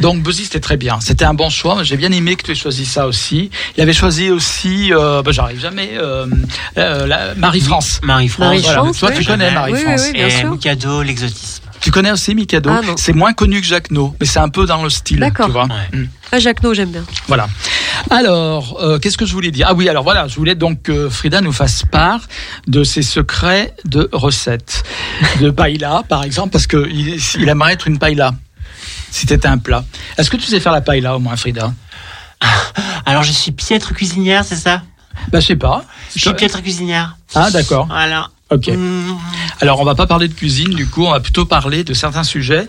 Donc, 0.00 0.22
Buzzy, 0.22 0.44
c'était 0.44 0.60
très 0.60 0.76
bien. 0.76 0.98
C'était 1.00 1.24
un 1.24 1.34
bon 1.34 1.50
choix. 1.50 1.82
J'ai 1.82 1.96
bien 1.96 2.10
aimé 2.12 2.36
que 2.36 2.42
tu 2.42 2.50
aies 2.52 2.54
choisi 2.56 2.86
ça 2.86 3.06
aussi. 3.06 3.50
Il 3.76 3.82
avait 3.82 3.92
choisi 3.92 4.30
aussi, 4.30 4.92
euh, 4.92 5.22
bah, 5.22 5.32
j'arrive 5.32 5.60
jamais, 5.60 5.90
euh, 5.94 6.26
euh, 6.78 7.06
la- 7.06 7.34
Marie-France. 7.34 8.00
Marie-France. 8.02 8.44
Marie-France, 8.46 8.98
Toi, 8.98 9.10
oui. 9.12 9.18
tu 9.18 9.24
connais 9.26 9.50
Marie-France. 9.50 10.00
oui, 10.02 10.06
oui. 10.08 10.12
bien 10.12 10.26
Et 10.26 10.30
sûr. 10.30 10.50
Mikado, 10.50 11.02
l'exotisme. 11.02 11.63
Tu 11.84 11.90
connais 11.90 12.10
aussi 12.10 12.34
Mikado 12.34 12.70
Ah. 12.70 12.80
C'est 12.96 13.12
moins 13.12 13.34
connu 13.34 13.60
que 13.60 13.66
Jacques 13.66 13.90
No, 13.90 14.16
mais 14.18 14.24
c'est 14.24 14.38
un 14.38 14.48
peu 14.48 14.64
dans 14.64 14.82
le 14.82 14.88
style. 14.88 15.18
D'accord. 15.20 15.44
Tu 15.44 15.52
vois 15.52 15.64
Ouais. 15.64 15.98
Mm. 15.98 16.08
Ah, 16.32 16.38
Jacques 16.38 16.62
No, 16.62 16.72
j'aime 16.72 16.90
bien. 16.90 17.04
Voilà. 17.28 17.46
Alors, 18.08 18.78
euh, 18.80 18.98
qu'est-ce 18.98 19.18
que 19.18 19.26
je 19.26 19.34
voulais 19.34 19.50
dire? 19.50 19.66
Ah 19.68 19.74
oui, 19.74 19.86
alors 19.90 20.02
voilà, 20.02 20.26
je 20.26 20.34
voulais 20.36 20.54
donc 20.54 20.80
que 20.80 21.10
Frida 21.10 21.42
nous 21.42 21.52
fasse 21.52 21.82
part 21.84 22.20
de 22.66 22.84
ses 22.84 23.02
secrets 23.02 23.74
de 23.84 24.08
recettes. 24.12 24.82
De 25.42 25.50
paella, 25.50 26.04
par 26.08 26.24
exemple, 26.24 26.52
parce 26.52 26.66
qu'il 26.66 27.18
il 27.34 27.48
aimerait 27.50 27.74
être 27.74 27.86
une 27.86 27.98
paella. 27.98 28.32
Si 29.10 29.26
t'étais 29.26 29.48
un 29.48 29.58
plat. 29.58 29.84
Est-ce 30.16 30.30
que 30.30 30.38
tu 30.38 30.46
sais 30.46 30.60
faire 30.60 30.72
la 30.72 30.80
paella 30.80 31.14
au 31.14 31.18
moins, 31.18 31.36
Frida? 31.36 31.74
Alors, 33.04 33.24
je 33.24 33.32
suis 33.32 33.52
piètre 33.52 33.92
cuisinière, 33.92 34.42
c'est 34.42 34.56
ça? 34.56 34.80
Bah, 35.30 35.40
je 35.40 35.48
sais 35.48 35.56
pas. 35.56 35.84
Je 36.16 36.20
suis 36.22 36.32
piètre 36.32 36.62
cuisinière. 36.62 37.18
Ah, 37.34 37.50
d'accord. 37.50 37.88
Voilà. 37.88 38.30
Ok. 38.54 38.70
Alors, 39.60 39.80
on 39.80 39.84
va 39.84 39.94
pas 39.94 40.06
parler 40.06 40.28
de 40.28 40.34
cuisine, 40.34 40.70
du 40.70 40.86
coup, 40.88 41.04
on 41.06 41.10
va 41.10 41.20
plutôt 41.20 41.44
parler 41.44 41.84
de 41.84 41.94
certains 41.94 42.24
sujets 42.24 42.66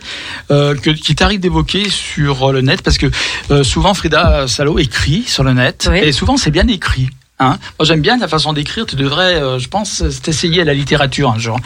euh, 0.52 0.76
que, 0.76 0.90
qui 0.92 1.16
t'arrive 1.16 1.40
d'évoquer 1.40 1.90
sur 1.90 2.52
le 2.52 2.62
net, 2.62 2.82
parce 2.82 2.98
que 2.98 3.08
euh, 3.52 3.64
souvent 3.64 3.94
Frida 3.94 4.48
Salo 4.48 4.78
écrit 4.80 5.24
sur 5.28 5.44
le 5.44 5.54
net, 5.54 5.88
Oui. 5.92 6.00
et 6.00 6.12
souvent 6.12 6.38
c'est 6.38 6.52
bien 6.52 6.68
écrit. 6.68 7.10
Hein 7.38 7.58
Moi, 7.78 7.86
j'aime 7.86 8.00
bien 8.00 8.18
ta 8.18 8.30
façon 8.30 8.54
d'écrire. 8.54 8.86
Tu 8.86 8.96
devrais, 8.96 9.34
euh, 9.36 9.60
je 9.60 9.68
pense, 9.68 10.02
t'essayer 10.24 10.62
à 10.62 10.64
la 10.64 10.74
littérature 10.74 11.30
un 11.32 11.38
jour. 11.38 11.60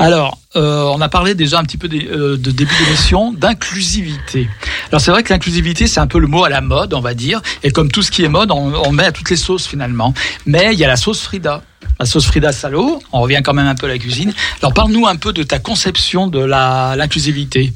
Alors, 0.00 0.38
euh, 0.56 0.90
on 0.92 1.00
a 1.00 1.08
parlé 1.08 1.36
déjà 1.36 1.60
un 1.60 1.62
petit 1.62 1.76
peu 1.76 1.86
des- 1.86 2.08
euh, 2.10 2.36
de 2.36 2.50
début 2.50 2.74
d'émission 2.84 3.32
d'inclusivité. 3.32 4.48
Alors, 4.90 5.00
c'est 5.00 5.12
vrai 5.12 5.22
que 5.22 5.32
l'inclusivité, 5.32 5.86
c'est 5.86 6.00
un 6.00 6.08
peu 6.08 6.18
le 6.18 6.26
mot 6.26 6.42
à 6.44 6.48
la 6.48 6.60
mode, 6.60 6.94
on 6.94 7.00
va 7.00 7.14
dire. 7.14 7.40
Et 7.62 7.70
comme 7.70 7.92
tout 7.92 8.02
ce 8.02 8.10
qui 8.10 8.24
est 8.24 8.28
mode, 8.28 8.50
on, 8.50 8.74
on 8.74 8.90
met 8.90 9.04
à 9.04 9.12
toutes 9.12 9.30
les 9.30 9.36
sauces 9.36 9.68
finalement. 9.68 10.14
Mais 10.46 10.70
il 10.72 10.78
y 10.80 10.84
a 10.84 10.88
la 10.88 10.96
sauce 10.96 11.20
Frida. 11.20 11.62
La 11.98 12.06
sauce 12.06 12.26
Frida 12.26 12.52
Salo, 12.52 13.00
on 13.12 13.20
revient 13.20 13.40
quand 13.44 13.54
même 13.54 13.66
un 13.66 13.74
peu 13.74 13.86
à 13.86 13.90
la 13.90 13.98
cuisine. 13.98 14.32
Alors 14.60 14.74
parle-nous 14.74 15.06
un 15.06 15.16
peu 15.16 15.32
de 15.32 15.42
ta 15.42 15.58
conception 15.58 16.26
de 16.26 16.40
l'inclusivité. 16.40 17.72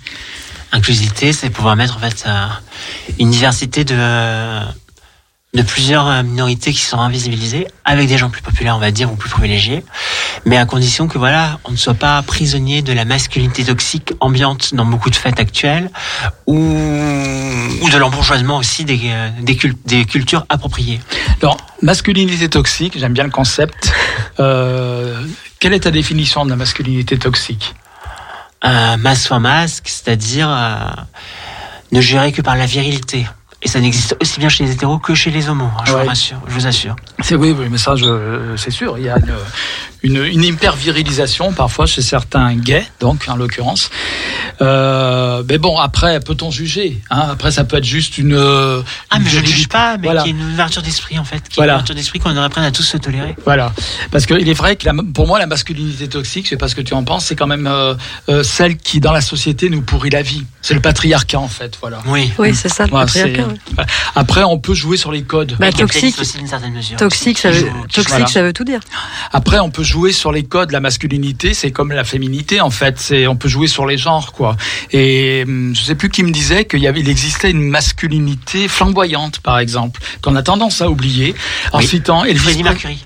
Inclusivité, 0.72 1.32
c'est 1.32 1.50
pouvoir 1.50 1.76
mettre 1.76 1.96
en 1.96 2.00
fait 2.00 2.24
euh, 2.26 2.46
une 3.18 3.30
diversité 3.30 3.84
de, 3.84 3.94
de 5.54 5.62
plusieurs 5.62 6.06
euh, 6.06 6.22
minorités 6.22 6.72
qui 6.72 6.82
sont 6.82 6.98
invisibilisées, 6.98 7.66
avec 7.84 8.06
des 8.06 8.18
gens 8.18 8.28
plus 8.28 8.42
populaires, 8.42 8.76
on 8.76 8.80
va 8.80 8.90
dire, 8.90 9.10
ou 9.10 9.16
plus 9.16 9.30
privilégiés, 9.30 9.82
mais 10.44 10.58
à 10.58 10.66
condition 10.66 11.08
que 11.08 11.16
voilà, 11.16 11.58
on 11.64 11.70
ne 11.72 11.76
soit 11.76 11.94
pas 11.94 12.20
prisonnier 12.22 12.82
de 12.82 12.92
la 12.92 13.06
masculinité 13.06 13.64
toxique 13.64 14.12
ambiante 14.20 14.74
dans 14.74 14.84
beaucoup 14.84 15.08
de 15.08 15.16
fêtes 15.16 15.40
actuelles, 15.40 15.90
ou, 16.46 16.54
ou 16.54 17.90
de 17.90 17.96
l'embourgeoisement 17.96 18.58
aussi 18.58 18.84
des, 18.84 19.00
euh, 19.04 19.30
des, 19.40 19.56
cul- 19.56 19.76
des 19.86 20.04
cultures 20.04 20.44
appropriées. 20.50 21.00
Alors 21.40 21.56
masculinité 21.80 22.48
toxique, 22.50 22.98
j'aime 22.98 23.14
bien 23.14 23.24
le 23.24 23.30
concept. 23.30 23.92
Euh, 24.40 25.24
quelle 25.60 25.72
est 25.72 25.80
ta 25.80 25.90
définition 25.90 26.44
de 26.44 26.50
la 26.50 26.56
masculinité 26.56 27.18
toxique? 27.18 27.74
Euh, 28.64 28.96
masque 28.98 29.22
soit 29.22 29.38
masque, 29.38 29.88
c'est-à-dire 29.88 30.50
euh, 30.50 30.76
ne 31.92 32.00
gérer 32.00 32.32
que 32.32 32.42
par 32.42 32.56
la 32.56 32.66
virilité. 32.66 33.26
Et 33.60 33.66
ça 33.68 33.80
n'existe 33.80 34.16
aussi 34.22 34.38
bien 34.38 34.48
chez 34.48 34.64
les 34.64 34.70
hétéros 34.72 34.98
que 34.98 35.14
chez 35.16 35.30
les 35.32 35.48
homos, 35.48 35.64
hein, 35.76 35.82
je 35.84 35.92
Ouais. 35.92 36.02
vous 36.02 36.08
rassure, 36.08 36.38
je 36.46 36.54
vous 36.54 36.66
assure. 36.68 36.94
C'est 37.20 37.34
oui, 37.34 37.50
oui, 37.58 37.66
mais 37.68 37.78
ça, 37.78 37.96
je- 37.96 38.54
c'est 38.56 38.70
sûr. 38.70 38.96
Il 38.98 39.04
y 39.04 39.08
a 39.08 39.16
une, 40.04 40.14
une, 40.16 40.24
une 40.26 40.44
hyper-virilisation 40.44 41.52
parfois 41.52 41.86
chez 41.86 42.00
certains 42.02 42.54
gays, 42.54 42.86
donc 43.00 43.24
en 43.28 43.34
l'occurrence. 43.34 43.90
Euh, 44.62 45.42
mais 45.48 45.58
bon, 45.58 45.76
après, 45.78 46.20
peut-on 46.20 46.52
juger 46.52 47.00
hein? 47.10 47.26
Après, 47.32 47.50
ça 47.50 47.64
peut 47.64 47.76
être 47.78 47.84
juste 47.84 48.16
une. 48.18 48.34
euh, 48.34 48.80
Ah, 49.10 49.16
une 49.16 49.24
mais 49.24 49.30
je 49.30 49.40
ne 49.40 49.46
juge 49.46 49.68
pas, 49.68 49.96
mais 49.96 50.04
Voilà. 50.06 50.22
qui 50.22 50.28
est 50.28 50.32
une 50.32 50.52
ouverture 50.52 50.82
d'esprit 50.82 51.18
en 51.18 51.24
fait, 51.24 51.40
qui 51.48 51.54
est 51.54 51.56
Voilà. 51.56 51.72
une 51.72 51.76
ouverture 51.78 51.94
d'esprit 51.96 52.20
qu'on 52.20 52.36
apprendre 52.36 52.66
à 52.68 52.70
tous 52.70 52.84
se 52.84 52.96
tolérer. 52.96 53.34
Voilà, 53.44 53.72
parce 54.12 54.26
qu'il 54.26 54.48
est 54.48 54.54
vrai 54.54 54.76
que 54.76 54.84
la- 54.86 54.94
pour 55.14 55.26
moi 55.26 55.40
la 55.40 55.46
masculinité 55.46 56.08
toxique, 56.08 56.44
je 56.44 56.50
sais 56.50 56.56
pas 56.56 56.68
ce 56.68 56.76
que 56.76 56.80
tu 56.80 56.94
en 56.94 57.02
penses, 57.02 57.24
c'est 57.26 57.36
quand 57.36 57.48
même 57.48 57.66
euh, 57.66 57.94
euh, 58.28 58.44
celle 58.44 58.76
qui 58.76 59.00
dans 59.00 59.12
la 59.12 59.20
société 59.20 59.68
nous 59.68 59.82
pourrit 59.82 60.10
la 60.10 60.22
vie. 60.22 60.44
C'est 60.62 60.74
le 60.74 60.80
patriarcat 60.80 61.40
en 61.40 61.48
fait, 61.48 61.76
voilà. 61.80 61.98
Oui. 62.06 62.32
Oui, 62.38 62.54
c'est 62.54 62.68
ça, 62.68 62.84
le 62.84 62.90
patriarcat. 62.90 63.47
Ouais. 63.48 63.84
Après, 64.14 64.42
on 64.44 64.58
peut 64.58 64.74
jouer 64.74 64.96
sur 64.96 65.12
les 65.12 65.22
codes. 65.22 65.56
Bah, 65.58 65.72
toxique, 65.72 66.18
aussi 66.20 66.38
d'une 66.38 66.46
certaine 66.46 66.72
mesure. 66.72 66.96
toxique, 66.96 67.38
ça 67.38 67.50
veut, 67.50 67.60
joue- 67.60 67.66
qui 67.88 67.96
toxique, 67.96 68.08
voilà. 68.08 68.26
ça 68.26 68.42
veut 68.42 68.52
tout 68.52 68.64
dire. 68.64 68.80
Après, 69.32 69.58
on 69.58 69.70
peut 69.70 69.82
jouer 69.82 70.12
sur 70.12 70.32
les 70.32 70.44
codes. 70.44 70.70
La 70.70 70.80
masculinité, 70.80 71.54
c'est 71.54 71.70
comme 71.70 71.92
la 71.92 72.04
féminité, 72.04 72.60
en 72.60 72.70
fait. 72.70 72.98
C'est, 72.98 73.26
on 73.26 73.36
peut 73.36 73.48
jouer 73.48 73.66
sur 73.66 73.86
les 73.86 73.98
genres, 73.98 74.32
quoi. 74.32 74.56
Et 74.92 75.44
hum, 75.46 75.74
je 75.74 75.82
sais 75.82 75.94
plus 75.94 76.08
qui 76.10 76.22
me 76.22 76.30
disait 76.30 76.64
qu'il 76.64 76.80
y 76.80 76.86
avait, 76.86 77.00
il 77.00 77.08
existait 77.08 77.50
une 77.50 77.62
masculinité 77.68 78.68
flamboyante, 78.68 79.40
par 79.40 79.58
exemple, 79.58 80.00
qu'on 80.22 80.36
a 80.36 80.42
tendance 80.42 80.80
à 80.82 80.90
oublier 80.90 81.34
en 81.72 81.78
Oui. 81.78 81.86
citant 81.86 82.24
Elvis 82.24 82.62
Mercury. 82.62 83.04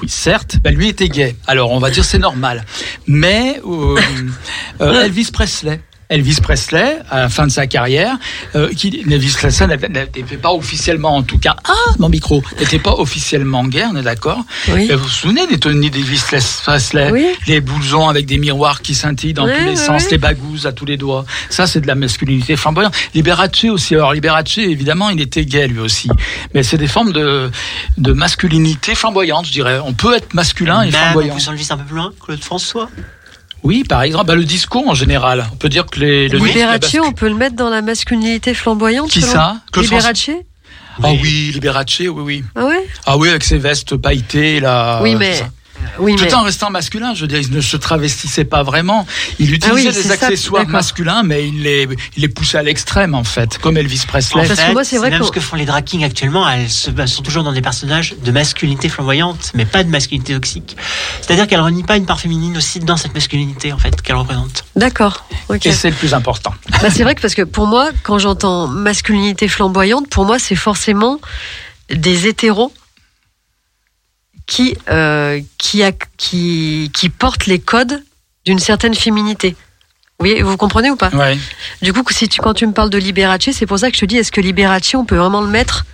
Oui, 0.00 0.08
certes, 0.08 0.56
ben 0.62 0.74
lui 0.74 0.88
était 0.88 1.08
gay. 1.10 1.36
Alors, 1.46 1.70
on 1.70 1.78
va 1.78 1.90
dire 1.90 2.02
c'est 2.04 2.18
normal. 2.18 2.64
Mais 3.06 3.60
euh, 3.66 3.98
euh, 4.80 5.04
Elvis 5.04 5.30
Presley. 5.32 5.80
Elvis 6.12 6.38
Presley, 6.42 6.98
à 7.10 7.20
la 7.20 7.28
fin 7.28 7.46
de 7.46 7.52
sa 7.52 7.66
carrière, 7.66 8.16
euh, 8.54 8.68
qui, 8.74 9.02
Elvis 9.10 9.34
Presley 9.36 9.66
n'était 9.66 10.36
pas 10.36 10.52
officiellement, 10.52 11.16
en 11.16 11.22
tout 11.22 11.38
cas, 11.38 11.56
ah, 11.64 11.72
mon 11.98 12.08
micro, 12.08 12.42
n'était 12.60 12.78
pas 12.78 12.92
officiellement 12.92 13.64
gay, 13.64 13.84
on 13.90 13.96
est 13.96 14.02
d'accord 14.02 14.44
Oui. 14.68 14.88
Vous 14.90 14.98
vous 14.98 15.08
souvenez 15.08 15.46
des 15.46 15.58
tenues 15.58 15.90
d'Elvis 15.90 16.22
Presley 16.62 17.10
Oui. 17.10 17.26
Les 17.46 17.60
blousons 17.60 18.08
avec 18.08 18.26
des 18.26 18.38
miroirs 18.38 18.82
qui 18.82 18.94
scintillent 18.94 19.32
dans 19.32 19.46
tous 19.46 19.64
les 19.64 19.76
sens, 19.76 20.10
les 20.10 20.18
bagouses 20.18 20.66
à 20.66 20.72
tous 20.72 20.84
les 20.84 20.96
doigts. 20.96 21.24
Ça, 21.48 21.66
c'est 21.66 21.80
de 21.80 21.86
la 21.86 21.94
masculinité 21.94 22.56
flamboyante. 22.56 22.94
Liberace 23.14 23.64
aussi. 23.64 23.94
Alors, 23.94 24.12
Liberace, 24.12 24.58
évidemment, 24.58 25.08
il 25.10 25.20
était 25.20 25.44
gay 25.46 25.66
lui 25.66 25.78
aussi. 25.80 26.08
Mais 26.54 26.62
c'est 26.62 26.78
des 26.78 26.86
formes 26.86 27.12
de, 27.12 27.50
de 27.98 28.12
masculinité 28.12 28.94
flamboyante, 28.94 29.46
je 29.46 29.52
dirais. 29.52 29.78
On 29.84 29.94
peut 29.94 30.14
être 30.14 30.34
masculin 30.34 30.82
et 30.82 30.90
Même 30.90 30.94
en 30.94 31.04
flamboyant. 31.04 31.34
poussant 31.34 31.52
le 31.52 31.58
vice 31.58 31.70
un 31.70 31.78
peu 31.78 31.84
plus 31.84 31.96
loin, 31.96 32.12
Claude 32.24 32.42
François. 32.42 32.88
Oui, 33.62 33.84
par 33.84 34.02
exemple, 34.02 34.26
bah, 34.26 34.34
le 34.34 34.44
disco 34.44 34.82
en 34.86 34.94
général. 34.94 35.46
On 35.52 35.56
peut 35.56 35.68
dire 35.68 35.86
que 35.86 36.00
les, 36.00 36.28
le 36.28 36.38
Liberace, 36.38 36.96
on 37.04 37.12
peut 37.12 37.28
le 37.28 37.34
mettre 37.34 37.56
dans 37.56 37.70
la 37.70 37.82
masculinité 37.82 38.54
flamboyante 38.54 39.10
Qui 39.10 39.22
ça? 39.22 39.58
Claude 39.72 39.84
Liberace? 39.84 40.30
Ah 41.02 41.12
oui, 41.12 41.50
Liberace, 41.54 42.00
oui, 42.00 42.08
oui. 42.08 42.44
Ah 42.54 42.66
ouais? 42.66 42.86
Ah 43.06 43.16
oui, 43.16 43.28
avec 43.28 43.44
ses 43.44 43.58
vestes 43.58 43.96
pailletées, 43.96 44.60
là. 44.60 45.00
Oui, 45.02 45.14
euh, 45.14 45.18
mais- 45.18 45.34
ça. 45.34 45.48
Oui, 45.98 46.16
mais. 46.20 46.28
Tout 46.28 46.34
en 46.34 46.42
restant 46.42 46.70
masculin, 46.70 47.14
je 47.14 47.22
veux 47.22 47.26
dire, 47.26 47.38
il 47.40 47.50
ne 47.50 47.60
se 47.60 47.76
travestissait 47.76 48.44
pas 48.44 48.62
vraiment. 48.62 49.06
Il 49.38 49.52
utilisait 49.52 49.70
Ah 49.70 49.74
oui, 49.74 49.84
des 49.84 50.02
ça, 50.08 50.14
accessoires 50.14 50.66
masculins, 50.66 51.22
mais 51.22 51.46
il 51.48 51.62
les, 51.62 51.88
il 52.16 52.22
les 52.22 52.28
poussait 52.28 52.58
à 52.58 52.62
l'extrême, 52.62 53.14
en 53.14 53.24
fait, 53.24 53.58
comme 53.58 53.76
Elvis 53.76 54.04
Presley. 54.06 54.40
En 54.42 54.46
Parce 54.46 54.58
que 54.60 54.66
fait, 54.66 54.72
moi, 54.72 54.84
c'est 54.84 54.98
vrai 54.98 55.10
même 55.10 55.20
que- 55.20 55.26
ce 55.26 55.32
que 55.32 55.40
font 55.40 55.56
les 55.56 55.64
drag 55.66 55.84
kings 55.84 56.04
actuellement, 56.04 56.48
elles, 56.48 56.68
sont 56.70 57.22
toujours 57.22 57.42
dans 57.44 57.52
des 57.52 57.62
personnages 57.62 58.14
de 58.24 58.30
masculinité 58.32 58.88
flamboyante, 58.88 59.52
mais 59.54 59.64
pas 59.64 59.84
de 59.84 59.90
masculinité 59.90 60.34
toxique. 60.34 60.76
C'est-à-dire 61.20 61.46
qu'elles 61.46 61.60
renient 61.60 61.82
pas 61.84 61.96
une 61.96 62.06
part 62.06 62.20
féminine 62.20 62.56
aussi 62.56 62.78
dans 62.80 62.96
cette 62.96 63.14
masculinité 63.14 63.72
en 63.72 63.78
fait 63.78 64.00
qu'elles 64.02 64.16
représentent. 64.16 64.64
D'accord. 64.76 65.24
Et 65.64 65.72
c'est 65.72 65.90
le 65.90 65.96
plus 65.96 66.14
important. 66.14 66.54
Bah, 66.80 66.90
c'est 66.90 67.02
vrai 67.02 67.14
que 67.14 67.20
parce 67.20 67.34
que 67.34 67.42
pour 67.42 67.66
moi, 67.66 67.90
quand 68.02 68.18
j'entends 68.18 68.66
masculinité 68.66 69.48
flamboyante, 69.48 70.08
pour 70.08 70.24
moi, 70.24 70.38
c'est 70.38 70.54
forcément 70.56 71.20
des 71.90 72.26
hétéros 72.26 72.72
qui, 74.46 74.76
euh, 74.90 75.40
qui, 75.58 75.82
a- 75.82 75.92
qui, 76.16 76.90
qui 76.94 77.08
portent 77.08 77.46
les 77.46 77.58
codes 77.58 78.02
d'une 78.44 78.58
certaine 78.58 78.94
féminité. 78.94 79.56
Oui, 80.20 80.40
vous 80.42 80.56
comprenez 80.56 80.90
ou 80.90 80.96
pas 80.96 81.10
Ouais. 81.10 81.38
Du 81.80 81.92
coup, 81.92 82.04
si 82.12 82.28
tu, 82.28 82.40
quand 82.40 82.54
tu 82.54 82.66
me 82.66 82.72
parles 82.72 82.90
de 82.90 82.98
Liberace, 82.98 83.50
c'est 83.52 83.66
pour 83.66 83.78
ça 83.78 83.90
que 83.90 83.96
je 83.96 84.00
te 84.00 84.06
dis, 84.06 84.16
est-ce 84.18 84.30
que 84.32 84.40
Liberace, 84.40 84.94
on 84.94 85.04
peut 85.04 85.16
vraiment 85.16 85.40
le 85.40 85.48
mettre 85.48 85.84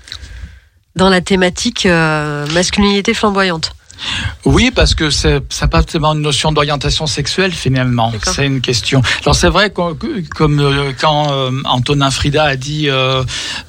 dans 0.97 1.09
la 1.09 1.21
thématique 1.21 1.87
euh, 1.87 2.47
masculinité 2.53 3.15
flamboyante? 3.15 3.73
Oui, 4.45 4.71
parce 4.75 4.95
que 4.95 5.11
c'est, 5.11 5.41
ça 5.51 5.67
n'a 5.67 5.69
pas 5.69 5.83
tellement 5.83 6.15
une 6.15 6.23
notion 6.23 6.53
d'orientation 6.53 7.07
sexuelle 7.07 7.53
finalement. 7.53 8.13
C'est 8.23 8.47
une 8.47 8.61
question. 8.61 9.03
Alors 9.23 9.35
c'est 9.35 9.49
vrai 9.49 9.71
que- 9.71 9.95
comme 10.35 10.61
euh, 10.61 10.93
quand 10.99 11.33
euh, 11.33 11.51
Antonin 11.65 12.11
Frida 12.11 12.45
a 12.45 12.57
dit 12.57 12.89
euh, 12.89 13.23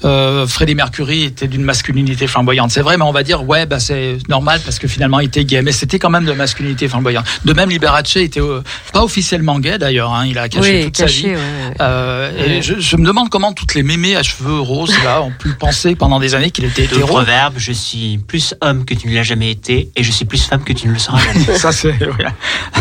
euh, 0.06 0.48
Freddie 0.48 0.76
Mercury 0.76 1.24
était 1.24 1.48
d'une 1.48 1.64
masculinité 1.64 2.28
flamboyante. 2.28 2.72
C'est 2.72 2.82
vrai, 2.82 2.98
mais 2.98 3.04
on 3.04 3.12
va 3.12 3.24
dire 3.24 3.44
ouais, 3.48 3.66
bah 3.66 3.80
c'est 3.80 4.18
normal 4.30 4.62
parce 4.64 4.80
que 4.80 4.88
finalement 4.88 5.20
il 5.20 5.26
était 5.28 5.46
gay, 5.46 5.62
mais 5.62 5.72
c'était 5.72 6.00
quand 6.00 6.10
même 6.10 6.26
de 6.26 6.34
masculinité 6.34 6.88
flamboyante. 6.88 7.26
De 7.46 7.54
même, 7.54 7.70
Liberace 7.70 8.16
était 8.18 8.40
euh, 8.42 8.62
pas 8.94 9.04
officiellement 9.04 9.60
gay 9.60 9.78
d'ailleurs. 9.78 10.14
hein, 10.14 10.26
il 10.26 10.38
a 10.38 10.48
caché 10.50 10.80
Oui, 10.80 10.86
toute 10.86 10.98
sa 10.98 11.06
vie. 11.06 11.26
ouais, 11.28 11.36
ouais. 11.36 11.38
Euh, 11.82 12.58
et 12.58 12.62
je, 12.62 12.80
je 12.80 12.96
me 12.96 13.06
demande 13.06 13.30
comment 13.30 13.54
toutes 13.54 13.76
les 13.76 13.84
mémés 13.84 14.16
à 14.16 14.24
cheveux 14.24 14.60
roses 14.60 14.94
là 15.04 15.22
ont 15.22 15.32
pu 15.38 15.54
penser 15.54 15.96
pendant 15.96 16.20
des 16.20 16.36
années 16.36 16.52
qu'il 16.52 16.66
était 16.66 16.84
Le 16.84 16.88
hétéro. 16.94 17.08
proverbe 17.08 17.56
je 17.58 17.72
suis 17.72 18.18
plus 18.20 18.54
homme 18.62 18.86
que 18.86 18.94
tu 18.94 19.08
ne 19.08 19.16
l'as 19.16 19.24
jamais 19.24 19.52
été, 19.52 19.90
et 19.96 20.04
je 20.04 20.12
suis 20.12 20.19
plus 20.26 20.44
femme 20.44 20.64
que 20.64 20.74
tu 20.74 20.88
ne 20.88 20.94
le 20.94 21.00
seras 21.00 21.20
jamais. 21.20 21.46
Ça 21.58 21.72
c'est 21.72 21.94
ouais, 22.00 22.26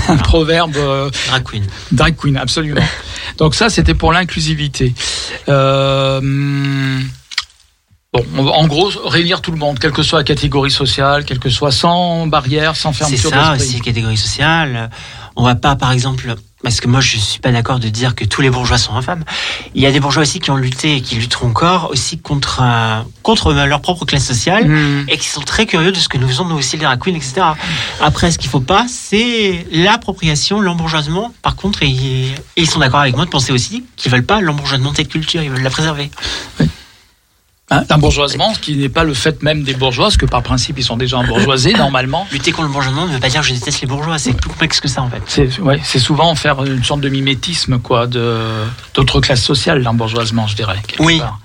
un 0.09 0.17
proverbe. 0.17 0.77
euh, 0.77 1.11
drag 1.29 1.43
queen. 1.45 1.65
Drag 1.93 2.17
queen, 2.17 2.37
absolument. 2.37 2.81
Donc 3.39 3.55
ça, 3.55 3.69
c'était 3.71 3.95
pour 3.95 4.13
l'inclusivité. 4.13 4.95
Euh, 5.49 6.21
bon, 8.13 8.49
en 8.49 8.67
gros, 8.67 8.91
réunir 9.05 9.41
tout 9.41 9.51
le 9.53 9.59
monde, 9.59 9.79
quelle 9.79 9.93
que 9.93 10.03
soit 10.03 10.19
la 10.21 10.25
catégorie 10.25 10.71
sociale, 10.71 11.25
quelle 11.25 11.39
que 11.39 11.51
soit 11.51 11.71
sans 11.73 12.27
barrière, 12.27 12.77
sans 12.77 12.93
C'est 12.93 12.99
fermeture 13.01 13.31
ça 13.31 13.51
d'esprit. 13.57 13.69
aussi, 13.75 13.81
catégorie 13.81 14.17
sociale. 14.17 14.91
On 15.37 15.45
va 15.45 15.55
pas, 15.55 15.77
par 15.77 15.93
exemple, 15.93 16.35
parce 16.63 16.81
que 16.81 16.89
moi 16.89 17.01
je 17.01 17.17
suis 17.19 17.41
pas 17.41 17.53
d'accord 17.53 17.79
de 17.79 17.89
dire 17.89 18.15
que 18.15 18.25
tous 18.25 18.41
les 18.41 18.51
bourgeois 18.51 18.79
sont 18.79 18.95
infâmes. 18.95 19.25
Il 19.75 19.83
y 19.83 19.87
a 19.87 19.93
des 19.93 20.01
bourgeois 20.01 20.23
aussi 20.23 20.41
qui 20.41 20.51
ont 20.51 20.57
lutté 20.57 20.97
et 20.97 21.01
qui 21.01 21.17
lutteront 21.17 21.49
encore 21.49 21.91
aussi 21.91 22.19
contre 22.19 22.61
euh, 22.63 23.03
contre 23.23 23.53
leur 23.53 23.81
propre 23.81 24.05
classe 24.05 24.25
sociale. 24.25 24.65
Hum, 24.65 25.05
et 25.09 25.17
qui 25.17 25.29
sont 25.29 25.41
très 25.41 25.67
curieux 25.67 25.93
de 25.93 25.97
ce 25.97 26.09
que 26.09 26.19
nous 26.19 26.29
faisons 26.29 26.45
nous 26.45 26.57
aussi 26.57 26.77
les 26.77 26.85
drag 26.85 26.99
queens, 26.99 27.15
etc. 27.15 27.43
Après, 28.01 28.31
ce 28.31 28.39
qu'il 28.39 28.51
faut 28.51 28.61
pas, 28.61 28.87
c'est 28.89 29.67
l'appropriation, 29.71 30.61
l'embourgeoisement. 30.61 31.33
Par 31.43 31.57
contre, 31.57 31.83
ils, 31.83 32.33
et 32.33 32.35
ils 32.57 32.71
sont 32.71 32.81
d'accord 32.81 33.01
avec 33.01 33.15
moi 33.15 33.25
de 33.25 33.31
penser 33.31 33.53
aussi 33.53 33.85
qu'ils 33.97 34.11
veulent 34.11 34.25
pas 34.25 34.41
l'embourgeoisement 34.41 34.93
de 34.93 34.97
cette 34.97 35.09
culture, 35.09 35.43
ils 35.43 35.51
veulent 35.51 35.63
la 35.63 35.71
préserver. 35.71 36.11
Hein, 37.71 37.85
L'embourgeoisement, 37.91 38.55
ce 38.55 38.59
qui 38.59 38.77
n'est 38.77 38.89
pas 38.89 39.05
le 39.05 39.15
fait 39.15 39.43
même 39.43 39.63
des 39.63 39.75
bourgeois, 39.75 40.07
parce 40.07 40.17
que 40.17 40.27
par 40.27 40.43
principe, 40.43 40.79
ils 40.79 40.85
sont 40.85 40.97
déjà 40.97 41.19
embourgeoisés 41.19 41.73
normalement. 41.77 42.27
Lutter 42.33 42.53
contre 42.53 42.67
l'embourgeoisement 42.69 43.07
ne 43.07 43.13
veut 43.13 43.21
pas 43.21 43.29
dire 43.29 43.41
que 43.41 43.47
je 43.47 43.55
déteste 43.55 43.81
les 43.81 43.87
bourgeois, 43.87 44.19
c'est 44.19 44.33
plus 44.33 44.51
complexe 44.51 44.81
que 44.81 44.89
ça 44.89 45.03
en 45.03 45.11
fait. 45.11 45.23
C'est 45.27 45.59
ouais, 45.61 45.81
c'est 45.83 45.99
souvent 45.99 46.35
faire 46.35 46.65
une 46.65 46.85
sorte 46.85 47.01
de 47.01 47.09
mimétisme 47.09 47.79
quoi, 47.79 48.07
de 48.07 48.39
d'autres 48.95 49.21
classes 49.21 49.43
sociales, 49.43 49.83
l'embourgeoisement, 49.83 50.47
je 50.47 50.57
dirais. 50.57 50.81
Oui. 50.99 51.19
part. 51.19 51.39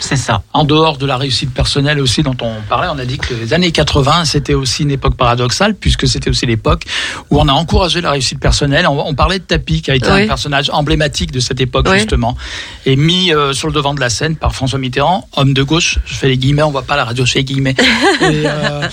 C'est 0.00 0.16
ça. 0.16 0.42
En 0.52 0.64
dehors 0.64 0.96
de 0.96 1.06
la 1.06 1.16
réussite 1.16 1.52
personnelle 1.52 2.00
aussi 2.00 2.22
dont 2.22 2.36
on 2.40 2.54
parlait, 2.68 2.88
on 2.90 2.98
a 2.98 3.04
dit 3.04 3.18
que 3.18 3.34
les 3.34 3.52
années 3.52 3.70
80, 3.70 4.24
c'était 4.24 4.54
aussi 4.54 4.82
une 4.82 4.90
époque 4.90 5.14
paradoxale, 5.16 5.74
puisque 5.74 6.08
c'était 6.08 6.30
aussi 6.30 6.46
l'époque 6.46 6.84
où 7.30 7.38
on 7.38 7.46
a 7.48 7.52
encouragé 7.52 8.00
la 8.00 8.10
réussite 8.12 8.40
personnelle. 8.40 8.86
On, 8.86 8.98
on 9.06 9.14
parlait 9.14 9.38
de 9.38 9.44
Tapi, 9.44 9.82
qui 9.82 9.90
a 9.90 9.94
été 9.94 10.10
Oui. 10.10 10.22
un 10.22 10.26
personnage 10.26 10.70
emblématique 10.72 11.30
de 11.32 11.40
cette 11.40 11.60
époque, 11.60 11.86
Oui. 11.90 11.98
justement, 11.98 12.36
et 12.86 12.96
mis 12.96 13.32
euh, 13.32 13.52
sur 13.52 13.68
le 13.68 13.74
devant 13.74 13.94
de 13.94 14.00
la 14.00 14.10
scène 14.10 14.36
par 14.36 14.54
François 14.54 14.78
Mitterrand, 14.78 15.28
homme 15.36 15.52
de 15.54 15.62
gauche. 15.62 15.98
Je 16.06 16.14
fais 16.14 16.28
les 16.28 16.38
guillemets, 16.38 16.62
on 16.62 16.70
voit 16.70 16.82
pas 16.82 16.96
la 16.96 17.04
radio, 17.04 17.24
je 17.26 17.32
fais 17.32 17.38
les 17.40 17.44
guillemets. 17.44 17.76
et, 18.22 18.42
euh, 18.46 18.88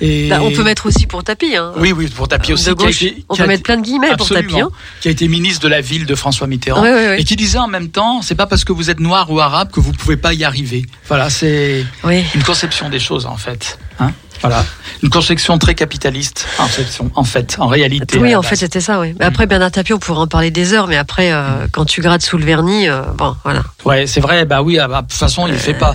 et- 0.00 0.28
Bah, 0.28 0.38
on 0.42 0.50
peut 0.50 0.62
mettre 0.64 0.86
aussi 0.86 1.06
pour 1.06 1.22
tapis. 1.24 1.56
Hein. 1.56 1.72
Oui, 1.76 1.92
oui, 1.92 2.06
pour 2.08 2.26
Tapi 2.28 2.52
aussi. 2.54 2.66
de 2.70 2.72
qui 2.74 2.82
a 2.82 2.86
gauche. 2.86 3.02
été- 3.02 3.24
on 3.28 3.34
peut 3.36 3.42
été- 3.42 3.48
mettre 3.48 3.62
plein 3.64 3.76
de 3.76 3.82
guillemets 3.82 4.08
pour. 4.16 4.22
Absolument. 4.26 4.58
Hein. 4.58 4.70
qui 5.00 5.08
a 5.08 5.10
été 5.10 5.28
ministre 5.28 5.60
de 5.60 5.68
la 5.68 5.80
ville 5.80 6.06
de 6.06 6.14
François 6.14 6.46
Mitterrand, 6.46 6.82
oui. 6.82 6.88
et 7.18 7.24
qui 7.24 7.36
disait 7.36 7.58
en 7.58 7.68
même 7.68 7.90
temps, 7.90 8.22
c'est 8.22 8.34
pas 8.34 8.46
parce 8.46 8.64
que 8.64 8.72
vous 8.72 8.90
êtes 8.90 9.00
noir 9.00 9.30
ou 9.30 9.38
arabe 9.40 9.70
que 9.70 9.80
vous 9.80 9.92
pouvez 9.92 10.16
pas 10.16 10.32
y 10.34 10.37
arriver. 10.44 10.84
Voilà, 11.06 11.30
c'est 11.30 11.84
Oui. 12.04 12.24
une 12.34 12.42
conception 12.42 12.88
des 12.88 12.98
choses 13.00 13.26
en 13.26 13.36
fait. 13.36 13.78
Hein 14.00 14.12
voilà, 14.40 14.64
une 15.02 15.10
conception 15.10 15.58
très 15.58 15.74
capitaliste. 15.74 16.46
Conception, 16.58 17.10
en 17.16 17.24
fait, 17.24 17.56
en 17.58 17.66
réalité. 17.66 18.18
Oui, 18.20 18.36
en 18.36 18.42
fait, 18.42 18.54
c'était 18.54 18.80
ça, 18.80 19.00
oui. 19.00 19.12
Mais 19.18 19.24
après, 19.24 19.46
Bernard 19.46 19.72
Tapie, 19.72 19.92
on 19.92 19.98
pourrait 19.98 20.20
en 20.20 20.26
parler 20.28 20.52
des 20.52 20.74
heures, 20.74 20.86
mais 20.86 20.96
après, 20.96 21.32
euh, 21.32 21.66
quand 21.72 21.84
tu 21.84 22.00
grattes 22.02 22.22
sous 22.22 22.38
le 22.38 22.44
vernis, 22.44 22.88
euh, 22.88 23.02
bon, 23.16 23.34
voilà. 23.42 23.64
Ouais, 23.84 24.06
c'est 24.06 24.20
vrai. 24.20 24.44
Bah 24.44 24.62
oui, 24.62 24.78
ah 24.78 24.86
bah, 24.86 25.02
de 25.02 25.08
toute 25.08 25.18
façon, 25.18 25.48
il 25.48 25.54
fait 25.54 25.74
pas. 25.74 25.94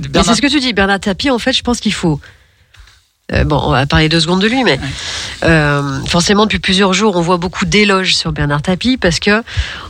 Mais 0.00 0.08
Bernard- 0.08 0.24
c'est 0.34 0.36
ce 0.36 0.42
que 0.42 0.50
tu 0.50 0.58
dis, 0.58 0.72
Bernard 0.72 0.98
Tapie, 0.98 1.30
en 1.30 1.38
fait, 1.38 1.52
je 1.52 1.62
pense 1.62 1.78
qu'il 1.78 1.92
faut. 1.94 2.20
Euh, 3.32 3.44
bon, 3.44 3.58
on 3.64 3.70
va 3.70 3.86
parler 3.86 4.10
deux 4.10 4.20
secondes 4.20 4.42
de 4.42 4.46
lui, 4.46 4.64
mais 4.64 4.78
euh, 5.44 5.98
forcément, 6.06 6.44
depuis 6.44 6.58
plusieurs 6.58 6.92
jours, 6.92 7.16
on 7.16 7.22
voit 7.22 7.38
beaucoup 7.38 7.64
d'éloges 7.64 8.14
sur 8.14 8.32
Bernard 8.32 8.60
Tapie 8.60 8.98
parce 8.98 9.18
que 9.18 9.42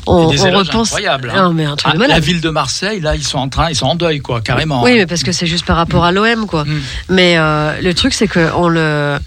on, 0.07 0.28
des 0.30 0.41
on 0.43 0.53
repense. 0.53 0.93
incroyables, 0.93 1.32
hein. 1.35 1.49
Non, 1.49 1.53
mais 1.53 1.64
un 1.64 1.74
truc 1.74 1.95
Ah, 1.97 1.99
de 1.99 2.05
la 2.05 2.20
ville 2.20 2.41
de 2.41 2.51
Marseille, 2.51 3.01
là, 3.01 3.16
ils 3.16 3.24
sont 3.24 3.39
en 3.39 3.49
train, 3.49 3.70
ils 3.70 3.74
sont 3.74 3.87
en 3.87 3.97
deuil, 3.97 4.20
quoi, 4.20 4.41
carrément. 4.41 4.85
Oui, 4.85 4.93
hein. 4.93 4.95
mais 4.99 5.07
parce 5.07 5.24
que 5.24 5.32
c'est 5.32 5.49
juste 5.49 5.64
par 5.66 5.76
rapport 5.76 6.05
à 6.05 6.12
l'OM, 6.12 6.47
quoi. 6.47 6.64
Mm. 6.64 6.80
Mais 7.09 7.35
euh, 7.37 7.80
le 7.80 7.93
truc, 7.93 8.14
c'est 8.14 8.28
que 8.28 8.53
on 8.55 8.68
le, 8.68 9.18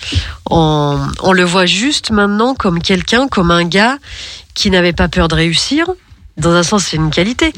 on, 0.49 0.99
on 1.21 1.33
le 1.33 1.43
voit 1.43 1.65
juste 1.65 2.09
maintenant 2.11 2.55
comme 2.55 2.81
quelqu'un, 2.81 3.27
comme 3.27 3.51
un 3.51 3.65
gars 3.65 3.97
qui 4.53 4.71
n'avait 4.71 4.93
pas 4.93 5.09
peur 5.09 5.27
de 5.27 5.35
réussir, 5.35 5.85
dans 6.37 6.51
un 6.51 6.63
sens, 6.63 6.85
c'est 6.85 6.97
une 6.97 7.09
qualité, 7.09 7.51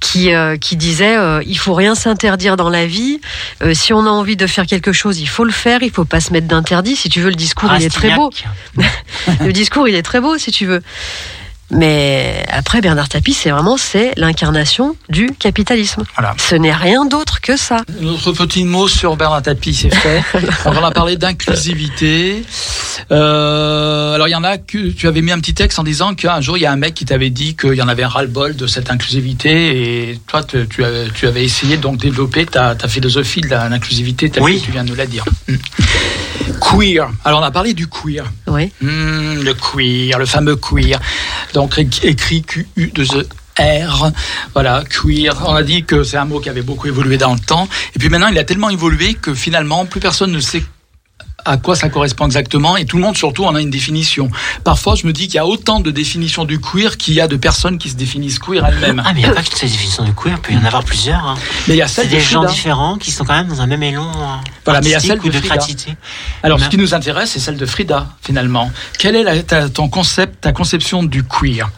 qui, 0.00 0.34
euh, 0.34 0.56
qui 0.56 0.76
disait 0.76 1.16
euh, 1.16 1.42
il 1.46 1.58
faut 1.58 1.74
rien 1.74 1.94
s'interdire 1.94 2.56
dans 2.56 2.70
la 2.70 2.86
vie. 2.86 3.20
Euh, 3.62 3.74
si 3.74 3.92
on 3.92 4.06
a 4.06 4.10
envie 4.10 4.36
de 4.36 4.46
faire 4.46 4.66
quelque 4.66 4.92
chose, 4.92 5.20
il 5.20 5.28
faut 5.28 5.44
le 5.44 5.52
faire. 5.52 5.82
Il 5.82 5.90
faut 5.90 6.04
pas 6.04 6.20
se 6.20 6.32
mettre 6.32 6.46
d'interdit. 6.46 6.96
Si 6.96 7.08
tu 7.08 7.20
veux, 7.20 7.28
le 7.28 7.36
discours, 7.36 7.70
il 7.76 7.84
est 7.84 7.90
très 7.90 8.14
beau. 8.14 8.30
Le 9.40 9.52
discours, 9.52 9.86
il 9.86 9.94
est 9.94 10.02
très 10.02 10.20
beau, 10.20 10.38
si 10.38 10.50
tu 10.50 10.66
veux. 10.66 10.82
Mais 11.72 12.44
après, 12.50 12.80
Bernard 12.80 13.08
Tapie, 13.08 13.32
c'est 13.32 13.50
vraiment 13.50 13.76
c'est 13.76 14.12
l'incarnation 14.16 14.94
du 15.08 15.26
capitalisme. 15.38 16.04
Voilà. 16.16 16.34
Ce 16.38 16.54
n'est 16.54 16.72
rien 16.74 17.06
d'autre 17.06 17.40
que 17.40 17.56
ça. 17.56 17.82
Notre 18.00 18.32
petit 18.32 18.64
mot 18.64 18.88
sur 18.88 19.16
Bernard 19.16 19.42
Tapie, 19.42 19.74
c'est 19.74 19.94
fait. 19.94 20.22
on 20.66 20.70
va 20.72 20.90
parler 20.90 21.16
d'inclusivité. 21.16 22.44
Euh, 23.10 24.14
alors, 24.14 24.28
il 24.28 24.32
y 24.32 24.34
en 24.36 24.44
a 24.44 24.58
que 24.58 24.90
tu 24.90 25.08
avais 25.08 25.22
mis 25.22 25.32
un 25.32 25.40
petit 25.40 25.54
texte 25.54 25.78
en 25.78 25.82
disant 25.84 26.14
qu'un 26.14 26.40
jour, 26.40 26.56
il 26.58 26.60
y 26.60 26.66
a 26.66 26.72
un 26.72 26.76
mec 26.76 26.94
qui 26.94 27.04
t'avait 27.04 27.30
dit 27.30 27.56
qu'il 27.56 27.74
y 27.74 27.82
en 27.82 27.88
avait 27.88 28.02
un 28.02 28.08
ras-le-bol 28.08 28.54
de 28.54 28.66
cette 28.66 28.90
inclusivité 28.90 30.10
et 30.10 30.20
toi, 30.26 30.42
te- 30.42 30.64
tu, 30.64 30.84
avais, 30.84 31.08
tu 31.14 31.26
avais 31.26 31.44
essayé 31.44 31.76
de 31.78 31.82
donc 31.82 31.96
développer 31.98 32.46
ta, 32.46 32.74
ta 32.74 32.88
philosophie 32.88 33.40
de 33.40 33.48
l'inclusivité 33.48 34.28
telle 34.30 34.42
Oui. 34.42 34.60
que 34.60 34.66
tu 34.66 34.72
viens 34.72 34.84
de 34.84 34.90
nous 34.90 34.94
la 34.96 35.06
dire. 35.06 35.24
Hmm. 35.48 35.56
Queer. 36.60 37.08
Alors, 37.24 37.40
on 37.40 37.44
a 37.44 37.50
parlé 37.50 37.74
du 37.74 37.86
queer. 37.88 38.24
Oui. 38.46 38.70
Hmm, 38.80 39.42
le 39.42 39.54
queer, 39.54 40.18
le 40.18 40.26
fameux 40.26 40.56
queer. 40.56 40.98
Donc 41.54 41.61
é- 41.76 41.88
écrit 42.02 42.42
Q-U-2-E-R. 42.42 44.12
Voilà, 44.54 44.84
queer. 44.88 45.34
On 45.46 45.54
a 45.54 45.62
dit 45.62 45.84
que 45.84 46.04
c'est 46.04 46.16
un 46.16 46.24
mot 46.24 46.40
qui 46.40 46.48
avait 46.48 46.62
beaucoup 46.62 46.88
évolué 46.88 47.18
dans 47.18 47.34
le 47.34 47.40
temps. 47.40 47.68
Et 47.94 47.98
puis 47.98 48.08
maintenant, 48.08 48.28
il 48.28 48.38
a 48.38 48.44
tellement 48.44 48.70
évolué 48.70 49.14
que 49.14 49.34
finalement, 49.34 49.86
plus 49.86 50.00
personne 50.00 50.32
ne 50.32 50.40
sait 50.40 50.62
à 51.44 51.56
quoi 51.56 51.74
ça 51.76 51.88
correspond 51.88 52.26
exactement 52.26 52.76
et 52.76 52.84
tout 52.84 52.96
le 52.96 53.02
monde 53.02 53.16
surtout 53.16 53.44
en 53.44 53.54
a 53.54 53.60
une 53.60 53.70
définition. 53.70 54.30
Parfois, 54.64 54.94
je 54.94 55.06
me 55.06 55.12
dis 55.12 55.24
qu'il 55.26 55.34
y 55.34 55.38
a 55.38 55.46
autant 55.46 55.80
de 55.80 55.90
définitions 55.90 56.44
du 56.44 56.60
queer 56.60 56.96
qu'il 56.96 57.14
y 57.14 57.20
a 57.20 57.26
de 57.28 57.36
personnes 57.36 57.78
qui 57.78 57.90
se 57.90 57.96
définissent 57.96 58.38
queer 58.38 58.64
elles-mêmes. 58.64 59.02
Ah, 59.04 59.12
mais 59.12 59.20
il 59.20 59.24
n'y 59.24 59.30
a 59.30 59.34
pas 59.34 59.42
qu'une 59.42 59.56
seule 59.56 59.70
définition 59.70 60.04
de 60.04 60.10
queer, 60.12 60.34
il 60.36 60.40
peut 60.40 60.52
y 60.52 60.56
en 60.56 60.64
avoir 60.64 60.84
plusieurs. 60.84 61.24
hein. 61.26 61.34
Mais 61.68 61.74
il 61.74 61.78
y 61.78 61.82
a 61.82 61.88
celle 61.88 62.06
de 62.08 62.12
des 62.12 62.20
gens 62.20 62.40
Frida. 62.40 62.52
différents 62.52 62.96
qui 62.98 63.10
sont 63.10 63.24
quand 63.24 63.34
même 63.34 63.48
dans 63.48 63.60
un 63.60 63.66
même 63.66 63.82
élan 63.82 64.10
Voilà, 64.64 64.80
mais 64.80 64.88
il 64.88 64.92
y 64.92 64.94
a 64.94 65.00
celle 65.00 65.20
de 65.20 65.28
de 65.30 65.38
créativité. 65.40 65.96
Alors, 66.42 66.60
ce 66.60 66.68
qui 66.68 66.76
nous 66.78 66.94
intéresse, 66.94 67.30
c'est 67.30 67.40
celle 67.40 67.56
de 67.56 67.66
Frida, 67.66 68.06
finalement. 68.22 68.70
Quel 68.98 69.16
est 69.16 69.22
la- 69.22 69.42
ta- 69.42 69.68
ton 69.68 69.88
concept, 69.88 70.42
ta 70.42 70.52
conception 70.52 71.02
du 71.02 71.22
queer? 71.24 71.70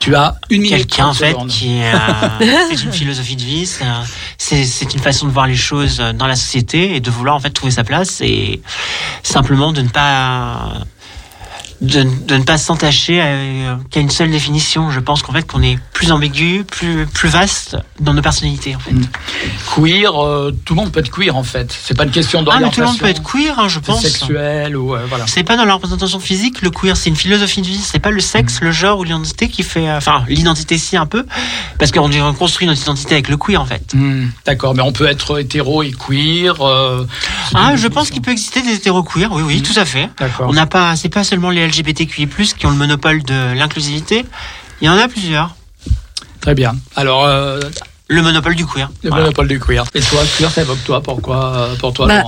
Tu 0.00 0.14
as 0.14 0.36
une 0.50 0.62
minute 0.62 0.76
Quelqu'un 0.86 1.06
en 1.08 1.12
30 1.12 1.16
fait 1.18 1.30
secondes. 1.32 1.48
qui 1.48 1.80
euh, 1.82 1.92
c'est 2.70 2.82
une 2.84 2.92
philosophie 2.92 3.34
de 3.36 3.42
vie, 3.42 3.66
c'est 3.66 3.84
un- 3.84 4.04
c'est 4.38 4.64
c'est 4.64 4.94
une 4.94 5.00
façon 5.00 5.26
de 5.26 5.32
voir 5.32 5.46
les 5.48 5.56
choses 5.56 5.98
dans 6.14 6.26
la 6.28 6.36
société 6.36 6.94
et 6.94 7.00
de 7.00 7.10
vouloir 7.10 7.34
en 7.36 7.40
fait 7.40 7.50
trouver 7.50 7.72
sa 7.72 7.82
place 7.84 8.20
et 8.20 8.60
simplement 9.24 9.72
de 9.72 9.82
ne 9.82 9.88
pas 9.88 10.72
de, 11.80 12.02
de 12.26 12.36
ne 12.36 12.42
pas 12.42 12.58
s'entacher 12.58 13.20
à- 13.20 13.78
qu'à 13.90 14.00
une 14.00 14.10
seule 14.10 14.30
définition. 14.30 14.90
Je 14.90 15.00
pense 15.00 15.22
qu'en 15.22 15.32
fait 15.32 15.46
qu'on 15.46 15.62
est 15.62 15.78
plus 15.92 16.10
ambigu, 16.12 16.64
plus 16.64 17.06
plus 17.06 17.28
vaste 17.28 17.76
dans 18.00 18.14
nos 18.14 18.22
personnalités 18.22 18.74
en 18.74 18.78
fait. 18.80 18.92
Mm. 18.92 19.06
Queer, 19.74 20.12
euh, 20.24 20.50
tout 20.64 20.74
le 20.74 20.80
monde 20.80 20.92
peut 20.92 21.00
être 21.00 21.10
queer 21.10 21.36
en 21.36 21.42
fait. 21.42 21.76
C'est 21.84 21.96
pas 21.96 22.04
une 22.04 22.10
question 22.10 22.40
Ah 22.40 22.42
mais 22.42 22.44
d'orientation 22.46 22.72
tout 22.74 22.80
le 22.80 22.86
monde 22.86 22.98
peut 22.98 23.06
être 23.08 23.22
queer, 23.22 23.58
hein, 23.58 23.68
je 23.68 23.78
pense. 23.78 24.02
sexuelle 24.02 24.76
ou 24.76 24.94
euh, 24.94 25.04
voilà. 25.08 25.26
C'est 25.26 25.44
pas 25.44 25.56
dans 25.56 25.64
la 25.64 25.74
représentation 25.74 26.20
physique, 26.20 26.62
le 26.62 26.70
queer, 26.70 26.96
c'est 26.96 27.10
une 27.10 27.16
philosophie 27.16 27.62
de 27.62 27.66
vie. 27.66 27.78
C'est 27.78 27.98
pas 27.98 28.10
le 28.10 28.20
sexe, 28.20 28.60
le 28.60 28.72
genre 28.72 28.98
ou 28.98 29.04
l'identité 29.04 29.48
qui 29.48 29.62
fait. 29.62 29.88
euh, 29.88 29.96
Enfin, 29.98 30.24
l'identité 30.28 30.78
si 30.78 30.96
un 30.96 31.06
peu, 31.06 31.24
parce 31.78 31.90
qu'on 31.92 32.08
construit 32.34 32.66
notre 32.66 32.80
identité 32.82 33.14
avec 33.14 33.28
le 33.28 33.36
queer 33.36 33.60
en 33.60 33.66
fait. 33.66 33.94
Hmm, 33.94 34.28
D'accord, 34.46 34.74
mais 34.74 34.82
on 34.82 34.92
peut 34.92 35.06
être 35.06 35.38
hétéro 35.40 35.82
et 35.82 35.92
queer. 35.92 36.54
euh, 36.60 37.04
Ah, 37.54 37.76
je 37.76 37.86
pense 37.88 38.10
qu'il 38.10 38.22
peut 38.22 38.30
exister 38.30 38.62
des 38.62 38.72
hétéros 38.74 39.02
queer. 39.02 39.30
Oui, 39.32 39.42
oui, 39.44 39.62
tout 39.62 39.78
à 39.78 39.84
fait. 39.84 40.08
D'accord. 40.18 40.48
On 40.48 40.52
n'a 40.52 40.66
pas, 40.66 40.96
c'est 40.96 41.08
pas 41.08 41.24
seulement 41.24 41.50
les 41.50 41.67
LGBTQI+ 41.68 42.28
qui 42.56 42.66
ont 42.66 42.70
le 42.70 42.76
monopole 42.76 43.22
de 43.22 43.52
l'inclusivité. 43.54 44.24
Il 44.80 44.86
y 44.86 44.88
en 44.88 44.98
a 44.98 45.08
plusieurs. 45.08 45.54
Très 46.40 46.54
bien. 46.54 46.74
Alors, 46.96 47.24
euh, 47.24 47.60
Le 48.08 48.22
monopole 48.22 48.54
du 48.54 48.64
queer. 48.66 48.90
le 49.02 49.10
Voilà. 49.10 49.24
monopole 49.24 49.48
du 49.48 49.60
queer. 49.60 49.84
Et 49.94 50.00
toi, 50.00 50.22
queer, 50.38 50.52
t'évoques 50.52 50.84
toi 50.84 51.02
Pourquoi 51.02 51.54
euh, 51.56 51.74
Pour 51.76 51.92
toi, 51.92 52.06
Bah, 52.06 52.22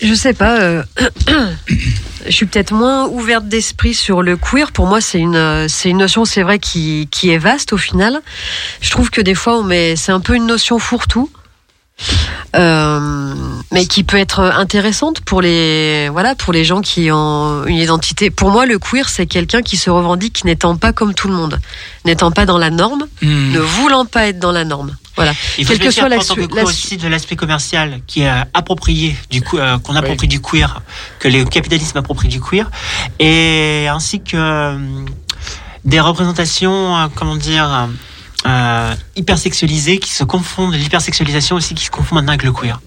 je 0.00 0.14
sais 0.14 0.32
pas. 0.32 0.58
euh, 0.60 0.82
je 2.26 2.30
suis 2.30 2.46
peut-être 2.46 2.72
moins 2.72 3.06
ouverte 3.08 3.46
d'esprit 3.46 3.94
sur 3.94 4.22
le 4.22 4.36
queer. 4.36 4.72
Pour 4.72 4.86
moi, 4.86 5.00
c'est 5.00 5.18
une, 5.18 5.66
c'est 5.68 5.90
une 5.90 5.98
notion, 5.98 6.24
c'est 6.24 6.42
vrai, 6.42 6.58
qui, 6.58 7.08
qui 7.10 7.30
est 7.30 7.38
vaste 7.38 7.72
au 7.72 7.76
final. 7.78 8.20
Je 8.80 8.90
trouve 8.90 9.10
que 9.10 9.20
des 9.20 9.34
fois, 9.34 9.58
on 9.58 9.64
met, 9.64 9.96
c'est 9.96 10.12
un 10.12 10.20
peu 10.20 10.34
une 10.34 10.46
notion 10.46 10.78
fourre-tout. 10.78 11.30
Euh, 12.56 13.34
mais 13.70 13.86
qui 13.86 14.02
peut 14.04 14.16
être 14.16 14.40
intéressante 14.40 15.20
pour 15.20 15.42
les 15.42 16.08
voilà 16.10 16.34
pour 16.34 16.52
les 16.52 16.64
gens 16.64 16.80
qui 16.80 17.10
ont 17.12 17.64
une 17.66 17.76
identité. 17.76 18.30
Pour 18.30 18.50
moi, 18.50 18.64
le 18.66 18.78
queer, 18.78 19.08
c'est 19.08 19.26
quelqu'un 19.26 19.60
qui 19.62 19.76
se 19.76 19.90
revendique 19.90 20.44
n'étant 20.44 20.76
pas 20.76 20.92
comme 20.92 21.12
tout 21.14 21.28
le 21.28 21.34
monde, 21.34 21.58
n'étant 22.04 22.30
pas 22.30 22.46
dans 22.46 22.58
la 22.58 22.70
norme, 22.70 23.06
Hmm. 23.22 23.52
ne 23.52 23.58
voulant 23.60 24.06
pas 24.06 24.28
être 24.28 24.38
dans 24.38 24.52
la 24.52 24.64
norme. 24.64 24.96
Voilà. 25.16 25.32
Il 25.58 25.64
faut 25.66 25.72
Quelle 25.72 25.80
se 25.80 25.86
que 25.88 25.90
soit 25.90 26.08
la 26.08 26.16
en 26.16 26.20
tant 26.20 26.34
que 26.36 26.42
su- 26.42 26.48
queer 26.48 26.56
la 26.56 26.62
aussi 26.70 26.96
de 26.96 27.08
l'aspect 27.08 27.34
commercial 27.36 28.00
qui 28.06 28.20
est 28.22 28.28
euh, 28.28 28.40
approprié 28.54 29.16
du 29.30 29.42
coup 29.42 29.58
euh, 29.58 29.76
qu'on 29.78 29.96
approprie 29.96 30.28
du 30.28 30.40
queer, 30.40 30.80
que 31.18 31.26
le 31.28 31.44
capitalisme 31.44 31.98
approprie 31.98 32.28
du 32.28 32.40
queer, 32.40 32.70
et 33.18 33.86
ainsi 33.90 34.20
que 34.20 34.36
euh, 34.36 34.78
des 35.84 36.00
représentations, 36.00 36.96
euh, 36.96 37.06
comment 37.14 37.34
dire, 37.36 37.88
euh, 38.46 38.94
hypersexualisées 39.16 39.98
qui 39.98 40.12
se 40.12 40.22
confondent, 40.24 40.74
l'hypersexualisation 40.74 41.56
aussi 41.56 41.74
qui 41.74 41.84
se 41.84 41.90
confond 41.90 42.14
maintenant 42.14 42.32
avec 42.32 42.44
le 42.44 42.52
queer. 42.52 42.80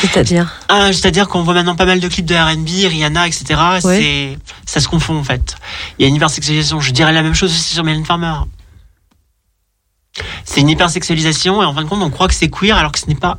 C'est-à-dire. 0.00 0.52
Ah, 0.68 0.92
C'est-à-dire 0.92 1.28
qu'on 1.28 1.42
voit 1.42 1.54
maintenant 1.54 1.76
pas 1.76 1.84
mal 1.86 2.00
de 2.00 2.08
clips 2.08 2.26
de 2.26 2.34
R&B, 2.34 2.90
Rihanna, 2.90 3.26
etc. 3.26 3.60
Ouais. 3.84 4.38
Ça 4.66 4.80
se 4.80 4.88
confond 4.88 5.16
en 5.16 5.24
fait. 5.24 5.56
Il 5.98 6.02
y 6.02 6.04
a 6.04 6.08
une 6.08 6.14
hypersexualisation. 6.14 6.80
Je 6.80 6.90
dirais 6.90 7.12
la 7.12 7.22
même 7.22 7.34
chose 7.34 7.50
aussi 7.50 7.74
sur 7.74 7.84
Mylène 7.84 8.04
Farmer. 8.04 8.34
C'est 10.44 10.60
une 10.60 10.68
hypersexualisation 10.68 11.62
et 11.62 11.66
en 11.66 11.74
fin 11.74 11.82
de 11.82 11.88
compte, 11.88 12.02
on 12.02 12.10
croit 12.10 12.28
que 12.28 12.34
c'est 12.34 12.48
queer 12.48 12.76
alors 12.76 12.92
que 12.92 12.98
ce 12.98 13.06
n'est 13.06 13.14
pas. 13.14 13.38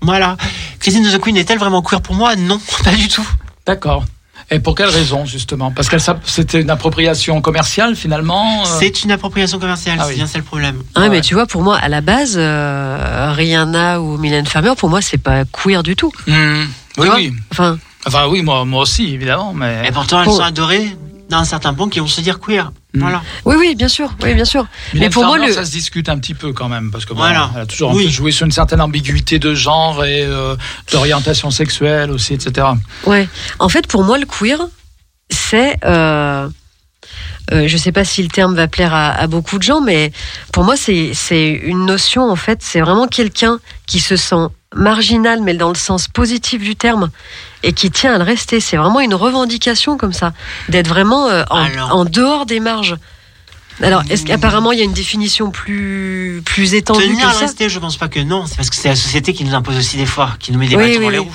Voilà. 0.00 0.36
Christine 0.78 1.04
de 1.04 1.10
the 1.10 1.20
Queen 1.20 1.36
est-elle 1.36 1.58
vraiment 1.58 1.82
queer 1.82 2.00
pour 2.00 2.14
moi? 2.14 2.36
Non, 2.36 2.60
pas 2.84 2.92
du 2.92 3.08
tout. 3.08 3.26
D'accord. 3.66 4.04
Et 4.50 4.60
pour 4.60 4.74
quelle 4.76 4.88
raison, 4.90 5.24
justement? 5.24 5.72
Parce 5.72 5.88
que 5.88 5.96
c'était 6.24 6.60
une 6.60 6.70
appropriation 6.70 7.40
commerciale, 7.40 7.96
finalement 7.96 8.62
euh, 8.62 8.66
C'est 8.78 9.02
une 9.02 9.10
appropriation 9.10 9.58
commerciale, 9.58 9.96
Ah 9.98 10.04
c'est 10.04 10.10
oui. 10.10 10.16
bien 10.16 10.26
ça 10.28 10.38
le 10.38 10.44
problème. 10.44 10.82
Ah, 10.94 11.00
Ouais. 11.00 11.08
mais 11.08 11.20
tu 11.20 11.34
vois, 11.34 11.46
pour 11.46 11.62
moi, 11.62 11.76
à 11.76 11.88
la 11.88 12.00
base, 12.00 12.34
euh, 12.38 13.32
Rihanna 13.34 14.00
ou 14.00 14.18
Mylène 14.18 14.46
Farmer, 14.46 14.72
pour 14.78 14.88
moi, 14.88 15.02
c'est 15.02 15.18
pas 15.18 15.44
queer 15.44 15.82
du 15.82 15.96
tout. 15.96 16.12
hmm, 16.28 16.64
Oui, 16.98 17.08
oui. 17.16 17.32
Enfin, 17.50 17.78
Enfin, 18.06 18.28
oui, 18.28 18.42
moi, 18.42 18.64
moi 18.64 18.82
aussi, 18.82 19.12
évidemment, 19.14 19.52
mais... 19.52 19.82
Et 19.88 19.90
pourtant, 19.90 20.22
elles 20.22 20.28
Oh. 20.28 20.36
sont 20.36 20.42
adorées 20.44 20.96
d'un 21.28 21.42
certain 21.44 21.74
point 21.74 21.88
qui 21.88 21.98
vont 21.98 22.06
se 22.06 22.20
dire 22.20 22.38
queer. 22.38 22.70
Mm. 22.96 23.00
Voilà. 23.00 23.22
oui, 23.44 23.56
oui, 23.58 23.74
bien 23.76 23.88
sûr, 23.88 24.10
oui, 24.22 24.34
bien 24.34 24.44
sûr. 24.44 24.66
Mais 24.94 25.10
pour 25.10 25.24
moi, 25.24 25.38
le- 25.38 25.52
ça 25.52 25.64
se 25.64 25.70
discute 25.70 26.08
un 26.08 26.18
petit 26.18 26.34
peu 26.34 26.52
quand 26.52 26.68
même, 26.68 26.90
parce 26.90 27.04
que 27.04 27.10
bon, 27.12 27.20
Voilà. 27.20 27.50
elle 27.54 27.62
a 27.62 27.66
toujours 27.66 27.90
un 27.90 27.94
Oui. 27.94 28.04
peu 28.04 28.10
joué 28.10 28.32
sur 28.32 28.46
une 28.46 28.52
certaine 28.52 28.80
ambiguïté 28.80 29.38
de 29.38 29.54
genre 29.54 30.04
et 30.04 30.22
euh, 30.24 30.56
d'orientation 30.92 31.50
sexuelle 31.50 32.10
aussi, 32.10 32.34
etc. 32.34 32.66
Ouais. 33.04 33.28
En 33.58 33.68
fait, 33.68 33.86
pour 33.86 34.02
moi, 34.04 34.18
le 34.18 34.26
queer, 34.26 34.58
c'est. 35.30 35.76
Euh, 35.84 36.48
euh, 37.52 37.68
je 37.68 37.76
sais 37.76 37.92
pas 37.92 38.04
si 38.04 38.22
le 38.22 38.28
terme 38.28 38.54
va 38.54 38.66
plaire 38.68 38.92
à, 38.94 39.10
à 39.12 39.26
beaucoup 39.26 39.58
de 39.58 39.62
gens, 39.62 39.80
mais 39.80 40.12
pour 40.52 40.64
moi, 40.64 40.74
c'est 40.76 41.12
une 41.62 41.86
notion, 41.86 42.28
en 42.30 42.36
fait, 42.36 42.58
c'est 42.62 42.80
vraiment 42.80 43.06
quelqu'un 43.06 43.58
qui 43.86 44.00
se 44.00 44.16
sent 44.16 44.46
marginal, 44.74 45.40
mais 45.42 45.54
dans 45.54 45.68
le 45.68 45.74
sens 45.76 46.08
positif 46.08 46.60
du 46.62 46.76
terme, 46.76 47.10
et 47.62 47.72
qui 47.72 47.90
tient 47.90 48.14
à 48.14 48.18
le 48.18 48.24
rester. 48.24 48.60
C'est 48.60 48.76
vraiment 48.76 49.00
une 49.00 49.14
revendication 49.14 49.96
comme 49.96 50.12
ça, 50.12 50.32
d'être 50.68 50.88
vraiment 50.88 51.28
euh, 51.28 51.44
en, 51.50 51.64
Alors. 51.64 51.94
en 51.94 52.04
dehors 52.04 52.46
des 52.46 52.60
marges. 52.60 52.96
Alors, 53.82 54.02
est-ce 54.08 54.24
qu'apparemment 54.24 54.72
il 54.72 54.78
y 54.78 54.80
a 54.80 54.84
une 54.84 54.94
définition 54.94 55.50
plus 55.50 56.40
plus 56.46 56.72
étendue 56.72 57.02
Tenir 57.08 57.26
que 57.28 57.32
ça 57.34 57.40
rester, 57.40 57.68
je 57.68 57.78
pense 57.78 57.98
pas 57.98 58.08
que 58.08 58.20
non. 58.20 58.46
C'est 58.46 58.56
parce 58.56 58.70
que 58.70 58.76
c'est 58.76 58.88
la 58.88 58.96
société 58.96 59.34
qui 59.34 59.44
nous 59.44 59.54
impose 59.54 59.76
aussi 59.76 59.98
des 59.98 60.06
fois, 60.06 60.30
qui 60.40 60.50
nous 60.50 60.58
met 60.58 60.66
des 60.66 60.76
Oui, 60.76 60.84
bâtons 60.88 60.98
oui, 61.00 61.04
dans 61.04 61.10
les 61.10 61.18
oui. 61.18 61.28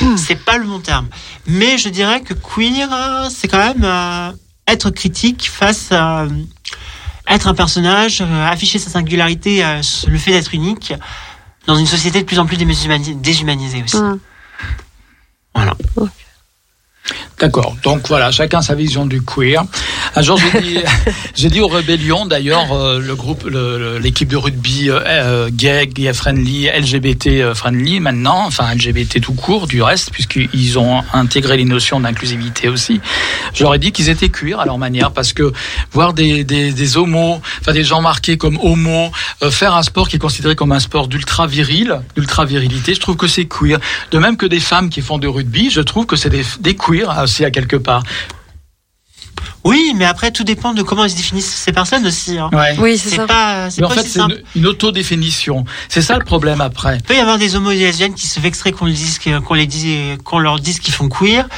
roues. 0.00 0.16
C'est 0.16 0.42
pas 0.42 0.56
le 0.56 0.64
bon 0.64 0.80
terme. 0.80 1.08
Mais 1.46 1.76
je 1.76 1.90
dirais 1.90 2.22
que 2.22 2.32
queer, 2.32 2.88
euh, 2.90 3.28
c'est 3.30 3.46
quand 3.46 3.58
même 3.58 3.84
euh, 3.84 4.32
être 4.72 4.90
critique 4.90 5.48
face 5.50 5.92
à 5.92 6.22
euh, 6.22 6.28
être 7.28 7.46
un 7.48 7.54
personnage, 7.54 8.20
euh, 8.20 8.46
afficher 8.48 8.78
sa 8.78 8.90
singularité, 8.90 9.64
euh, 9.64 9.80
le 10.08 10.18
fait 10.18 10.32
d'être 10.32 10.54
unique 10.54 10.92
dans 11.66 11.76
une 11.76 11.86
société 11.86 12.20
de 12.20 12.26
plus 12.26 12.38
en 12.38 12.46
plus 12.46 12.56
déshumani- 12.56 13.20
déshumanisée 13.20 13.82
aussi. 13.84 13.96
Voilà. 15.54 15.76
D'accord. 17.38 17.76
Donc 17.82 18.06
voilà, 18.06 18.30
chacun 18.30 18.62
sa 18.62 18.76
vision 18.76 19.04
du 19.04 19.20
queer. 19.22 19.64
Un 20.14 20.22
jour, 20.22 20.38
j'ai 20.38 20.60
dit, 20.60 20.78
j'ai 21.34 21.48
dit 21.50 21.60
aux 21.60 21.66
rébellions, 21.66 22.24
d'ailleurs, 22.26 22.72
euh, 22.72 23.00
le 23.00 23.14
groupe, 23.16 23.42
le- 23.44 23.78
le- 23.78 23.98
l'équipe 23.98 24.28
de 24.28 24.36
rugby 24.36 24.88
euh, 24.88 25.00
euh, 25.04 25.50
gay, 25.52 25.88
gay 25.88 26.12
friendly, 26.12 26.68
LGBT 26.68 27.26
euh, 27.40 27.54
friendly, 27.54 27.98
maintenant, 27.98 28.44
enfin 28.46 28.72
LGBT 28.72 29.20
tout 29.20 29.32
court, 29.32 29.66
du 29.66 29.82
reste, 29.82 30.12
puisqu'ils 30.12 30.78
ont 30.78 31.02
intégré 31.12 31.56
les 31.56 31.64
notions 31.64 31.98
d'inclusivité 31.98 32.68
aussi. 32.68 33.00
Ai 33.74 33.78
dit 33.78 33.90
qu'ils 33.90 34.08
étaient 34.08 34.28
queer 34.28 34.60
à 34.60 34.64
leur 34.64 34.78
manière, 34.78 35.10
parce 35.10 35.32
que 35.32 35.52
voir 35.92 36.12
des, 36.12 36.44
des, 36.44 36.72
des 36.72 36.96
homos, 36.96 37.40
enfin 37.60 37.72
des 37.72 37.82
gens 37.84 38.00
marqués 38.02 38.36
comme 38.36 38.58
homos, 38.62 39.10
euh, 39.42 39.50
faire 39.50 39.74
un 39.74 39.82
sport 39.82 40.08
qui 40.08 40.16
est 40.16 40.20
considéré 40.20 40.54
comme 40.54 40.70
un 40.72 40.78
sport 40.80 41.08
d'ultra 41.08 41.46
viril, 41.48 42.00
d'ultra 42.14 42.44
virilité, 42.44 42.94
je 42.94 43.00
trouve 43.00 43.16
que 43.16 43.26
c'est 43.26 43.46
queer. 43.46 43.80
De 44.12 44.18
même 44.18 44.36
que 44.36 44.46
des 44.46 44.60
femmes 44.60 44.90
qui 44.90 45.00
font 45.00 45.18
du 45.18 45.26
rugby, 45.26 45.70
je 45.70 45.80
trouve 45.80 46.06
que 46.06 46.14
c'est 46.16 46.30
des, 46.30 46.44
des 46.60 46.76
queer 46.76 46.91
aussi 47.22 47.44
à 47.44 47.50
quelque 47.50 47.76
part. 47.76 48.02
Oui, 49.64 49.92
mais 49.96 50.04
après, 50.04 50.32
tout 50.32 50.42
dépend 50.42 50.74
de 50.74 50.82
comment 50.82 51.04
ils 51.04 51.10
se 51.10 51.16
définissent 51.16 51.46
ces 51.54 51.72
personnes 51.72 52.04
aussi. 52.04 52.36
hein. 52.36 52.50
Ouais. 52.52 52.76
Oui, 52.80 52.98
c'est 52.98 53.10
ça. 53.14 53.26
pas, 53.26 53.68
Mais 53.78 53.84
en 53.84 53.88
pas 53.88 53.94
fait, 53.94 54.02
c'est 54.08 54.18
une, 54.20 54.42
une 54.56 54.66
autodéfinition. 54.66 55.64
C'est 55.88 56.02
ça 56.02 56.18
le 56.18 56.24
problème 56.24 56.60
après. 56.60 56.96
Il 56.96 57.02
peut 57.02 57.14
y 57.14 57.20
avoir 57.20 57.38
des 57.38 57.54
des 57.70 57.78
lesbiennes 57.78 58.14
qui 58.14 58.26
se 58.26 58.40
vexeraient 58.40 58.72
qu'on 58.72 58.86
les 58.86 58.92
dise, 58.92 59.18
que- 59.20 59.38
qu'on 59.38 59.54
les 59.54 59.66
dise, 59.66 60.18
qu'on 60.24 60.40
leur 60.40 60.58
dise 60.58 60.80
qu'ils 60.80 60.94
font 60.94 61.08
queer. 61.08 61.48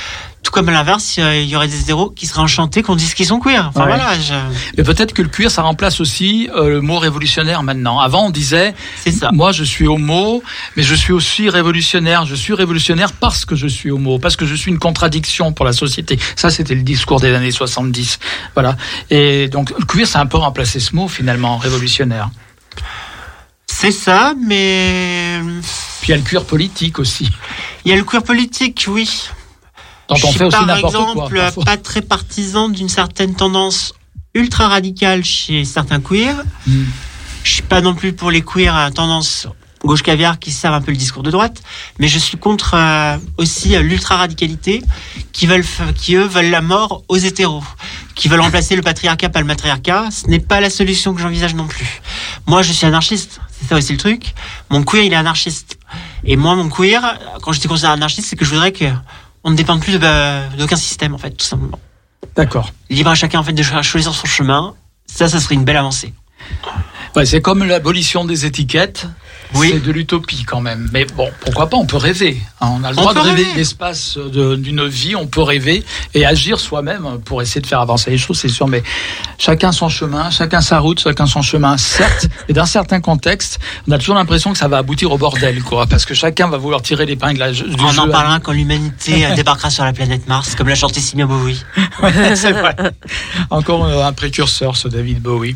Comme 0.54 0.68
à 0.68 0.72
l'inverse, 0.72 1.16
il 1.16 1.46
y 1.46 1.56
aurait 1.56 1.66
des 1.66 1.80
hétéros 1.80 2.10
qui 2.10 2.28
seraient 2.28 2.40
enchantés 2.40 2.84
qu'on 2.84 2.94
dise 2.94 3.12
qu'ils 3.14 3.26
sont 3.26 3.40
queer. 3.40 3.66
Enfin 3.70 3.80
Ouais. 3.80 3.86
voilà, 3.88 4.14
je- 4.16 4.34
Mais 4.78 4.84
peut-être 4.84 5.12
que 5.12 5.20
le 5.20 5.28
cuir, 5.28 5.50
ça 5.50 5.62
remplace 5.62 6.00
aussi 6.00 6.48
euh, 6.54 6.68
le 6.68 6.80
mot 6.80 7.00
révolutionnaire 7.00 7.64
maintenant. 7.64 7.98
Avant, 7.98 8.26
on 8.26 8.30
disait, 8.30 8.72
c'est 9.02 9.10
ça. 9.10 9.30
moi, 9.32 9.50
je 9.50 9.64
suis 9.64 9.88
homo, 9.88 10.44
mais 10.76 10.84
je 10.84 10.94
suis 10.94 11.12
aussi 11.12 11.48
révolutionnaire. 11.50 12.24
Je 12.24 12.36
suis 12.36 12.54
révolutionnaire 12.54 13.10
parce 13.10 13.44
que 13.44 13.56
je 13.56 13.66
suis 13.66 13.90
homo, 13.90 14.20
parce 14.20 14.36
que 14.36 14.46
je 14.46 14.54
suis 14.54 14.70
une 14.70 14.78
contradiction 14.78 15.52
pour 15.52 15.64
la 15.64 15.72
société. 15.72 16.20
Ça, 16.36 16.50
c'était 16.50 16.76
le 16.76 16.82
discours 16.82 17.18
des 17.18 17.34
années 17.34 17.50
70. 17.50 18.20
Voilà. 18.54 18.76
Et 19.10 19.48
donc, 19.48 19.72
le 19.76 19.84
cuir, 19.84 20.06
ça 20.06 20.20
a 20.20 20.22
un 20.22 20.26
peu 20.26 20.36
remplacé 20.38 20.78
ce 20.78 20.94
mot, 20.94 21.08
finalement, 21.08 21.56
révolutionnaire. 21.58 22.30
C'est 23.66 23.90
ça, 23.90 24.34
mais 24.40 25.40
Puis 26.00 26.08
il 26.08 26.10
y 26.10 26.14
a 26.14 26.16
le 26.16 26.22
cuir 26.22 26.44
politique 26.44 27.00
aussi. 27.00 27.28
il 27.84 27.90
y 27.90 27.92
a 27.92 27.96
le 27.96 28.04
queer 28.04 28.22
politique, 28.22 28.84
oui. 28.88 29.10
Je 30.10 30.14
on 30.14 30.28
suis 30.28 30.38
fait 30.38 30.44
aussi 30.44 30.56
par 30.56 30.80
quoi. 30.80 30.88
exemple 30.88 31.50
pas 31.64 31.76
très 31.76 32.02
partisan 32.02 32.68
d'une 32.68 32.88
certaine 32.88 33.34
tendance 33.34 33.94
ultra 34.34 34.68
radicale 34.68 35.24
chez 35.24 35.64
certains 35.64 36.00
queers. 36.00 36.42
Mm. 36.66 36.84
Je 37.42 37.52
suis 37.52 37.62
pas 37.62 37.80
non 37.80 37.94
plus 37.94 38.12
pour 38.12 38.30
les 38.30 38.42
queers 38.42 38.74
à 38.74 38.90
tendance 38.90 39.46
gauche 39.84 40.02
caviar 40.02 40.38
qui 40.38 40.50
servent 40.50 40.74
un 40.74 40.80
peu 40.80 40.90
le 40.90 40.96
discours 40.96 41.22
de 41.22 41.30
droite, 41.30 41.62
mais 41.98 42.08
je 42.08 42.18
suis 42.18 42.38
contre 42.38 42.74
euh, 42.74 43.18
aussi 43.36 43.76
euh, 43.76 43.82
l'ultra 43.82 44.16
radicalité 44.16 44.82
qui 45.32 45.46
veulent 45.46 45.64
qui 45.94 46.16
eux 46.16 46.24
veulent 46.24 46.50
la 46.50 46.62
mort 46.62 47.04
aux 47.08 47.16
hétéros, 47.16 47.62
qui 48.14 48.28
veulent 48.28 48.40
remplacer 48.40 48.76
le 48.76 48.82
patriarcat 48.82 49.28
par 49.28 49.42
le 49.42 49.46
matriarcat. 49.46 50.08
Ce 50.10 50.26
n'est 50.28 50.40
pas 50.40 50.60
la 50.60 50.70
solution 50.70 51.14
que 51.14 51.20
j'envisage 51.20 51.54
non 51.54 51.66
plus. 51.66 52.00
Moi, 52.46 52.62
je 52.62 52.72
suis 52.72 52.86
anarchiste, 52.86 53.40
c'est 53.50 53.68
ça 53.68 53.76
aussi 53.76 53.92
le 53.92 53.98
truc. 53.98 54.34
Mon 54.70 54.82
queer, 54.82 55.04
il 55.04 55.12
est 55.12 55.16
anarchiste. 55.16 55.78
Et 56.24 56.36
moi, 56.36 56.54
mon 56.54 56.68
queer, 56.70 57.18
quand 57.42 57.52
je 57.52 57.60
dis 57.60 57.68
considéré 57.68 57.92
anarchiste, 57.92 58.28
c'est 58.28 58.36
que 58.36 58.44
je 58.44 58.50
voudrais 58.50 58.72
que 58.72 58.86
on 59.44 59.50
ne 59.50 59.56
dépende 59.56 59.80
plus 59.80 59.92
de, 59.92 59.98
bah, 59.98 60.40
d'aucun 60.58 60.76
système, 60.76 61.14
en 61.14 61.18
fait, 61.18 61.30
tout 61.32 61.44
simplement. 61.46 61.78
D'accord. 62.36 62.72
Libre 62.90 63.10
à 63.10 63.14
chacun, 63.14 63.38
en 63.40 63.44
fait, 63.44 63.52
de 63.52 63.62
cho- 63.62 63.82
choisir 63.82 64.14
son 64.14 64.26
chemin. 64.26 64.74
Ça, 65.06 65.28
ça 65.28 65.38
serait 65.40 65.54
une 65.54 65.64
belle 65.64 65.76
avancée. 65.76 66.12
Ouais, 67.14 67.26
c'est 67.26 67.40
comme 67.40 67.62
l'abolition 67.64 68.24
des 68.24 68.44
étiquettes. 68.46 69.06
Oui. 69.54 69.70
C'est 69.72 69.82
de 69.82 69.92
l'utopie 69.92 70.44
quand 70.44 70.60
même. 70.60 70.88
Mais 70.92 71.04
bon, 71.16 71.30
pourquoi 71.40 71.68
pas, 71.68 71.76
on 71.76 71.86
peut 71.86 71.96
rêver. 71.96 72.40
hein. 72.60 72.68
On 72.72 72.84
a 72.84 72.90
le 72.90 72.98
On 72.98 73.02
droit 73.02 73.14
de 73.14 73.20
rêver 73.20 73.42
rêver. 73.44 73.56
l'espace 73.56 74.18
d'une 74.18 74.86
vie, 74.88 75.14
on 75.16 75.26
peut 75.26 75.42
rêver 75.42 75.84
et 76.14 76.26
agir 76.26 76.58
soi-même 76.58 77.20
pour 77.24 77.40
essayer 77.42 77.60
de 77.60 77.66
faire 77.66 77.80
avancer 77.80 78.10
les 78.10 78.18
choses, 78.18 78.38
c'est 78.38 78.48
sûr. 78.48 78.66
Mais 78.66 78.82
chacun 79.38 79.70
son 79.72 79.88
chemin, 79.88 80.30
chacun 80.30 80.60
sa 80.60 80.78
route, 80.80 81.00
chacun 81.00 81.26
son 81.26 81.42
chemin, 81.42 81.76
certes. 81.76 82.26
Et 82.48 82.52
dans 82.52 82.66
certains 82.66 83.00
contextes, 83.00 83.58
on 83.88 83.92
a 83.92 83.98
toujours 83.98 84.16
l'impression 84.16 84.52
que 84.52 84.58
ça 84.58 84.66
va 84.68 84.78
aboutir 84.78 85.12
au 85.12 85.18
bordel, 85.18 85.62
quoi. 85.62 85.86
Parce 85.86 86.04
que 86.04 86.14
chacun 86.14 86.48
va 86.48 86.56
vouloir 86.58 86.82
tirer 86.82 87.06
l'épingle 87.06 87.42
à- 87.42 87.52
du 87.52 87.62
On 87.78 87.88
jeu. 87.92 88.00
en 88.00 88.08
parlera 88.08 88.40
quand 88.40 88.52
l'humanité 88.52 89.24
euh, 89.26 89.34
débarquera 89.36 89.70
sur 89.70 89.84
la 89.84 89.92
planète 89.92 90.26
Mars, 90.26 90.54
comme 90.56 90.68
l'a 90.68 90.74
chanté 90.74 91.00
Simia 91.00 91.26
Bowie. 91.26 91.62
c'est 92.34 92.52
vrai. 92.52 92.74
Encore 93.50 93.84
euh, 93.84 94.04
un 94.04 94.12
précurseur, 94.12 94.76
ce 94.76 94.88
David 94.88 95.20
Bowie. 95.22 95.54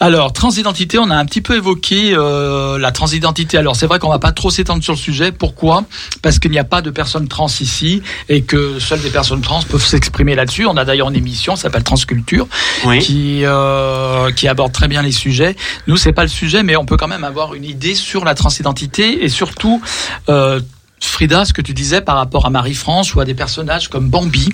Alors, 0.00 0.32
transidentité, 0.32 0.98
on 0.98 1.10
a 1.10 1.16
un 1.16 1.26
petit 1.26 1.40
peu 1.42 1.56
évoqué 1.56 2.14
euh, 2.14 2.78
la 2.78 2.90
transidentité. 2.92 3.17
Alors, 3.54 3.76
c'est 3.76 3.86
vrai 3.86 3.98
qu'on 3.98 4.08
va 4.08 4.18
pas 4.18 4.32
trop 4.32 4.50
s'étendre 4.50 4.82
sur 4.82 4.92
le 4.94 4.98
sujet. 4.98 5.32
Pourquoi? 5.32 5.84
Parce 6.22 6.38
qu'il 6.38 6.50
n'y 6.50 6.58
a 6.58 6.64
pas 6.64 6.82
de 6.82 6.90
personnes 6.90 7.28
trans 7.28 7.46
ici 7.60 8.02
et 8.28 8.42
que 8.42 8.78
seules 8.78 9.00
des 9.00 9.10
personnes 9.10 9.40
trans 9.40 9.62
peuvent 9.62 9.84
s'exprimer 9.84 10.34
là-dessus. 10.34 10.66
On 10.66 10.76
a 10.76 10.84
d'ailleurs 10.84 11.08
une 11.08 11.16
émission, 11.16 11.56
ça 11.56 11.62
s'appelle 11.62 11.84
Transculture, 11.84 12.46
Oui. 12.84 12.98
qui 13.00 13.40
euh, 13.44 14.30
qui 14.32 14.48
aborde 14.48 14.72
très 14.72 14.88
bien 14.88 15.02
les 15.02 15.12
sujets. 15.12 15.56
Nous, 15.86 15.96
c'est 15.96 16.12
pas 16.12 16.22
le 16.22 16.28
sujet, 16.28 16.62
mais 16.62 16.76
on 16.76 16.84
peut 16.84 16.96
quand 16.96 17.08
même 17.08 17.24
avoir 17.24 17.54
une 17.54 17.64
idée 17.64 17.94
sur 17.94 18.24
la 18.24 18.34
transidentité 18.34 19.24
et 19.24 19.28
surtout. 19.28 19.80
Euh, 20.28 20.60
Frida, 21.00 21.44
ce 21.44 21.52
que 21.52 21.62
tu 21.62 21.74
disais 21.74 22.00
par 22.00 22.16
rapport 22.16 22.44
à 22.44 22.50
Marie-France 22.50 23.14
ou 23.14 23.20
à 23.20 23.24
des 23.24 23.34
personnages 23.34 23.86
comme 23.88 24.10
Bambi, 24.10 24.48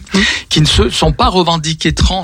qui 0.51 0.61
ne 0.61 0.67
se 0.67 0.91
sont 0.91 1.11
pas 1.11 1.29
revendiqués 1.29 1.95
trans 1.95 2.23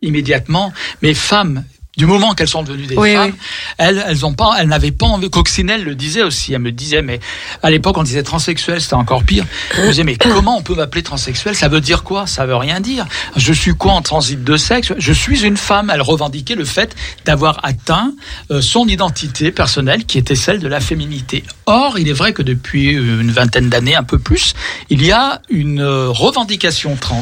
immédiatement, 0.00 0.72
mais 1.02 1.12
femmes. 1.14 1.64
Du 1.96 2.06
moment 2.06 2.34
qu'elles 2.34 2.48
sont 2.48 2.62
devenues 2.64 2.86
des 2.86 2.96
Oui, 2.96 3.14
femmes, 3.14 3.30
oui. 3.30 3.38
elles, 3.78 4.04
elles 4.08 4.26
ont 4.26 4.32
pas, 4.32 4.56
elles 4.58 4.68
n'avaient 4.68 4.90
pas 4.90 5.06
envie. 5.06 5.30
Coccinelle 5.30 5.84
le 5.84 5.94
disait 5.94 6.22
aussi. 6.22 6.52
Elle 6.52 6.58
me 6.60 6.72
disait, 6.72 7.02
mais 7.02 7.20
à 7.62 7.70
l'époque 7.70 7.96
on 7.98 8.02
disait 8.02 8.22
transsexuel, 8.22 8.80
c'était 8.80 8.94
encore 8.94 9.22
pire. 9.22 9.44
Je 9.76 9.80
me 9.82 9.88
disais, 9.88 10.04
mais 10.04 10.16
comment 10.16 10.58
on 10.58 10.62
peut 10.62 10.74
m'appeler 10.74 11.02
transsexuel? 11.02 11.54
Ça 11.54 11.68
veut 11.68 11.80
dire 11.80 12.02
quoi? 12.02 12.26
Ça 12.26 12.46
veut 12.46 12.56
rien 12.56 12.80
dire. 12.80 13.06
Je 13.36 13.52
suis 13.52 13.74
quoi 13.74 13.92
en 13.92 14.02
transit 14.02 14.42
de 14.42 14.56
sexe? 14.56 14.92
Je 14.98 15.12
suis 15.12 15.44
une 15.44 15.56
femme. 15.56 15.90
Elle 15.94 16.02
revendiquait 16.02 16.56
le 16.56 16.64
fait 16.64 16.96
d'avoir 17.24 17.60
atteint 17.64 18.12
euh, 18.50 18.60
son 18.60 18.86
identité 18.88 19.52
personnelle, 19.52 20.04
qui 20.04 20.18
était 20.18 20.34
celle 20.34 20.58
de 20.58 20.68
la 20.68 20.80
féminité. 20.80 21.44
Or, 21.66 21.98
il 21.98 22.08
est 22.08 22.12
vrai 22.12 22.32
que 22.32 22.42
depuis 22.42 22.96
euh, 22.96 23.20
une 23.20 23.30
vingtaine 23.30 23.68
d'années, 23.68 23.94
un 23.94 24.02
peu 24.02 24.18
plus, 24.18 24.54
il 24.90 25.04
y 25.04 25.12
a 25.12 25.40
une 25.48 25.80
euh, 25.80 26.08
revendication 26.10 26.96
trans. 26.96 27.20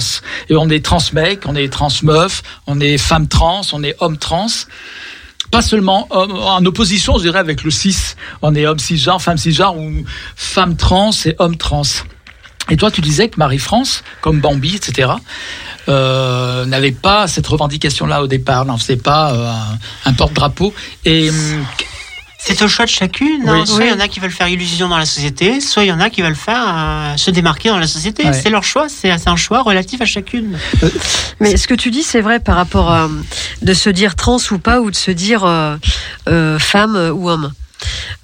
Et 0.48 0.56
on 0.56 0.68
est 0.70 0.84
trans 0.84 0.98
mec, 1.12 1.40
on 1.46 1.54
est 1.56 1.70
trans 1.70 1.88
meuf, 2.02 2.42
on 2.66 2.80
est 2.80 2.96
femme 2.98 3.28
trans, 3.28 3.62
on 3.72 3.82
est 3.84 3.94
homme 4.00 4.16
trans 4.16 4.46
pas 5.50 5.62
seulement 5.62 6.06
homme- 6.10 6.32
en 6.32 6.64
opposition, 6.64 7.16
je 7.18 7.22
dirais, 7.22 7.38
avec 7.38 7.62
le 7.62 7.70
cis. 7.70 7.96
On 8.40 8.54
est 8.54 8.66
homme 8.66 8.78
cisgenre, 8.78 9.20
femme 9.20 9.36
cisgenre 9.38 9.76
ou 9.76 9.92
femme 10.36 10.76
trans 10.76 11.10
et 11.26 11.34
homme 11.38 11.56
trans. 11.56 11.82
Et 12.70 12.76
toi, 12.76 12.90
tu 12.90 13.00
disais 13.00 13.28
que 13.28 13.38
Marie-France, 13.38 14.02
comme 14.20 14.40
Bambi, 14.40 14.76
etc., 14.76 15.10
euh, 15.88 16.64
n'avait 16.64 16.92
pas 16.92 17.26
cette 17.26 17.46
revendication-là 17.46 18.22
au 18.22 18.28
départ, 18.28 18.64
n'en 18.64 18.78
faisait 18.78 18.96
pas 18.96 19.32
euh, 19.32 19.50
un, 19.50 20.10
un 20.10 20.14
porte-drapeau. 20.14 20.72
Et 21.04 21.28
hum, 21.28 21.64
C'est 22.44 22.60
au 22.62 22.68
choix 22.68 22.84
de 22.86 22.90
chacune. 22.90 23.48
hein. 23.48 23.60
Oui. 23.60 23.66
Soit 23.66 23.84
il 23.84 23.90
y 23.90 23.94
en 23.94 24.00
a 24.00 24.08
qui 24.08 24.18
veulent 24.18 24.32
faire 24.32 24.48
illusion 24.48 24.88
dans 24.88 24.98
la 24.98 25.06
société, 25.06 25.60
soit 25.60 25.84
il 25.84 25.88
y 25.88 25.92
en 25.92 26.00
a 26.00 26.10
qui 26.10 26.22
veulent 26.22 26.34
faire 26.34 26.64
euh, 26.66 27.16
se 27.16 27.30
démarquer 27.30 27.68
dans 27.68 27.78
la 27.78 27.86
société. 27.86 28.24
Ouais. 28.24 28.32
C'est 28.32 28.50
leur 28.50 28.64
choix, 28.64 28.88
c'est 28.88 29.10
un 29.28 29.36
choix 29.36 29.62
relatif 29.62 30.00
à 30.00 30.06
chacune. 30.06 30.58
Mais 31.38 31.56
ce 31.56 31.68
que 31.68 31.74
tu 31.74 31.90
dis, 31.92 32.02
c'est 32.02 32.20
vrai 32.20 32.40
par 32.40 32.56
rapport 32.56 32.90
à 32.90 33.08
de 33.62 33.74
se 33.74 33.90
dire 33.90 34.16
trans 34.16 34.38
ou 34.50 34.58
pas, 34.58 34.80
ou 34.80 34.90
de 34.90 34.96
se 34.96 35.12
dire 35.12 35.44
euh, 35.44 35.76
euh, 36.28 36.58
femme 36.58 36.96
ou 37.14 37.30
homme? 37.30 37.52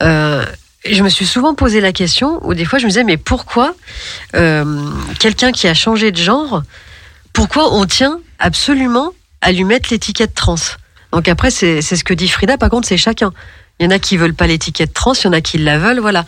Euh, 0.02 0.44
je 0.84 1.02
me 1.02 1.08
suis 1.08 1.26
souvent 1.26 1.54
posé 1.54 1.80
la 1.80 1.92
question, 1.92 2.40
où 2.46 2.54
des 2.54 2.64
fois 2.64 2.78
je 2.80 2.84
me 2.84 2.90
disais, 2.90 3.04
mais 3.04 3.16
pourquoi 3.18 3.74
euh, 4.34 4.64
quelqu'un 5.20 5.52
qui 5.52 5.68
a 5.68 5.74
changé 5.74 6.10
de 6.10 6.18
genre, 6.20 6.62
pourquoi 7.32 7.72
on 7.72 7.84
tient 7.86 8.18
absolument 8.40 9.10
à 9.42 9.52
lui 9.52 9.64
mettre 9.64 9.90
l'étiquette 9.92 10.34
trans? 10.34 10.56
Donc 11.12 11.28
après, 11.28 11.50
c'est 11.50 11.80
ce 11.82 12.02
que 12.04 12.14
dit 12.14 12.28
Frida, 12.28 12.58
par 12.58 12.68
contre, 12.68 12.86
c'est 12.88 12.96
chacun. 12.98 13.32
Il 13.78 13.84
y 13.84 13.86
en 13.86 13.90
a 13.90 13.98
qui 13.98 14.16
veulent 14.16 14.34
pas 14.34 14.46
l'étiquette 14.46 14.92
trans, 14.92 15.14
il 15.14 15.24
y 15.24 15.28
en 15.28 15.32
a 15.32 15.40
qui 15.40 15.58
la 15.58 15.78
veulent, 15.78 16.00
voilà. 16.00 16.24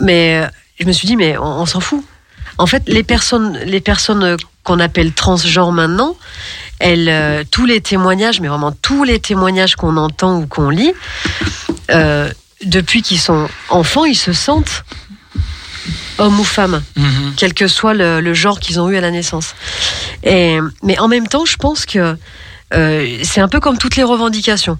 Mais 0.00 0.42
euh, 0.42 0.48
je 0.78 0.86
me 0.86 0.92
suis 0.92 1.06
dit, 1.06 1.16
mais 1.16 1.36
on, 1.38 1.60
on 1.60 1.66
s'en 1.66 1.80
fout. 1.80 2.04
En 2.58 2.66
fait, 2.66 2.82
les 2.86 3.02
personnes, 3.02 3.58
les 3.64 3.80
personnes 3.80 4.36
qu'on 4.64 4.80
appelle 4.80 5.12
transgenres 5.12 5.72
maintenant, 5.72 6.16
elles, 6.78 7.08
euh, 7.08 7.44
tous 7.50 7.66
les 7.66 7.80
témoignages, 7.80 8.40
mais 8.40 8.48
vraiment 8.48 8.72
tous 8.72 9.04
les 9.04 9.20
témoignages 9.20 9.76
qu'on 9.76 9.96
entend 9.96 10.40
ou 10.40 10.46
qu'on 10.46 10.70
lit, 10.70 10.92
euh, 11.90 12.30
depuis 12.64 13.02
qu'ils 13.02 13.20
sont 13.20 13.48
enfants, 13.68 14.04
ils 14.04 14.16
se 14.16 14.32
sentent 14.32 14.84
hommes 16.18 16.38
ou 16.38 16.44
femmes, 16.44 16.82
mhm. 16.96 17.34
quel 17.36 17.54
que 17.54 17.66
soit 17.66 17.94
le, 17.94 18.20
le 18.20 18.34
genre 18.34 18.60
qu'ils 18.60 18.78
ont 18.80 18.90
eu 18.90 18.96
à 18.96 19.00
la 19.00 19.10
naissance. 19.10 19.54
Et, 20.22 20.58
mais 20.82 20.98
en 20.98 21.08
même 21.08 21.26
temps, 21.26 21.46
je 21.46 21.56
pense 21.56 21.86
que 21.86 22.16
euh, 22.74 23.18
c'est 23.22 23.40
un 23.40 23.48
peu 23.48 23.60
comme 23.60 23.78
toutes 23.78 23.96
les 23.96 24.02
revendications. 24.02 24.78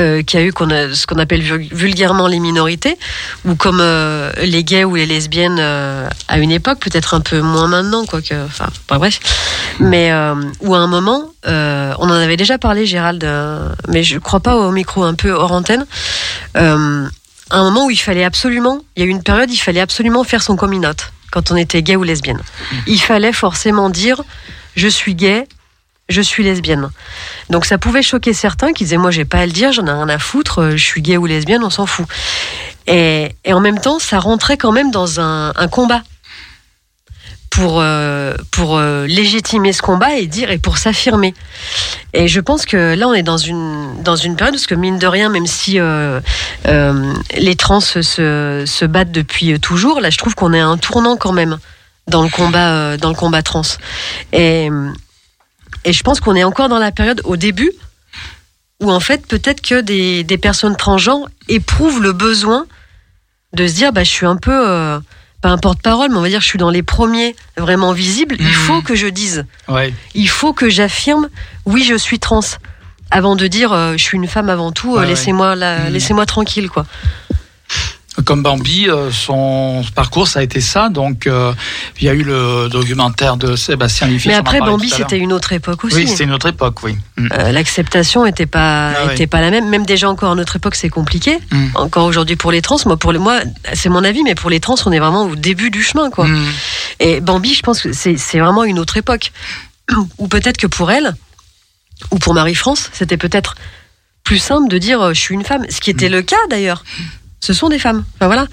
Euh, 0.00 0.22
qu'il 0.22 0.40
y 0.40 0.42
a 0.42 0.46
eu 0.46 0.52
ce 0.56 1.06
qu'on 1.06 1.18
appelle 1.18 1.42
vul- 1.42 1.68
vulgairement 1.70 2.26
les 2.26 2.38
minorités, 2.38 2.96
ou 3.44 3.56
comme 3.56 3.80
euh, 3.82 4.32
les 4.40 4.64
gays 4.64 4.84
ou 4.84 4.94
les 4.94 5.04
lesbiennes 5.04 5.58
euh, 5.60 6.08
à 6.28 6.38
une 6.38 6.50
époque, 6.50 6.78
peut-être 6.78 7.12
un 7.12 7.20
peu 7.20 7.42
moins 7.42 7.68
maintenant, 7.68 8.06
quoique, 8.06 8.32
enfin, 8.46 8.68
pas 8.86 8.96
bref, 8.96 9.20
mais 9.80 10.10
euh, 10.10 10.34
ou 10.60 10.74
à 10.74 10.78
un 10.78 10.86
moment, 10.86 11.28
on 11.44 12.08
en 12.08 12.10
avait 12.10 12.38
déjà 12.38 12.56
parlé, 12.56 12.86
Gérald, 12.86 13.22
mais 13.88 14.02
je 14.02 14.18
crois 14.18 14.40
pas 14.40 14.56
au 14.56 14.70
micro, 14.70 15.02
un 15.02 15.12
peu 15.12 15.30
hors 15.30 15.52
antenne, 15.52 15.84
à 16.54 16.62
un 16.70 17.10
moment 17.50 17.84
où 17.84 17.90
il 17.90 18.00
fallait 18.00 18.24
absolument, 18.24 18.80
il 18.96 19.02
y 19.02 19.02
a 19.04 19.06
eu 19.06 19.10
une 19.10 19.22
période, 19.22 19.50
il 19.50 19.58
fallait 19.58 19.80
absolument 19.82 20.24
faire 20.24 20.42
son 20.42 20.56
coming 20.56 20.86
out 20.86 21.12
quand 21.30 21.50
on 21.50 21.56
était 21.56 21.82
gay 21.82 21.96
ou 21.96 22.02
lesbienne. 22.02 22.40
Il 22.86 22.98
fallait 22.98 23.34
forcément 23.34 23.90
dire, 23.90 24.22
je 24.74 24.88
suis 24.88 25.14
gay, 25.14 25.46
je 26.12 26.22
suis 26.22 26.44
lesbienne. 26.44 26.90
Donc 27.50 27.64
ça 27.64 27.78
pouvait 27.78 28.02
choquer 28.02 28.32
certains 28.32 28.72
qui 28.72 28.84
disaient 28.84 28.96
moi 28.96 29.10
j'ai 29.10 29.24
pas 29.24 29.38
à 29.38 29.46
le 29.46 29.52
dire, 29.52 29.72
j'en 29.72 29.86
ai 29.86 29.92
rien 29.92 30.08
à 30.08 30.18
foutre, 30.18 30.60
euh, 30.60 30.70
je 30.72 30.84
suis 30.84 31.02
gay 31.02 31.16
ou 31.16 31.26
lesbienne, 31.26 31.62
on 31.64 31.70
s'en 31.70 31.86
fout. 31.86 32.06
Et, 32.86 33.30
en 33.48 33.60
même 33.60 33.78
temps, 33.78 33.98
ça 33.98 34.18
rentrait 34.18 34.56
quand 34.56 34.72
même 34.72 34.90
dans 34.90 35.20
un, 35.20 35.52
combat 35.70 36.02
pour 37.50 37.80
euh, 37.80 38.34
pour 38.50 38.78
euh, 38.78 39.06
légitimer 39.06 39.72
ce 39.72 39.82
combat 39.82 40.14
et 40.14 40.26
dire 40.26 40.50
et 40.50 40.58
pour 40.58 40.78
s'affirmer. 40.78 41.34
Et 42.14 42.26
je 42.26 42.40
pense 42.40 42.64
que 42.64 42.94
là 42.94 43.06
on 43.08 43.14
est 43.14 43.22
dans 43.22 43.36
une 43.36 44.02
dans 44.02 44.16
une 44.16 44.36
période 44.36 44.54
parce 44.54 44.66
que 44.66 44.74
mine 44.74 44.98
de 44.98 45.06
rien, 45.06 45.28
même 45.28 45.46
si 45.46 45.78
les 46.64 47.56
trans 47.56 47.80
se, 47.80 48.84
battent 48.86 49.12
depuis 49.12 49.60
toujours, 49.60 50.00
là 50.00 50.10
je 50.10 50.18
trouve 50.18 50.34
qu'on 50.34 50.52
est 50.54 50.60
à 50.60 50.66
un 50.66 50.78
tournant 50.78 51.16
quand 51.16 51.32
même 51.32 51.58
dans 52.08 52.22
le 52.22 52.30
combat 52.30 52.96
dans 52.96 53.10
le 53.10 53.14
combat 53.14 53.42
trans. 53.42 53.62
Et 54.32 54.70
Et 55.84 55.92
je 55.92 56.02
pense 56.02 56.20
qu'on 56.20 56.34
est 56.36 56.44
encore 56.44 56.68
dans 56.68 56.78
la 56.78 56.92
période 56.92 57.20
au 57.24 57.36
début 57.36 57.72
où 58.80 58.90
en 58.90 59.00
fait 59.00 59.26
peut-être 59.26 59.60
que 59.60 59.80
des, 59.80 60.24
des 60.24 60.38
personnes 60.38 60.76
transgenres 60.76 61.28
éprouvent 61.48 62.02
le 62.02 62.12
besoin 62.12 62.66
de 63.52 63.66
se 63.66 63.74
dire 63.74 63.92
bah 63.92 64.02
je 64.04 64.10
suis 64.10 64.26
un 64.26 64.36
peu 64.36 64.50
euh, 64.68 64.98
pas 65.40 65.50
un 65.50 65.58
porte-parole 65.58 66.10
mais 66.10 66.16
on 66.16 66.22
va 66.22 66.28
dire 66.28 66.40
je 66.40 66.46
suis 66.46 66.58
dans 66.58 66.70
les 66.70 66.82
premiers 66.82 67.36
vraiment 67.56 67.92
visibles. 67.92 68.36
Il 68.38 68.46
Mhm. 68.46 68.52
faut 68.52 68.82
que 68.82 68.94
je 68.94 69.06
dise, 69.08 69.44
Ouais. 69.68 69.92
il 70.14 70.28
faut 70.28 70.52
que 70.52 70.68
j'affirme 70.68 71.28
oui 71.66 71.84
je 71.88 71.94
suis 71.96 72.18
trans 72.18 72.40
avant 73.10 73.36
de 73.36 73.46
dire 73.46 73.72
euh, 73.72 73.92
je 73.96 74.02
suis 74.02 74.16
une 74.16 74.26
femme 74.26 74.48
avant 74.48 74.72
tout. 74.72 74.96
euh, 74.96 75.00
Ouais, 75.00 75.06
laissez-moi 75.06 75.54
la- 75.54 75.84
Mhm. 75.86 75.92
laissez-moi 75.92 76.26
tranquille 76.26 76.68
quoi. 76.70 76.86
Comme 78.26 78.42
Bambi, 78.42 78.90
euh, 78.90 79.10
son 79.10 79.82
parcours, 79.94 80.28
ça 80.28 80.40
a 80.40 80.42
été 80.42 80.60
ça. 80.60 80.90
Donc, 80.90 81.26
euh, 81.26 81.54
il 81.98 82.04
y 82.04 82.10
a 82.10 82.12
eu 82.12 82.22
le 82.22 82.68
documentaire 82.70 83.38
de 83.38 83.56
Sébastien 83.56 84.06
Liffier. 84.06 84.30
Mais 84.32 84.36
après 84.36 84.60
Bambi 84.60 84.90
c'était 84.90 85.16
une 85.18 85.32
autre 85.32 85.52
époque 85.54 85.82
aussi. 85.84 85.96
Oui, 85.96 86.06
c'était 86.08 86.24
une 86.24 86.32
autre 86.34 86.48
époque, 86.48 86.82
oui. 86.82 86.98
Mm. 87.16 87.28
Euh, 87.32 87.52
l'acceptation 87.52 88.26
était 88.26 88.44
pas 88.44 88.92
Ah 89.08 89.12
était 89.14 89.26
pas 89.26 89.40
la 89.40 89.50
même 89.50 89.66
même 89.68 89.86
déjà 89.86 90.10
encore 90.10 90.32
à 90.32 90.34
notre 90.34 90.56
époque 90.56 90.74
c'est 90.74 90.90
compliqué 90.90 91.38
Mm. 91.50 91.68
encore 91.74 92.04
aujourd'hui 92.04 92.36
pour 92.36 92.52
les 92.52 92.60
trans 92.60 92.76
moi 92.84 92.98
pour 92.98 93.12
le 93.12 93.18
moi 93.18 93.40
c'est 93.72 93.88
mon 93.88 94.04
avis 94.04 94.22
mais 94.22 94.34
pour 94.34 94.50
les 94.50 94.60
trans 94.60 94.74
on 94.84 94.92
est 94.92 94.98
vraiment 94.98 95.24
au 95.24 95.34
début 95.34 95.70
du 95.70 95.82
chemin 95.82 96.10
quoi 96.10 96.26
Mm. 96.28 96.46
et 97.00 97.20
Bambi 97.22 97.54
je 97.54 97.62
pense 97.62 97.80
que 97.80 97.92
c'est 97.92 98.38
vraiment 98.38 98.64
une 98.64 98.78
autre 98.78 98.96
époque 98.98 99.32
ou 100.18 100.28
peut-être 100.28 100.58
que 100.58 100.66
pour 100.66 100.90
elle 100.90 101.14
ou 102.10 102.18
pour 102.18 102.34
Marie-France 102.34 102.90
c'était 102.92 103.16
peut-être 103.16 103.54
plus 104.24 104.38
simple 104.38 104.68
de 104.68 104.76
dire 104.78 105.14
je 105.14 105.20
suis 105.20 105.34
une 105.34 105.44
femme 105.44 105.64
ce 105.70 105.80
qui 105.80 105.90
était 105.90 106.08
Mm. 106.10 106.12
le 106.12 106.22
cas 106.22 106.44
d'ailleurs 106.50 106.84
ce 107.42 107.52
sont 107.52 107.68
des 107.68 107.80
femmes. 107.80 108.04
Enfin, 108.14 108.26
voilà. 108.26 108.46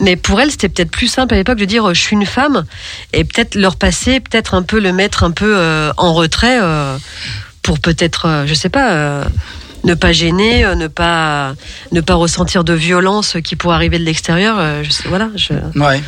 Mais 0.00 0.16
pour 0.16 0.40
elle, 0.40 0.50
c'était 0.50 0.68
peut-être 0.68 0.90
plus 0.90 1.06
simple 1.06 1.34
à 1.34 1.36
l'époque 1.36 1.56
de 1.56 1.64
dire 1.64 1.88
euh, 1.88 1.94
je 1.94 2.00
suis 2.00 2.14
une 2.14 2.26
femme 2.26 2.64
et 3.12 3.22
peut-être 3.24 3.54
leur 3.54 3.76
passer, 3.76 4.18
peut-être 4.18 4.54
un 4.54 4.62
peu 4.62 4.80
le 4.80 4.92
mettre 4.92 5.22
un 5.22 5.30
peu 5.30 5.56
euh, 5.56 5.92
en 5.96 6.12
retrait 6.14 6.58
euh, 6.60 6.98
pour 7.62 7.78
peut-être, 7.78 8.26
euh, 8.26 8.46
je 8.46 8.52
sais 8.52 8.68
pas, 8.68 9.24
ne 9.84 9.94
pas 9.94 10.12
gêner, 10.12 10.66
ne 10.74 10.88
pas 10.88 11.54
ne 11.92 12.00
pas 12.00 12.14
ressentir 12.14 12.64
de 12.64 12.72
violence 12.72 13.36
qui 13.44 13.54
pourrait 13.54 13.76
arriver 13.76 14.00
de 14.00 14.04
l'extérieur. 14.04 14.56
je 14.82 14.90
sais, 14.90 15.04
voilà. 15.08 15.30
Je... 15.36 15.54
Ouais. 15.78 16.02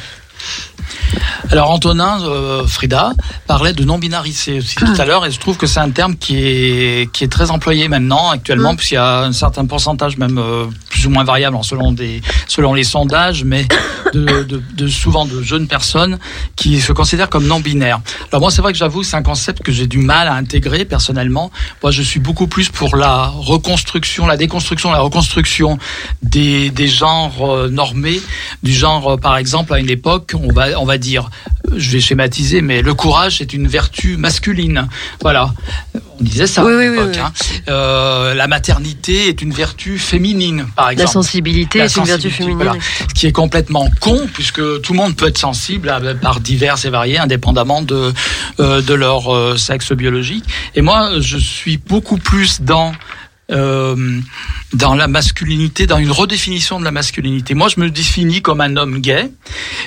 Alors 1.50 1.70
Antonin 1.70 2.20
euh, 2.22 2.66
Frida 2.66 3.12
parlait 3.46 3.72
de 3.72 3.84
non-binarité 3.84 4.58
aussi 4.58 4.74
tout 4.74 4.86
à 4.98 5.04
l'heure 5.04 5.24
et 5.24 5.30
je 5.30 5.38
trouve 5.38 5.56
que 5.56 5.66
c'est 5.66 5.80
un 5.80 5.90
terme 5.90 6.16
qui 6.16 6.36
est 6.38 7.12
qui 7.12 7.24
est 7.24 7.28
très 7.28 7.50
employé 7.50 7.88
maintenant 7.88 8.30
actuellement 8.30 8.66
Mm. 8.72 8.76
puisqu'il 8.76 8.94
y 8.94 8.98
a 8.98 9.20
un 9.20 9.32
certain 9.32 9.66
pourcentage 9.66 10.16
même 10.18 10.38
euh, 10.38 10.66
plus 10.88 11.06
ou 11.06 11.10
moins 11.10 11.24
variable 11.24 11.56
selon 11.62 11.92
des 11.92 12.22
selon 12.48 12.74
les 12.74 12.84
sondages 12.84 13.44
mais 13.44 13.66
de, 14.12 14.42
de, 14.44 14.62
de 14.74 14.88
souvent 14.88 15.24
de 15.24 15.42
jeunes 15.42 15.66
personnes 15.66 16.18
qui 16.54 16.80
se 16.80 16.92
considèrent 16.92 17.28
comme 17.28 17.46
non-binaires. 17.46 18.00
Alors 18.30 18.40
moi 18.40 18.50
c'est 18.50 18.62
vrai 18.62 18.72
que 18.72 18.78
j'avoue 18.78 19.02
c'est 19.02 19.16
un 19.16 19.22
concept 19.22 19.62
que 19.62 19.72
j'ai 19.72 19.86
du 19.86 19.98
mal 19.98 20.28
à 20.28 20.34
intégrer 20.34 20.84
personnellement. 20.84 21.50
Moi 21.82 21.90
je 21.92 22.02
suis 22.02 22.20
beaucoup 22.20 22.46
plus 22.46 22.68
pour 22.68 22.96
la 22.96 23.26
reconstruction, 23.26 24.26
la 24.26 24.36
déconstruction, 24.36 24.90
la 24.90 25.00
reconstruction 25.00 25.78
des 26.22 26.70
des 26.70 26.88
genres 26.88 27.42
euh, 27.42 27.68
normés 27.68 28.20
du 28.62 28.72
genre 28.72 29.18
par 29.20 29.36
exemple 29.36 29.74
à 29.74 29.78
une 29.78 29.90
époque 29.90 30.32
on 30.40 30.52
va 30.52 30.75
on 30.76 30.84
va 30.84 30.98
dire 30.98 31.30
je 31.76 31.90
vais 31.90 32.00
schématiser 32.00 32.60
mais 32.62 32.80
le 32.82 32.94
courage 32.94 33.40
est 33.40 33.52
une 33.52 33.66
vertu 33.66 34.16
masculine 34.16 34.88
voilà 35.20 35.52
on 36.18 36.24
disait 36.24 36.46
ça 36.46 36.64
Oui, 36.64 36.72
à 36.72 36.76
oui, 36.76 36.84
l'époque 36.90 37.06
oui, 37.12 37.12
oui. 37.16 37.20
hein. 37.20 37.32
Euh, 37.68 38.34
la 38.34 38.46
maternité 38.46 39.28
est 39.28 39.42
une 39.42 39.52
vertu 39.52 39.98
féminine 39.98 40.66
par 40.76 40.86
La 40.86 40.92
exemple 40.92 41.12
sensibilité 41.12 41.78
La 41.80 41.84
est 41.86 41.96
une 41.96 42.04
vertu 42.04 42.30
sensibilité, 42.30 42.36
féminine. 42.38 42.56
voilà. 42.64 42.80
ce 43.08 43.14
qui 43.14 43.26
est 43.26 43.32
complètement 43.32 43.88
con 44.00 44.26
puisque 44.32 44.80
tout 44.82 44.92
le 44.92 44.96
monde 44.98 45.16
peut 45.16 45.26
être 45.26 45.38
sensible 45.38 45.88
à- 45.90 46.00
par 46.14 46.40
divers 46.40 46.76
et 46.84 46.90
variés 46.90 47.18
indépendamment 47.18 47.82
de 47.82 48.12
euh, 48.60 48.80
de 48.80 48.94
leur 48.94 49.34
euh, 49.34 49.56
sexe 49.56 49.92
biologique 49.92 50.44
et 50.74 50.82
moi 50.82 51.10
je 51.20 51.36
suis 51.36 51.76
beaucoup 51.78 52.18
plus 52.18 52.62
dans 52.62 52.92
euh, 53.50 54.20
dans 54.72 54.94
la 54.94 55.06
masculinité, 55.06 55.86
dans 55.86 55.98
une 55.98 56.10
redéfinition 56.10 56.80
de 56.80 56.84
la 56.84 56.90
masculinité. 56.90 57.54
Moi, 57.54 57.68
je 57.68 57.80
me 57.80 57.90
définis 57.90 58.42
comme 58.42 58.60
un 58.60 58.76
homme 58.76 58.98
gay, 58.98 59.30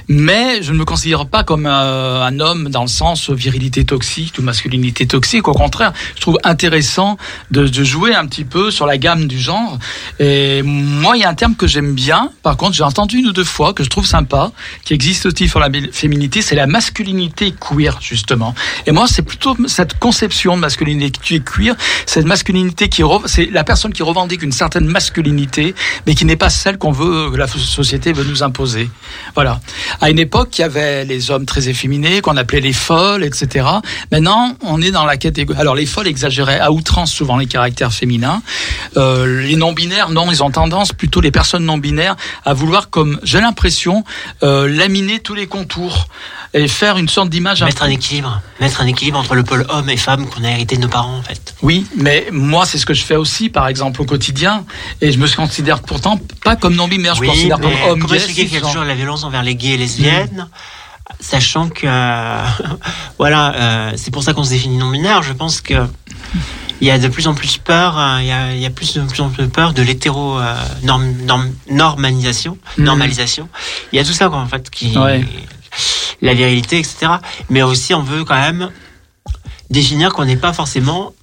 mais 0.08 0.64
je 0.64 0.72
ne 0.72 0.78
me 0.78 0.86
considère 0.86 1.26
pas 1.26 1.44
comme 1.44 1.66
un, 1.66 2.22
un 2.22 2.40
homme 2.40 2.70
dans 2.70 2.84
le 2.84 2.88
sens 2.88 3.30
virilité 3.30 3.84
toxique 3.86 4.36
ou 4.40 4.42
masculinité 4.42 5.08
toxique. 5.08 5.48
Au 5.48 5.54
contraire, 5.54 5.94
je 6.16 6.22
trouve 6.22 6.38
intéressant 6.44 7.18
de, 7.52 7.68
de 7.68 7.84
jouer 7.84 8.16
un 8.16 8.26
petit 8.28 8.46
peu 8.46 8.72
sur 8.72 8.86
la 8.86 8.98
gamme 8.98 9.28
du 9.28 9.38
genre. 9.38 9.78
Et 10.20 10.62
moi, 10.64 11.18
il 11.18 11.22
y 11.22 11.26
a 11.26 11.30
un 11.30 11.36
terme 11.36 11.56
que 11.56 11.68
j'aime 11.68 11.94
bien. 11.94 12.32
Par 12.44 12.56
contre, 12.56 12.76
j'ai 12.76 12.84
entendu 12.84 13.18
une 13.18 13.28
ou 13.28 13.34
deux 13.34 13.44
fois 13.44 13.74
que 13.74 13.84
je 13.84 13.90
trouve 13.90 14.06
sympa, 14.06 14.52
qui 14.86 14.94
existe 14.94 15.26
aussi 15.26 15.50
sur 15.50 15.60
la 15.60 15.70
féminité, 15.92 16.42
c'est 16.42 16.56
la 16.56 16.68
masculinité 16.68 17.54
queer 17.54 18.00
justement. 18.02 18.56
Et 18.86 18.92
moi, 18.92 19.06
c'est 19.08 19.22
plutôt 19.22 19.58
cette 19.68 20.00
conception 20.00 20.56
de 20.56 20.62
masculinité 20.62 21.42
queer, 21.42 21.76
cette 22.06 22.26
masculinité 22.26 22.88
qui 22.90 23.04
c'est 23.26 23.49
la 23.52 23.64
personne 23.64 23.94
qui 23.94 24.04
revendique 24.04 24.42
une 24.42 24.52
certaine 24.52 24.86
masculinité, 24.86 25.76
mais 26.06 26.16
qui 26.16 26.26
n'est 26.26 26.36
pas 26.36 26.50
celle 26.50 26.78
qu'on 26.78 26.92
veut, 26.92 27.32
que 27.32 27.38
la 27.38 27.48
société 27.48 28.14
veut 28.14 28.24
nous 28.24 28.44
imposer. 28.44 28.90
Voilà. 29.36 29.60
À 30.02 30.10
une 30.10 30.20
époque, 30.20 30.58
il 30.58 30.62
y 30.62 30.64
avait 30.64 31.06
les 31.06 31.32
hommes 31.32 31.46
très 31.46 31.70
efféminés, 31.70 32.22
qu'on 32.22 32.38
appelait 32.38 32.62
les 32.62 32.74
folles, 32.74 33.24
etc. 33.24 33.68
Maintenant, 34.12 34.56
on 34.62 34.82
est 34.82 34.92
dans 34.92 35.06
la 35.06 35.18
catégorie. 35.18 35.60
Alors, 35.60 35.76
les 35.76 35.86
folles 35.86 36.08
exagéraient 36.08 36.60
à 36.60 36.72
outrance 36.72 37.12
souvent 37.12 37.38
les 37.38 37.48
caractères 37.48 37.94
féminins. 37.94 38.42
Euh, 38.98 39.42
les 39.42 39.56
non-binaires, 39.56 40.10
non, 40.10 40.32
ils 40.32 40.44
ont 40.44 40.52
tendance, 40.52 40.94
plutôt 40.94 41.22
les 41.22 41.32
personnes 41.32 41.66
non-binaires, 41.66 42.16
à 42.46 42.54
vouloir, 42.54 42.90
comme 42.90 43.20
j'ai 43.24 43.42
l'impression, 43.42 44.04
euh, 44.44 44.68
laminer 44.68 45.20
tous 45.20 45.36
les 45.36 45.48
contours 45.48 46.08
et 46.54 46.68
faire 46.68 46.98
une 46.98 47.08
sorte 47.10 47.30
d'image. 47.30 47.64
Mettre 47.64 47.84
un 47.84 47.90
équilibre. 47.90 48.42
Mettre 48.60 48.82
un 48.82 48.88
équilibre 48.88 49.20
entre 49.20 49.36
le 49.36 49.44
pôle 49.44 49.66
homme 49.70 49.90
et 49.90 49.98
femme 49.98 50.28
qu'on 50.28 50.44
a 50.44 50.50
hérité 50.50 50.76
de 50.76 50.82
nos 50.82 50.88
parents, 50.88 51.18
en 51.18 51.22
fait. 51.22 51.54
Oui, 51.62 51.86
mais 51.96 52.28
moi, 52.32 52.66
c'est 52.66 52.78
ce 52.78 52.86
que 52.86 52.94
je 52.94 53.04
fais 53.04 53.16
aussi, 53.16 53.39
par 53.48 53.70
exemple, 53.70 54.02
au 54.02 54.06
quotidien. 54.06 54.66
Et 55.00 55.14
je 55.14 55.18
me 55.18 55.34
considère 55.34 55.82
pourtant 55.82 56.20
pas 56.44 56.58
comme 56.58 56.76
non-binaire, 56.76 57.16
je 57.16 57.22
me 57.22 57.28
considère 57.28 57.60
comme 57.62 57.72
homme 57.88 58.00
comment 58.02 58.14
expliquer 58.16 58.44
qu'il 58.44 58.54
y 58.54 58.58
a 58.58 58.60
cisgenre. 58.60 58.72
toujours 58.74 58.84
la 58.86 58.96
violence 58.96 59.24
envers 59.24 59.44
les 59.44 59.56
gays 59.56 59.76
et 59.76 59.78
lesbiennes 59.78 60.50
Sachant 61.22 61.70
que, 61.70 61.88
euh, 61.88 62.44
voilà, 63.18 63.54
euh, 63.56 63.92
c'est 63.96 64.12
pour 64.12 64.24
ça 64.24 64.34
qu'on 64.34 64.44
se 64.44 64.50
définit 64.52 64.78
non-binaire. 64.78 65.24
Je 65.24 65.34
pense 65.34 65.60
que 65.62 65.74
il 66.82 66.88
y 66.88 66.92
a 66.92 67.00
de 67.00 67.08
plus 67.08 67.28
en 67.28 67.34
plus 67.34 67.58
peur, 67.58 67.98
euh, 67.98 68.18
il 68.22 68.28
y 68.28 68.32
a, 68.32 68.54
il 68.54 68.62
y 68.62 68.66
a 68.66 68.70
plus 68.70 68.94
de 68.94 69.02
plus 69.02 69.20
en 69.22 69.30
plus 69.30 69.48
peur 69.50 69.74
de 69.74 69.82
l'hétéro 69.82 70.38
euh, 70.40 70.54
norm- 70.84 71.14
norm- 71.26 71.52
normalisation, 71.70 72.58
Mhm. 72.78 72.86
normalisation. 72.86 73.50
Il 73.92 73.96
y 73.98 74.00
a 74.00 74.06
tout 74.06 74.14
ça, 74.14 74.30
quoi, 74.30 74.38
en 74.38 74.46
fait, 74.48 74.70
qui 74.70 74.98
Ouais. 74.98 75.26
la 76.22 76.34
virilité, 76.36 76.78
etc. 76.78 77.08
Mais 77.50 77.64
aussi, 77.64 77.94
on 77.96 78.04
veut 78.04 78.24
quand 78.24 78.40
même 78.40 78.70
définir 79.70 80.14
qu'on 80.14 80.26
n'est 80.26 80.38
pas 80.38 80.54
forcément 80.54 81.14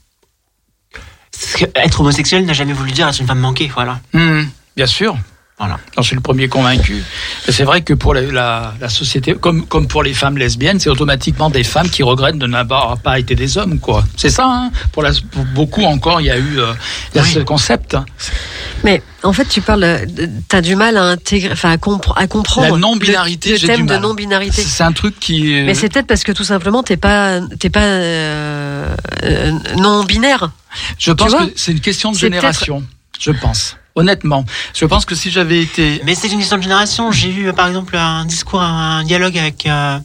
être 1.75 2.01
homosexuel 2.01 2.45
n'a 2.45 2.53
jamais 2.53 2.73
voulu 2.73 2.93
dire 2.93 3.09
être 3.09 3.21
une 3.21 3.27
femme 3.27 3.41
manquée, 3.41 3.71
voilà. 3.73 4.01
Hum, 4.15 4.49
bien 4.77 4.87
sûr. 4.87 5.17
Voilà. 5.59 5.79
J'en 5.97 6.03
suis 6.03 6.15
le 6.15 6.21
premier 6.21 6.49
convaincu. 6.49 7.03
C'est 7.49 7.65
vrai 7.65 7.81
que 7.81 7.95
pour 7.95 8.13
la, 8.13 8.21
la- 8.21 8.75
la 8.79 8.89
société, 8.91 9.33
comme, 9.35 9.65
comme 9.67 9.89
pour 9.89 10.03
les 10.03 10.13
femmes 10.13 10.37
lesbiennes, 10.37 10.79
c'est 10.79 10.91
automatiquement 10.91 11.49
des 11.49 11.65
femmes 11.65 11.89
qui 11.89 12.03
regrettent 12.03 12.37
de 12.39 12.47
n'avoir 12.47 12.99
pas 12.99 13.19
été 13.19 13.35
des 13.35 13.57
hommes, 13.57 13.79
quoi. 13.81 14.05
C'est 14.19 14.29
ça, 14.29 14.45
hein 14.47 14.71
pour, 14.93 15.03
la, 15.03 15.13
pour 15.31 15.45
beaucoup 15.47 15.85
encore, 15.85 16.21
il 16.21 16.27
y 16.27 16.31
a 16.31 16.37
eu 16.37 16.59
euh, 16.61 16.75
il 17.15 17.17
y 17.17 17.21
a 17.21 17.23
Oui. 17.23 17.31
ce 17.33 17.39
concept. 17.39 17.97
Mais 18.85 19.03
en 19.23 19.33
fait, 19.33 19.47
tu 19.47 19.63
parles, 19.63 20.05
de- 20.07 20.29
t'as 20.47 20.61
du 20.61 20.77
mal 20.77 20.99
à 20.99 21.05
intégrer, 21.05 21.53
enfin 21.53 21.71
à, 21.71 21.77
compre- 21.79 22.13
à 22.17 22.27
comprendre 22.27 22.75
La 22.75 22.79
non-binarité, 22.79 23.49
le, 23.49 23.55
le 23.55 23.61
j'ai 23.61 23.67
thème 23.69 23.77
du 23.81 23.83
de 23.87 23.93
mal. 23.95 24.03
non-binarité. 24.03 24.61
C'est 24.61 24.83
un 24.85 24.93
truc 24.93 25.19
qui. 25.19 25.55
euh, 25.59 25.65
Mais 25.65 25.73
c'est 25.75 25.89
peut-être 25.91 26.07
parce 26.07 26.23
que 26.23 26.33
tout 26.33 26.45
simplement 26.45 26.83
t'es 26.83 26.99
pas 26.99 27.41
t'es 27.59 27.71
pas 27.71 27.81
euh, 27.83 28.95
euh, 29.23 29.53
non 29.79 30.05
binaire. 30.05 30.51
je 30.99 31.13
pense 31.13 31.33
que 31.35 31.53
c'est 31.57 31.73
une 31.73 31.81
question 31.81 32.13
de 32.13 32.19
génération. 32.19 32.85
Je 33.19 33.31
pense. 33.33 33.77
Honnêtement. 33.95 34.45
Je 34.75 34.85
pense 34.85 35.05
que 35.07 35.15
si 35.15 35.31
j'avais 35.31 35.63
été. 35.63 36.01
Mais 36.05 36.15
c'est 36.15 36.29
une 36.29 36.39
question 36.39 36.59
de 36.59 36.63
génération. 36.63 37.11
J'ai 37.13 37.31
eu, 37.31 37.53
par 37.53 37.67
exemple, 37.69 37.97
un 37.97 38.25
discours, 38.27 38.61
un 38.61 39.03
dialogue 39.05 39.39
avec 39.39 39.65
euh, 39.67 39.99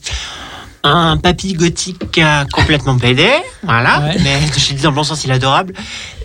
un 0.84 1.18
papy 1.18 1.54
gothique 1.54 2.18
euh, 2.18 2.46
complètement 2.54 2.98
pédé. 2.98 3.30
Voilà. 3.64 4.00
Ouais. 4.00 4.18
Mais 4.24 4.40
je 4.58 4.74
dis 4.74 4.82
dans 4.82 4.92
le 4.92 4.96
bon 4.96 5.04
sens, 5.04 5.26
il 5.26 5.30
est 5.30 5.34
adorable. 5.34 5.74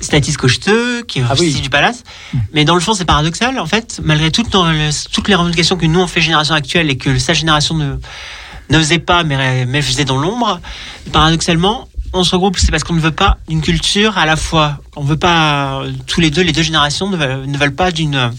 Statis 0.01 0.35
cocheteux, 0.35 1.03
qui 1.03 1.19
est 1.19 1.25
Ah 1.29 1.35
oui. 1.41 1.53
du 1.61 1.69
palace. 1.69 2.05
Mais 2.53 2.65
dans 2.65 2.75
le 2.77 2.81
fond, 2.81 2.95
c'est 2.95 3.05
paradoxal. 3.05 3.59
En 3.59 3.67
fait, 3.67 4.01
malgré 4.05 4.31
toutes, 4.31 4.55
nos- 4.55 4.65
toutes 5.13 5.27
les 5.29 5.35
revendications 5.35 5.77
que 5.77 5.87
nous, 5.87 6.01
on 6.01 6.07
fait 6.07 6.21
génération 6.21 6.55
actuelle 6.55 6.89
et 6.89 6.97
que 6.97 7.19
sa 7.19 7.35
génération 7.35 7.75
ne, 7.75 7.97
ne 8.71 8.79
faisait 8.79 9.01
pas, 9.01 9.25
mais, 9.25 9.67
mais 9.67 9.83
faisait 9.83 10.05
dans 10.05 10.19
l'ombre, 10.19 10.61
paradoxalement, 11.13 11.89
on 12.17 12.25
se 12.25 12.35
regroupe, 12.35 12.59
c'est 12.59 12.71
parce 12.71 12.85
qu'on 12.85 12.95
ne 12.95 13.01
veut 13.01 13.11
pas 13.11 13.39
d'une 13.49 13.61
culture 13.61 14.19
à 14.19 14.27
la 14.27 14.37
fois. 14.37 14.79
On 14.97 15.03
veut 15.03 15.17
pas, 15.17 15.83
euh, 15.83 15.93
tous 16.07 16.21
les 16.21 16.31
deux, 16.31 16.43
les 16.43 16.53
deux 16.53 16.63
générations 16.63 17.09
ne 17.09 17.17
veulent, 17.59 17.75
pas 17.75 17.91
d'une 17.91 18.33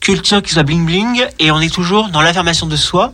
culture 0.00 0.42
qui 0.42 0.52
soit 0.52 0.62
bling 0.62 0.86
bling 0.86 1.24
et 1.38 1.50
on 1.50 1.60
est 1.60 1.72
toujours 1.72 2.08
dans 2.08 2.22
l'affirmation 2.22 2.66
de 2.66 2.76
soi 2.76 3.12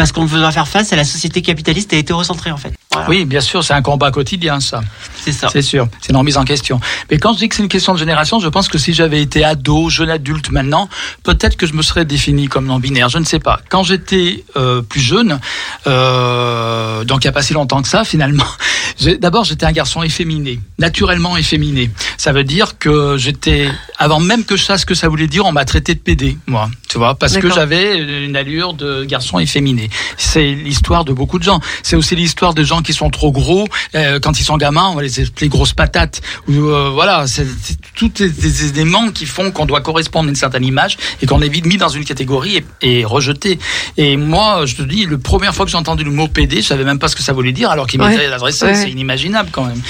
parce 0.00 0.12
qu'on 0.12 0.24
veut 0.24 0.50
faire 0.50 0.66
face 0.66 0.94
à 0.94 0.96
la 0.96 1.04
société 1.04 1.42
capitaliste 1.42 1.92
et 1.92 1.98
hétérocentrée 1.98 2.50
en 2.50 2.56
fait. 2.56 2.72
Voilà. 2.90 3.06
Oui, 3.10 3.26
bien 3.26 3.42
sûr, 3.42 3.62
c'est 3.62 3.74
un 3.74 3.82
combat 3.82 4.10
quotidien, 4.10 4.58
ça. 4.58 4.80
c'est 5.20 5.30
ça. 5.30 5.48
C'est 5.52 5.60
sûr, 5.60 5.88
c'est 6.00 6.08
une 6.08 6.16
remise 6.16 6.38
en 6.38 6.44
question. 6.46 6.80
Mais 7.10 7.18
quand 7.18 7.34
je 7.34 7.40
dis 7.40 7.50
que 7.50 7.54
c'est 7.54 7.62
une 7.62 7.68
question 7.68 7.92
de 7.92 7.98
génération, 7.98 8.40
je 8.40 8.48
pense 8.48 8.68
que 8.68 8.78
si 8.78 8.94
j'avais 8.94 9.20
été 9.20 9.44
ado, 9.44 9.90
jeune 9.90 10.08
adulte 10.08 10.50
maintenant, 10.52 10.88
peut-être 11.22 11.58
que 11.58 11.66
je 11.66 11.74
me 11.74 11.82
serais 11.82 12.06
défini 12.06 12.48
comme 12.48 12.64
non-binaire, 12.64 13.10
je 13.10 13.18
ne 13.18 13.24
sais 13.24 13.40
pas. 13.40 13.60
Quand 13.68 13.82
j'étais 13.82 14.42
euh, 14.56 14.80
plus 14.80 15.02
jeune, 15.02 15.38
euh, 15.86 17.04
donc 17.04 17.22
il 17.22 17.26
n'y 17.26 17.30
a 17.30 17.32
pas 17.32 17.42
si 17.42 17.52
longtemps 17.52 17.82
que 17.82 17.88
ça 17.88 18.02
finalement, 18.04 18.46
D'abord, 19.20 19.44
j'étais 19.44 19.66
un 19.66 19.72
garçon 19.72 20.02
efféminé, 20.02 20.60
naturellement 20.78 21.36
efféminé. 21.36 21.90
Ça 22.16 22.32
veut 22.32 22.44
dire 22.44 22.78
que 22.78 23.16
j'étais, 23.16 23.70
avant 23.98 24.20
même 24.20 24.44
que 24.44 24.56
je 24.56 24.64
sache 24.64 24.80
ce 24.80 24.86
que 24.86 24.94
ça 24.94 25.08
voulait 25.08 25.26
dire, 25.26 25.46
on 25.46 25.52
m'a 25.52 25.64
traité 25.64 25.94
de 25.94 26.00
PD, 26.00 26.36
moi, 26.46 26.70
tu 26.88 26.98
vois, 26.98 27.14
parce 27.14 27.36
que 27.36 27.50
j'avais 27.50 27.98
une 27.98 28.36
allure 28.36 28.74
de 28.74 29.04
garçon 29.04 29.38
efféminé. 29.38 29.89
C'est 30.16 30.52
l'histoire 30.52 31.04
de 31.04 31.12
beaucoup 31.12 31.38
de 31.38 31.44
gens. 31.44 31.60
C'est 31.82 31.96
aussi 31.96 32.16
l'histoire 32.16 32.54
de 32.54 32.62
gens 32.64 32.82
qui 32.82 32.92
sont 32.92 33.10
trop 33.10 33.32
gros. 33.32 33.66
Euh, 33.94 34.18
quand 34.20 34.38
ils 34.40 34.44
sont 34.44 34.56
gamins, 34.56 34.88
on 34.90 34.94
va 34.94 35.02
les 35.02 35.20
appeler 35.20 35.48
grosses 35.48 35.72
patates. 35.72 36.20
Ou 36.48 36.52
euh, 36.52 36.90
voilà, 36.92 37.26
c'est 37.26 37.46
tous 37.94 38.08
des, 38.08 38.28
des 38.30 38.68
éléments 38.68 39.10
qui 39.10 39.26
font 39.26 39.50
qu'on 39.50 39.66
doit 39.66 39.80
correspondre 39.80 40.26
à 40.26 40.30
une 40.30 40.36
certaine 40.36 40.64
image 40.64 40.96
et 41.22 41.26
qu'on 41.26 41.40
est 41.42 41.48
vite 41.48 41.66
mis 41.66 41.76
dans 41.76 41.88
une 41.88 42.04
catégorie 42.04 42.64
et, 42.82 42.98
et 43.00 43.04
rejeté. 43.04 43.58
Et 43.96 44.16
moi, 44.16 44.66
je 44.66 44.76
te 44.76 44.82
dis, 44.82 45.04
le 45.06 45.18
première 45.18 45.54
fois 45.54 45.64
que 45.64 45.70
j'ai 45.70 45.76
entendu 45.78 46.04
le 46.04 46.10
mot 46.10 46.28
PD, 46.28 46.56
je 46.62 46.66
savais 46.66 46.84
même 46.84 46.98
pas 46.98 47.08
ce 47.08 47.16
que 47.16 47.22
ça 47.22 47.32
voulait 47.32 47.52
dire, 47.52 47.70
alors 47.70 47.86
qu'il 47.86 48.00
Ouais. 48.00 48.10
m'était 48.10 48.26
adressé. 48.32 48.64
Ouais. 48.64 48.74
C'est 48.74 48.90
inimaginable 48.90 49.50
quand 49.52 49.64
même. 49.66 49.80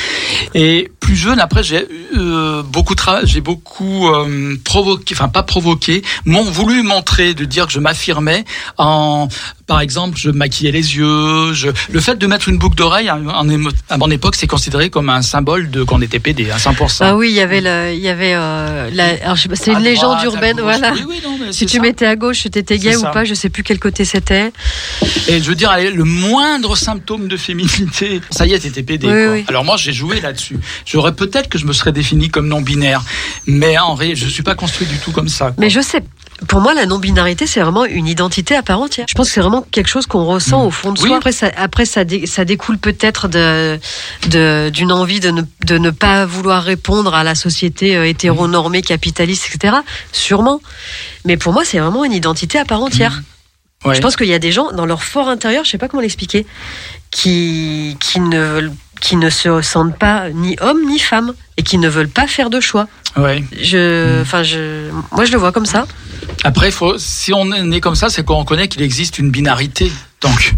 Et 0.54 0.90
plus 1.00 1.14
jeune, 1.16 1.38
après, 1.38 1.62
j'ai 1.62 1.86
euh, 2.16 2.62
beaucoup 2.62 2.94
j'ai 3.24 3.40
beaucoup 3.40 4.08
euh, 4.08 4.56
provoqué, 4.64 5.14
enfin 5.14 5.28
pas 5.28 5.42
provoqué, 5.42 6.02
m'ont 6.24 6.42
voulu 6.50 6.82
montrer, 6.82 7.34
de 7.34 7.44
dire 7.44 7.66
que 7.66 7.72
je 7.72 7.78
m'affirmais 7.78 8.44
en, 8.78 9.28
par 9.66 9.80
exemple, 9.80 9.89
je 10.14 10.30
maquillais 10.30 10.70
les 10.72 10.96
yeux. 10.96 11.52
Je, 11.52 11.68
le 11.90 12.00
fait 12.00 12.16
de 12.16 12.26
mettre 12.26 12.48
une 12.48 12.58
boucle 12.58 12.76
d'oreille, 12.76 13.08
à 13.08 13.96
mon 13.98 14.10
époque, 14.10 14.36
c'est 14.36 14.46
considéré 14.46 14.90
comme 14.90 15.08
un 15.08 15.22
symbole 15.22 15.70
de 15.70 15.82
qu'on 15.82 16.00
était 16.00 16.18
PD 16.18 16.50
à 16.50 16.56
100%. 16.56 16.98
Ah 17.00 17.16
oui, 17.16 17.28
il 17.30 17.34
y 17.34 17.40
avait, 17.40 17.60
le, 17.60 17.92
il 17.94 18.00
y 18.00 18.08
avait 18.08 18.34
euh, 18.34 18.90
la, 18.92 19.34
c'est 19.54 19.70
À 19.70 19.78
une 19.78 19.84
légende 19.84 20.18
droite, 20.18 20.24
urbaine, 20.24 20.56
gauche. 20.56 20.62
voilà. 20.62 20.92
Oui, 20.94 21.04
oui, 21.08 21.20
non, 21.24 21.36
mais 21.40 21.52
Si 21.52 21.66
tu 21.66 21.80
mettais 21.80 22.06
à 22.06 22.16
gauche, 22.16 22.44
t'étais 22.50 22.78
gay 22.78 22.96
ou 22.96 23.00
ça. 23.00 23.10
pas, 23.10 23.24
je 23.24 23.34
sais 23.34 23.50
plus 23.50 23.62
quel 23.62 23.78
côté 23.78 24.04
c'était. 24.04 24.52
Et 25.28 25.40
je 25.40 25.48
veux 25.48 25.54
dire, 25.54 25.70
allez, 25.70 25.90
le 25.90 26.04
moindre 26.04 26.76
symptôme 26.76 27.28
de 27.28 27.36
féminité, 27.36 28.20
ça 28.30 28.46
y 28.46 28.52
est, 28.52 28.60
t'étais 28.60 28.82
PD. 28.82 29.06
Oui, 29.06 29.12
quoi. 29.12 29.32
oui. 29.32 29.44
Alors 29.48 29.64
moi, 29.64 29.76
j'ai 29.76 29.92
joué 29.92 30.20
là-dessus. 30.20 30.58
J'aurais 30.86 31.14
peut-être 31.14 31.48
que 31.48 31.58
je 31.58 31.66
me 31.66 31.72
serais 31.72 31.92
défini 31.92 32.28
comme 32.28 32.48
non 32.48 32.60
binaire, 32.60 33.02
mais 33.46 33.78
en 33.78 33.94
vrai, 33.94 34.14
je 34.14 34.26
suis 34.26 34.42
pas 34.42 34.54
construit 34.54 34.86
du 34.86 34.98
tout 34.98 35.10
comme 35.12 35.28
ça. 35.28 35.46
quoi. 35.46 35.54
Mais 35.58 35.70
je 35.70 35.80
sais. 35.80 36.02
Pour 36.48 36.60
moi, 36.60 36.72
la 36.74 36.86
non-binarité, 36.86 37.46
c'est 37.46 37.60
vraiment 37.60 37.84
une 37.84 38.06
identité 38.06 38.56
à 38.56 38.62
part 38.62 38.80
entière. 38.80 39.06
Je 39.08 39.14
pense 39.14 39.28
que 39.28 39.34
c'est 39.34 39.40
vraiment 39.40 39.62
quelque 39.70 39.88
chose 39.88 40.06
qu'on 40.06 40.24
ressent 40.24 40.62
Mm. 40.64 40.66
au 40.66 40.70
fond 40.70 40.92
de 40.92 41.00
Oui. 41.00 41.08
soi. 41.08 41.16
Après, 41.18 41.32
ça, 41.32 41.50
après, 41.56 41.84
ça, 41.84 42.04
dé- 42.04 42.26
ça 42.26 42.44
découle 42.44 42.78
peut-être 42.78 43.28
de, 43.28 43.78
d'une 44.70 44.92
envie 44.92 45.20
de 45.20 45.30
ne, 45.30 45.42
de 45.64 45.78
ne 45.78 45.90
pas 45.90 46.24
vouloir 46.26 46.62
répondre 46.62 47.14
à 47.14 47.24
la 47.24 47.34
société 47.34 47.96
euh, 47.96 48.06
hétéronormée, 48.08 48.82
capitaliste, 48.82 49.50
etc. 49.54 49.76
Sûrement. 50.12 50.60
Mais 51.24 51.36
pour 51.36 51.52
moi, 51.52 51.64
c'est 51.64 51.78
vraiment 51.78 52.04
une 52.04 52.12
identité 52.12 52.58
à 52.58 52.64
part 52.64 52.82
entière. 52.82 53.22
Ouais. 53.84 53.94
Je 53.94 54.00
pense 54.00 54.16
qu'il 54.16 54.26
y 54.26 54.34
a 54.34 54.38
des 54.38 54.52
gens 54.52 54.72
dans 54.72 54.84
leur 54.86 55.02
fort 55.02 55.28
intérieur, 55.28 55.64
je 55.64 55.70
sais 55.70 55.78
pas 55.78 55.88
comment 55.88 56.02
l'expliquer, 56.02 56.46
qui, 57.10 57.96
qui 58.00 58.20
ne 58.20 58.38
veulent- 58.38 58.72
qui 59.00 59.16
ne 59.16 59.30
se 59.30 59.62
sentent 59.62 59.98
pas 59.98 60.30
ni 60.30 60.56
hommes 60.60 60.86
ni 60.86 60.98
femmes 60.98 61.32
et 61.56 61.62
qui 61.62 61.78
ne 61.78 61.88
veulent 61.88 62.08
pas 62.08 62.26
faire 62.26 62.50
de 62.50 62.60
choix. 62.60 62.86
Ouais. 63.16 63.42
Je, 63.60 64.20
enfin, 64.22 64.42
je, 64.42 64.90
moi, 65.12 65.24
je 65.24 65.32
le 65.32 65.38
vois 65.38 65.52
comme 65.52 65.66
ça. 65.66 65.86
Après, 66.44 66.70
faut, 66.70 66.96
si 66.98 67.32
on 67.32 67.50
est 67.52 67.62
né 67.62 67.80
comme 67.80 67.96
ça, 67.96 68.08
c'est 68.08 68.24
qu'on 68.24 68.36
reconnaît 68.36 68.68
qu'il 68.68 68.82
existe 68.82 69.18
une 69.18 69.30
binarité. 69.30 69.90
Donc, 70.20 70.54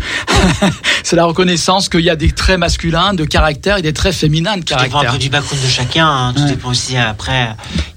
c'est 1.02 1.16
la 1.16 1.24
reconnaissance 1.24 1.89
qu'il 1.89 2.01
y 2.01 2.10
a 2.10 2.16
des 2.16 2.31
traits 2.32 2.59
masculins 2.59 3.14
de 3.14 3.24
caractère 3.24 3.78
et 3.78 3.82
des 3.82 3.93
traits 3.93 4.14
féminins 4.14 4.56
de 4.56 4.62
Tout 4.64 4.74
dépend 4.74 4.82
un 4.82 4.89
caractère. 4.89 5.12
peu 5.12 5.19
du 5.19 5.28
background 5.31 5.62
de 5.64 5.69
chacun. 5.69 6.06
hein. 6.06 6.32
Tout 6.35 6.43
Ouais. 6.43 6.48
dépend 6.51 6.70
aussi 6.70 6.97
après. 6.97 7.48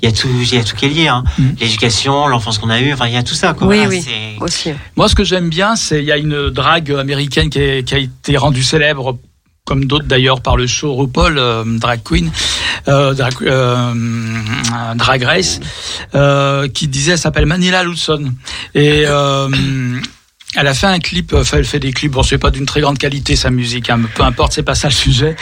Il 0.02 0.06
y 0.06 0.08
a 0.08 0.16
tout, 0.16 0.30
il 0.42 0.54
y 0.54 0.58
a 0.60 0.64
tout 0.64 0.76
qui 0.76 0.86
est 0.86 0.90
lié. 0.90 1.08
hein. 1.08 1.24
Mm. 1.38 1.44
L'éducation, 1.60 2.28
l'enfance 2.28 2.60
qu'on 2.60 2.70
a 2.70 2.80
eue. 2.80 2.94
Enfin, 2.94 3.08
il 3.08 3.14
y 3.14 3.18
a 3.18 3.24
tout 3.24 3.34
ça. 3.34 3.54
Quoi. 3.54 3.68
Oui, 3.68 3.78
Voilà, 3.78 3.90
oui. 3.90 4.06
Aussi. 4.42 4.72
Moi, 4.96 5.10
ce 5.10 5.16
que 5.16 5.24
j'aime 5.24 5.50
bien, 5.50 5.76
c'est 5.76 6.00
il 6.00 6.06
y 6.06 6.12
a 6.12 6.18
une 6.18 6.50
drague 6.52 6.92
américaine 6.92 7.50
qui, 7.50 7.60
est- 7.60 7.84
qui 7.84 7.96
a 7.96 7.98
été 7.98 8.38
rendue 8.38 8.64
célèbre, 8.64 9.18
comme 9.66 9.86
d'autres 9.86 10.06
d'ailleurs, 10.06 10.42
par 10.42 10.58
le 10.58 10.68
show 10.68 10.94
RuPaul, 10.94 11.38
euh, 11.38 11.64
Drag 11.66 12.02
Queen, 12.04 12.32
euh, 12.88 13.14
drag, 13.14 13.34
euh, 13.42 13.94
Drag 14.96 15.24
Race, 15.24 15.60
euh, 16.14 16.68
qui 16.68 16.88
disait, 16.88 17.14
elle 17.14 17.18
s'appelle 17.18 17.48
Manila 17.48 17.84
Lawson. 17.84 18.32
Et 18.76 19.04
euh, 19.08 19.50
elle 20.56 20.68
a 20.68 20.74
fait 20.74 20.86
un 20.86 21.00
clip, 21.00 21.34
enfin, 21.34 21.58
elle 21.58 21.66
fait 21.66 21.80
des 21.80 21.92
clips, 21.92 22.12
bon, 22.12 22.22
c'est 22.22 22.38
pas 22.38 22.52
d'une 22.52 22.68
très 22.68 22.80
grande 22.80 23.00
qualité 23.00 23.36
sa 23.36 23.50
musique, 23.50 23.90
hein, 23.90 24.00
peu 24.14 24.24
importe, 24.24 24.54
c'est 24.54 24.64
pas 24.64 24.76
ça 24.76 24.88
le 24.88 24.94
sujet. 24.94 25.36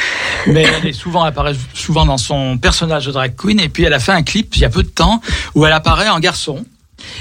Mais 0.47 0.63
elle 0.63 0.87
est 0.87 0.93
souvent, 0.93 1.23
elle 1.23 1.29
apparaît 1.29 1.55
souvent 1.73 2.05
dans 2.05 2.17
son 2.17 2.57
personnage 2.57 3.05
de 3.05 3.11
drag 3.11 3.35
queen. 3.35 3.59
Et 3.59 3.69
puis 3.69 3.83
elle 3.83 3.93
a 3.93 3.99
fait 3.99 4.13
un 4.13 4.23
clip 4.23 4.55
il 4.55 4.61
y 4.61 4.65
a 4.65 4.69
peu 4.69 4.83
de 4.83 4.87
temps 4.87 5.21
où 5.53 5.65
elle 5.65 5.73
apparaît 5.73 6.09
en 6.09 6.19
garçon 6.19 6.65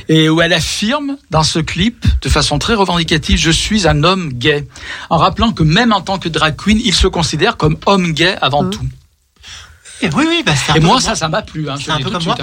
et 0.08 0.28
où 0.28 0.40
elle 0.40 0.52
affirme 0.52 1.16
dans 1.30 1.42
ce 1.42 1.58
clip 1.58 2.04
de 2.22 2.28
façon 2.28 2.58
très 2.58 2.74
revendicative 2.74 3.38
je 3.38 3.50
suis 3.50 3.86
un 3.88 4.04
homme 4.04 4.32
gay 4.32 4.66
en 5.10 5.16
rappelant 5.18 5.52
que 5.52 5.62
même 5.62 5.92
en 5.92 6.00
tant 6.00 6.18
que 6.18 6.28
drag 6.28 6.56
queen 6.56 6.80
il 6.84 6.94
se 6.94 7.06
considère 7.06 7.56
comme 7.56 7.76
homme 7.86 8.12
gay 8.12 8.36
avant 8.40 8.62
Mhm. 8.64 8.70
tout 8.70 8.86
Oui, 10.16 10.24
oui, 10.28 10.42
bah, 10.44 10.54
c'est 10.56 10.72
un 10.72 10.74
et 10.74 10.80
peu 10.80 10.86
moi 10.86 10.96
comme 10.96 11.04
ça 11.04 11.14
ça 11.14 11.28
m'a 11.28 11.42
plu 11.42 11.68
hein, 11.70 11.76
C'est 11.82 11.90
un 11.92 11.98
peu 12.00 12.10
comme 12.10 12.20
suite, 12.20 12.34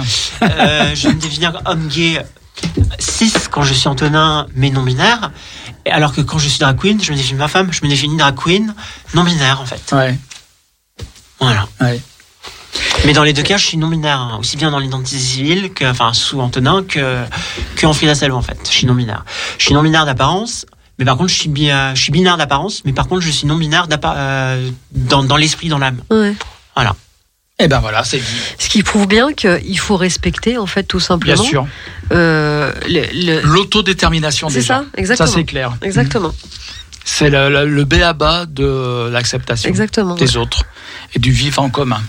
Euh, 0.42 0.94
je 0.94 1.08
vais 1.08 1.14
me 1.14 1.20
définir 1.20 1.52
comme 1.52 1.62
homme 1.66 1.88
gay 1.88 2.24
6 2.98 3.48
quand 3.50 3.62
je 3.62 3.72
suis 3.74 3.88
Antonin, 3.88 4.46
mais 4.54 4.70
non 4.70 4.82
binaire. 4.82 5.30
Et 5.86 5.90
Alors 5.90 6.12
que 6.14 6.20
quand 6.20 6.38
je 6.38 6.48
suis 6.48 6.58
drag 6.58 6.78
queen, 6.78 7.02
je 7.02 7.10
me 7.12 7.16
définis 7.16 7.38
ma 7.38 7.48
femme, 7.48 7.72
je 7.72 7.80
me 7.82 7.88
définis 7.88 8.16
drag 8.16 8.34
queen 8.36 8.74
non 9.14 9.24
binaire 9.24 9.60
en 9.60 9.66
fait. 9.66 9.80
hein. 9.92 9.96
ouais, 9.98 10.18
Voilà. 11.40 11.68
ouais. 11.80 12.00
Mais 13.04 13.12
dans 13.12 13.24
les 13.24 13.32
deux 13.32 13.42
cas, 13.42 13.56
je 13.56 13.64
suis 13.66 13.76
non 13.78 13.88
binaire, 13.88 14.18
hein. 14.18 14.36
aussi 14.38 14.56
bien 14.56 14.70
dans 14.70 14.78
l'identité 14.78 15.18
civile 15.18 15.72
que, 15.72 15.84
enfin, 15.84 16.12
sous 16.12 16.40
Antonin 16.40 16.82
que, 16.84 17.24
que 17.76 17.86
en 17.86 17.92
Frida 17.92 18.14
Salo 18.14 18.36
en 18.36 18.42
fait. 18.42 18.58
Je 18.64 18.70
suis 18.70 18.86
non 18.86 18.94
binaire. 18.94 19.24
Je 19.58 19.64
suis 19.64 19.74
non 19.74 19.82
binaire 19.82 20.04
d'apparence, 20.06 20.66
mais 20.98 21.04
par 21.04 21.16
contre, 21.16 21.30
je 21.30 21.34
suis, 21.38 21.48
bi- 21.48 21.70
euh, 21.70 21.94
je 21.94 22.02
suis 22.02 22.12
binaire 22.12 22.36
d'apparence, 22.36 22.82
mais 22.84 22.92
par 22.92 23.08
contre, 23.08 23.22
je 23.22 23.30
suis 23.30 23.46
non 23.46 23.56
binaire 23.56 23.86
euh, 24.04 24.70
dans, 24.92 25.24
dans 25.24 25.36
l'esprit, 25.36 25.68
dans 25.68 25.78
l'âme. 25.78 26.00
Ouais. 26.10 26.34
et 27.58 27.68
ben 27.68 27.78
voilà 27.80 28.04
c'est 28.04 28.18
dit 28.18 28.24
Ce 28.58 28.68
qui 28.70 28.82
prouve 28.82 29.06
bien 29.06 29.32
qu'il 29.34 29.78
faut 29.78 29.96
respecter, 29.96 30.56
en 30.58 30.66
fait, 30.66 30.84
tout 30.84 30.98
bien 30.98 31.06
simplement. 31.06 31.42
sûr 31.44 31.66
euh, 32.12 32.72
le, 32.88 33.02
le- 33.12 33.40
l'autodétermination 33.42 34.48
C'est 34.48 34.60
des 34.60 34.64
ça, 34.66 34.78
gens 34.82 34.84
exactement. 34.96 35.26
ça 35.28 35.34
c'est 35.34 35.44
clair 35.44 35.74
Exactement, 35.82 36.32
c'est 37.04 37.28
le, 37.30 37.48
le, 37.50 37.66
le 37.66 37.84
b 37.84 37.94
à 38.02 38.12
bas 38.12 38.46
de 38.46 39.08
l'acceptation 39.12 39.70
des 40.16 40.36
autres 40.36 40.64
et 41.14 41.18
du 41.18 41.32
vivre 41.32 41.60
en 41.62 41.68
commun. 41.70 42.00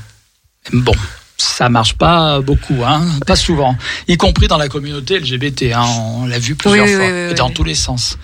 Bon, 0.74 0.94
ça 1.38 1.70
marche 1.70 1.96
pas 1.96 2.40
beaucoup, 2.42 2.84
hein, 2.86 3.02
pas 3.26 3.36
souvent, 3.36 3.76
y 4.08 4.16
compris 4.18 4.48
dans 4.48 4.58
la 4.58 4.68
communauté 4.70 5.20
LGBT. 5.20 5.74
Hein, 5.76 5.84
on 6.18 6.26
l'a 6.28 6.40
vu 6.40 6.56
plusieurs 6.56 6.86
Oui, 6.86 6.94
fois, 6.94 7.06
oui, 7.06 7.12
oui, 7.12 7.32
et 7.32 7.34
dans 7.34 7.50
tous 7.50 7.64
les 7.64 7.76
sens. 7.76 8.18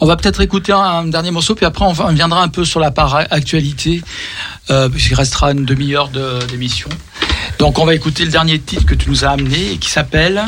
On 0.00 0.06
va 0.06 0.16
peut-être 0.16 0.40
écouter 0.40 0.72
un 0.72 1.04
dernier 1.04 1.30
morceau, 1.30 1.54
puis 1.54 1.64
après 1.66 1.84
on 1.84 1.92
viendra 1.92 2.42
un 2.42 2.48
peu 2.48 2.64
sur 2.64 2.80
la 2.80 2.90
part 2.90 3.14
actualité, 3.30 4.02
euh, 4.70 4.88
puisqu'il 4.88 5.14
restera 5.14 5.52
une 5.52 5.64
demi-heure 5.64 6.08
de- 6.08 6.44
d'émission. 6.50 6.88
Donc 7.58 7.78
on 7.78 7.84
va 7.84 7.94
écouter 7.94 8.24
le 8.24 8.30
dernier 8.30 8.58
titre 8.58 8.84
que 8.86 8.94
tu 8.94 9.08
nous 9.10 9.24
as 9.24 9.30
amené, 9.30 9.72
et 9.72 9.76
qui 9.78 9.90
s'appelle... 9.90 10.42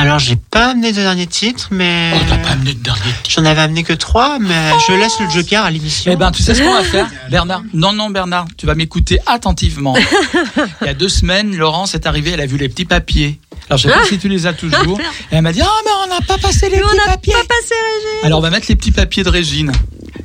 Alors, 0.00 0.20
j'ai 0.20 0.36
pas 0.36 0.70
amené 0.70 0.92
de 0.92 0.96
dernier 1.00 1.26
titre, 1.26 1.68
mais. 1.72 2.12
Oh, 2.14 2.18
t'as 2.28 2.38
pas 2.38 2.50
amené 2.50 2.72
de 2.72 2.78
dernier 2.78 3.00
titre. 3.02 3.30
J'en 3.30 3.44
avais 3.44 3.62
amené 3.62 3.82
que 3.82 3.92
trois, 3.92 4.38
mais 4.38 4.70
je 4.86 4.92
laisse 4.92 5.18
le 5.18 5.28
joker 5.28 5.64
à 5.64 5.72
l'émission. 5.72 6.12
Eh 6.12 6.16
ben, 6.16 6.30
tu 6.30 6.40
sais 6.44 6.54
ce 6.54 6.62
qu'on 6.62 6.72
va 6.72 6.84
faire, 6.84 7.08
Bernard? 7.30 7.62
Non, 7.74 7.92
non, 7.92 8.08
Bernard, 8.08 8.46
tu 8.56 8.64
vas 8.66 8.76
m'écouter 8.76 9.18
attentivement. 9.26 9.96
Il 10.82 10.86
y 10.86 10.90
a 10.90 10.94
deux 10.94 11.08
semaines, 11.08 11.56
Laurence 11.56 11.96
est 11.96 12.06
arrivée, 12.06 12.30
elle 12.30 12.40
a 12.40 12.46
vu 12.46 12.58
les 12.58 12.68
petits 12.68 12.84
papiers. 12.84 13.40
Alors, 13.68 13.78
je 13.78 13.88
sais 13.88 13.94
pas 13.94 14.04
si 14.04 14.18
tu 14.18 14.28
les 14.28 14.46
as 14.46 14.52
toujours. 14.52 15.00
Et 15.00 15.34
elle 15.34 15.42
m'a 15.42 15.52
dit, 15.52 15.62
ah, 15.62 15.68
mais 15.84 15.90
on 16.04 16.14
n'a 16.14 16.20
pas 16.20 16.38
passé 16.38 16.68
les 16.70 16.76
Mais 16.76 16.82
on 16.84 16.94
n'a 16.96 17.12
papiers. 17.12 17.32
pas 17.32 17.40
passé 17.40 17.74
Régine. 17.74 18.24
Alors, 18.26 18.38
on 18.38 18.42
va 18.42 18.50
mettre 18.50 18.66
les 18.68 18.76
petits 18.76 18.92
papiers 18.92 19.24
de 19.24 19.30
Régine. 19.30 19.72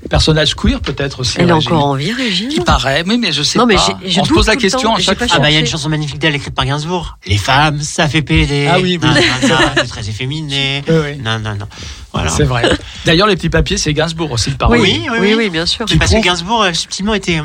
Personnage 0.10 0.56
queer, 0.56 0.80
peut-être 0.80 1.22
aussi. 1.22 1.38
Elle 1.40 1.50
est 1.50 1.54
encore 1.54 1.86
en 1.86 1.96
vie, 1.96 2.12
Régine 2.14 2.50
Il 2.52 2.64
paraît, 2.64 3.04
oui, 3.08 3.18
mais 3.18 3.32
je 3.32 3.42
sais 3.42 3.58
Non, 3.58 3.66
mais 3.66 3.76
pas. 3.76 4.00
je 4.06 4.20
on 4.20 4.26
se 4.26 4.34
pose 4.34 4.48
la 4.48 4.56
question 4.56 4.90
temps, 4.90 4.96
à 4.96 5.00
chaque 5.00 5.18
fois. 5.18 5.28
Ah 5.32 5.40
bah 5.40 5.50
il 5.50 5.54
y 5.54 5.58
a 5.58 5.60
une 5.60 5.66
chanson 5.66 5.90
magnifique 5.90 6.20
d'elle 6.20 6.36
écrite 6.36 6.54
par 6.54 6.66
Gainsbourg. 6.66 7.18
Les 7.26 7.38
femmes, 7.38 7.82
ça 7.82 8.08
fait 8.08 8.22
péder. 8.22 8.70
Ah 8.72 8.80
oui, 8.80 9.00
oui. 9.02 9.10
C'est 9.42 9.88
très 9.88 10.08
efféminé. 10.10 10.84
Oui, 10.88 10.96
oui. 11.04 11.18
Non, 11.24 11.40
non, 11.40 11.56
non. 11.56 11.68
Voilà. 12.12 12.30
C'est 12.30 12.44
vrai. 12.44 12.70
D'ailleurs, 13.06 13.28
les 13.28 13.36
petits 13.36 13.50
papiers, 13.50 13.78
c'est 13.78 13.94
Gainsbourg 13.94 14.32
aussi, 14.32 14.52
le 14.52 14.58
parole. 14.58 14.80
Oui, 14.80 15.02
oui, 15.04 15.10
oui, 15.12 15.18
oui. 15.22 15.36
oui, 15.36 15.50
bien 15.50 15.66
sûr. 15.66 15.86
Mais 15.90 15.98
parce 15.98 16.12
que 16.12 16.22
Gainsbourg, 16.22 16.64
euh, 16.64 16.74
subtilement, 16.74 17.14
était. 17.14 17.42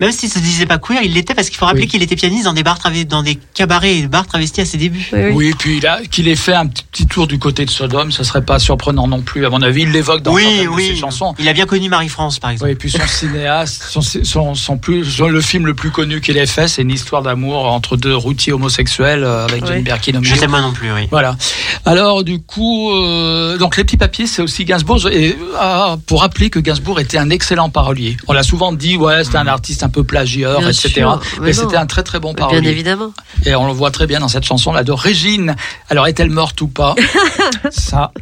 Même 0.00 0.12
s'il 0.12 0.28
se 0.28 0.38
disait 0.38 0.66
pas 0.66 0.78
queer, 0.78 1.00
il 1.02 1.12
l'était 1.14 1.34
parce 1.34 1.48
qu'il 1.48 1.58
faut 1.58 1.64
rappeler 1.66 1.82
Oui. 1.82 1.88
qu'il 1.88 2.02
était 2.02 2.14
pianiste 2.14 2.44
dans 2.44 2.52
des 2.52 2.62
bars 2.62 2.78
dans 3.08 3.22
des 3.22 3.36
cabarets 3.54 3.96
et 3.96 4.02
des 4.02 4.06
bars 4.08 4.26
travestis 4.26 4.60
à 4.60 4.64
ses 4.64 4.78
débuts. 4.78 5.08
Oui, 5.12 5.18
oui. 5.20 5.32
Oui, 5.34 5.54
puis 5.58 5.80
là, 5.80 6.00
qu'il 6.10 6.28
ait 6.28 6.36
fait 6.36 6.54
un 6.54 6.66
petit, 6.66 7.06
tour 7.06 7.26
du 7.26 7.38
côté 7.38 7.64
de 7.64 7.70
Sodome, 7.70 8.12
ce 8.12 8.22
serait 8.22 8.44
pas 8.44 8.58
surprenant 8.58 9.08
non 9.08 9.22
plus. 9.22 9.44
À 9.46 9.50
mon 9.50 9.60
avis, 9.62 9.82
il 9.82 9.90
l'évoque 9.90 10.22
dans 10.22 10.32
oui, 10.34 10.42
certaines 10.42 10.64
de 10.64 10.68
oui. 10.68 10.86
ses 10.88 10.96
chansons. 10.96 11.34
Il 11.38 11.48
a 11.48 11.52
bien 11.52 11.66
connu 11.66 11.88
Marie-France, 11.88 12.38
par 12.38 12.50
exemple. 12.50 12.68
Oui, 12.68 12.72
et 12.72 12.76
puis 12.76 12.90
son 12.90 13.06
cinéaste, 13.06 13.82
son, 13.88 14.00
son, 14.00 14.54
son 14.54 14.78
plus, 14.78 15.04
son- 15.04 15.28
le 15.28 15.40
film 15.40 15.66
le 15.66 15.74
plus 15.74 15.90
connu 15.90 16.20
qu'il 16.20 16.36
ait 16.36 16.46
fait, 16.46 16.68
c'est 16.68 16.82
une 16.82 16.90
histoire 16.90 17.22
d'amour 17.22 17.66
entre 17.66 17.96
deux 17.96 18.14
routiers 18.14 18.52
homosexuels 18.52 19.24
euh, 19.24 19.46
avec 19.46 19.62
Oui. 19.62 19.68
Jane 19.68 19.82
Birkin 19.82 20.20
Je 20.22 20.34
sais 20.34 20.46
moi 20.46 20.60
non 20.60 20.72
plus, 20.72 20.92
oui. 20.92 21.08
Voilà. 21.10 21.36
Alors 21.84 22.22
du 22.24 22.40
coup, 22.40 22.92
euh, 22.92 23.56
donc 23.58 23.76
les 23.76 23.84
petits 23.84 23.96
papiers, 23.96 24.26
c'est 24.26 24.42
aussi 24.42 24.64
Gainsbourg. 24.64 25.06
Et 25.10 25.36
ah, 25.58 25.96
pour 26.06 26.20
rappeler 26.20 26.50
que 26.50 26.58
Gainsbourg 26.58 27.00
était 27.00 27.18
un 27.18 27.30
excellent 27.30 27.70
parolier. 27.70 28.16
On 28.28 28.32
l'a 28.32 28.42
souvent 28.42 28.72
dit, 28.72 28.96
ouais, 28.96 29.24
c'était 29.24 29.38
un 29.38 29.46
artiste 29.46 29.82
un 29.88 29.90
peu 29.90 30.04
plagieur, 30.04 30.58
Bien 30.60 30.68
etc. 30.68 30.88
sûr, 30.94 31.20
mais 31.40 31.52
c'était 31.52 31.76
un 31.76 31.86
très 31.86 32.02
très 32.02 32.20
bon 32.20 32.34
Bien 32.34 32.46
parolier. 32.46 32.68
évidemment. 32.70 33.12
Et 33.46 33.54
on 33.54 33.66
le 33.66 33.72
voit 33.72 33.90
très 33.90 34.06
bien 34.06 34.20
dans 34.20 34.28
cette 34.28 34.44
chanson 34.44 34.72
là 34.72 34.84
de 34.84 34.92
Régine. 34.92 35.56
Alors 35.88 36.06
est-elle 36.06 36.30
morte 36.30 36.60
ou 36.60 36.68
pas 36.68 36.94
Ça, 37.70 38.12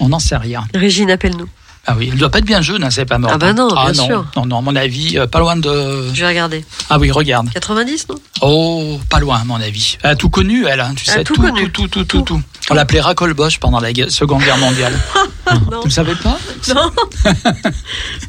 on 0.00 0.08
n'en 0.10 0.18
sait 0.20 0.36
rien. 0.36 0.64
Régine, 0.74 1.10
appelle-nous. 1.10 1.48
Ah 1.90 1.94
oui, 1.96 2.10
elle 2.12 2.18
doit 2.18 2.28
pas 2.28 2.38
être 2.40 2.44
bien 2.44 2.60
jeune, 2.60 2.84
hein, 2.84 2.90
c'est 2.90 3.06
pas 3.06 3.16
mort. 3.16 3.30
Ah 3.32 3.38
bah 3.38 3.54
non, 3.54 3.68
bien 3.68 3.92
non, 3.92 4.04
sûr. 4.06 4.26
Non, 4.36 4.44
non, 4.44 4.58
à 4.58 4.60
mon 4.60 4.76
avis, 4.76 5.18
euh, 5.18 5.26
pas 5.26 5.38
loin 5.38 5.56
de. 5.56 6.10
Je 6.12 6.20
vais 6.20 6.28
regarder. 6.28 6.62
Ah 6.90 6.98
oui, 6.98 7.10
regarde. 7.10 7.48
90, 7.50 8.08
non? 8.10 8.16
Oh, 8.42 9.00
pas 9.08 9.20
loin, 9.20 9.38
à 9.40 9.44
mon 9.44 9.56
avis. 9.58 9.96
Elle 10.02 10.10
a 10.10 10.16
tout 10.16 10.28
connu, 10.28 10.66
elle, 10.66 10.80
hein, 10.80 10.92
tu 10.94 11.06
Elle 11.08 11.14
sais. 11.14 11.24
tout 11.24 11.34
tout, 11.34 11.40
connu. 11.40 11.70
tout, 11.70 11.88
tout, 11.88 12.04
tout, 12.04 12.20
tout, 12.20 12.36
tout. 12.36 12.42
On 12.70 12.74
l'appelait 12.74 13.00
Racole 13.00 13.32
Bosch 13.32 13.58
pendant 13.58 13.80
la 13.80 13.92
guerre- 13.94 14.10
Seconde 14.10 14.42
Guerre 14.42 14.58
mondiale. 14.58 14.92
Non. 15.72 15.80
Tu 15.80 15.88
ne 15.88 15.92
savais 15.92 16.14
pas? 16.16 16.38
Non. 16.74 16.92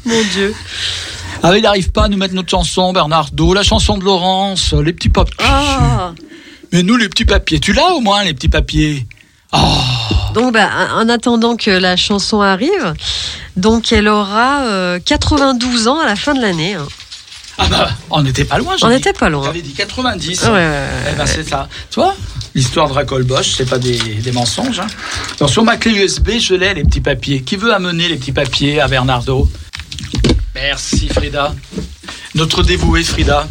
Mon 0.06 0.22
Dieu. 0.32 0.54
Ah, 1.42 1.56
il 1.56 1.62
n'arrive 1.62 1.90
pas 1.90 2.04
à 2.04 2.08
nous 2.08 2.18
mettre 2.18 2.34
notre 2.34 2.50
chanson, 2.50 2.92
Bernardo, 2.92 3.54
la 3.54 3.62
chanson 3.62 3.96
de 3.96 4.04
Laurence, 4.04 4.74
les 4.74 4.92
petits 4.92 5.08
papiers. 5.08 5.34
Ah. 5.40 6.12
Mais 6.72 6.82
nous, 6.82 6.96
les 6.96 7.08
petits 7.08 7.24
papiers, 7.24 7.58
tu 7.60 7.72
l'as 7.72 7.92
au 7.92 8.00
moins, 8.00 8.22
les 8.24 8.34
petits 8.34 8.48
papiers 8.48 9.06
Donc, 10.34 10.52
bah, 10.52 10.68
en 10.94 11.08
attendant 11.08 11.56
que 11.56 11.70
la 11.70 11.96
chanson 11.96 12.40
arrive, 12.42 12.94
donc 13.56 13.90
elle 13.92 14.08
aura 14.08 14.60
euh, 14.64 14.98
92 15.04 15.88
ans 15.88 15.98
à 15.98 16.06
la 16.06 16.14
fin 16.16 16.34
de 16.34 16.40
l'année. 16.42 16.74
hein. 16.74 16.86
Ah 17.58 17.66
bah, 17.68 17.90
on 18.10 18.22
n'était 18.22 18.44
pas 18.44 18.58
loin, 18.58 18.76
On 18.82 18.88
n'était 18.88 19.12
pas 19.12 19.28
loin. 19.28 19.44
J'avais 19.44 19.60
dit 19.62 19.72
90. 19.72 20.42
Ouais, 20.44 20.48
ouais, 20.50 20.54
ouais, 20.56 20.86
Eh 21.12 21.16
ben, 21.16 21.26
c'est 21.26 21.46
ça. 21.48 21.68
Tu 21.90 22.00
vois 22.00 22.14
L'histoire 22.54 22.88
de 22.88 22.94
Racole 22.94 23.24
Bosch, 23.24 23.54
c'est 23.56 23.68
pas 23.68 23.78
des, 23.78 23.96
des 23.98 24.32
mensonges. 24.32 24.80
Hein. 24.80 24.86
Alors, 25.38 25.50
sur 25.50 25.62
ma 25.64 25.76
clé 25.76 25.92
USB, 25.92 26.30
je 26.38 26.54
l'ai, 26.54 26.74
les 26.74 26.82
petits 26.84 27.00
papiers. 27.00 27.42
Qui 27.42 27.56
veut 27.56 27.72
amener 27.74 28.08
les 28.08 28.16
petits 28.16 28.32
papiers 28.32 28.80
à 28.80 28.88
Bernardo 28.88 29.48
Merci, 30.54 31.08
Frida. 31.08 31.54
Notre 32.34 32.62
dévouée 32.62 33.02
Frida. 33.04 33.46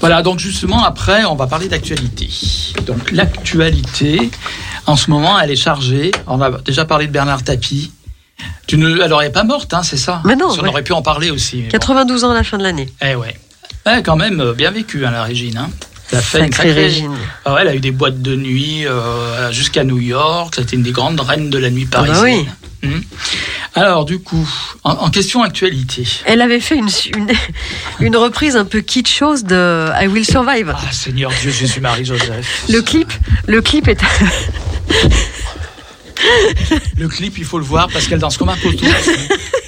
Voilà, 0.00 0.22
donc 0.22 0.38
justement, 0.38 0.84
après, 0.84 1.24
on 1.24 1.34
va 1.34 1.46
parler 1.46 1.68
d'actualité. 1.68 2.28
Donc, 2.86 3.10
l'actualité, 3.10 4.30
en 4.86 4.96
ce 4.96 5.10
moment, 5.10 5.38
elle 5.40 5.50
est 5.50 5.56
chargée. 5.56 6.10
On 6.26 6.40
a 6.40 6.50
déjà 6.60 6.84
parlé 6.84 7.06
de 7.06 7.12
Bernard 7.12 7.42
Tapie. 7.42 7.92
Tu 8.66 8.76
ne, 8.76 9.00
elle 9.00 9.10
n'aurait 9.10 9.32
pas 9.32 9.44
morte, 9.44 9.74
hein, 9.74 9.82
c'est 9.82 9.96
ça 9.96 10.22
Mais 10.24 10.36
non, 10.36 10.50
ouais. 10.52 10.68
aurait 10.68 10.82
pu 10.84 10.92
en 10.92 11.02
parler 11.02 11.30
aussi. 11.30 11.56
mais 11.56 11.62
bon. 11.64 11.68
92 11.70 12.24
ans 12.24 12.30
à 12.30 12.34
la 12.34 12.44
fin 12.44 12.58
de 12.58 12.62
l'année. 12.62 12.92
Eh 13.02 13.14
ouais. 13.14 13.34
Eh, 13.90 14.02
quand 14.02 14.16
même, 14.16 14.40
euh, 14.40 14.52
bien 14.52 14.70
vécu, 14.70 15.04
hein, 15.06 15.10
la 15.10 15.24
Régine. 15.24 15.56
Hein. 15.56 15.70
Elle 16.12 16.18
a 16.18 16.22
fait 16.22 16.38
une 16.38 16.44
Sacrée 16.52 16.68
sacrée- 16.68 16.82
Régine. 16.84 17.16
Ah 17.44 17.54
ouais, 17.54 17.60
elle 17.62 17.68
a 17.68 17.74
eu 17.74 17.80
des 17.80 17.90
boîtes 17.90 18.22
de 18.22 18.34
nuit 18.34 18.86
euh, 18.86 19.52
jusqu'à 19.52 19.84
New 19.84 19.98
York. 19.98 20.54
C'était 20.56 20.76
une 20.76 20.82
des 20.82 20.92
grandes 20.92 21.20
reines 21.20 21.50
de 21.50 21.58
la 21.58 21.70
nuit 21.70 21.86
Ah 21.92 22.02
bah 22.02 22.06
parisienne. 22.08 22.46
Mhm. 22.82 23.02
Alors, 23.74 24.04
du 24.04 24.18
coup, 24.20 24.48
en, 24.84 24.92
en 24.92 25.10
question 25.10 25.42
actualité. 25.42 26.04
Elle 26.24 26.40
avait 26.40 26.60
fait 26.60 26.76
une, 26.76 26.88
une, 27.16 27.28
une 28.00 28.16
reprise 28.16 28.56
un 28.56 28.64
peu 28.64 28.80
kitschose 28.80 29.44
de 29.44 29.88
I 30.00 30.06
Will 30.06 30.24
Survive. 30.24 30.72
Ah, 30.76 30.92
Seigneur 30.92 31.30
Dieu, 31.42 31.50
Jésus-Marie-Joseph. 31.50 32.64
Le 32.68 32.80
clip, 32.82 33.12
le 33.46 33.60
clip 33.60 33.88
est. 33.88 34.00
Le 36.96 37.08
clip, 37.08 37.38
il 37.38 37.44
faut 37.44 37.58
le 37.58 37.64
voir 37.64 37.88
parce 37.92 38.06
qu'elle 38.06 38.18
danse 38.18 38.36
comme 38.36 38.48
un 38.48 38.56
poteau. 38.56 38.86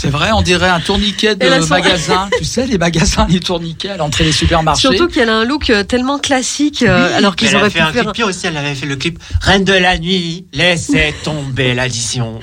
C'est 0.00 0.10
vrai, 0.10 0.30
on 0.32 0.42
dirait 0.42 0.68
un 0.68 0.78
tourniquet 0.78 1.34
de 1.34 1.68
magasin. 1.68 2.28
tu 2.38 2.44
sais, 2.44 2.66
les 2.66 2.78
magasins, 2.78 3.26
les 3.28 3.40
tourniquets 3.40 3.88
à 3.90 3.96
l'entrée 3.96 4.22
des 4.22 4.30
supermarchés. 4.30 4.82
Surtout 4.82 5.08
qu'elle 5.08 5.28
a 5.28 5.34
un 5.38 5.44
look 5.44 5.70
euh, 5.70 5.82
tellement 5.82 6.20
classique, 6.20 6.84
euh, 6.86 7.16
alors 7.18 7.34
qu'ils 7.34 7.56
auraient 7.56 7.66
pu 7.68 7.78
fait 7.78 7.80
un 7.80 7.92
faire. 7.92 8.02
clip 8.04 8.12
pire 8.14 8.26
aussi, 8.28 8.46
elle 8.46 8.56
avait 8.56 8.76
fait 8.76 8.86
le 8.86 8.94
clip 8.94 9.18
Reine 9.40 9.64
de 9.64 9.72
la 9.72 9.98
nuit, 9.98 10.46
laissez 10.52 11.12
tomber 11.24 11.74
l'addition. 11.74 12.38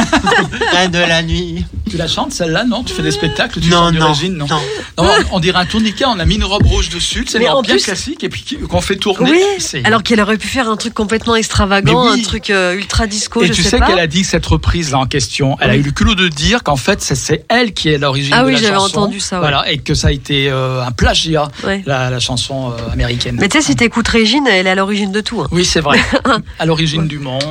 Reine 0.72 0.90
de 0.90 0.98
la 0.98 1.22
nuit. 1.22 1.64
Tu 1.88 1.96
la 1.96 2.08
chantes 2.08 2.32
celle-là, 2.32 2.64
non? 2.64 2.82
Tu 2.82 2.92
fais 2.92 3.02
des 3.02 3.10
spectacles, 3.10 3.60
tu 3.60 3.68
Non, 3.68 3.90
non, 3.92 4.12
non, 4.12 4.28
non. 4.30 4.46
Non, 4.46 4.60
on, 4.98 5.08
on 5.32 5.40
dirait 5.40 5.58
un 5.58 5.66
tourniquet, 5.66 6.04
on 6.06 6.18
a 6.18 6.24
mis 6.24 6.36
une 6.36 6.44
robe 6.44 6.66
rouge 6.66 6.88
dessus, 6.88 7.24
c'est 7.28 7.38
bien 7.38 7.54
plus- 7.62 7.84
classique, 7.84 8.24
et 8.24 8.28
puis 8.28 8.44
qu'on 8.68 8.80
fait 8.80 8.96
tourner. 8.96 9.30
Oui, 9.30 9.80
alors 9.84 10.02
qu'elle 10.02 10.20
aurait 10.20 10.38
pu 10.38 10.48
faire 10.48 10.68
un 10.68 10.76
truc 10.76 10.94
complètement 10.94 11.36
extravagant, 11.36 12.12
oui. 12.12 12.20
un 12.20 12.22
truc 12.22 12.50
euh, 12.50 12.74
ultra 12.74 13.06
disco, 13.06 13.42
Et 13.42 13.46
je 13.48 13.52
tu 13.52 13.62
sais, 13.62 13.70
sais 13.70 13.80
qu'elle 13.80 13.98
a 13.98 14.06
dit 14.06 14.24
cette 14.24 14.46
reprise 14.46 14.90
là 14.92 14.98
en 14.98 15.06
question, 15.06 15.56
elle 15.60 15.70
a 15.70 15.76
eu 15.76 15.82
le 15.82 15.90
culot 15.92 16.14
de 16.14 16.28
dire 16.28 16.62
qu'en 16.62 16.76
fait 16.80 17.00
c'est- 17.00 17.44
elle 17.48 17.72
qui 17.72 17.88
est 17.90 17.98
l'origine 17.98 18.32
Ah 18.36 18.42
de 18.42 18.46
oui, 18.48 18.52
la 18.54 18.58
j'avais 18.60 18.74
chanson. 18.74 18.98
entendu 18.98 19.20
ça, 19.20 19.36
ouais. 19.36 19.40
Voilà, 19.42 19.70
et 19.70 19.78
que 19.78 19.94
ça 19.94 20.08
a 20.08 20.10
été 20.10 20.48
euh, 20.50 20.82
un 20.82 20.90
plagiat, 20.90 21.48
Ouais. 21.64 21.82
la, 21.86 22.10
la 22.10 22.18
chanson 22.20 22.72
euh, 22.72 22.92
américaine. 22.92 23.36
Mais 23.40 23.48
tu 23.48 23.58
sais, 23.60 23.64
si 23.66 23.76
t'écoutes 23.76 24.08
Régine, 24.08 24.46
elle 24.48 24.66
est 24.66 24.70
à 24.70 24.74
l'origine 24.74 25.12
de 25.12 25.20
tout. 25.20 25.40
hein. 25.42 25.48
Oui, 25.52 25.64
c'est 25.64 25.80
vrai. 25.80 26.00
à 26.58 26.66
l'origine 26.66 27.06
du 27.06 27.18
monde. 27.20 27.44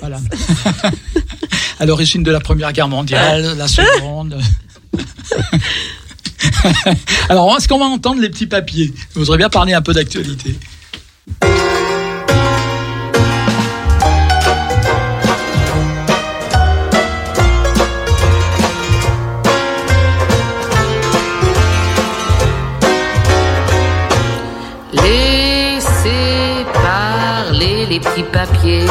voilà. 0.00 0.18
à 1.80 1.86
l'origine 1.86 2.22
de 2.22 2.30
la 2.30 2.40
Première 2.40 2.72
Guerre 2.72 2.88
mondiale, 2.88 3.54
la 3.56 3.66
Seconde. 3.68 4.38
Alors, 7.28 7.56
est-ce 7.56 7.66
qu'on 7.68 7.78
va 7.78 7.86
entendre 7.86 8.20
les 8.20 8.28
petits 8.28 8.46
papiers? 8.46 8.92
Je 9.14 9.18
voudrais 9.20 9.38
bien 9.38 9.48
parler 9.48 9.72
un 9.74 9.82
peu 9.82 9.92
d'actualité. 9.92 10.56
Papiers. 28.32 28.86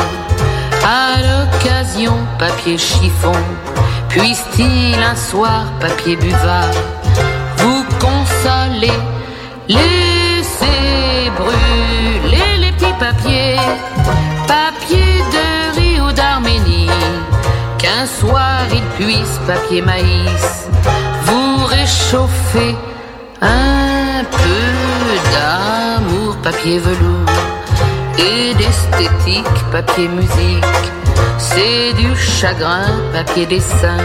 À 0.84 1.18
l'occasion, 1.28 2.16
papier 2.38 2.78
chiffon. 2.78 3.36
Puisse-t-il 4.10 5.02
un 5.02 5.16
soir, 5.16 5.66
papier 5.80 6.16
buvard, 6.16 6.72
vous 7.58 7.84
consoler? 8.00 8.98
Laissez 9.68 11.32
brûler 11.38 12.58
les 12.60 12.72
petits 12.74 12.98
papiers. 13.00 13.58
Papier 14.48 15.24
de 15.36 15.80
riz 15.80 16.02
ou 16.02 16.12
d'Arménie. 16.12 16.90
Qu'un 17.78 18.06
soir 18.06 18.60
il 18.72 18.84
puisse, 19.00 19.40
papier 19.48 19.82
maïs, 19.82 20.68
vous 21.26 21.66
réchauffer 21.66 22.76
un 23.42 24.24
peu 24.24 24.72
d'amour, 25.34 26.36
papier 26.44 26.78
velours, 26.80 27.26
et 28.22 28.54
d'esthétique, 28.54 29.60
papier 29.72 30.08
musique. 30.08 30.86
C'est 31.38 31.94
du 31.94 32.16
chagrin, 32.16 32.88
papier 33.14 33.46
dessin. 33.46 33.98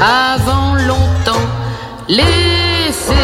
Avant 0.00 0.74
longtemps, 0.74 1.48
laissez 2.08 3.14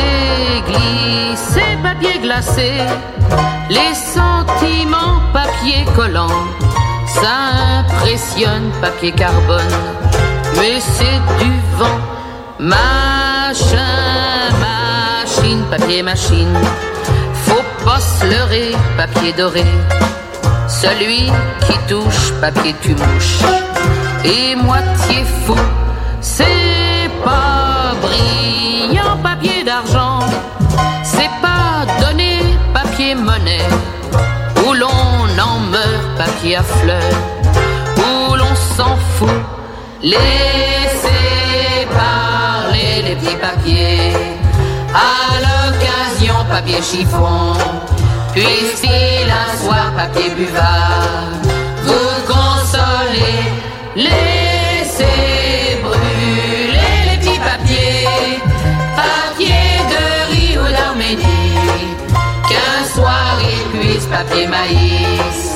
glisser, 0.66 1.78
papier 1.82 2.18
glacé. 2.20 2.72
Les 3.70 3.94
sentiments, 3.94 5.20
papier 5.32 5.84
collant. 5.94 6.38
Ça 7.06 7.80
impressionne, 7.80 8.70
papier 8.80 9.12
carbone. 9.12 9.76
Mais 10.56 10.80
c'est 10.80 11.20
du 11.42 11.52
vent, 11.78 12.00
machin, 12.58 13.78
machine, 14.60 15.62
papier 15.70 16.02
machine. 16.02 16.56
Faut 17.86 17.92
pas 17.92 18.00
se 18.00 18.26
leurrer, 18.26 18.72
papier 18.96 19.32
doré. 19.32 19.64
Celui 20.66 21.30
qui 21.64 21.78
touche, 21.86 22.32
papier 22.40 22.74
tu 22.82 22.96
mouches. 22.96 23.38
Et 24.24 24.56
moitié 24.56 25.24
fou, 25.44 25.54
c'est 26.20 27.08
pas 27.24 27.94
brillant, 28.02 29.16
papier 29.22 29.62
d'argent. 29.62 30.18
C'est 31.04 31.30
pas 31.40 31.86
donné, 32.00 32.40
papier 32.74 33.14
monnaie. 33.14 33.68
Où 34.66 34.72
l'on 34.72 34.88
en 34.88 35.58
meurt, 35.70 36.18
papier 36.18 36.56
à 36.56 36.64
fleurs. 36.64 37.18
Où 37.98 38.34
l'on 38.34 38.54
s'en 38.76 38.96
fout. 39.14 39.28
Laissez 40.02 40.18
parler 41.92 43.02
les 43.06 43.14
petits 43.14 43.36
papiers. 43.36 44.12
Papier 46.48 46.82
chiffon. 46.82 47.54
Puisse-t-il 48.32 49.30
un 49.30 49.56
soir, 49.64 49.92
papier 49.96 50.30
buvard, 50.30 51.30
vous 51.82 52.32
consoler. 52.32 53.42
Laissez 53.96 55.80
brûler 55.82 56.98
les 57.08 57.16
petits 57.18 57.38
papiers. 57.38 58.40
Papier 58.94 59.80
de 59.92 60.32
riz 60.32 60.58
ou 60.58 60.70
d'Arménie. 60.70 61.96
Qu'un 62.48 62.84
soir 62.94 63.38
il 63.40 63.78
puisse, 63.78 64.06
papier 64.06 64.46
maïs, 64.46 65.55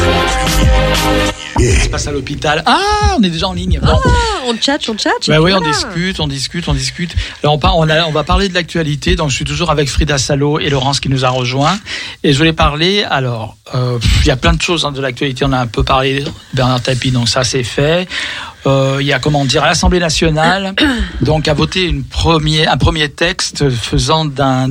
pluriel. 1.56 1.80
Je 1.84 1.90
passe 1.90 2.08
à 2.08 2.12
l'hôpital. 2.12 2.64
Ah, 2.66 3.16
on 3.18 3.24
est 3.24 3.30
déjà 3.30 3.48
en 3.48 3.54
ligne. 3.54 3.80
Bon. 3.82 4.00
Ah, 4.06 4.10
on 4.48 4.56
tchatche, 4.56 4.90
on 4.90 4.96
tchatche. 4.96 5.28
Bah 5.28 5.40
oui, 5.42 5.54
on 5.54 5.62
discute, 5.62 6.20
on 6.20 6.28
discute, 6.28 6.68
on 6.68 6.74
discute. 6.74 7.14
Alors 7.44 7.56
on, 7.56 7.60
par- 7.60 7.78
on, 7.78 7.88
a- 7.90 8.06
on 8.06 8.12
va 8.12 8.24
parler 8.24 8.50
de 8.50 8.54
l'actualité. 8.54 9.16
Donc 9.16 9.30
je 9.30 9.36
suis 9.36 9.46
toujours 9.46 9.70
avec 9.72 9.90
Frida 9.90 10.18
Salo 10.18 10.60
et 10.60 10.70
Laurence 10.70 11.00
qui 11.00 11.10
nous 11.10 11.24
a 11.26 11.30
rejoint. 11.30 11.78
Et 12.24 12.34
je 12.34 12.38
voulais 12.38 12.54
parler. 12.54 13.04
Alors, 13.04 13.56
euh, 13.76 14.00
il 14.22 14.28
y 14.28 14.32
a 14.32 14.36
plein 14.38 14.54
de 14.54 14.62
choses 14.62 14.86
hein, 14.86 14.92
de 14.92 15.02
l'actualité. 15.02 15.46
On 15.46 15.52
a 15.54 15.60
un 15.60 15.68
peu 15.68 15.84
parlé 15.84 16.22
de 16.22 16.30
Bernard 16.54 16.82
Tapie, 16.82 17.12
donc 17.12 17.30
ça 17.30 17.44
c'est 17.44 17.64
fait. 17.64 18.08
Euh, 18.66 18.98
il 19.02 19.08
y 19.08 19.14
a 19.14 19.20
comment 19.20 19.46
dire, 19.46 19.64
l'Assemblée 19.64 20.00
nationale 20.00 20.74
donc 21.22 21.48
a 21.48 21.54
voté 21.54 21.84
une 21.84 22.04
premier, 22.04 22.68
un 22.68 22.78
premier 22.78 23.10
texte 23.10 23.70
faisant 23.70 24.26
d'un 24.26 24.70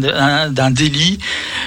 délit, 0.70 1.18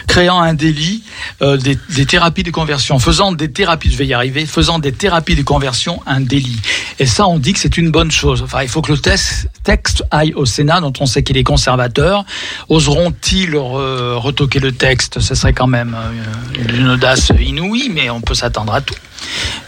créant 0.08 0.40
un 0.40 0.54
délit 0.54 1.04
euh, 1.42 1.58
des, 1.58 1.78
des 1.90 2.06
thérapies 2.06 2.44
de 2.44 2.52
conversion, 2.52 2.98
faisant 3.00 3.32
des 3.32 3.52
thérapies, 3.52 3.92
je 3.92 3.98
vais 3.98 4.08
y 4.08 4.14
arriver, 4.14 4.46
faisant 4.46 4.80
des 4.80 4.92
thérapies 4.92 5.36
de 5.36 5.44
conversion 5.44 6.02
un 6.06 6.22
délit. 6.22 6.60
Et 7.00 7.06
ça, 7.06 7.28
on 7.28 7.40
dit 7.40 7.54
que 7.54 7.60
c'est 7.60 7.78
une 7.78 7.92
bonne 7.92 8.12
chose. 8.12 8.42
Enfin, 8.42 8.64
il 8.64 8.70
faut 8.70 8.82
que 8.82 8.92
le 8.92 8.98
texte, 8.98 9.50
texte 9.64 10.04
aille 10.12 10.34
au 10.34 10.46
Sénat, 10.46 10.82
dont 10.82 10.94
on 11.00 11.06
sait 11.06 11.24
qu'il 11.24 11.38
est 11.38 11.44
conservateur. 11.44 12.24
Oseront-ils 12.70 13.52
re- 13.52 14.16
retoquer 14.16 14.60
le 14.60 14.72
texte? 14.72 15.20
Ce 15.20 15.36
serait 15.36 15.54
quand 15.54 15.68
même 15.68 15.96
euh, 15.98 16.78
une 16.80 16.90
audace 16.90 17.32
inouïe, 17.40 17.90
mais 17.94 18.10
on 18.10 18.22
peut 18.22 18.34
s'attendre 18.36 18.74
à 18.74 18.82
tout. 18.82 18.96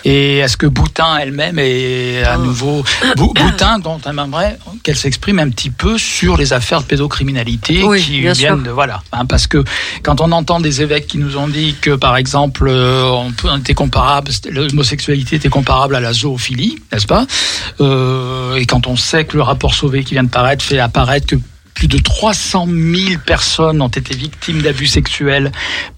Et 0.06 0.38
est-ce 0.38 0.56
que 0.58 0.66
Boutin 0.68 1.18
elle-même 1.18 1.60
est 1.60 2.24
à 2.24 2.38
nouveau 2.38 2.84
Bou- 3.16 3.34
Boutin 3.36 3.80
dont 3.80 4.00
on 4.06 4.18
aimerait 4.18 4.58
qu'elle 4.84 4.96
s'exprime 4.96 5.40
un 5.40 5.50
petit 5.50 5.70
peu 5.70 5.98
sur 5.98 6.38
les 6.38 6.54
affaires 6.54 6.82
de 6.82 6.86
pédocriminalité 6.86 7.84
Oui, 7.84 8.02
qui 8.02 8.20
viennent 8.22 8.34
sûr. 8.36 8.58
de 8.58 8.70
voilà 8.70 9.02
hein, 9.12 9.26
parce 9.26 9.48
que 9.48 9.64
quand 10.04 10.22
on 10.22 10.32
entend 10.32 10.60
des 10.60 10.82
évêques 10.82 11.08
qui 11.08 11.18
nous 11.18 11.38
ont 11.38 11.48
dit 11.48 11.76
que 11.82 11.92
par 11.96 12.16
exemple 12.18 12.68
euh, 12.68 13.04
on, 13.12 13.32
peut- 13.32 13.50
on 13.52 13.58
était 13.58 13.74
comparable 13.74 14.32
l'homosexualité 14.50 15.36
était 15.38 15.50
comparable 15.50 15.96
à 15.96 16.00
la 16.00 16.14
zoophilie 16.14 16.78
n'est-ce 16.92 17.08
pas? 17.08 17.26
Euh, 17.82 18.56
et 18.56 18.66
quand 18.66 18.88
on 18.88 18.96
sait 18.96 19.26
que 19.26 19.36
le 19.38 19.44
rapport 19.44 19.74
Sauvé 19.74 20.04
qui 20.04 20.14
vient 20.14 20.24
de 20.24 20.30
paraître 20.30 20.64
fait 20.64 20.80
apparaître 20.80 21.28
que 21.28 21.36
plus 21.78 21.88
de 21.88 22.00
300 22.00 22.66
000 22.68 23.20
personnes 23.24 23.84
ont 23.84 23.88
été 23.88 24.16
victimes 24.16 24.64
d'abus 24.64 24.88
sexuels 24.88 25.52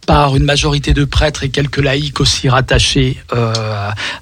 par 0.06 0.36
une 0.36 0.44
majorité 0.44 0.92
de 0.94 1.06
prêtres 1.06 1.46
et 1.46 1.50
quelques 1.50 1.78
laïcs 1.78 2.20
aussi 2.20 2.50
rattachés 2.50 3.16
euh, 3.32 3.54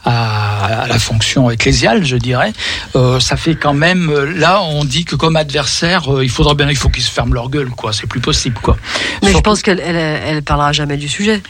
à, 0.06 0.84
à 0.84 0.88
la 0.88 1.00
fonction 1.00 1.50
ecclésiale, 1.50 2.06
je 2.06 2.16
dirais. 2.16 2.54
Euh, 2.96 3.20
ça 3.20 3.38
fait 3.38 3.56
quand 3.56 3.74
même. 3.74 4.12
euh, 4.12 4.32
Là, 4.38 4.62
on 4.62 4.86
dit 4.86 5.04
que 5.04 5.16
comme 5.16 5.36
adversaire, 5.36 6.14
euh, 6.14 6.24
il 6.24 6.30
faudra 6.30 6.54
bien, 6.54 6.70
il 6.70 6.76
faut 6.78 6.90
qu'ils 6.90 7.02
se 7.04 7.10
ferment 7.10 7.34
leur 7.34 7.50
gueule, 7.50 7.72
quoi. 7.72 7.92
C'est 7.92 8.06
plus 8.06 8.22
possible, 8.22 8.60
quoi. 8.62 8.78
Mais 9.24 9.32
je 9.32 9.40
pense 9.40 9.64
qu'elle 9.64 9.80
elle, 9.80 9.96
elle 9.96 10.44
parlera 10.44 10.74
jamais 10.74 10.98
du 10.98 11.08
sujet. 11.08 11.42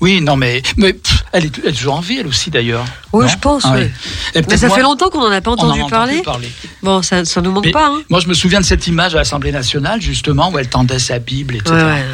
Oui, 0.00 0.20
non, 0.20 0.36
mais, 0.36 0.62
mais 0.76 0.92
pff, 0.92 1.24
elle, 1.32 1.46
est, 1.46 1.58
elle 1.62 1.70
est 1.70 1.76
toujours 1.76 1.94
en 1.94 2.00
vie, 2.00 2.18
elle 2.18 2.26
aussi, 2.26 2.50
d'ailleurs. 2.50 2.84
Oui, 3.12 3.24
Non 3.24 3.30
je 3.30 3.38
pense, 3.38 3.62
Ah 3.64 3.74
oui. 3.76 3.90
Mais 4.48 4.56
ça 4.56 4.68
moi- 4.68 4.76
fait 4.76 4.82
longtemps 4.82 5.08
qu'on 5.10 5.20
n'en 5.20 5.30
a 5.32 5.40
pas 5.40 5.50
en 5.50 5.54
entendu 5.54 5.80
parler. 5.88 6.22
parler. 6.22 6.50
Bon, 6.82 7.02
ça, 7.02 7.24
ça 7.24 7.40
nous 7.40 7.50
manque 7.52 7.66
Mais 7.66 7.70
pas. 7.72 7.88
Hein. 7.88 8.02
Moi, 8.08 8.20
je 8.20 8.28
me 8.28 8.34
souviens 8.34 8.60
de 8.60 8.64
cette 8.64 8.86
image 8.86 9.14
à 9.14 9.18
l'Assemblée 9.18 9.52
nationale, 9.52 10.00
justement, 10.00 10.50
où 10.50 10.58
elle 10.58 10.68
tendait 10.68 10.98
sa 10.98 11.18
Bible, 11.18 11.56
etc. 11.56 11.74
Ouais, 11.74 12.04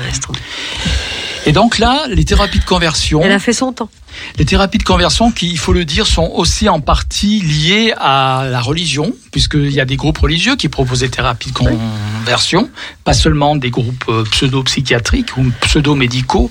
Et 1.46 1.52
donc 1.52 1.78
là, 1.78 2.06
les 2.08 2.24
thérapies 2.24 2.58
de 2.58 2.64
conversion. 2.64 3.20
Elle 3.22 3.32
a 3.32 3.38
fait 3.38 3.52
son 3.52 3.72
temps. 3.72 3.90
Les 4.38 4.46
thérapies 4.46 4.78
de 4.78 4.84
conversion, 4.84 5.30
qui, 5.30 5.50
il 5.50 5.58
faut 5.58 5.74
le 5.74 5.84
dire, 5.84 6.06
sont 6.06 6.30
aussi 6.34 6.68
en 6.68 6.80
partie 6.80 7.40
liées 7.40 7.92
à 7.98 8.46
la 8.50 8.60
religion, 8.60 9.12
puisqu'il 9.30 9.72
y 9.72 9.80
a 9.80 9.84
des 9.84 9.96
groupes 9.96 10.18
religieux 10.18 10.56
qui 10.56 10.68
proposent 10.68 11.00
des 11.00 11.10
thérapies 11.10 11.50
de 11.50 11.58
conversion, 11.58 12.70
pas 13.02 13.12
seulement 13.12 13.56
des 13.56 13.70
groupes 13.70 14.04
euh, 14.08 14.24
pseudo-psychiatriques 14.24 15.36
ou 15.36 15.44
pseudo-médicaux. 15.60 16.50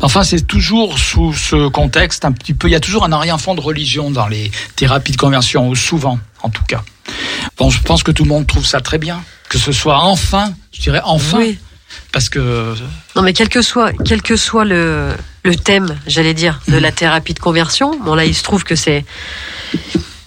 Enfin, 0.00 0.22
c'est 0.22 0.46
toujours 0.46 0.98
sous 0.98 1.34
ce 1.34 1.68
contexte 1.68 2.24
un 2.24 2.32
petit 2.32 2.54
peu. 2.54 2.68
Il 2.68 2.72
y 2.72 2.76
a 2.76 2.80
toujours 2.80 3.04
un 3.04 3.12
arrière-fond 3.12 3.54
de 3.54 3.60
religion 3.60 4.10
dans 4.10 4.28
les 4.28 4.50
thérapies 4.76 5.12
de 5.12 5.18
conversion, 5.18 5.68
ou 5.68 5.74
souvent, 5.74 6.18
en 6.42 6.48
tout 6.48 6.64
cas. 6.66 6.82
Bon, 7.58 7.68
je 7.68 7.82
pense 7.82 8.02
que 8.02 8.12
tout 8.12 8.22
le 8.24 8.30
monde 8.30 8.46
trouve 8.46 8.64
ça 8.64 8.80
très 8.80 8.98
bien, 8.98 9.22
que 9.50 9.58
ce 9.58 9.72
soit 9.72 9.98
enfin, 9.98 10.54
je 10.72 10.80
dirais 10.80 11.02
enfin, 11.04 11.38
Oui. 11.38 11.58
Parce 12.12 12.28
que 12.28 12.74
Non, 13.16 13.22
mais 13.22 13.32
quel 13.32 13.48
que 13.48 13.62
soit, 13.62 13.92
quel 14.04 14.22
que 14.22 14.36
soit 14.36 14.64
le, 14.64 15.10
le 15.44 15.56
thème, 15.56 15.98
j'allais 16.06 16.34
dire, 16.34 16.60
de 16.68 16.76
la 16.76 16.92
thérapie 16.92 17.34
de 17.34 17.38
conversion, 17.38 17.98
bon 17.98 18.14
là, 18.14 18.24
il 18.24 18.34
se 18.34 18.42
trouve 18.42 18.64
que 18.64 18.74
c'est 18.74 19.04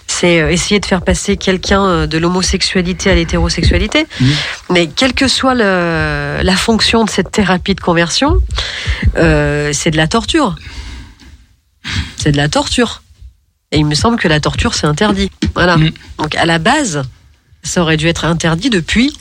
c'est 0.06 0.40
euh, 0.40 0.50
essayer 0.50 0.80
de 0.80 0.86
faire 0.86 1.02
passer 1.02 1.36
quelqu'un 1.36 1.84
euh, 1.84 2.06
de 2.06 2.18
l'homosexualité 2.18 3.10
à 3.10 3.14
l'hétérosexualité. 3.14 4.06
Mais 4.70 4.86
quelle 4.86 5.12
que 5.12 5.28
soit 5.28 5.54
le, 5.54 6.40
la 6.42 6.56
fonction 6.56 7.04
de 7.04 7.10
cette 7.10 7.30
thérapie 7.30 7.74
de 7.74 7.80
conversion, 7.80 8.40
euh, 9.16 9.70
c'est 9.72 9.90
de 9.90 9.96
la 9.96 10.06
torture. 10.06 10.56
C'est 12.16 12.32
de 12.32 12.36
la 12.36 12.48
torture. 12.48 13.02
Et 13.72 13.78
il 13.78 13.86
me 13.86 13.94
semble 13.94 14.18
que 14.18 14.28
la 14.28 14.40
torture, 14.40 14.74
c'est 14.74 14.86
interdit. 14.86 15.30
Voilà. 15.54 15.76
Mm. 15.76 15.90
Donc 16.18 16.34
à 16.36 16.46
la 16.46 16.58
base, 16.58 17.02
ça 17.62 17.82
aurait 17.82 17.96
dû 17.96 18.06
être 18.06 18.24
interdit 18.24 18.70
depuis 18.70 19.16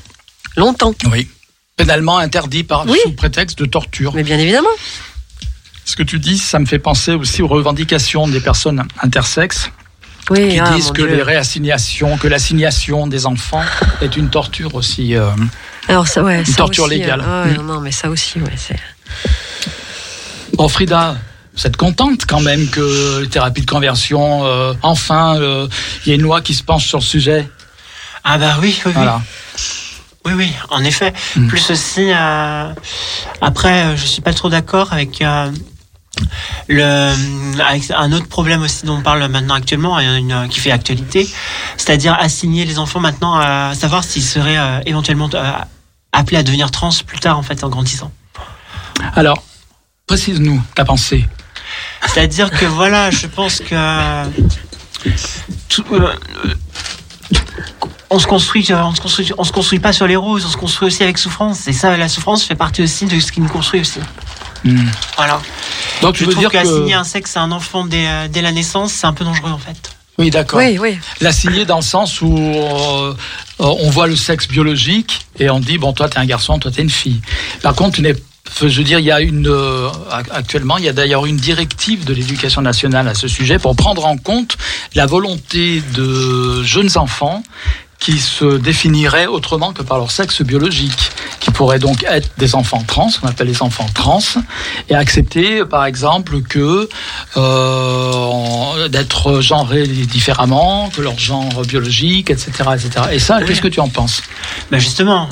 longtemps. 0.58 0.94
oui, 1.12 1.28
pénalement 1.78 2.18
interdit 2.20 2.64
par 2.64 2.86
Oui. 2.88 2.98
sous 3.04 3.12
prétexte 3.14 3.58
de 3.60 3.66
torture. 3.66 4.14
Mais 4.16 4.24
bien 4.24 4.38
évidemment. 4.38 4.68
Ce 5.86 5.96
que 5.96 6.04
tu 6.04 6.20
dis, 6.20 6.38
ça 6.38 6.60
me 6.60 6.66
fait 6.66 6.80
penser 6.80 7.14
aussi 7.14 7.42
aux 7.42 7.48
revendications 7.48 8.28
des 8.28 8.40
personnes 8.40 8.84
intersexes 9.02 9.70
Oui, 10.30 10.50
qui 10.50 10.60
ah, 10.60 10.72
disent 10.76 10.92
que 10.92 11.02
Dieu. 11.02 11.08
les 11.16 11.24
réassignations, 11.24 12.18
que 12.18 12.28
l'assignation 12.28 13.08
des 13.08 13.26
enfants 13.26 13.64
est 14.02 14.16
une 14.16 14.30
torture 14.30 14.76
aussi. 14.76 15.16
euh. 15.16 15.30
Alors 15.90 16.08
ça, 16.08 16.24
ouais, 16.24 16.46
ça 16.46 16.54
torture 16.56 16.86
aussi, 16.86 16.96
légale. 17.00 17.22
euh, 17.26 17.46
ouais, 17.46 17.58
Mm. 17.58 17.66
non, 17.66 17.80
mais 17.82 17.92
ça 17.92 18.10
aussi, 18.10 18.40
ouais, 18.40 18.54
c'est. 18.56 18.80
Bon, 20.54 20.70
Frida, 20.70 21.18
vous 21.58 21.68
êtes 21.68 21.76
contente 21.76 22.26
quand 22.28 22.40
même 22.40 22.68
que 22.70 23.20
les 23.22 23.28
thérapies 23.28 23.62
de 23.62 23.70
conversion, 23.70 24.46
euh, 24.46 24.74
enfin, 24.84 25.36
euh, 25.42 25.68
il 26.06 26.10
y 26.10 26.12
a 26.14 26.16
une 26.16 26.22
loi 26.22 26.40
qui 26.42 26.54
se 26.54 26.64
penche 26.64 26.88
sur 26.88 27.00
le 27.00 27.04
sujet? 27.04 27.50
Ah 28.24 28.38
bah 28.38 28.56
oui, 28.62 28.68
oui, 28.78 28.82
oui. 28.86 28.92
Voilà. 28.94 29.22
Oui, 29.22 29.62
oui, 30.32 30.54
en 30.70 30.84
effet. 30.84 31.14
Mm. 31.36 31.48
Plus 31.48 31.70
aussi, 31.70 32.12
euh, 32.12 32.74
après, 33.42 33.84
euh, 33.84 33.98
je 33.98 34.06
suis 34.06 34.22
pas 34.22 34.34
trop 34.34 34.50
d'accord 34.50 34.94
avec 34.94 35.22
euh, 35.22 35.52
le 36.68 37.62
avec 37.62 37.92
un 37.92 38.12
autre 38.12 38.28
problème 38.28 38.62
aussi 38.62 38.86
dont 38.86 38.98
on 38.98 39.02
parle 39.02 39.28
maintenant 39.28 39.56
actuellement, 39.56 40.00
une, 40.00 40.48
qui 40.50 40.60
fait 40.60 40.72
actualité, 40.72 41.28
c'est-à-dire 41.78 42.14
assigner 42.20 42.66
les 42.66 42.80
enfants 42.80 43.00
maintenant 43.00 43.36
à 43.36 43.74
savoir 43.76 44.04
s'ils 44.04 44.24
seraient 44.24 44.58
euh, 44.58 44.80
éventuellement 44.86 45.30
appelés 46.12 46.38
à 46.38 46.44
devenir 46.44 46.72
trans 46.72 46.92
plus 47.06 47.20
tard 47.20 47.38
en 47.38 47.44
fait 47.44 47.64
en 47.64 47.70
grandissant. 47.70 48.12
Alors, 49.16 49.44
précise-nous 50.08 50.62
ta 50.76 50.86
pensée. 50.86 51.28
C'est-à-dire 52.06 52.52
que 52.52 52.66
voilà, 52.66 53.10
je 53.10 53.28
pense 53.28 53.60
que 53.60 54.24
tout, 55.68 55.84
on 58.10 58.20
se 58.20 58.28
construit, 58.28 58.66
euh, 58.70 58.84
on 58.84 58.94
se 58.94 59.02
construit, 59.02 59.32
on 59.38 59.44
se 59.44 59.52
construit 59.52 59.80
pas 59.80 59.94
sur 59.94 60.08
les 60.08 60.16
roses, 60.16 60.46
on 60.46 60.50
se 60.50 60.58
construit 60.58 60.88
aussi 60.88 61.04
avec 61.04 61.18
souffrance. 61.18 61.68
Et 61.68 61.74
ça, 61.74 61.98
la 61.98 62.08
souffrance 62.08 62.44
fait 62.44 62.56
partie 62.56 62.84
aussi 62.84 63.06
de 63.06 63.20
ce 63.20 63.32
qui 63.32 63.42
nous 63.42 63.50
construit 63.50 63.82
aussi. 63.82 64.00
Hmm. 64.64 64.88
Voilà. 65.18 65.42
Donc, 66.02 66.16
tu 66.16 66.24
Je 66.24 66.26
veux 66.26 66.32
trouve 66.32 66.44
dire 66.44 66.52
qu'assigner 66.52 66.94
que... 66.94 66.98
un 66.98 67.04
sexe 67.04 67.36
à 67.36 67.42
un 67.42 67.52
enfant 67.52 67.86
dès, 67.86 68.08
euh, 68.08 68.28
dès 68.28 68.42
la 68.42 68.52
naissance, 68.52 68.94
c'est 68.94 69.08
un 69.08 69.14
peu 69.14 69.26
dangereux 69.26 69.52
en 69.52 69.58
fait. 69.58 69.92
Oui, 70.20 70.30
d'accord. 70.30 70.60
Oui, 70.60 70.78
oui. 70.80 71.00
L'assigner 71.22 71.66
dans 71.66 71.78
le 71.78 71.82
sens 71.82 72.22
où 72.22 72.38
euh, 72.38 73.16
on 73.58 73.90
voit 73.90 74.06
le 74.06 74.16
sexe 74.16 74.48
biologique 74.48 75.26
et 75.40 75.50
on 75.50 75.60
dit, 75.60 75.80
bon, 75.80 75.92
toi, 75.92 76.08
t'es 76.08 76.20
un 76.20 76.26
garçon, 76.26 76.60
toi, 76.60 76.70
t'es 76.70 76.84
une 76.84 76.90
fille. 76.90 77.20
Par 77.64 77.74
contre, 77.74 77.96
tu 77.96 78.04
n'es 78.04 78.16
je 78.70 78.78
veux 78.78 78.84
dire, 78.84 79.00
il 79.00 79.06
y 79.06 79.12
a 79.12 79.22
une 79.22 79.48
euh, 79.48 79.90
actuellement, 80.32 80.78
il 80.78 80.86
y 80.86 80.90
a 80.90 80.94
d'ailleurs 80.94 81.26
une 81.26 81.38
directive 81.38 82.06
de 82.06 82.14
l'éducation 82.14 82.62
nationale 82.62 83.08
à 83.08 83.14
ce 83.14 83.28
sujet 83.28 83.60
pour 83.60 83.76
prendre 83.76 84.06
en 84.06 84.18
compte 84.18 84.58
la 84.96 85.06
volonté 85.06 85.82
de 85.96 86.64
jeunes 86.64 86.98
enfants 86.98 87.44
qui 88.00 88.20
se 88.20 88.58
définiraient 88.58 89.28
autrement 89.28 89.72
que 89.72 89.82
par 89.82 89.98
leur 89.98 90.12
sexe 90.12 90.42
biologique, 90.42 91.12
qui 91.40 91.52
pourraient 91.52 91.80
donc 91.80 92.04
être 92.04 92.30
des 92.38 92.54
enfants 92.54 92.84
trans, 92.86 93.10
on 93.22 93.28
appelle 93.28 93.48
les 93.48 93.62
enfants 93.62 93.88
trans, 93.94 94.20
et 94.90 94.96
accepter, 94.96 95.64
par 95.64 95.86
exemple, 95.86 96.42
que 96.42 96.90
euh, 97.38 98.88
d'être 98.90 99.40
genrés 99.40 99.88
différemment, 99.88 100.90
que 100.90 101.02
leur 101.02 101.18
genre 101.18 101.62
biologique, 101.66 102.30
etc., 102.30 102.52
etc. 102.76 103.06
Et 103.14 103.20
ça, 103.20 103.42
qu'est-ce 103.42 103.62
que 103.62 103.70
tu 103.70 103.80
en 103.80 103.88
penses? 103.88 104.22
Ben 104.70 104.80
justement, 104.80 105.30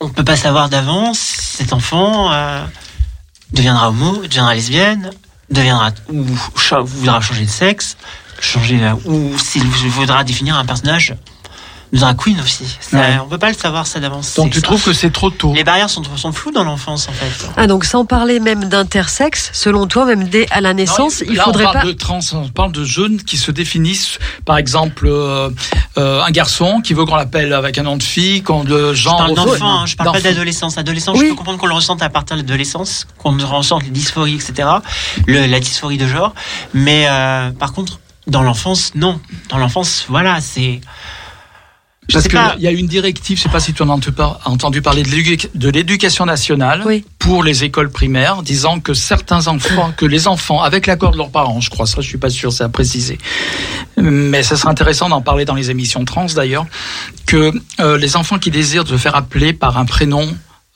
on 0.00 0.08
peut 0.08 0.24
pas 0.24 0.36
savoir 0.36 0.68
d'avance 0.68 1.18
cet 1.18 1.72
enfant 1.72 2.32
euh, 2.32 2.64
deviendra 3.52 3.88
homo, 3.88 4.16
deviendra 4.22 4.54
lesbienne, 4.54 5.10
deviendra 5.50 5.90
ou 6.12 6.24
voudra 6.84 7.20
changer 7.20 7.44
de 7.44 7.50
sexe, 7.50 7.96
changer 8.40 8.82
euh, 8.82 8.94
ou 9.04 9.38
s'il 9.38 9.64
voudra 9.66 10.24
définir 10.24 10.56
un 10.56 10.64
personnage 10.64 11.14
drag 11.96 12.16
queen 12.16 12.40
aussi. 12.40 12.64
Ça, 12.80 12.96
Ouais. 12.98 13.18
On 13.22 13.26
peut 13.28 13.38
pas 13.38 13.48
le 13.50 13.56
savoir 13.56 13.86
ça 13.86 14.00
d'avance. 14.00 14.34
Donc 14.34 14.50
tu 14.50 14.56
ça. 14.60 14.62
trouves 14.62 14.82
que 14.82 14.92
c'est 14.92 15.10
trop 15.10 15.30
tôt 15.30 15.52
les 15.54 15.64
barrières 15.64 15.90
sont, 15.90 16.02
sont 16.16 16.32
floues 16.32 16.52
dans 16.52 16.64
l'enfance 16.64 17.08
en 17.08 17.12
fait. 17.12 17.46
Ah, 17.56 17.66
donc 17.66 17.84
sans 17.84 18.04
parler 18.04 18.40
même 18.40 18.64
d'intersexe, 18.68 19.50
selon 19.52 19.86
toi, 19.86 20.04
même 20.04 20.28
dès 20.28 20.46
à 20.50 20.60
la 20.60 20.74
naissance, 20.74 21.20
Non, 21.22 21.26
il 21.30 21.36
là, 21.36 21.44
faudrait 21.44 21.64
on 21.66 21.72
parle 21.72 21.86
pas. 21.86 21.92
de 21.92 21.98
trans, 21.98 22.20
on 22.34 22.48
parle 22.48 22.72
de 22.72 22.84
jeunes 22.84 23.22
qui 23.22 23.36
se 23.36 23.50
définissent, 23.50 24.18
par 24.44 24.56
exemple, 24.58 25.06
euh, 25.06 25.50
euh, 25.98 26.22
un 26.22 26.30
garçon 26.30 26.80
qui 26.82 26.94
veut 26.94 27.04
qu'on 27.04 27.16
l'appelle 27.16 27.52
avec 27.52 27.78
un 27.78 27.82
nom 27.82 27.96
de 27.96 28.02
fille, 28.02 28.42
qu'on 28.42 28.62
le 28.64 28.94
Je 28.94 29.02
genre. 29.02 29.16
parle 29.18 29.30
au- 29.32 29.34
d'enfant, 29.34 29.80
hein, 29.80 29.86
je 29.86 29.96
parle 29.96 30.12
pas 30.12 30.20
d'adolescence. 30.20 30.78
Adolescence, 30.78 31.16
Oui. 31.18 31.26
je 31.26 31.30
peux 31.30 31.36
comprendre 31.36 31.58
qu'on 31.58 31.66
le 31.66 31.74
ressente 31.74 32.02
à 32.02 32.08
partir 32.10 32.36
de 32.36 32.42
l'adolescence, 32.42 33.06
qu'on 33.18 33.36
ressente 33.38 33.82
les 33.84 33.90
dysphories, 33.90 34.34
etc. 34.34 34.68
Le, 35.26 35.46
la 35.46 35.60
dysphorie 35.60 35.98
de 35.98 36.06
genre. 36.06 36.34
Mais 36.74 37.06
euh, 37.08 37.50
par 37.52 37.72
contre, 37.72 38.00
dans 38.26 38.42
l'enfance, 38.42 38.92
non. 38.94 39.20
Dans 39.48 39.58
l'enfance, 39.58 40.06
voilà, 40.08 40.40
c'est. 40.40 40.80
Parce 42.12 42.24
qu'il 42.28 42.34
pas. 42.38 42.54
y 42.58 42.66
a 42.66 42.70
une 42.70 42.86
directive, 42.86 43.36
je 43.36 43.42
sais 43.42 43.48
pas 43.48 43.58
si 43.60 43.72
tu 43.74 43.82
en 43.82 43.88
as 43.88 43.92
entendu 43.92 44.12
par- 44.12 44.40
entendu 44.44 44.80
parler 44.82 45.02
de 45.02 45.08
l'édu- 45.10 45.48
de 45.54 45.68
l'éducation 45.68 46.24
nationale 46.24 46.82
Oui. 46.86 47.04
pour 47.18 47.42
les 47.42 47.64
écoles 47.64 47.90
primaires, 47.90 48.42
disant 48.42 48.78
que 48.80 48.94
certains 48.94 49.48
enfants, 49.48 49.92
que 49.96 50.06
les 50.06 50.28
enfants, 50.28 50.62
avec 50.62 50.86
l'accord 50.86 51.10
de 51.10 51.16
leurs 51.16 51.30
parents, 51.30 51.60
je 51.60 51.68
crois, 51.68 51.86
ça 51.86 52.00
je 52.00 52.08
suis 52.08 52.18
pas 52.18 52.30
sûr, 52.30 52.52
c'est 52.52 52.62
à 52.64 52.68
préciser, 52.68 53.18
mais 53.96 54.42
ça 54.42 54.56
serait 54.56 54.70
intéressant 54.70 55.08
d'en 55.08 55.20
parler 55.22 55.44
dans 55.44 55.54
les 55.54 55.70
émissions 55.70 56.04
trans 56.04 56.26
d'ailleurs, 56.26 56.66
que 57.26 57.52
euh, 57.80 57.98
les 57.98 58.16
enfants 58.16 58.38
qui 58.38 58.50
désirent 58.50 58.86
se 58.86 58.96
faire 58.96 59.16
appeler 59.16 59.52
par 59.52 59.76
un 59.76 59.84
prénom, 59.84 60.28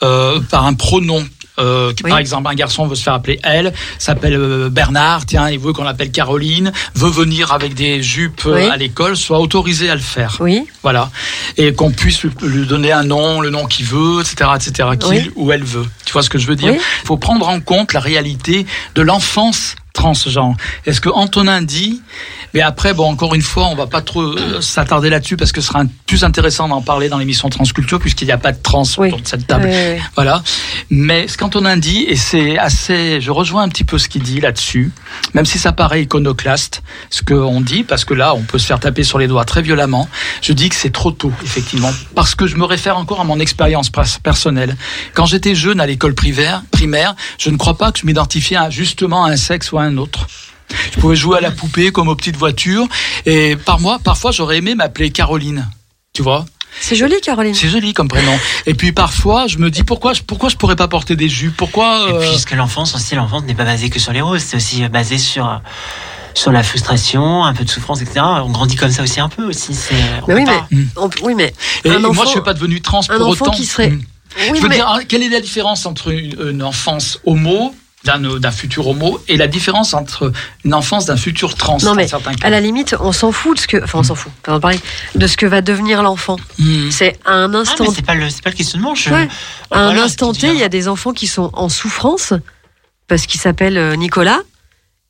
euh, 0.02 0.40
par 0.40 0.66
un 0.66 0.74
pronom. 0.74 1.24
Euh, 1.60 1.92
Oui. 2.04 2.10
Par 2.10 2.18
exemple, 2.18 2.48
un 2.50 2.54
garçon 2.54 2.86
veut 2.86 2.94
se 2.96 3.02
faire 3.02 3.14
appeler 3.14 3.38
elle, 3.42 3.72
s'appelle 3.98 4.34
euh, 4.34 4.68
Bernard, 4.70 5.26
tiens, 5.26 5.48
il 5.50 5.58
veut 5.58 5.72
qu'on 5.72 5.84
l'appelle 5.84 6.10
Caroline, 6.10 6.72
veut 6.94 7.10
venir 7.10 7.52
avec 7.52 7.74
des 7.74 8.02
jupes 8.02 8.42
euh, 8.46 8.54
Oui. 8.56 8.68
à 8.68 8.76
l'école, 8.76 9.16
soit 9.16 9.38
autorisé 9.40 9.90
à 9.90 9.94
le 9.94 10.00
faire. 10.00 10.36
Oui. 10.40 10.66
Voilà. 10.82 11.10
Et 11.56 11.72
qu'on 11.74 11.90
puisse 11.90 12.22
lui- 12.22 12.66
donner 12.66 12.92
un 12.92 13.04
nom, 13.04 13.40
le 13.40 13.50
nom 13.50 13.66
qu'il 13.66 13.86
veut, 13.86 14.20
etc., 14.20 14.50
etc., 14.56 14.88
qu'il 14.98 15.08
Oui. 15.10 15.30
ou 15.36 15.52
elle 15.52 15.64
veut. 15.64 15.86
Tu 16.04 16.12
vois 16.12 16.22
ce 16.22 16.30
que 16.30 16.38
je 16.38 16.46
veux 16.46 16.56
dire? 16.56 16.72
Il 16.74 17.06
faut 17.06 17.16
prendre 17.16 17.48
en 17.48 17.60
compte 17.60 17.92
la 17.92 18.00
réalité 18.00 18.66
de 18.94 19.02
l'enfance 19.02 19.76
transgenre. 20.00 20.56
Est-ce 20.86 21.00
que 21.00 21.08
Antonin 21.10 21.60
dit 21.62 22.00
mais 22.52 22.62
après, 22.62 22.94
bon, 22.94 23.08
encore 23.08 23.36
une 23.36 23.42
fois, 23.42 23.68
on 23.68 23.76
va 23.76 23.86
pas 23.86 24.00
trop 24.02 24.22
euh, 24.22 24.60
s'attarder 24.60 25.08
là-dessus 25.08 25.36
parce 25.36 25.52
que 25.52 25.60
ce 25.60 25.68
sera 25.68 25.84
plus 26.08 26.24
intéressant 26.24 26.66
d'en 26.66 26.82
parler 26.82 27.08
dans 27.08 27.18
l'émission 27.18 27.48
Transculture 27.48 28.00
puisqu'il 28.00 28.24
n'y 28.24 28.32
a 28.32 28.38
pas 28.38 28.50
de 28.50 28.58
trans 28.60 28.82
Oui. 28.98 29.06
autour 29.06 29.20
de 29.20 29.28
cette 29.28 29.46
table. 29.46 29.66
Oui, 29.68 29.72
oui, 29.72 29.92
oui. 29.98 30.02
Voilà. 30.16 30.42
Mais 30.90 31.28
ce 31.28 31.38
qu'Antonin 31.38 31.76
dit, 31.76 32.06
et 32.08 32.16
c'est 32.16 32.58
assez, 32.58 33.20
je 33.20 33.30
rejoins 33.30 33.62
un 33.62 33.68
petit 33.68 33.84
peu 33.84 33.98
ce 33.98 34.08
qu'il 34.08 34.24
dit 34.24 34.40
là-dessus, 34.40 34.90
même 35.32 35.44
si 35.44 35.58
ça 35.60 35.70
paraît 35.70 36.02
iconoclaste, 36.02 36.82
ce 37.08 37.22
qu'on 37.22 37.60
dit, 37.60 37.84
parce 37.84 38.04
que 38.04 38.14
là, 38.14 38.34
on 38.34 38.42
peut 38.42 38.58
se 38.58 38.66
faire 38.66 38.80
taper 38.80 39.04
sur 39.04 39.18
les 39.20 39.28
doigts 39.28 39.44
très 39.44 39.62
violemment. 39.62 40.08
Je 40.42 40.52
dis 40.52 40.70
que 40.70 40.74
c'est 40.74 40.90
trop 40.92 41.12
tôt, 41.12 41.32
effectivement, 41.44 41.92
parce 42.16 42.34
que 42.34 42.48
je 42.48 42.56
me 42.56 42.64
réfère 42.64 42.96
encore 42.98 43.20
à 43.20 43.24
mon 43.24 43.38
expérience 43.38 43.90
pers- 43.90 44.18
personnelle. 44.24 44.76
Quand 45.14 45.26
j'étais 45.26 45.54
jeune 45.54 45.78
à 45.80 45.86
l'école 45.86 46.14
primaire, 46.14 46.62
primaire, 46.72 47.14
je 47.38 47.50
ne 47.50 47.56
crois 47.56 47.78
pas 47.78 47.92
que 47.92 48.00
je 48.00 48.06
m'identifiais 48.06 48.58
justement 48.70 49.24
à 49.24 49.30
un 49.30 49.36
sexe 49.36 49.70
ou 49.70 49.78
à 49.78 49.82
un 49.82 49.89
autre. 49.96 50.26
Je 50.94 51.00
pouvais 51.00 51.16
jouer 51.16 51.38
à 51.38 51.40
la 51.40 51.50
poupée 51.50 51.90
comme 51.92 52.08
aux 52.08 52.14
petites 52.16 52.36
voitures, 52.36 52.86
et 53.26 53.56
par 53.56 53.80
moi, 53.80 53.98
parfois, 54.02 54.30
j'aurais 54.30 54.58
aimé 54.58 54.74
m'appeler 54.74 55.10
Caroline. 55.10 55.68
Tu 56.12 56.22
vois? 56.22 56.46
C'est 56.80 56.94
joli, 56.94 57.20
Caroline. 57.20 57.54
c'est 57.54 57.68
joli 57.68 57.92
comme 57.92 58.06
prénom. 58.08 58.38
Et 58.66 58.74
puis 58.74 58.92
parfois, 58.92 59.48
je 59.48 59.58
me 59.58 59.70
dis 59.70 59.82
pourquoi 59.82 60.12
je 60.14 60.22
pourquoi 60.22 60.48
je 60.48 60.56
pourrais 60.56 60.76
pas 60.76 60.86
porter 60.86 61.16
des 61.16 61.28
jupes? 61.28 61.56
Pourquoi 61.56 62.06
Et 62.08 62.12
euh, 62.12 62.30
puisque 62.30 62.52
l'enfance 62.52 62.94
aussi, 62.94 63.16
l'enfance 63.16 63.42
n'est 63.42 63.54
pas 63.56 63.64
basée 63.64 63.90
que 63.90 63.98
sur 63.98 64.12
les 64.12 64.20
roses, 64.20 64.42
c'est 64.42 64.56
aussi 64.56 64.88
basé 64.88 65.18
sur 65.18 65.60
sur 66.34 66.52
la 66.52 66.62
frustration, 66.62 67.44
un 67.44 67.52
peu 67.54 67.64
de 67.64 67.70
souffrance, 67.70 68.00
etc. 68.02 68.20
On 68.24 68.50
grandit 68.50 68.76
comme 68.76 68.92
ça 68.92 69.02
aussi 69.02 69.18
un 69.18 69.28
peu 69.28 69.42
aussi. 69.46 69.76
Mais 70.28 70.34
oui, 70.34 70.44
mais, 70.46 70.78
on- 70.96 71.10
oui, 71.24 71.34
mais 71.34 71.52
Et, 71.84 71.90
un 71.90 71.94
et 71.94 71.98
moi, 71.98 72.10
enfant- 72.10 72.24
je 72.26 72.28
suis 72.30 72.40
pas 72.40 72.54
devenu 72.54 72.80
trans 72.80 73.00
un 73.08 73.16
pour 73.18 73.26
enfant 73.30 73.46
autant. 73.46 73.50
qui 73.56 73.66
serait- 73.66 73.90
Mm. 73.90 74.02
oui, 74.52 74.58
je 74.58 74.62
veux 74.62 74.68
mais- 74.68 74.76
dire, 74.76 74.88
hein, 74.88 75.00
quelle 75.08 75.24
est 75.24 75.28
la 75.28 75.40
différence 75.40 75.86
entre 75.86 76.12
une, 76.12 76.36
une 76.50 76.62
enfance 76.62 77.18
homo 77.26 77.74
d'un 78.04 78.18
d'un 78.38 78.50
futur 78.50 78.88
homo 78.88 79.20
et 79.28 79.36
la 79.36 79.46
différence 79.46 79.92
entre 79.92 80.32
une 80.64 80.72
enfance 80.72 81.06
d'un 81.06 81.16
futur 81.16 81.54
trans 81.54 81.76
Non, 81.82 81.90
dans 81.90 81.94
mais 81.94 82.08
certains 82.08 82.32
cas 82.34 82.46
à 82.46 82.50
la 82.50 82.60
limite, 82.60 82.96
on 83.00 83.12
s'en 83.12 83.30
fout 83.30 83.56
de 83.56 83.60
ce 83.62 83.66
que, 83.68 83.82
enfin, 83.84 83.98
on 83.98 84.02
s'en 84.02 84.14
fout, 84.14 84.32
pardon, 84.42 84.60
pareil, 84.60 84.80
de 85.14 85.26
ce 85.26 85.36
que 85.36 85.44
va 85.46 85.60
devenir 85.60 86.02
l'enfant. 86.02 86.36
Mm. 86.58 86.90
C'est 86.90 87.18
à 87.26 87.32
un 87.32 87.52
Ah, 87.52 87.58
instant, 87.58 87.84
mais 87.84 87.94
c'est 87.94 88.04
pas 88.06 88.14
le 88.14 88.30
c'est 88.30 88.42
pas 88.42 88.50
le 88.50 88.56
questionnement. 88.56 88.94
Je... 88.94 89.10
Ouais. 89.10 89.28
à 89.70 89.80
un 89.80 89.96
instant 89.98 90.32
T, 90.32 90.48
il 90.48 90.58
y 90.58 90.62
a 90.64 90.68
des 90.70 90.88
enfants 90.88 91.12
qui 91.12 91.26
sont 91.26 91.50
en 91.52 91.68
souffrance 91.68 92.32
parce 93.06 93.26
qu'ils 93.26 93.40
s'appellent 93.40 93.76
euh, 93.78 93.96
Nicolas 93.96 94.40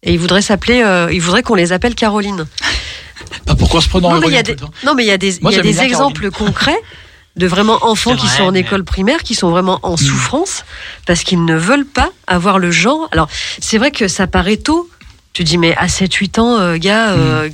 et 0.03 0.13
ils 0.13 0.19
voudraient 0.19 0.43
s'appeler, 0.43 0.83
euh, 0.83 1.13
ils 1.13 1.21
voudraient 1.21 1.43
qu'on 1.43 1.55
les 1.55 1.73
appelle 1.73 1.95
Caroline. 1.95 2.47
Pas 3.47 3.55
pourquoi 3.55 3.81
se 3.83 3.89
prenant 3.89 4.09
non, 4.09 4.15
le 4.17 4.21
mais 4.23 4.29
il 4.29 4.35
y 4.35 4.39
a 4.39 4.43
des, 4.43 4.57
non, 4.85 4.95
mais 4.95 5.05
il 5.05 5.09
y 5.09 5.13
a 5.13 5.19
des, 5.19 5.39
y 5.39 5.59
a 5.59 5.61
des 5.63 5.81
exemples 5.83 6.31
concrets 6.31 6.81
de 7.41 7.47
vraiment 7.49 7.79
enfants 7.83 8.15
qui 8.15 8.29
sont 8.29 8.45
en 8.45 8.53
mais- 8.53 8.61
école 8.61 8.85
primaire, 8.85 9.23
qui 9.25 9.35
sont 9.35 9.51
vraiment 9.51 9.81
en 9.83 9.97
souffrance 9.97 10.65
parce 11.07 11.23
qu'ils 11.25 11.45
ne 11.45 11.57
veulent 11.57 11.87
pas 11.87 12.11
avoir 12.29 12.59
le 12.59 12.71
genre. 12.71 13.09
Alors, 13.13 13.29
c'est 13.61 13.79
vrai 13.79 13.91
que 13.91 14.07
ça 14.07 14.27
paraît 14.29 14.59
tôt. 14.59 14.89
Tu 15.33 15.45
dis, 15.45 15.59
mais 15.59 15.77
à 15.77 15.87
7-8 15.87 16.41
ans, 16.41 16.59
euh, 16.59 16.77
gars, 16.77 17.11
euh, 17.11 17.49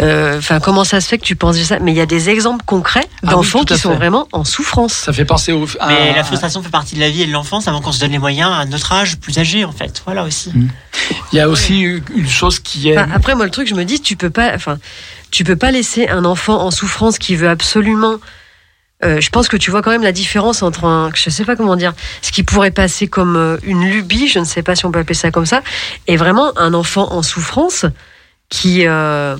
euh, 0.00 0.38
enfin, 0.38 0.60
comment 0.60 0.84
ça 0.84 1.00
se 1.00 1.08
fait 1.08 1.18
que 1.18 1.24
tu 1.24 1.34
penses 1.34 1.58
de 1.58 1.64
ça? 1.64 1.80
Mais 1.80 1.90
il 1.90 1.96
y 1.96 2.00
a 2.00 2.06
des 2.06 2.30
exemples 2.30 2.64
concrets 2.64 3.04
Ah 3.16 3.18
oui, 3.24 3.30
d'enfants 3.32 3.64
qui 3.64 3.76
sont 3.76 3.94
vraiment 3.94 4.28
en 4.30 4.44
souffrance. 4.44 4.92
Ça 4.92 5.12
fait 5.12 5.24
penser 5.24 5.50
au. 5.52 5.66
à- 5.80 5.88
Mais 5.88 6.14
la 6.14 6.22
frustration 6.22 6.62
fait 6.62 6.68
partie 6.70 6.94
de 6.94 7.00
la 7.00 7.10
vie 7.10 7.22
et 7.22 7.26
de 7.26 7.32
l'enfance 7.32 7.66
avant 7.66 7.80
qu'on 7.80 7.90
se 7.90 7.98
donne 7.98 8.12
les 8.12 8.20
moyens 8.20 8.52
à 8.52 8.64
notre 8.64 8.92
âge 8.92 9.16
plus 9.18 9.36
âgé 9.38 9.64
en 9.64 9.72
fait. 9.72 10.02
Voilà 10.06 10.22
aussi. 10.22 10.52
Il 11.32 11.36
y 11.36 11.40
a 11.40 11.48
aussi 11.48 11.80
une 11.80 12.28
chose 12.28 12.60
qui 12.60 12.90
est. 12.90 12.96
Enfin, 12.96 13.10
après, 13.12 13.34
moi, 13.34 13.44
le 13.44 13.50
truc, 13.50 13.66
je 13.66 13.74
me 13.74 13.84
dis, 13.84 14.00
tu 14.00 14.14
peux 14.14 14.30
pas, 14.30 14.52
enfin, 14.54 14.78
tu 15.32 15.42
peux 15.42 15.56
pas 15.56 15.72
laisser 15.72 16.06
un 16.08 16.24
enfant 16.24 16.62
en 16.64 16.70
souffrance 16.70 17.18
qui 17.18 17.34
veut 17.34 17.48
absolument. 17.50 18.18
Euh, 19.04 19.20
je 19.20 19.30
pense 19.30 19.48
que 19.48 19.56
tu 19.56 19.70
vois 19.70 19.82
quand 19.82 19.90
même 19.90 20.02
la 20.02 20.12
différence 20.12 20.62
entre 20.62 20.84
un, 20.84 21.10
je 21.14 21.30
sais 21.30 21.44
pas 21.44 21.56
comment 21.56 21.76
dire, 21.76 21.92
ce 22.22 22.32
qui 22.32 22.42
pourrait 22.42 22.70
passer 22.70 23.06
comme 23.06 23.36
euh, 23.36 23.56
une 23.62 23.84
lubie, 23.84 24.28
je 24.28 24.38
ne 24.38 24.44
sais 24.44 24.62
pas 24.62 24.74
si 24.74 24.86
on 24.86 24.92
peut 24.92 25.00
appeler 25.00 25.14
ça 25.14 25.30
comme 25.30 25.46
ça, 25.46 25.62
et 26.06 26.16
vraiment 26.16 26.56
un 26.58 26.74
enfant 26.74 27.12
en 27.12 27.22
souffrance 27.22 27.86
qui 28.48 28.86
euh, 28.86 29.36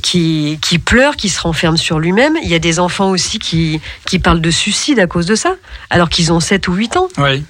qui, 0.00 0.58
qui 0.62 0.78
pleure, 0.78 1.16
qui 1.16 1.28
se 1.28 1.40
renferme 1.40 1.76
sur 1.76 1.98
lui-même. 1.98 2.36
Il 2.42 2.48
y 2.48 2.54
a 2.54 2.58
des 2.58 2.78
enfants 2.78 3.10
aussi 3.10 3.38
qui, 3.38 3.80
qui 4.06 4.18
parlent 4.18 4.40
de 4.40 4.50
suicide 4.50 4.98
à 5.00 5.06
cause 5.06 5.26
de 5.26 5.34
ça, 5.34 5.56
alors 5.90 6.08
qu'ils 6.08 6.32
ont 6.32 6.40
7 6.40 6.68
ou 6.68 6.74
8 6.74 6.96
ans. 6.96 7.08
Oui. 7.18 7.44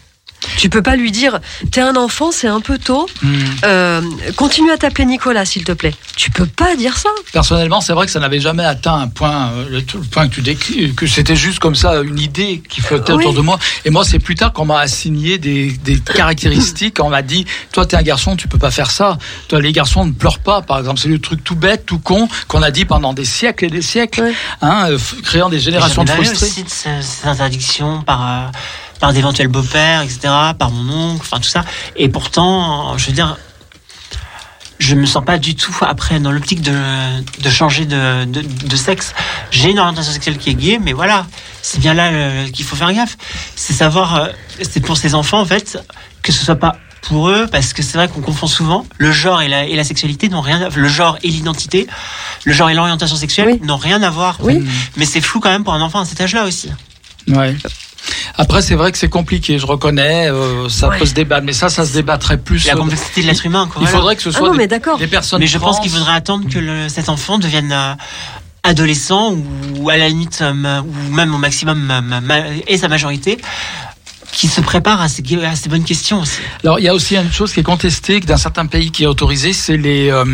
Tu 0.59 0.68
peux 0.68 0.82
pas 0.82 0.97
lui 0.97 1.10
dire, 1.12 1.39
t'es 1.70 1.81
un 1.81 1.97
enfant, 1.97 2.32
c'est 2.32 2.48
un 2.48 2.60
peu 2.60 2.78
tôt, 2.78 3.06
Mm. 3.23 3.35
euh, 3.64 4.01
continue 4.36 4.70
à 4.70 4.77
t'appeler 4.78 5.05
Nicolas, 5.06 5.44
s'il 5.44 5.64
te 5.64 5.73
plaît. 5.73 5.94
Tu 6.16 6.31
peux 6.31 6.47
pas 6.47 6.77
dire 6.77 6.97
ça. 6.97 7.09
Personnellement, 7.32 7.81
c'est 7.81 7.93
vrai 7.93 8.06
que 8.06 8.12
ça 8.12 8.20
n'avait 8.20 8.40
jamais 8.40 8.64
atteint 8.64 8.94
un 8.94 9.09
point, 9.09 9.51
euh, 9.52 9.68
le, 9.70 9.78
le 9.78 10.01
point 10.10 10.28
que 10.28 10.35
tu 10.35 10.43
décris, 10.43 10.94
que 10.94 11.06
c'était 11.06 11.36
juste 11.36 11.59
comme 11.59 11.74
ça 11.74 12.01
une 12.02 12.18
idée 12.18 12.62
qui 12.68 12.81
flottait 12.81 13.12
autour 13.12 13.35
de 13.35 13.40
moi. 13.40 13.59
Et 13.85 13.90
moi, 13.90 14.05
c'est 14.05 14.18
plus 14.18 14.35
tard 14.35 14.52
qu'on 14.52 14.64
m'a 14.64 14.81
assigné 14.81 15.39
des, 15.39 15.70
des 15.73 15.98
caractéristiques. 16.01 16.98
On 17.01 17.09
m'a 17.10 17.23
dit, 17.23 17.44
toi, 17.73 17.86
t'es 17.86 17.97
un 17.97 18.02
garçon, 18.02 18.36
tu 18.36 18.48
peux 18.48 18.59
pas 18.59 18.70
faire 18.70 18.90
ça. 18.90 19.18
Toi, 19.48 19.60
les 19.60 19.73
garçons 19.73 20.05
ne 20.05 20.12
pleurent 20.12 20.39
pas, 20.40 20.62
par 20.62 20.78
exemple. 20.78 21.01
C'est 21.01 21.09
le 21.09 21.18
truc 21.18 21.43
tout 21.44 21.56
bête, 21.56 21.86
tout 21.86 21.98
con 21.98 22.28
qu'on 22.48 22.62
a 22.62 22.70
dit 22.70 22.85
pendant 22.85 23.12
des 23.12 23.24
siècles 23.24 23.66
et 23.66 23.70
des 23.70 23.82
siècles, 23.82 24.23
Ouais. 24.23 24.35
hein, 24.62 24.89
créant 25.24 25.48
des 25.48 25.60
générations 25.60 26.05
de 26.05 26.10
frustrés. 26.10 26.47
aussi 26.47 26.62
de 26.64 26.68
ce- 26.68 27.01
ces 27.02 27.27
interdictions 27.28 28.02
par 28.02 28.23
euh, 28.27 28.47
par 29.01 29.12
d'éventuels 29.12 29.48
beaux-pères, 29.48 30.02
etc., 30.02 30.18
par 30.59 30.70
mon 30.70 31.12
oncle, 31.12 31.23
enfin 31.23 31.39
tout 31.39 31.48
ça. 31.48 31.64
Et 31.97 32.09
pourtant, 32.09 32.97
je 32.98 33.06
veux 33.06 33.12
dire, 33.12 33.36
je 34.78 34.94
me 34.94 35.06
sens 35.06 35.24
pas 35.24 35.39
du 35.39 35.55
tout 35.55 35.74
après 35.82 36.20
dans 36.20 36.31
l'optique 36.32 36.60
de, 36.60 36.74
de 37.43 37.51
changer 37.51 37.86
de, 37.86 38.24
de, 38.27 38.43
de 38.43 38.77
sexe. 38.77 39.14
J'ai 39.51 39.70
une 39.70 39.78
orientation 39.78 40.12
sexuelle 40.12 40.36
qui 40.39 40.51
est 40.51 40.55
gay, 40.55 40.78
mais 40.82 40.93
voilà, 40.93 41.27
c'est 41.62 41.81
bien 41.81 41.94
là 41.94 42.09
euh, 42.09 42.48
qu'il 42.51 42.64
faut 42.64 42.77
faire 42.77 42.93
gaffe. 42.93 43.16
C'est 43.55 43.73
savoir, 43.73 44.16
euh, 44.16 44.27
c'est 44.62 44.81
pour 44.81 44.97
ces 44.98 45.14
enfants 45.14 45.40
en 45.40 45.47
fait 45.47 45.78
que 46.23 46.32
ce 46.32 46.44
soit 46.44 46.56
pas 46.56 46.77
pour 47.02 47.28
eux, 47.31 47.47
parce 47.51 47.73
que 47.73 47.82
c'est 47.82 47.97
vrai 47.97 48.09
qu'on 48.09 48.20
confond 48.20 48.48
souvent 48.48 48.85
le 48.98 49.12
genre 49.12 49.40
et 49.40 49.47
la, 49.48 49.64
et 49.64 49.77
la 49.77 49.85
sexualité 49.85 50.28
n'ont 50.28 50.40
rien, 50.40 50.60
à- 50.60 50.68
le 50.70 50.89
genre 50.89 51.16
et 51.23 51.28
l'identité, 51.28 51.86
le 52.44 52.52
genre 52.52 52.68
et 52.68 52.74
l'orientation 52.74 53.16
sexuelle 53.16 53.47
Oui. 53.47 53.60
n'ont 53.62 53.77
rien 53.77 54.02
à 54.02 54.10
voir. 54.10 54.39
Oui. 54.40 54.62
Mais 54.97 55.05
c'est 55.06 55.20
flou 55.20 55.39
quand 55.40 55.51
même 55.51 55.62
pour 55.64 55.73
un 55.74 55.81
enfant 55.81 56.01
à 56.01 56.05
cet 56.05 56.20
âge-là 56.20 56.44
aussi. 56.44 56.68
Ouais. 57.28 57.56
Après, 58.37 58.62
c'est 58.62 58.74
vrai 58.74 58.93
que 58.93 58.99
c'est 58.99 59.09
compliqué, 59.09 59.59
je 59.59 59.66
reconnais, 59.66 60.28
euh, 60.31 60.69
ça 60.69 60.89
Ouais. 60.89 60.99
peut 60.99 61.07
se 61.07 61.15
débattre, 61.15 61.45
mais 61.47 61.53
ça, 61.53 61.69
ça 61.69 61.85
se 61.87 61.93
débattrait 61.93 62.39
plus. 62.39 62.66
La 62.66 62.74
euh, 62.74 62.77
complexité 62.77 63.23
de 63.23 63.27
l'être 63.27 63.45
humain, 63.47 63.66
quoi. 63.66 63.77
il 63.81 63.85
voilà. 63.85 63.99
faudrait 63.99 64.16
que 64.16 64.23
ce 64.23 64.28
Ah 64.28 64.33
soit 64.33 64.47
non, 64.49 64.53
des, 64.53 64.59
mais 64.59 64.66
d'accord. 64.66 64.99
des 64.99 65.07
personnes. 65.07 65.41
Mais 65.41 65.47
je 65.47 65.59
pense 65.59 65.81
qu'il 65.81 65.91
faudrait 65.91 66.15
attendre 66.15 66.49
que 66.49 66.59
le- 66.59 66.89
cet 66.89 67.09
enfant 67.09 67.39
devienne 67.39 67.73
euh, 67.73 67.95
adolescent 68.62 69.35
ou 69.78 69.91
à 69.91 69.97
la 69.97 70.09
limite, 70.09 70.39
euh, 70.43 70.81
ou 70.83 71.15
même 71.15 71.35
au 71.35 71.39
maximum, 71.39 71.78
ma- 71.78 72.01
ma- 72.01 72.20
ma- 72.20 72.45
et 72.66 72.77
sa 72.78 72.89
majorité, 72.89 73.39
qui 74.33 74.49
se 74.49 74.61
prépare 74.61 75.01
à 75.01 75.09
ces, 75.09 75.23
à 75.45 75.55
ces 75.57 75.69
bonnes 75.70 75.85
questions 75.85 76.20
aussi. 76.20 76.41
Alors, 76.62 76.78
il 76.78 76.85
y 76.85 76.89
a 76.89 76.95
aussi 76.95 77.16
une 77.16 77.33
chose 77.33 77.55
qui 77.55 77.61
est 77.61 77.62
contestée, 77.62 78.20
que 78.20 78.27
dans 78.27 78.37
certains 78.37 78.66
pays 78.66 78.91
qui 78.91 79.05
est 79.05 79.07
autorisée, 79.07 79.55
c'est 79.55 79.78
les, 79.78 80.11
euh, 80.11 80.24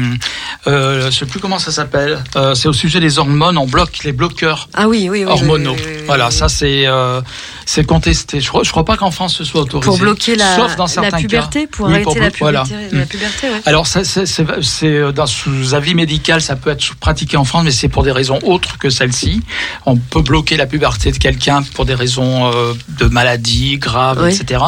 euh, 0.67 1.11
je 1.11 1.19
sais 1.19 1.27
plus 1.27 1.39
comment 1.39 1.59
ça 1.61 1.71
s'appelle, 1.71 2.19
euh, 2.35 2.55
c'est 2.55 2.67
au 2.69 2.73
sujet 2.73 2.99
des 2.99 3.19
hormones, 3.21 3.57
on 3.59 3.67
bloque 3.67 4.03
les 4.03 4.13
bloqueurs 4.13 4.69
Ah 4.75 4.89
oui, 4.89 5.09
oui, 5.09 5.25
oui. 5.25 5.31
hormonaux. 5.31 5.73
oui, 5.75 5.77
oui, 5.79 5.87
oui, 5.89 5.97
oui, 6.01 6.07
voilà, 6.07 6.31
ça 6.33 6.49
c'est, 6.49 6.85
euh, 6.87 7.21
c'est 7.67 7.85
contesté. 7.85 8.41
Je 8.41 8.49
crois, 8.49 8.63
je 8.63 8.71
crois 8.71 8.85
pas 8.85 8.97
qu'en 8.97 9.11
France 9.11 9.35
ce 9.37 9.45
soit 9.45 9.61
autorisé. 9.63 9.87
Pour 9.89 9.99
bloquer 9.99 10.37
la, 10.37 10.57
sauf 10.57 10.77
dans 10.77 10.85
la 10.85 10.89
certains 10.89 11.19
puberté, 11.19 11.63
cas. 11.63 11.67
pour 11.73 11.87
Oui, 11.87 11.93
arrêter 11.95 12.05
pour 12.05 12.21
la, 12.21 12.29
blo- 12.31 12.37
voilà. 12.41 12.63
puberté, 12.65 12.97
la 12.97 13.05
Mm. 13.05 13.07
puberté, 13.07 13.49
ouais. 13.51 13.61
Alors, 13.67 13.87
ça, 13.87 14.05
c'est, 14.05 14.27
c'est, 14.27 14.45
c'est, 14.63 14.87
euh, 14.97 15.13
dans 15.13 15.27
sous 15.27 15.75
avis 15.75 15.95
médical, 15.95 16.41
ça 16.41 16.57
peut 16.57 16.71
être 16.71 16.95
pratiqué 16.97 17.37
en 17.37 17.45
France, 17.45 17.65
mais 17.65 17.71
c'est 17.71 17.89
pour 17.89 18.03
des 18.03 18.13
raisons 18.13 18.39
autres 18.45 18.79
que 18.79 18.91
celle-ci. 18.91 19.43
On 19.87 19.97
peut 19.97 20.23
bloquer 20.23 20.57
la 20.57 20.67
puberté 20.67 21.13
de 21.13 21.19
quelqu'un 21.19 21.63
pour 21.75 21.85
des 21.85 21.95
raisons 21.95 22.51
euh, 22.53 22.73
de 22.99 23.07
maladie 23.07 23.79
grave, 23.79 24.21
Oui. 24.23 24.35
etc. 24.35 24.63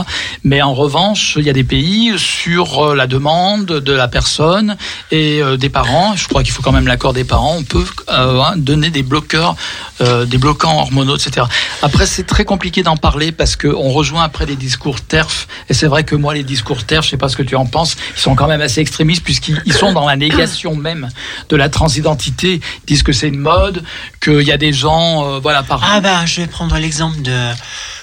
Mais 0.45 0.63
en 0.63 0.75
revanche, 0.75 1.35
il 1.39 1.45
y 1.45 1.51
a 1.51 1.53
des 1.53 1.65
pays 1.65 2.13
sur 2.17 2.85
euh, 2.91 2.95
la 2.95 3.07
demande 3.07 3.67
de 3.67 3.93
la 3.93 4.09
personne 4.09 4.77
et 5.11 5.43
euh, 5.43 5.57
des 5.57 5.69
parents. 5.69 6.15
Je 6.17 6.27
crois 6.29 6.43
qu'il 6.43 6.53
faut 6.53 6.63
quand 6.63 6.73
même 6.73 6.87
l'accord 6.87 7.13
des 7.13 7.25
parents. 7.25 7.57
On 7.59 7.63
peut 7.65 7.85
hein, 8.09 8.55
donner 8.57 8.91
des 8.91 9.03
bloqueurs, 9.03 9.57
des 10.01 10.39
bloquants 10.39 10.79
hormonaux, 10.81 11.17
etc. 11.17 11.47
Après, 11.83 12.07
c'est 12.07 12.25
très 12.25 12.45
compliqué 12.45 12.83
d'en 12.83 12.94
parler 12.97 13.33
parce 13.33 13.57
qu'on 13.57 13.91
rejoint 13.91 14.25
après 14.25 14.47
les 14.47 14.57
discours 14.57 15.01
TERF. 15.01 15.49
Et 15.69 15.75
c'est 15.75 15.87
vrai 15.87 16.05
que 16.05 16.15
moi, 16.15 16.35
les 16.35 16.45
discours 16.45 16.85
TERF, 16.85 17.05
je 17.05 17.11
sais 17.11 17.17
pas 17.17 17.29
ce 17.29 17.37
que 17.37 17.43
tu 17.43 17.57
en 17.57 17.67
penses, 17.67 17.97
ils 18.17 18.21
sont 18.21 18.35
quand 18.35 18.47
même 18.47 18.61
assez 18.61 18.81
extrémistes 18.81 19.23
puisqu'ils 19.23 19.63
ils 19.67 19.73
sont 19.73 19.93
dans 19.93 20.07
la 20.07 20.17
négation 20.17 20.75
même 20.75 21.09
de 21.49 21.57
la 21.57 21.69
transidentité. 21.69 22.61
Ils 22.83 22.87
disent 22.87 23.03
que 23.03 23.13
c'est 23.13 23.29
une 23.29 23.39
mode, 23.39 23.83
qu'il 24.21 24.43
y 24.43 24.53
a 24.53 24.59
des 24.59 24.73
gens, 24.73 25.25
euh, 25.25 25.39
voilà, 25.41 25.63
par 25.63 25.83
Ah 25.85 26.01
bah, 26.01 26.27
je 26.27 26.43
vais 26.43 26.47
prendre 26.47 26.77
l'exemple 26.77 27.21
de 27.23 27.51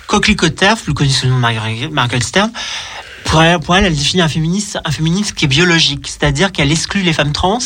Coquelicot 0.07 0.49
Terf, 0.49 0.83
plus 0.83 0.93
connu 0.93 1.09
sous 1.09 1.27
le 1.27 1.31
nom 1.31 1.37
de 1.37 1.87
Margaret 1.93 2.21
Stern. 2.21 2.51
Pour 3.25 3.41
elle, 3.41 3.59
pour 3.59 3.75
elle, 3.75 3.85
elle 3.85 3.95
définit 3.95 4.21
un 4.21 4.27
féministe, 4.27 4.79
un 4.83 4.91
féminisme 4.91 5.35
qui 5.35 5.45
est 5.45 5.47
biologique, 5.47 6.07
c'est-à-dire 6.07 6.51
qu'elle 6.51 6.71
exclut 6.71 7.01
les 7.01 7.13
femmes 7.13 7.31
trans, 7.31 7.59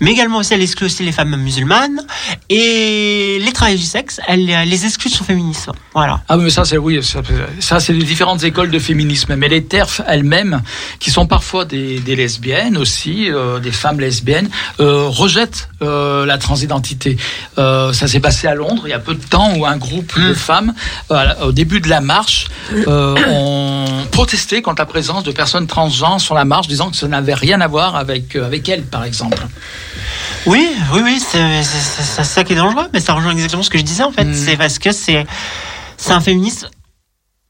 mais 0.00 0.10
également 0.10 0.38
aussi 0.38 0.54
elle 0.54 0.62
exclut 0.62 0.86
aussi 0.86 1.02
les 1.04 1.12
femmes 1.12 1.36
musulmanes 1.36 2.04
et 2.48 3.38
les 3.40 3.52
travailleurs 3.52 3.80
du 3.80 3.86
sexe, 3.86 4.20
elle, 4.26 4.48
elle 4.48 4.68
les 4.68 4.84
exclut 4.84 5.10
de 5.10 5.14
son 5.14 5.24
féminisme. 5.24 5.72
Voilà. 5.94 6.22
Ah 6.28 6.36
mais 6.36 6.50
ça 6.50 6.64
c'est 6.64 6.78
oui, 6.78 7.02
ça, 7.02 7.20
ça, 7.60 7.80
c'est 7.80 7.92
les 7.92 8.04
différentes 8.04 8.42
écoles 8.44 8.70
de 8.70 8.78
féminisme. 8.78 9.34
Mais 9.36 9.48
les 9.48 9.64
TERF 9.64 10.00
elles-mêmes, 10.06 10.62
qui 10.98 11.10
sont 11.10 11.26
parfois 11.26 11.64
des, 11.64 12.00
des 12.00 12.16
lesbiennes 12.16 12.76
aussi, 12.76 13.30
euh, 13.30 13.58
des 13.58 13.72
femmes 13.72 14.00
lesbiennes, 14.00 14.48
euh, 14.80 15.08
rejettent 15.08 15.68
euh, 15.82 16.26
la 16.26 16.38
transidentité. 16.38 17.16
Ça 17.56 18.08
s'est 18.08 18.20
passé 18.20 18.46
à 18.46 18.54
Londres 18.54 18.82
il 18.86 18.90
y 18.90 18.94
a 18.94 18.98
peu 18.98 19.14
de 19.14 19.24
temps 19.24 19.54
où 19.56 19.66
un 19.66 19.76
groupe 19.76 20.18
de 20.18 20.34
femmes, 20.34 20.74
voilà, 21.08 21.44
au 21.44 21.52
début 21.52 21.80
de 21.80 21.88
la 21.88 22.00
marche, 22.00 22.48
ont 22.86 24.04
protesté 24.10 24.62
contre 24.62 24.80
la 24.80 24.85
présence 24.86 25.24
de 25.24 25.32
personnes 25.32 25.66
transgenres 25.66 26.20
sur 26.20 26.34
la 26.34 26.44
marche, 26.44 26.68
disant 26.68 26.90
que 26.90 26.96
ça 26.96 27.06
n'avait 27.08 27.34
rien 27.34 27.60
à 27.60 27.66
voir 27.66 27.96
avec 27.96 28.36
euh, 28.36 28.46
avec 28.46 28.68
elles, 28.68 28.84
par 28.84 29.04
exemple. 29.04 29.46
Oui, 30.46 30.68
oui, 30.92 31.00
oui, 31.04 31.20
c'est 31.20 32.24
ça 32.24 32.44
qui 32.44 32.52
est 32.52 32.56
dangereux, 32.56 32.86
mais 32.92 33.00
ça 33.00 33.14
rejoint 33.14 33.32
exactement 33.32 33.62
ce 33.62 33.70
que 33.70 33.78
je 33.78 33.84
disais 33.84 34.04
en 34.04 34.12
fait. 34.12 34.24
Mm. 34.24 34.34
C'est 34.34 34.56
parce 34.56 34.78
que 34.78 34.92
c'est 34.92 35.26
un 36.08 36.20
féminisme 36.20 36.68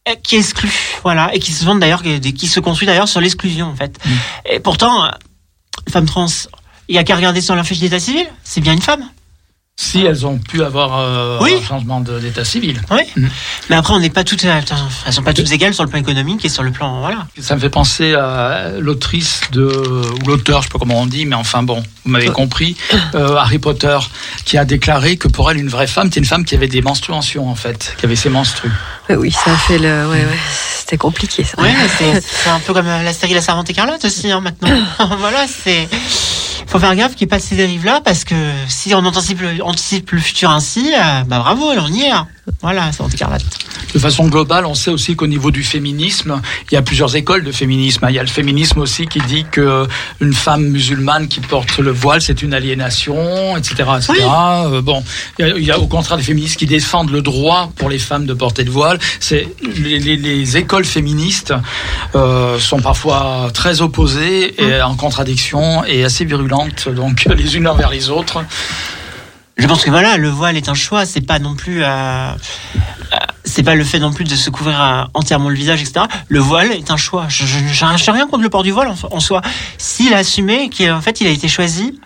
euh, 0.09 0.15
qui 0.23 0.37
exclut, 0.37 0.73
voilà, 1.03 1.35
et 1.35 1.39
qui 1.39 1.53
se 1.53 1.65
vante 1.65 1.81
d'ailleurs, 1.81 2.03
qui 2.03 2.47
se 2.47 2.61
construit 2.61 2.87
d'ailleurs 2.87 3.09
sur 3.09 3.21
l'exclusion 3.21 3.67
en 3.67 3.77
fait. 3.77 3.99
Mm. 4.05 4.11
Et 4.53 4.61
pourtant, 4.61 5.05
euh, 5.05 5.11
femme 5.91 6.07
trans, 6.07 6.27
il 6.89 6.95
y 6.95 6.99
a 6.99 7.05
qu'à 7.05 7.17
regarder 7.17 7.41
sur 7.41 7.55
leur 7.55 7.67
fiche 7.67 7.81
d'état 7.81 8.01
civil, 8.01 8.27
c'est 8.45 8.61
bien 8.61 8.73
une 8.73 8.83
femme. 8.83 9.05
Si 9.78 10.01
elles 10.07 10.24
ont 10.27 10.39
pu 10.39 10.62
avoir 10.65 10.98
euh, 10.98 11.39
Oui. 11.43 11.53
un 11.61 11.66
changement 11.66 12.01
d'état 12.01 12.47
civil. 12.47 12.81
Oui. 12.90 13.03
Mais 13.69 13.77
après, 13.77 13.93
on 13.93 14.01
n'est 14.01 14.09
pas 14.09 14.24
toutes, 14.24 14.43
elles 14.44 15.12
sont 15.12 15.23
pas 15.23 15.35
toutes 15.35 15.53
égales 15.53 15.74
sur 15.74 15.85
le 15.85 15.90
plan 15.90 15.98
économique 15.98 16.47
et 16.47 16.48
sur 16.48 16.62
le 16.62 16.70
plan, 16.70 17.01
voilà. 17.01 17.27
Ça 17.39 17.57
me 17.57 17.61
fait 17.61 17.69
penser 17.69 18.15
à 18.15 18.70
l'autrice 18.78 19.43
de 19.53 19.66
ou 19.66 20.27
l'auteur, 20.27 20.62
je 20.62 20.69
sais 20.69 20.73
pas 20.73 20.78
comment 20.78 20.98
on 21.03 21.05
dit, 21.05 21.27
mais 21.27 21.36
enfin 21.36 21.62
bon, 21.62 21.82
vous 22.05 22.11
m'avez 22.11 22.31
compris, 22.31 22.74
euh, 23.15 23.36
Harry 23.36 23.59
Potter, 23.59 23.98
qui 24.47 24.57
a 24.57 24.65
déclaré 24.65 25.19
que 25.19 25.28
pour 25.28 25.51
elle 25.51 25.59
une 25.59 25.69
vraie 25.69 25.86
femme, 25.86 26.07
c'était 26.07 26.20
une 26.20 26.27
femme 26.27 26.47
qui 26.47 26.55
avait 26.55 26.69
des 26.69 26.81
menstruations 26.81 27.47
en 27.51 27.55
fait, 27.55 27.94
qui 27.98 28.07
avait 28.07 28.16
ses 28.16 28.31
menstrues. 28.31 28.73
Oui, 29.11 29.31
ça 29.31 29.53
a 29.53 29.57
fait 29.57 29.78
le. 29.78 30.09
Ouais, 30.09 30.24
ouais. 30.24 30.39
C'était 30.78 30.97
compliqué 30.97 31.44
ça. 31.44 31.61
Ouais, 31.61 31.74
c'est 31.98 32.20
c'est 32.44 32.48
un 32.48 32.61
peu 32.61 32.73
comme 32.73 32.86
euh, 32.89 33.03
la 33.03 33.12
série 33.12 33.35
La 33.35 33.43
Servante 33.43 33.69
écarlate 33.69 34.05
aussi, 34.07 34.31
hein, 34.32 34.40
maintenant. 34.40 34.70
voilà, 35.19 35.47
c'est. 35.47 35.86
Faut 36.69 36.81
faire 36.81 36.97
gaffe 36.97 37.15
qu'il 37.15 37.27
n'y 37.27 37.28
ait 37.28 37.36
pas 37.36 37.39
de 37.39 37.43
ces 37.43 37.55
dérives-là, 37.55 38.01
parce 38.05 38.24
que 38.24 38.35
si 38.66 38.93
on 38.93 38.98
anticipe 39.05 39.40
le, 39.40 39.65
anticipe 39.66 40.10
le 40.12 40.18
futur 40.20 40.51
ainsi, 40.51 40.93
euh, 40.94 41.22
bah 41.26 41.38
bravo, 41.40 41.64
on 41.76 41.93
y 41.93 42.02
est. 42.02 42.10
hein. 42.10 42.26
Voilà, 42.62 42.90
écarlate. 43.12 43.43
De 43.93 43.98
façon 43.98 44.28
globale, 44.28 44.66
on 44.66 44.74
sait 44.74 44.90
aussi 44.93 45.16
qu'au 45.16 45.26
niveau 45.26 45.51
du 45.51 45.64
féminisme, 45.64 46.40
il 46.70 46.74
y 46.74 46.76
a 46.76 46.82
plusieurs 46.82 47.16
écoles 47.16 47.43
de 47.43 47.51
féminisme. 47.51 48.06
Il 48.09 48.14
y 48.14 48.20
a 48.20 48.22
le 48.22 48.28
féminisme 48.28 48.78
aussi 48.80 49.06
qui 49.09 49.18
dit 49.20 49.44
que 49.51 49.88
une 50.20 50.32
femme 50.32 50.62
musulmane 50.68 51.26
qui 51.26 51.40
porte 51.40 51.78
le 51.78 51.90
voile, 51.90 52.20
c'est 52.22 52.43
une 52.43 52.55
aliénation, 52.55 53.56
etc. 53.56 53.74
etc. 53.97 54.12
Oui. 54.12 54.18
Euh, 54.22 54.80
bon, 54.80 55.02
il 55.40 55.47
y, 55.47 55.51
a, 55.51 55.56
il 55.59 55.64
y 55.64 55.70
a 55.72 55.78
au 55.80 55.88
contraire 55.88 56.18
des 56.18 56.22
féministes 56.22 56.56
qui 56.56 56.66
défendent 56.66 57.10
le 57.10 57.20
droit 57.20 57.72
pour 57.76 57.88
les 57.88 57.98
femmes 57.98 58.26
de 58.26 58.34
porter 58.34 58.62
le 58.62 58.70
voile. 58.70 58.98
C'est 59.18 59.48
les, 59.82 59.98
les- 59.98 60.16
les 60.16 60.56
écoles 60.56 60.84
féministes 60.84 61.52
euh, 62.14 62.60
sont 62.60 62.78
parfois 62.80 63.51
très 63.52 63.80
opposées 63.80 64.55
et 64.62 64.80
en 64.82 64.94
contradiction 64.94 65.84
et 65.84 66.05
assez 66.05 66.24
virulentes, 66.24 66.88
donc 66.88 67.24
les 67.36 67.56
unes 67.56 67.66
envers 67.66 67.90
les 67.90 68.09
autres. 68.09 68.44
Je 69.57 69.66
pense 69.66 69.83
que 69.85 69.91
voilà, 69.91 70.16
le 70.19 70.28
voile 70.28 70.57
est 70.57 70.69
un 70.69 70.74
choix, 70.74 71.07
c'est 71.07 71.23
pas 71.23 71.39
non 71.39 71.55
plus. 71.55 71.83
euh, 71.83 71.87
euh, 71.89 72.33
c'est 73.45 73.62
pas 73.62 73.74
le 73.74 73.85
fait 73.85 73.99
non 73.99 74.12
plus 74.12 74.24
de 74.24 74.35
se 74.37 74.51
couvrir 74.51 74.83
euh, 74.83 75.05
entièrement 75.15 75.49
le 75.49 75.55
visage, 75.55 75.81
etc. 75.81 76.07
Le 76.28 76.41
voile 76.41 76.73
est 76.73 76.91
un 76.91 76.97
choix. 76.99 77.27
Je 77.28 77.47
j'ai 77.47 78.11
rien 78.11 78.27
contre 78.27 78.43
le 78.43 78.51
port 78.51 78.62
du 78.62 78.70
voile 78.70 78.89
en, 78.89 78.97
en 79.11 79.20
soi. 79.20 79.41
S'il 79.78 80.12
a 80.12 80.19
assumé 80.19 80.69
qu'en 80.69 81.01
fait 81.01 81.20
il 81.23 81.27
a 81.27 81.31
été 81.31 81.49
choisi 81.49 81.99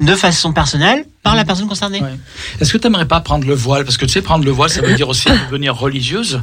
de 0.00 0.14
façon 0.14 0.52
personnelle 0.52 1.04
par 1.24 1.34
la 1.34 1.44
personne 1.44 1.66
concernée. 1.66 2.00
Ouais. 2.02 2.18
Est-ce 2.60 2.70
que 2.72 2.78
tu 2.78 2.86
n'aimerais 2.86 3.06
pas 3.06 3.20
prendre 3.20 3.46
le 3.46 3.54
voile? 3.54 3.84
Parce 3.84 3.96
que 3.96 4.04
tu 4.04 4.12
sais, 4.12 4.22
prendre 4.22 4.44
le 4.44 4.50
voile, 4.50 4.68
ça 4.70 4.82
veut 4.82 4.94
dire 4.94 5.08
aussi 5.08 5.26
devenir 5.50 5.74
religieuse, 5.74 6.42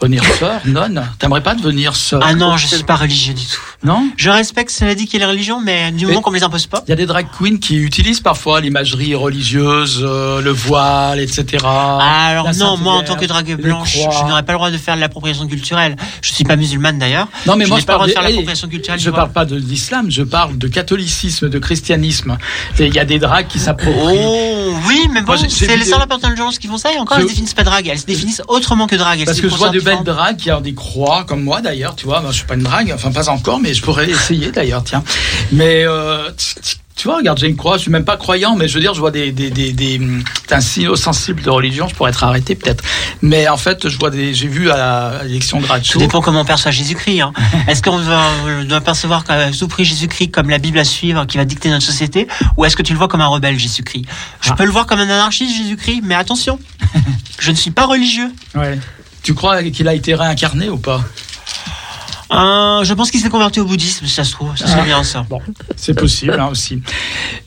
devenir 0.00 0.22
sœur, 0.38 0.60
nonne. 0.66 1.02
T'aimerais 1.18 1.42
pas 1.42 1.54
devenir 1.54 1.96
sœur? 1.96 2.20
Ah 2.22 2.34
non, 2.34 2.56
je 2.58 2.66
suis 2.66 2.84
pas 2.84 2.96
religieux 2.96 3.32
du 3.34 3.44
tout. 3.46 3.60
Non? 3.82 4.08
Je 4.16 4.28
respecte 4.30 4.70
cela 4.70 4.94
dit 4.94 5.06
qu'il 5.06 5.18
y 5.18 5.22
a 5.22 5.26
les 5.26 5.32
religions, 5.32 5.60
mais 5.60 5.90
du 5.92 6.06
moment 6.06 6.20
qu'on 6.20 6.30
me 6.30 6.36
les 6.36 6.42
impose 6.42 6.66
pas. 6.66 6.84
Il 6.86 6.90
y 6.90 6.92
a 6.92 6.96
des 6.96 7.06
drag 7.06 7.26
queens 7.38 7.58
qui 7.58 7.76
utilisent 7.76 8.20
parfois 8.20 8.60
l'imagerie 8.60 9.14
religieuse, 9.14 10.02
euh, 10.06 10.42
le 10.42 10.50
voile, 10.50 11.20
etc. 11.20 11.64
Alors 11.64 12.50
non, 12.58 12.76
moi 12.76 12.94
en 12.94 13.02
tant 13.02 13.16
que 13.16 13.24
drague 13.24 13.58
blanche, 13.60 13.94
je 13.96 14.26
n'aurais 14.28 14.42
pas 14.42 14.52
le 14.52 14.58
droit 14.58 14.70
de 14.70 14.76
faire 14.76 14.94
de 14.94 15.00
l'appropriation 15.00 15.46
culturelle. 15.46 15.96
Je 16.20 16.32
suis 16.34 16.44
pas 16.44 16.56
musulmane 16.56 16.98
d'ailleurs. 16.98 17.28
Non, 17.46 17.56
mais 17.56 17.64
je 17.64 17.70
moi 17.70 17.78
je 17.80 17.86
pas 17.86 17.94
le 17.94 17.98
droit 17.98 18.06
parle 18.06 18.08
de 18.08 18.12
faire 18.12 18.22
de- 18.22 18.28
l'appropriation 18.28 18.68
culturelle. 18.68 19.00
Je 19.00 19.08
du 19.10 19.16
parle 19.16 19.32
pas 19.32 19.44
de 19.46 19.56
l'islam, 19.56 20.10
je 20.10 20.22
parle 20.22 20.58
de 20.58 20.68
catholicisme, 20.68 21.48
de 21.48 21.58
christianisme. 21.58 22.36
Il 22.78 22.94
y 22.94 22.98
a 22.98 23.04
des 23.06 23.18
drags 23.18 23.46
qui 23.48 23.58
s'approprient. 23.58 24.17
Oh, 24.24 24.74
oui, 24.86 25.08
mais 25.12 25.22
bon, 25.22 25.36
c'est 25.48 25.66
les 25.66 25.78
des- 25.78 25.84
sœurs 25.84 26.06
intelligence 26.10 26.58
qui 26.58 26.66
font 26.66 26.78
ça 26.78 26.92
et 26.92 26.98
encore 26.98 27.18
elles 27.18 27.24
se 27.24 27.28
définissent 27.28 27.54
pas 27.54 27.64
drague, 27.64 27.88
elles 27.88 27.98
se 27.98 28.06
définissent 28.06 28.42
autrement 28.48 28.86
que 28.86 28.96
drague. 28.96 29.24
Parce 29.24 29.40
que 29.40 29.48
je 29.48 29.54
vois 29.54 29.70
de 29.70 29.80
belles 29.80 30.04
dragues 30.04 30.36
qui 30.36 30.50
ont 30.50 30.60
des 30.60 30.74
croix, 30.74 31.24
comme 31.24 31.42
moi 31.42 31.60
d'ailleurs, 31.60 31.96
tu 31.96 32.06
vois. 32.06 32.20
Moi, 32.20 32.30
je 32.30 32.38
suis 32.38 32.46
pas 32.46 32.54
une 32.54 32.62
drague, 32.62 32.92
enfin 32.94 33.10
pas 33.10 33.28
encore, 33.28 33.60
mais 33.60 33.74
je 33.74 33.82
pourrais 33.82 34.08
essayer 34.10 34.50
d'ailleurs, 34.50 34.84
tiens. 34.84 35.02
Mais 35.52 35.84
euh, 35.84 36.30
tu- 36.98 37.08
vois, 37.08 37.16
regarde, 37.18 37.38
j'ai 37.38 37.46
une 37.46 37.56
croix, 37.56 37.76
je 37.76 37.82
suis 37.82 37.90
même 37.90 38.04
pas 38.04 38.16
croyant, 38.16 38.54
mais 38.56 38.68
je 38.68 38.74
veux 38.74 38.80
dire, 38.80 38.92
je 38.92 39.00
vois 39.00 39.10
des, 39.10 39.32
des, 39.32 39.50
des, 39.50 39.72
des 39.72 40.00
un 40.50 40.60
signe 40.60 40.94
sensible 40.96 41.40
de 41.42 41.48
religion, 41.50 41.88
je 41.88 41.94
pourrais 41.94 42.10
être 42.10 42.24
arrêté 42.24 42.54
peut-être. 42.54 42.82
Mais 43.22 43.48
en 43.48 43.56
fait, 43.56 43.88
je 43.88 43.98
vois 43.98 44.10
des, 44.10 44.34
j'ai 44.34 44.48
vu 44.48 44.70
à 44.70 45.22
l'élection 45.24 45.58
de 45.58 45.62
Tout 45.62 45.68
Gratcho. 45.68 45.98
dépend 45.98 46.20
comment 46.20 46.40
on 46.40 46.44
perçoit 46.44 46.70
Jésus-Christ. 46.70 47.20
hein. 47.20 47.32
Est-ce 47.68 47.82
qu'on 47.82 47.98
doit, 47.98 48.22
on 48.60 48.64
doit 48.64 48.80
percevoir 48.80 49.24
tout 49.58 49.68
prix 49.68 49.84
Jésus-Christ 49.84 50.30
comme 50.30 50.50
la 50.50 50.58
Bible 50.58 50.78
à 50.78 50.84
suivre 50.84 51.24
qui 51.26 51.36
va 51.38 51.44
dicter 51.44 51.70
notre 51.70 51.84
société 51.86 52.26
ou 52.56 52.64
est-ce 52.64 52.76
que 52.76 52.82
tu 52.82 52.92
le 52.92 52.98
vois 52.98 53.08
comme 53.08 53.20
un 53.20 53.26
rebelle 53.26 53.58
Jésus-Christ? 53.58 54.04
Je 54.42 54.50
Ah. 54.50 54.54
peux 54.56 54.64
le 54.64 54.70
voir 54.70 54.86
comme 54.86 54.98
un 55.00 55.04
anarchiste 55.08 55.56
Jésus-Christ, 55.56 56.02
mais 56.04 56.14
attention, 56.14 56.58
je 57.38 57.50
ne 57.50 57.56
suis 57.56 57.70
pas 57.70 57.86
religieux. 57.86 58.30
Ouais. 58.54 58.78
Tu 59.22 59.34
crois 59.34 59.62
qu'il 59.64 59.86
a 59.88 59.94
été 59.94 60.14
réincarné 60.14 60.68
ou 60.70 60.78
pas? 60.78 61.02
Euh, 62.30 62.84
je 62.84 62.92
pense 62.94 63.10
qu'il 63.10 63.20
s'est 63.20 63.30
converti 63.30 63.58
au 63.60 63.64
bouddhisme, 63.64 64.04
si 64.06 64.12
ça 64.12 64.24
se 64.24 64.32
trouve. 64.32 64.54
Ça 64.56 64.66
serait 64.66 64.80
Ah. 64.82 64.84
bien 64.84 65.02
ça. 65.02 65.24
Bon, 65.30 65.40
c'est 65.76 65.94
possible 65.94 66.36
hein, 66.38 66.48
aussi. 66.50 66.82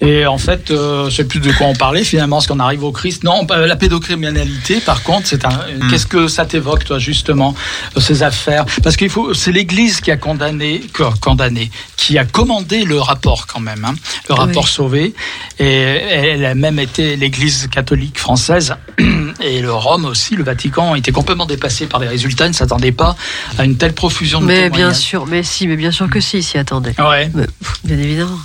Et 0.02 0.26
en 0.26 0.38
fait, 0.40 0.72
euh, 0.72 1.10
je 1.10 1.16
sais 1.18 1.24
plus 1.24 1.40
de 1.40 1.52
quoi 1.52 1.68
on 1.68 1.76
parlait 1.76 2.04
finalement, 2.04 2.38
parce 2.38 2.48
qu'on 2.48 2.60
arrive 2.60 2.84
au 2.84 2.92
Christ? 2.92 3.24
Non, 3.24 3.46
la 3.50 3.76
pédocriminalité, 3.76 4.80
par 4.80 5.04
contre, 5.04 5.28
c'est 5.28 5.46
un. 5.46 5.50
Hmm. 5.50 5.90
Qu'est-ce 5.90 6.08
que 6.08 6.28
ça 6.28 6.46
t'évoque, 6.46 6.84
toi, 6.86 6.98
justement, 6.98 7.54
euh, 7.96 8.00
ces 8.02 8.24
affaires? 8.24 8.66
Parce 8.84 8.98
qu'il 8.98 9.10
faut, 9.10 9.34
c'est 9.36 9.52
l'Église 9.52 10.02
qui 10.02 10.10
a 10.10 10.18
condamné, 10.18 10.82
co- 10.94 11.14
condamné, 11.22 11.70
qui 11.96 12.18
a 12.18 12.26
commandé 12.26 12.84
le 12.84 13.00
rapport 13.00 13.46
quand 13.48 13.60
même, 13.60 13.86
hein, 13.86 13.94
le 14.30 14.36
rapport 14.36 14.64
Oui. 14.64 14.70
sauvé. 14.70 15.14
Et 15.60 15.66
elle 15.66 16.44
a 16.46 16.56
même 16.56 16.80
été 16.80 17.16
l'Église 17.18 17.68
catholique 17.72 18.18
française 18.18 18.76
et 19.44 19.62
le 19.62 19.72
Rome 19.72 20.06
aussi, 20.06 20.36
le 20.36 20.44
Vatican, 20.44 20.92
ont 20.92 20.96
été 20.96 21.12
complètement 21.12 21.46
dépassés 21.46 21.86
par 21.86 22.00
les 22.00 22.08
résultats. 22.08 22.46
Ils 22.46 22.50
ne 22.50 22.56
s'attendaient 22.56 22.92
pas 22.92 23.16
à 23.60 23.64
une 23.66 23.78
telle 23.78 23.94
profusion 23.94 24.42
de 24.42 24.46
Mais 24.46 24.71
bien 24.72 24.94
sûr, 24.94 25.26
mais 25.26 25.44
si, 25.44 25.68
mais 25.68 25.76
bien 25.76 25.92
sûr 25.92 26.10
que 26.10 26.20
si, 26.20 26.42
s'y 26.44 26.58
attendait. 26.58 26.96
Ouais. 27.00 27.30
Mais, 27.34 27.48
bien 27.84 27.98
évidemment. 27.98 28.40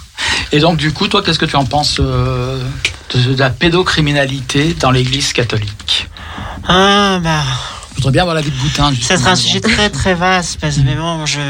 Et 0.52 0.60
donc, 0.60 0.76
du 0.76 0.92
coup, 0.92 1.08
toi, 1.08 1.22
qu'est-ce 1.22 1.38
que 1.38 1.46
tu 1.46 1.56
en 1.56 1.64
penses 1.64 1.98
euh, 2.00 2.62
de, 3.14 3.34
de 3.34 3.38
la 3.38 3.50
pédocriminalité 3.50 4.74
dans 4.74 4.90
l'Église 4.90 5.32
catholique? 5.32 6.08
Ah, 6.68 7.18
bah. 7.22 7.42
Je 7.96 7.96
voudrais 7.96 8.12
bien 8.12 8.22
avoir 8.22 8.34
la 8.34 8.42
vie 8.42 8.50
de 8.50 8.56
Boutin. 8.56 8.92
Ça 9.00 9.16
sera 9.16 9.30
un 9.30 9.36
sujet 9.36 9.60
très 9.60 9.88
très 9.88 10.14
vaste, 10.14 10.60
parce 10.60 10.76
que 10.76 10.82
mais 10.82 10.94
bon, 10.94 11.24
je. 11.24 11.40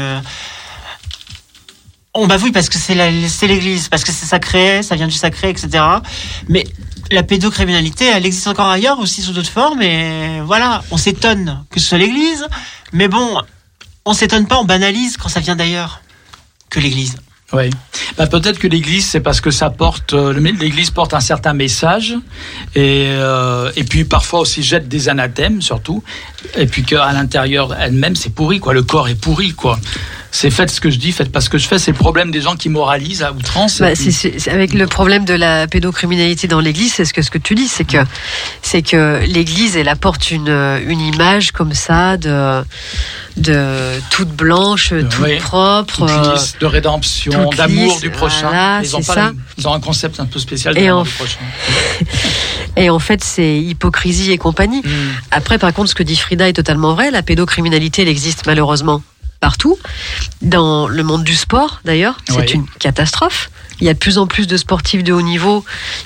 On 2.13 2.25
bah 2.25 2.37
oui, 2.41 2.51
parce 2.51 2.69
que 2.69 2.77
c'est 2.77 2.95
l'Église, 3.47 3.89
parce 3.89 4.03
que 4.03 4.11
c'est 4.11 4.25
sacré, 4.25 4.81
ça 4.81 4.95
vient 4.95 5.07
du 5.07 5.13
sacré, 5.13 5.49
etc. 5.49 5.83
Mais 6.47 6.65
la 7.11 7.21
pédocriminalité, 7.21 8.05
elle 8.05 8.25
existe 8.25 8.47
encore 8.47 8.69
ailleurs 8.69 8.99
aussi 8.99 9.21
sous 9.21 9.33
d'autres 9.33 9.51
formes, 9.51 9.81
et 9.81 10.41
voilà, 10.43 10.83
on 10.89 10.97
s'étonne 10.97 11.63
que 11.69 11.79
ce 11.79 11.89
soit 11.89 11.97
l'Église, 11.99 12.47
mais 12.91 13.07
bon, 13.07 13.41
on 14.07 14.13
s'étonne 14.13 14.47
pas, 14.47 14.57
on 14.57 14.63
banalise 14.63 15.17
quand 15.17 15.27
ça 15.27 15.41
vient 15.41 15.55
d'ailleurs 15.55 16.01
que 16.69 16.79
l'Église. 16.79 17.17
Oui. 17.53 17.69
Bah, 18.17 18.27
peut-être 18.27 18.59
que 18.59 18.67
l'Église, 18.67 19.05
c'est 19.05 19.21
parce 19.21 19.39
que 19.39 19.51
ça 19.51 19.69
porte, 19.69 20.13
euh, 20.13 20.33
l'Église 20.33 20.91
porte 20.91 21.13
un 21.13 21.21
certain 21.21 21.53
message, 21.53 22.15
et, 22.75 23.05
euh, 23.09 23.71
et 23.77 23.85
puis 23.85 24.03
parfois 24.03 24.41
aussi 24.41 24.63
jette 24.63 24.89
des 24.89 25.07
anathèmes, 25.07 25.61
surtout, 25.61 26.03
et 26.57 26.65
puis 26.65 26.83
qu'à 26.83 27.11
l'intérieur 27.13 27.73
elle-même, 27.79 28.17
c'est 28.17 28.33
pourri, 28.33 28.59
quoi. 28.59 28.73
Le 28.73 28.83
corps 28.83 29.07
est 29.07 29.15
pourri, 29.15 29.53
quoi. 29.53 29.79
C'est 30.29 30.49
faites 30.51 30.69
ce 30.69 30.81
que 30.81 30.89
je 30.89 30.97
dis, 30.97 31.13
faites 31.13 31.31
pas 31.31 31.39
ce 31.39 31.49
que 31.49 31.57
je 31.57 31.67
fais. 31.67 31.79
C'est 31.79 31.91
le 31.91 31.97
problème 31.97 32.31
des 32.31 32.41
gens 32.41 32.57
qui 32.57 32.67
moralisent 32.67 33.23
à 33.23 33.31
outrance. 33.31 33.79
Bah, 33.79 33.95
c'est 33.95 34.49
avec 34.49 34.73
le 34.73 34.85
problème 34.85 35.23
de 35.23 35.33
la 35.33 35.67
pédocriminalité 35.67 36.47
dans 36.47 36.59
l'Église, 36.59 36.93
c'est 36.93 37.05
ce 37.05 37.13
que 37.13 37.21
ce 37.21 37.31
que 37.31 37.37
tu 37.37 37.55
dis, 37.55 37.67
c'est 37.67 37.85
que 37.85 38.03
c'est 38.61 38.81
que 38.81 39.21
l'Église 39.25 39.77
elle 39.77 39.87
apporte 39.87 40.29
une 40.29 40.49
une 40.49 40.99
image 40.99 41.51
comme 41.53 41.73
ça 41.73 42.17
de 42.17 42.61
de 43.37 43.99
toute 44.09 44.29
blanche, 44.29 44.89
toute 44.89 45.37
propre. 45.39 46.05
Toute 46.05 46.09
euh, 46.09 46.33
lisse 46.33 46.55
de 46.59 46.65
rédemption, 46.65 47.36
toute 47.45 47.57
d'amour 47.57 47.99
du 47.99 48.09
prochain. 48.09 48.47
voilà, 48.49 48.79
ils, 48.83 48.95
ont 48.95 49.01
pas 49.01 49.15
la- 49.15 49.31
ils 49.57 49.67
ont 49.67 49.73
un 49.73 49.79
concept 49.79 50.19
un 50.19 50.25
peu 50.25 50.39
spécial 50.39 50.73
de 50.75 50.79
Et 50.79 50.85
l'amour 50.85 51.01
en- 51.01 51.03
du 51.03 51.09
prochain. 51.11 51.37
Et 52.75 52.89
en 52.89 52.99
fait, 52.99 53.23
c'est 53.23 53.57
hypocrisie 53.57 54.31
et 54.31 54.37
compagnie. 54.37 54.81
Mm. 54.81 54.89
Après, 55.31 55.57
par 55.57 55.73
contre, 55.73 55.89
ce 55.89 55.95
que 55.95 56.03
dit 56.03 56.15
Frida 56.15 56.47
est 56.47 56.53
totalement 56.53 56.93
vrai. 56.93 57.09
La 57.09 57.23
pédocriminalité, 57.23 58.03
elle 58.03 58.07
existe 58.07 58.45
malheureusement 58.45 59.01
partout. 59.39 59.77
Dans 60.41 60.87
le 60.87 61.03
monde 61.03 61.23
du 61.23 61.35
sport, 61.35 61.79
d'ailleurs, 61.85 62.17
c'est 62.27 62.37
Oui. 62.37 62.51
une 62.53 62.65
catastrophe. 62.79 63.49
Il 63.79 63.85
y 63.85 63.89
a 63.89 63.93
de 63.93 63.99
plus 63.99 64.17
en 64.17 64.25
plus 64.25 64.47
de 64.47 64.57
sportifs 64.57 65.03
de 65.03 65.13
haut 65.13 65.21
niveau 65.21 65.63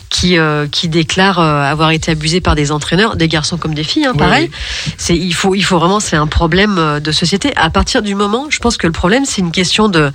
qui, 0.10 0.38
euh, 0.38 0.68
qui 0.68 0.90
déclarent 0.90 1.40
euh, 1.40 1.64
avoir 1.64 1.92
été 1.92 2.12
abusés 2.12 2.42
par 2.42 2.54
des 2.56 2.70
entraîneurs, 2.74 3.16
des 3.16 3.30
garçons 3.30 3.56
comme 3.58 3.74
des 3.74 3.86
filles, 3.86 4.06
hein, 4.06 4.14
pareil. 4.14 4.50
oui. 4.52 4.94
C'est, 4.98 5.16
il, 5.16 5.34
faut, 5.34 5.56
il 5.56 5.62
faut 5.64 5.80
vraiment, 5.80 6.02
c'est 6.02 6.18
un 6.18 6.28
problème 6.28 6.78
euh, 6.78 7.00
de 7.00 7.14
société. 7.14 7.54
À 7.56 7.70
partir 7.70 8.02
du 8.02 8.14
moment, 8.14 8.48
je 8.50 8.60
pense 8.60 8.76
que 8.76 8.88
le 8.88 8.92
problème, 8.92 9.24
c'est 9.26 9.40
une 9.40 9.54
question 9.54 9.88
de, 9.88 10.12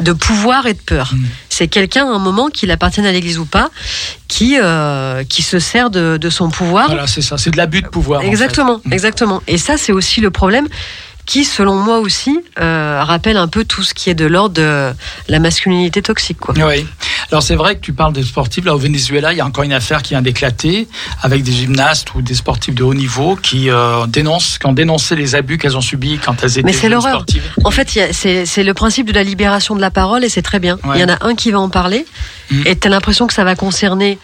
de 0.00 0.12
pouvoir 0.12 0.66
et 0.66 0.74
de 0.74 0.80
peur. 0.80 1.12
Mm. 1.14 1.24
C'est 1.48 1.68
quelqu'un, 1.68 2.06
à 2.10 2.16
un 2.16 2.18
moment, 2.18 2.48
qu'il 2.48 2.72
appartienne 2.72 3.06
à 3.06 3.12
l'église 3.12 3.38
ou 3.38 3.44
pas, 3.46 3.70
qui, 4.26 4.56
euh, 4.60 5.22
qui 5.22 5.42
se 5.42 5.60
sert 5.60 5.90
de, 5.90 6.16
de 6.16 6.28
son 6.30 6.50
pouvoir 6.50 6.86
Voilà, 6.88 7.06
c'est 7.06 7.22
ça. 7.22 7.38
C'est 7.38 7.50
de 7.50 7.56
l'abus 7.56 7.82
de 7.82 7.88
pouvoir. 7.88 8.20
en 8.22 8.24
Exactement, 8.24 8.80
fait. 8.80 8.88
Mm. 8.88 8.92
exactement. 8.94 9.42
Et 9.46 9.58
ça, 9.58 9.76
c'est 9.76 9.92
aussi 9.92 10.20
le 10.20 10.32
problème 10.32 10.66
qui, 11.30 11.44
selon 11.44 11.76
moi 11.76 12.00
aussi, 12.00 12.40
euh, 12.58 13.02
rappelle 13.04 13.36
un 13.36 13.46
peu 13.46 13.64
tout 13.64 13.84
ce 13.84 13.94
qui 13.94 14.10
est 14.10 14.14
de 14.14 14.26
l'ordre 14.26 14.56
de 14.56 14.90
la 15.28 15.38
masculinité 15.38 16.02
toxique. 16.02 16.38
Quoi. 16.40 16.54
Oui. 16.56 16.84
Alors 17.30 17.44
c'est 17.44 17.54
vrai 17.54 17.76
que 17.76 17.80
tu 17.80 17.92
parles 17.92 18.12
des 18.12 18.24
sportifs. 18.24 18.64
Là 18.64 18.74
au 18.74 18.78
Venezuela, 18.78 19.32
il 19.32 19.38
y 19.38 19.40
a 19.40 19.46
encore 19.46 19.62
une 19.62 19.72
affaire 19.72 20.02
qui 20.02 20.14
vient 20.14 20.22
d'éclater 20.22 20.88
avec 21.22 21.44
des 21.44 21.52
gymnastes 21.52 22.12
ou 22.16 22.22
des 22.22 22.34
sportifs 22.34 22.74
de 22.74 22.82
haut 22.82 22.94
niveau 22.94 23.36
qui 23.36 23.70
euh, 23.70 24.06
dénoncent, 24.08 24.58
qui 24.58 24.66
ont 24.66 24.72
dénoncé 24.72 25.14
les 25.14 25.36
abus 25.36 25.56
qu'elles 25.56 25.76
ont 25.76 25.80
subis 25.80 26.18
quand 26.18 26.42
elles 26.42 26.50
étaient 26.58 26.62
Mais 26.64 26.72
c'est 26.72 26.88
l'horreur. 26.88 27.12
sportives. 27.14 27.44
En 27.62 27.70
fait, 27.70 27.88
c'est 28.12 28.64
le 28.64 28.74
principe 28.74 29.06
de 29.06 29.12
la 29.12 29.22
libération 29.22 29.76
de 29.76 29.80
la 29.80 29.92
parole 29.92 30.24
et 30.24 30.28
c'est 30.28 30.42
très 30.42 30.58
bien. 30.58 30.78
Ouais. 30.82 30.96
Il 30.96 31.00
y 31.00 31.04
en 31.04 31.08
a 31.14 31.24
un 31.24 31.36
qui 31.36 31.52
va 31.52 31.60
en 31.60 31.68
parler 31.70 32.04
Mm. 32.50 32.62
et 32.66 32.76
tu 32.76 32.88
as 32.88 32.90
l'impression 32.90 33.28
que 33.28 33.32
ça 33.32 33.44
va 33.44 33.54
concerner 33.54 34.18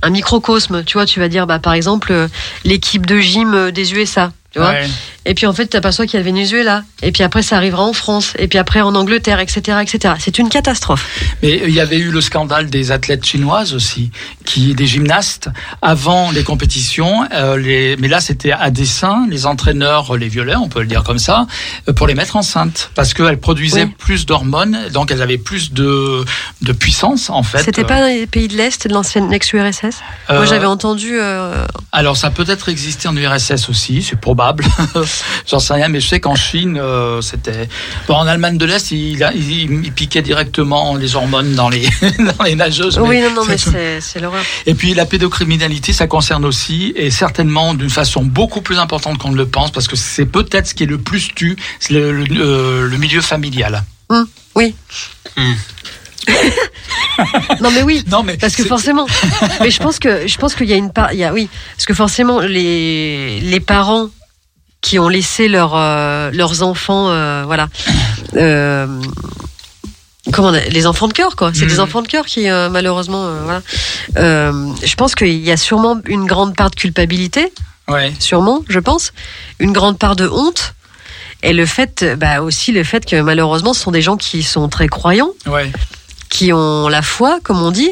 un 0.00 0.08
microcosme. 0.08 0.82
Tu 0.84 0.94
vois, 0.94 1.04
tu 1.04 1.20
vas 1.20 1.28
dire, 1.28 1.46
bah, 1.46 1.58
par 1.58 1.74
exemple, 1.74 2.10
euh, 2.10 2.28
l'équipe 2.64 3.04
de 3.04 3.18
gym 3.20 3.70
des 3.70 3.92
USA. 3.92 4.32
Tu 4.52 4.58
vois 4.58 4.70
Ouais. 4.70 4.86
Et 5.24 5.34
puis 5.34 5.46
en 5.46 5.52
fait, 5.52 5.62
tu 5.64 5.68
t'aperçois 5.70 6.04
qu'il 6.06 6.14
y 6.14 6.16
a 6.16 6.24
le 6.24 6.30
Venezuela. 6.30 6.82
Et 7.00 7.12
puis 7.12 7.22
après, 7.22 7.42
ça 7.42 7.56
arrivera 7.56 7.84
en 7.84 7.92
France. 7.92 8.32
Et 8.38 8.48
puis 8.48 8.58
après, 8.58 8.80
en 8.80 8.94
Angleterre, 8.96 9.38
etc. 9.38 9.78
etc. 9.80 10.14
C'est 10.18 10.38
une 10.38 10.48
catastrophe. 10.48 11.06
Mais 11.44 11.62
il 11.64 11.70
y 11.72 11.78
avait 11.80 11.98
eu 11.98 12.10
le 12.10 12.20
scandale 12.20 12.68
des 12.70 12.90
athlètes 12.90 13.24
chinoises 13.24 13.72
aussi, 13.72 14.10
qui 14.44 14.74
des 14.74 14.86
gymnastes 14.86 15.48
avant 15.80 16.32
les 16.32 16.42
compétitions. 16.42 17.24
euh, 17.32 17.56
les, 17.56 17.96
mais 17.98 18.08
là, 18.08 18.20
c'était 18.20 18.50
à 18.50 18.70
dessein. 18.70 19.26
Les 19.30 19.46
entraîneurs 19.46 20.16
les 20.16 20.28
violaient, 20.28 20.56
on 20.56 20.68
peut 20.68 20.80
le 20.80 20.86
dire 20.86 21.04
comme 21.04 21.18
ça, 21.20 21.46
euh, 21.88 21.92
pour 21.92 22.08
les 22.08 22.14
mettre 22.14 22.34
enceintes, 22.34 22.90
parce 22.96 23.14
qu'elles 23.14 23.38
produisaient 23.38 23.84
Oui. 23.84 23.94
plus 23.96 24.26
d'hormones, 24.26 24.88
donc 24.92 25.12
elles 25.12 25.22
avaient 25.22 25.38
plus 25.38 25.72
de 25.72 26.24
de 26.62 26.72
puissance 26.72 27.30
en 27.30 27.42
fait. 27.44 27.62
C'était 27.62 27.84
pas 27.84 28.00
dans 28.00 28.06
les 28.06 28.26
pays 28.26 28.48
de 28.48 28.56
l'Est, 28.56 28.86
de 28.88 28.92
l'ancienne 28.92 29.32
ex-URSS 29.32 30.00
Euh, 30.30 30.36
Moi, 30.36 30.44
j'avais 30.46 30.66
entendu. 30.66 31.18
euh, 31.20 31.64
Alors, 31.92 32.16
ça 32.16 32.30
peut 32.30 32.44
être 32.48 32.68
existé 32.68 33.06
en 33.08 33.16
URSS 33.16 33.68
aussi, 33.68 34.02
c'est 34.02 34.16
probable. 34.20 34.41
J'en 35.48 35.58
sais 35.58 35.74
rien, 35.74 35.88
mais 35.88 36.00
je 36.00 36.08
sais 36.08 36.20
qu'en 36.20 36.34
Chine, 36.34 36.78
euh, 36.80 37.20
c'était. 37.20 37.68
Bon, 38.08 38.14
en 38.14 38.26
Allemagne 38.26 38.58
de 38.58 38.64
l'Est, 38.66 38.90
il, 38.90 39.22
a- 39.22 39.32
il, 39.32 39.50
il 39.84 39.92
piquait 39.92 40.22
directement 40.22 40.96
les 40.96 41.14
hormones 41.16 41.54
dans 41.54 41.68
les, 41.68 41.88
dans 42.38 42.44
les 42.44 42.54
nageuses. 42.54 42.98
Oui, 42.98 43.08
mais- 43.20 43.22
non, 43.28 43.34
non, 43.36 43.44
mais 43.46 43.56
c'est 44.00 44.20
l'horreur. 44.20 44.42
Et 44.66 44.74
puis, 44.74 44.94
la 44.94 45.06
pédocriminalité, 45.06 45.92
ça 45.92 46.06
concerne 46.06 46.44
aussi, 46.44 46.92
et 46.96 47.10
certainement 47.10 47.74
d'une 47.74 47.90
façon 47.90 48.22
beaucoup 48.24 48.60
plus 48.62 48.78
importante 48.78 49.18
qu'on 49.18 49.30
ne 49.30 49.36
le 49.36 49.46
pense, 49.46 49.70
parce 49.70 49.88
que 49.88 49.96
c'est 49.96 50.26
peut-être 50.26 50.66
ce 50.68 50.74
qui 50.74 50.82
est 50.82 50.86
le 50.86 50.98
plus 50.98 51.30
tu, 51.34 51.56
c'est 51.80 51.94
le, 51.94 52.12
le- 52.12 52.24
le- 52.24 52.86
le 52.88 52.96
milieu 52.98 53.20
familial. 53.20 53.84
Hum, 54.08 54.26
oui. 54.54 54.74
Hum. 55.36 55.54
non, 57.60 57.70
mais 57.70 57.82
oui. 57.82 58.04
Non, 58.10 58.22
mais 58.22 58.36
Parce 58.36 58.54
que 58.54 58.64
forcément, 58.64 59.06
mais 59.60 59.70
je 59.70 59.78
pense 59.82 59.98
que 59.98 60.26
je 60.26 60.36
pense 60.38 60.54
qu'il 60.54 60.68
y 60.68 60.72
a 60.72 60.76
une 60.76 60.92
part, 60.92 61.12
il 61.12 61.18
y 61.18 61.24
a 61.24 61.32
oui, 61.32 61.48
parce 61.76 61.86
que 61.86 61.94
forcément 61.94 62.40
les 62.40 63.40
les 63.40 63.60
parents 63.60 64.08
qui 64.82 64.98
ont 64.98 65.08
laissé 65.08 65.48
leurs 65.48 65.74
euh, 65.74 66.30
leurs 66.32 66.62
enfants, 66.62 67.08
euh, 67.08 67.44
voilà, 67.46 67.68
euh, 68.36 68.86
comment 70.32 70.48
on 70.48 70.54
a- 70.54 70.60
les 70.66 70.86
enfants 70.86 71.08
de 71.08 71.12
cœur 71.14 71.36
quoi, 71.36 71.50
c'est 71.54 71.66
des 71.66 71.80
enfants 71.80 72.02
de 72.02 72.08
cœur 72.08 72.26
qui 72.26 72.46
malheureusement, 72.70 73.26
voilà, 73.44 73.62
je 74.16 74.94
pense 74.96 75.14
qu'il 75.14 75.38
y 75.38 75.50
a 75.50 75.56
sûrement 75.56 75.98
une 76.06 76.26
grande 76.26 76.54
part 76.56 76.70
de 76.70 76.76
culpabilité, 76.76 77.52
Ouais. 77.88 78.12
sûrement, 78.20 78.62
je 78.68 78.78
pense, 78.78 79.12
une 79.58 79.72
grande 79.72 79.98
part 79.98 80.16
de 80.16 80.28
honte. 80.28 80.74
Et 81.44 81.52
le 81.52 81.66
fait, 81.66 82.04
bah 82.18 82.40
aussi 82.40 82.70
le 82.70 82.84
fait 82.84 83.04
que 83.04 83.20
malheureusement, 83.20 83.72
ce 83.74 83.80
sont 83.80 83.90
des 83.90 84.02
gens 84.02 84.16
qui 84.16 84.44
sont 84.44 84.68
très 84.68 84.86
croyants, 84.86 85.30
Ouais. 85.46 85.72
qui 86.30 86.52
ont 86.52 86.88
la 86.88 87.02
foi, 87.02 87.40
comme 87.42 87.60
on 87.60 87.72
dit, 87.72 87.90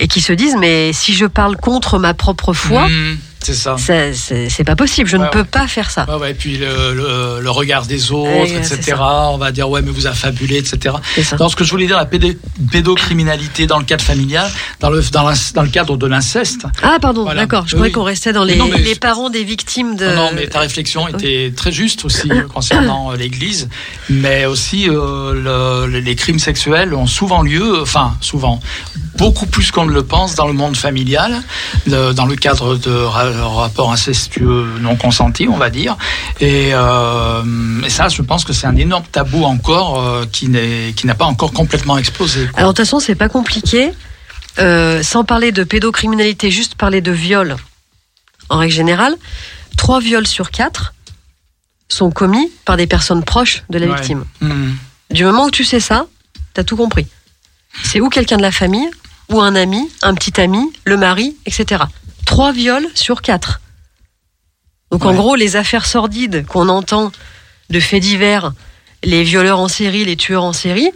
et 0.00 0.08
qui 0.08 0.20
se 0.20 0.32
disent 0.32 0.56
mais 0.58 0.92
si 0.92 1.14
je 1.14 1.26
parle 1.26 1.56
contre 1.56 1.98
ma 2.00 2.14
propre 2.14 2.52
foi, 2.52 2.88
Mmh, 2.88 3.18
c'est 3.42 3.54
ça. 3.54 3.76
c'est 3.78 4.64
pas 4.64 4.76
possible, 4.76 5.08
je 5.08 5.16
Ouais, 5.16 5.24
ne 5.26 5.30
peux 5.30 5.44
pas 5.44 5.66
faire 5.66 5.90
ça. 5.90 6.04
Ouais, 6.08 6.16
ouais, 6.20 6.34
puis 6.34 6.58
le, 6.58 6.94
le, 6.94 7.40
le 7.40 7.50
regard 7.50 7.86
des 7.86 8.12
autres, 8.12 8.30
etc. 8.56 8.94
On 9.00 9.38
va 9.38 9.50
dire, 9.52 9.68
ouais, 9.70 9.82
mais 9.82 9.90
vous 9.90 10.06
affabulez, 10.06 10.58
etc. 10.58 10.94
Dans 11.38 11.48
ce 11.48 11.56
que 11.56 11.64
je 11.64 11.70
voulais 11.70 11.86
dire, 11.86 11.96
la 11.96 12.06
pédocriminalité 12.72 13.66
dans 13.66 13.78
le 13.78 13.84
cadre 13.84 14.04
familial, 14.04 14.50
dans 14.80 14.90
le, 14.90 15.02
dans, 15.10 15.22
l'in- 15.28 15.34
dans 15.54 15.62
le 15.62 15.68
cadre 15.68 15.96
de 15.96 16.06
l'inceste. 16.06 16.66
Ah 16.82 16.98
pardon, 17.00 17.22
Voilà. 17.24 17.42
d'accord. 17.42 17.64
Je 17.66 17.74
Oui, 17.74 17.78
croyais 17.80 17.92
qu'on 17.92 18.02
restait 18.04 18.32
dans 18.32 18.44
les, 18.44 18.56
Non, 18.56 18.68
mais- 18.70 18.78
les 18.78 18.94
parents 18.94 19.30
des 19.30 19.44
victimes 19.44 19.96
de. 19.96 20.06
Non, 20.06 20.14
non, 20.16 20.30
mais 20.34 20.46
ta 20.46 20.60
réflexion 20.60 21.08
était 21.08 21.52
très 21.56 21.72
juste 21.72 22.04
aussi 22.04 22.30
euh, 22.30 22.42
concernant 22.42 23.12
euh, 23.12 23.16
l'Église, 23.16 23.68
mais 24.08 24.46
aussi 24.46 24.88
euh, 24.88 25.86
le- 25.88 25.98
les 26.00 26.14
crimes 26.16 26.38
sexuels 26.38 26.94
ont 26.94 27.06
souvent 27.06 27.42
lieu, 27.42 27.80
enfin 27.80 28.16
souvent, 28.20 28.60
beaucoup 29.16 29.46
plus 29.46 29.70
qu'on 29.70 29.84
ne 29.86 29.92
le 29.92 30.02
pense 30.02 30.34
dans 30.34 30.46
le 30.46 30.52
monde 30.52 30.76
familial, 30.76 31.42
dans 31.86 32.26
le 32.26 32.36
cadre 32.36 32.76
de 32.76 32.90
ra- 33.32 33.62
rapports 33.62 33.92
incestueux 33.92 34.66
non 34.80 34.96
consentis, 34.96 35.48
on 35.48 35.56
va 35.56 35.70
dire. 35.70 35.96
Et, 36.40 36.70
euh, 36.72 37.42
et 37.84 37.90
ça, 37.90 38.08
je 38.08 38.22
pense 38.22 38.44
que 38.44 38.52
c'est 38.52 38.66
un 38.66 38.76
énorme 38.76 39.04
tabou 39.10 39.44
encore 39.44 40.00
euh, 40.00 40.26
qui 40.30 40.48
n'est 40.48 40.92
qui 40.96 41.06
n'a 41.06 41.14
pas 41.14 41.24
encore 41.26 41.52
complètement 41.52 41.98
explosé. 41.98 42.46
quoi. 42.46 42.58
Alors 42.60 42.72
de 42.72 42.76
toute 42.76 42.84
façon, 42.86 43.00
c'est 43.00 43.14
pas 43.14 43.28
compliqué. 43.28 43.92
Euh, 44.58 45.02
sans 45.02 45.24
parler 45.24 45.52
de 45.52 45.62
pédocriminalité, 45.64 46.50
juste 46.50 46.74
parler 46.74 47.00
de 47.00 47.12
viol. 47.12 47.56
En 48.48 48.58
règle 48.58 48.74
générale, 48.74 49.14
trois 49.76 50.00
viols 50.00 50.26
sur 50.26 50.50
quatre 50.50 50.92
sont 51.88 52.10
commis 52.10 52.50
par 52.64 52.76
des 52.76 52.86
personnes 52.88 53.22
proches 53.24 53.62
de 53.70 53.78
la 53.78 53.86
Ouais. 53.86 53.94
victime. 53.94 54.24
Mmh. 54.40 54.72
Du 55.12 55.24
moment 55.24 55.46
où 55.46 55.50
tu 55.50 55.64
sais 55.64 55.80
ça, 55.80 56.06
t'as 56.54 56.64
tout 56.64 56.76
compris. 56.76 57.06
C'est 57.84 58.00
ou 58.00 58.08
quelqu'un 58.08 58.36
de 58.36 58.42
la 58.42 58.50
famille, 58.52 58.88
ou 59.28 59.40
un 59.40 59.54
ami, 59.54 59.88
un 60.02 60.14
petit 60.14 60.40
ami, 60.40 60.60
le 60.84 60.96
mari, 60.96 61.36
etc. 61.46 61.84
Trois 62.30 62.52
viols 62.52 62.86
sur 62.94 63.22
quatre. 63.22 63.60
Donc 64.92 65.04
en 65.04 65.12
gros, 65.12 65.34
les 65.34 65.56
affaires 65.56 65.84
sordides 65.84 66.46
qu'on 66.46 66.68
entend 66.68 67.10
de 67.70 67.80
faits 67.80 68.00
divers, 68.00 68.52
les 69.02 69.24
violeurs 69.24 69.58
en 69.58 69.66
série, 69.66 70.04
les 70.04 70.14
tueurs 70.14 70.44
en 70.44 70.52
série, 70.52 70.92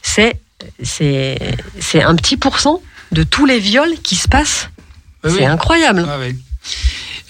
c'est 0.00 0.40
c'est 0.82 1.36
c'est 1.78 2.02
un 2.02 2.16
petit 2.16 2.38
pourcent 2.38 2.80
de 3.12 3.24
tous 3.24 3.44
les 3.44 3.58
viols 3.58 3.98
qui 4.02 4.16
se 4.16 4.26
passent. 4.26 4.70
C'est 5.22 5.32
oui. 5.32 5.44
incroyable. 5.44 6.08
Ouais. 6.18 6.34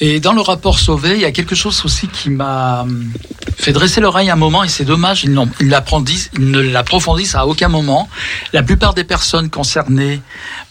Et 0.00 0.18
dans 0.18 0.32
le 0.32 0.40
rapport 0.40 0.80
Sauvé, 0.80 1.12
il 1.14 1.20
y 1.20 1.24
a 1.24 1.30
quelque 1.30 1.54
chose 1.54 1.82
aussi 1.84 2.08
qui 2.08 2.28
m'a 2.28 2.82
hum, 2.82 3.12
fait 3.56 3.72
dresser 3.72 4.00
l'oreille 4.00 4.28
un 4.28 4.36
moment, 4.36 4.64
et 4.64 4.68
c'est 4.68 4.84
dommage, 4.84 5.22
ils, 5.22 5.30
ils 5.60 5.68
ne 6.50 6.60
l'approfondissent 6.60 7.34
à 7.36 7.46
aucun 7.46 7.68
moment. 7.68 8.08
La 8.52 8.64
plupart 8.64 8.94
des 8.94 9.04
personnes 9.04 9.50
concernées, 9.50 10.20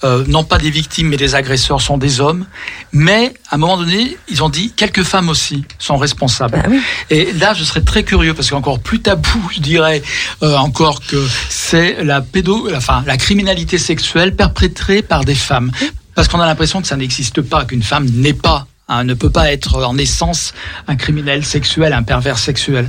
euh, 0.04 0.26
non 0.28 0.44
pas 0.44 0.58
des 0.58 0.70
victimes, 0.70 1.08
mais 1.08 1.18
des 1.18 1.36
agresseurs, 1.36 1.82
sont 1.82 1.98
des 1.98 2.20
hommes. 2.20 2.46
Mais 2.92 3.34
à 3.50 3.56
un 3.56 3.58
moment 3.58 3.78
donné, 3.78 4.18
ils 4.28 4.44
ont 4.44 4.50
dit 4.50 4.74
quelques 4.76 5.04
femmes 5.04 5.30
aussi 5.30 5.64
sont 5.80 5.98
responsables. 5.98 6.62
Bah 6.62 6.68
oui. 6.70 6.82
Et 7.10 7.32
là, 7.34 7.54
je 7.54 7.64
serais 7.64 7.82
très 7.82 8.04
curieux 8.04 8.34
parce 8.34 8.50
qu'encore 8.50 8.80
plus 8.80 9.00
tabou, 9.00 9.50
je 9.56 9.62
dirais 9.62 10.04
euh, 10.44 10.58
encore 10.58 11.00
que 11.00 11.26
c'est 11.50 12.04
la 12.04 12.20
pédo, 12.20 12.68
enfin 12.76 13.04
la 13.08 13.16
criminalité 13.16 13.78
sexuelle 13.78 14.36
perpétrée 14.36 15.02
par 15.02 15.24
des 15.24 15.36
femmes, 15.36 15.72
parce 16.14 16.28
qu'on 16.28 16.42
a 16.42 16.46
l'impression 16.46 16.82
que 16.82 16.88
ça 16.88 16.98
n'existe 16.98 17.42
pas, 17.42 17.64
qu'une 17.64 17.84
femme 17.84 18.06
n'est 18.10 18.34
pas 18.34 18.68
hein, 18.94 19.04
ne 19.04 19.14
peut 19.14 19.30
pas 19.30 19.52
être 19.52 19.84
en 19.84 19.98
essence 19.98 20.54
un 20.88 20.96
criminel 20.96 21.46
sexuel, 21.46 21.94
un 21.94 22.04
pervers 22.04 22.38
sexuel. 22.38 22.88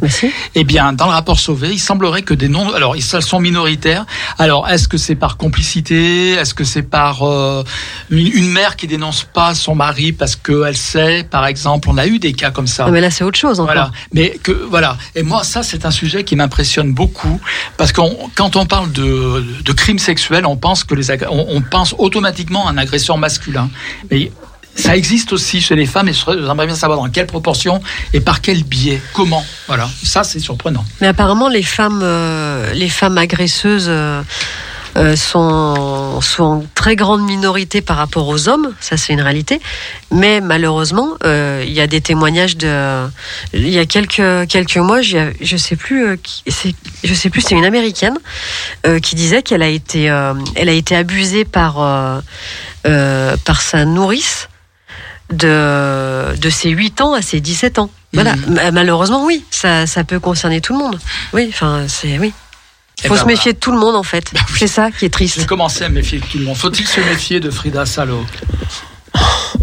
Eh 0.55 0.65
bien, 0.65 0.93
dans 0.93 1.07
le 1.07 1.13
rapport 1.13 1.39
Sauvé, 1.39 1.71
il 1.73 1.79
semblerait 1.79 2.23
que 2.23 2.35
des 2.35 2.49
noms, 2.49 2.73
alors 2.73 2.97
ils 2.97 3.03
sont 3.03 3.41
minoritaires. 3.41 4.07
Alors, 4.39 4.69
est-ce 4.69 4.89
que 4.89 4.97
c'est 4.97 5.15
par 5.15 5.37
complicité? 5.37 6.33
Est-ce 6.33 6.55
que 6.55 6.65
c'est 6.65 6.83
par 6.83 7.23
euh, 7.23 7.65
une, 8.11 8.51
mère 8.51 8.77
qui 8.77 8.87
dénonce 8.87 9.25
pas 9.25 9.55
son 9.55 9.75
mari 9.75 10.13
parce 10.13 10.37
qu'elle 10.37 10.77
sait, 10.77 11.27
par 11.29 11.47
exemple, 11.47 11.89
on 11.91 11.99
a 11.99 12.07
eu 12.07 12.19
des 12.19 12.33
cas 12.33 12.51
comme 12.51 12.67
ça. 12.67 12.87
Non, 12.87 12.93
mais 12.93 13.01
là, 13.01 13.11
c'est 13.11 13.25
autre 13.25 13.39
chose 13.39 13.61
encore. 13.61 13.75
Voilà, 13.75 13.91
mais 14.13 14.39
que 14.43 14.53
voilà. 14.53 14.97
Et 15.15 15.23
moi, 15.23 15.45
ça, 15.45 15.63
c'est 15.63 15.87
un 15.87 15.91
sujet 15.91 16.25
qui 16.25 16.37
m'impressionne 16.37 16.93
beaucoup 16.93 17.41
parce 17.77 17.93
que 17.93 18.01
quand 18.35 18.57
on 18.57 18.67
parle 18.67 18.93
de, 18.93 19.45
de 19.65 19.73
crimes 19.73 19.99
sexuels, 19.99 20.47
on 20.47 20.57
pense 20.57 20.85
que 20.85 20.95
les 20.95 21.11
on, 21.31 21.47
on 21.49 21.61
pense 21.61 21.95
automatiquement 21.99 22.69
à 22.69 22.71
un 22.71 22.79
agresseur 22.79 23.19
masculin, 23.19 23.71
mais 24.11 24.31
ça 24.77 24.97
existe 24.97 25.33
aussi 25.33 25.61
chez 25.61 25.77
les 25.77 25.87
femmes 25.87 26.09
et 26.09 26.13
j'aimerais 26.13 26.67
bien 26.67 26.75
savoir 26.75 26.99
dans 26.99 27.09
quelle 27.09 27.27
proportion 27.27 27.81
et 28.13 28.21
par 28.21 28.41
quel 28.41 28.65
biais, 28.65 29.01
comment. 29.13 29.45
Voilà, 29.67 29.89
ça 30.03 30.25
c'est 30.25 30.41
surprenant. 30.41 30.85
Mais 31.01 31.07
apparemment, 31.07 31.49
les 31.49 31.63
femmes, 31.63 32.01
euh, 32.03 32.73
les 32.75 32.89
femmes 32.89 33.17
agresseuses 33.19 33.87
euh, 33.89 34.23
euh, 34.97 35.17
sont, 35.17 36.21
sont 36.21 36.43
en 36.45 36.65
très 36.75 36.95
grande 36.97 37.23
minorité 37.23 37.81
par 37.81 37.97
rapport 37.97 38.29
aux 38.29 38.49
hommes. 38.49 38.73
Ça, 38.81 38.97
c'est 38.97 39.13
une 39.13 39.21
réalité. 39.23 39.61
Mais 40.13 40.41
malheureusement, 40.41 41.11
euh, 41.25 41.65
il 41.67 41.73
y 41.73 41.81
a 41.81 41.87
des 41.89 42.01
témoignages 42.01 42.57
de. 42.57 43.07
Il 43.55 43.69
y 43.71 43.79
a 43.79 43.87
quelques 43.87 44.47
quelques 44.49 44.77
mois, 44.77 45.03
je 45.03 45.57
sais 45.57 45.77
plus. 45.77 46.19
c'est- 46.47 46.75
plus. 47.31 47.41
C'est 47.41 47.55
une 47.55 47.65
américaine 47.65 48.17
qui 49.03 49.15
disait 49.17 49.43
qu'elle 49.43 49.63
a 49.63 49.69
été, 49.69 50.09
a 50.11 50.35
été 50.57 50.95
abusée 50.95 51.45
par 51.45 51.75
par 52.85 53.61
sa 53.63 53.85
nourrice 53.85 54.49
de 55.37 56.37
de 56.37 56.51
ses 56.51 56.71
8 56.71 57.01
ans 57.01 57.13
à 57.15 57.23
ses 57.23 57.41
17 57.41 57.79
ans. 57.79 57.91
Voilà. 58.13 58.35
Ma- 58.49 58.71
Malheureusement, 58.71 59.25
oui, 59.25 59.45
ça, 59.51 59.87
ça 59.87 60.05
peut 60.05 60.21
concerner 60.21 60.61
tout 60.61 60.73
le 60.73 60.79
monde. 60.79 60.99
Oui, 61.33 61.47
enfin, 61.49 61.85
c'est 61.89 62.19
oui. 62.19 62.33
Eh 63.05 63.09
Faut 63.09 63.15
ben 63.15 63.21
se 63.21 63.27
méfier 63.27 63.53
de 63.53 63.59
tout 63.59 63.73
le 63.73 63.79
monde 63.79 63.97
en 63.97 64.03
fait. 64.05 64.31
Oui. 64.33 64.41
C'est 64.57 64.67
ça 64.69 64.91
qui 64.91 64.97
est 65.05 65.09
J'ai 65.09 65.11
triste. 65.11 65.47
commencé 65.47 65.85
à 65.85 65.89
me 65.89 65.95
méfier 65.97 66.21
de 66.21 66.25
tout 66.25 66.39
le 66.39 66.45
monde. 66.45 66.57
Faut-il 66.57 66.87
se 66.87 67.01
méfier 67.01 67.41
de 67.41 67.51
Frida 67.51 67.85
Salo? 67.87 68.25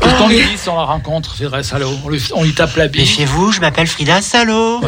Qu'est-ce 0.02 0.16
qu'on 0.18 0.28
lui 0.30 0.38
dit 0.38 0.58
si 0.58 0.70
on 0.70 0.76
la 0.78 0.84
rencontre, 0.86 1.36
Frida 1.36 1.62
Salo 1.64 1.92
on 2.06 2.10
lui, 2.10 2.22
on 2.34 2.44
lui 2.44 2.54
tape 2.54 2.76
la 2.78 2.88
bille. 2.88 3.02
Méfiez-vous, 3.02 3.52
je 3.52 3.60
m'appelle 3.60 3.88
Frida 3.88 4.22
Salo. 4.22 4.82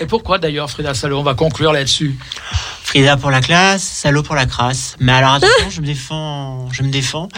Et 0.00 0.06
pourquoi 0.06 0.38
d'ailleurs 0.38 0.70
Frida 0.70 0.92
Salo? 0.94 1.18
On 1.18 1.22
va 1.22 1.34
conclure 1.34 1.72
là-dessus. 1.72 2.14
Frida 2.82 3.16
pour 3.16 3.30
la 3.30 3.40
classe, 3.40 3.82
Salo 3.82 4.22
pour 4.22 4.34
la 4.34 4.44
crasse. 4.46 4.96
Mais 5.00 5.12
alors 5.12 5.34
attention, 5.34 5.70
je 5.70 5.80
me 5.80 5.86
défends, 5.86 6.68
je 6.72 6.82
me 6.82 6.90
défends. 6.90 7.28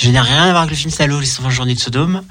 Je 0.00 0.08
n'ai 0.10 0.18
rien 0.20 0.44
à 0.44 0.50
voir 0.50 0.62
avec 0.62 0.70
le 0.70 0.76
film 0.76 0.90
Salo, 0.90 1.20
les 1.20 1.26
120 1.26 1.50
journées 1.50 1.74
de 1.74 1.78
Sodome. 1.78 2.22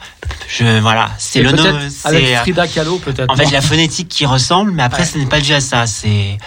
Je, 0.48 0.80
voilà, 0.80 1.12
c'est 1.20 1.44
le 1.44 1.52
nom, 1.52 1.64
avec 2.04 2.26
euh, 2.26 2.38
Frida 2.42 2.68
Kahlo 2.68 2.98
peut-être. 2.98 3.32
en 3.32 3.36
fait 3.36 3.52
la 3.52 3.62
phonétique 3.62 4.08
qui 4.10 4.26
ressemble, 4.26 4.72
mais 4.72 4.82
après 4.82 5.04
Ouais. 5.04 5.08
ce 5.08 5.18
n'est 5.20 5.28
pas 5.28 5.38
déjà 5.40 5.60
ça. 5.60 5.86
C'est 5.86 6.40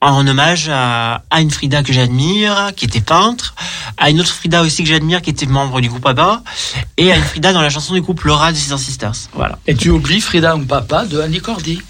en 0.00 0.26
hommage 0.26 0.68
à, 0.68 1.22
à 1.30 1.40
une 1.40 1.52
Frida 1.52 1.84
que 1.84 1.92
j'admire, 1.92 2.72
qui 2.74 2.84
était 2.84 3.00
peintre, 3.00 3.54
à 3.96 4.10
une 4.10 4.18
autre 4.20 4.34
Frida 4.34 4.62
aussi 4.62 4.82
que 4.82 4.88
j'admire, 4.88 5.22
qui 5.22 5.30
était 5.30 5.46
membre 5.46 5.80
du 5.80 5.88
groupe 5.88 6.04
ABBA, 6.04 6.42
et 6.96 7.12
à 7.12 7.16
une 7.16 7.22
Frida 7.22 7.52
dans 7.52 7.62
la 7.62 7.70
chanson 7.70 7.94
du 7.94 8.00
groupe 8.00 8.22
Laura 8.24 8.50
des 8.50 8.58
Sister 8.58 8.76
Sisters. 8.78 9.12
Voilà. 9.34 9.58
Et 9.68 9.76
tu 9.76 9.90
oublies 9.90 10.20
Frida 10.20 10.56
Papa 10.68 11.04
de 11.06 11.20
Annie 11.20 11.40
Cordy? 11.40 11.80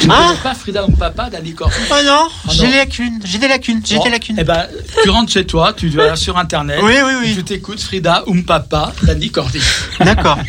Tu 0.00 0.08
ne 0.08 0.12
Ah 0.12 0.26
connais 0.28 0.38
pas 0.42 0.54
Frida 0.54 0.84
Papa 0.98 1.30
d'Annie 1.30 1.54
Cordy 1.54 1.74
Oh 1.90 1.94
non, 2.04 2.28
Ah 2.28 2.50
j'ai 2.52 2.64
non. 2.64 2.70
des 2.70 2.76
lacunes, 2.76 3.20
j'ai 3.24 3.38
des 3.38 3.48
lacunes, 3.48 3.80
j'ai 3.84 3.96
Bon, 3.96 4.04
des 4.04 4.10
lacunes. 4.10 4.36
Eh 4.38 4.44
ben, 4.44 4.66
tu 5.02 5.10
rentres 5.10 5.32
chez 5.32 5.46
toi, 5.46 5.72
tu 5.72 5.88
vas 5.88 6.16
sur 6.16 6.36
internet. 6.38 6.78
Oui, 6.82 6.94
oui, 7.04 7.12
oui. 7.22 7.34
Tu 7.34 7.44
t'écoutes 7.44 7.80
Frida 7.80 8.24
Papa 8.46 8.92
d'Annie 9.02 9.30
Cordy. 9.30 9.60
D'accord. 10.00 10.38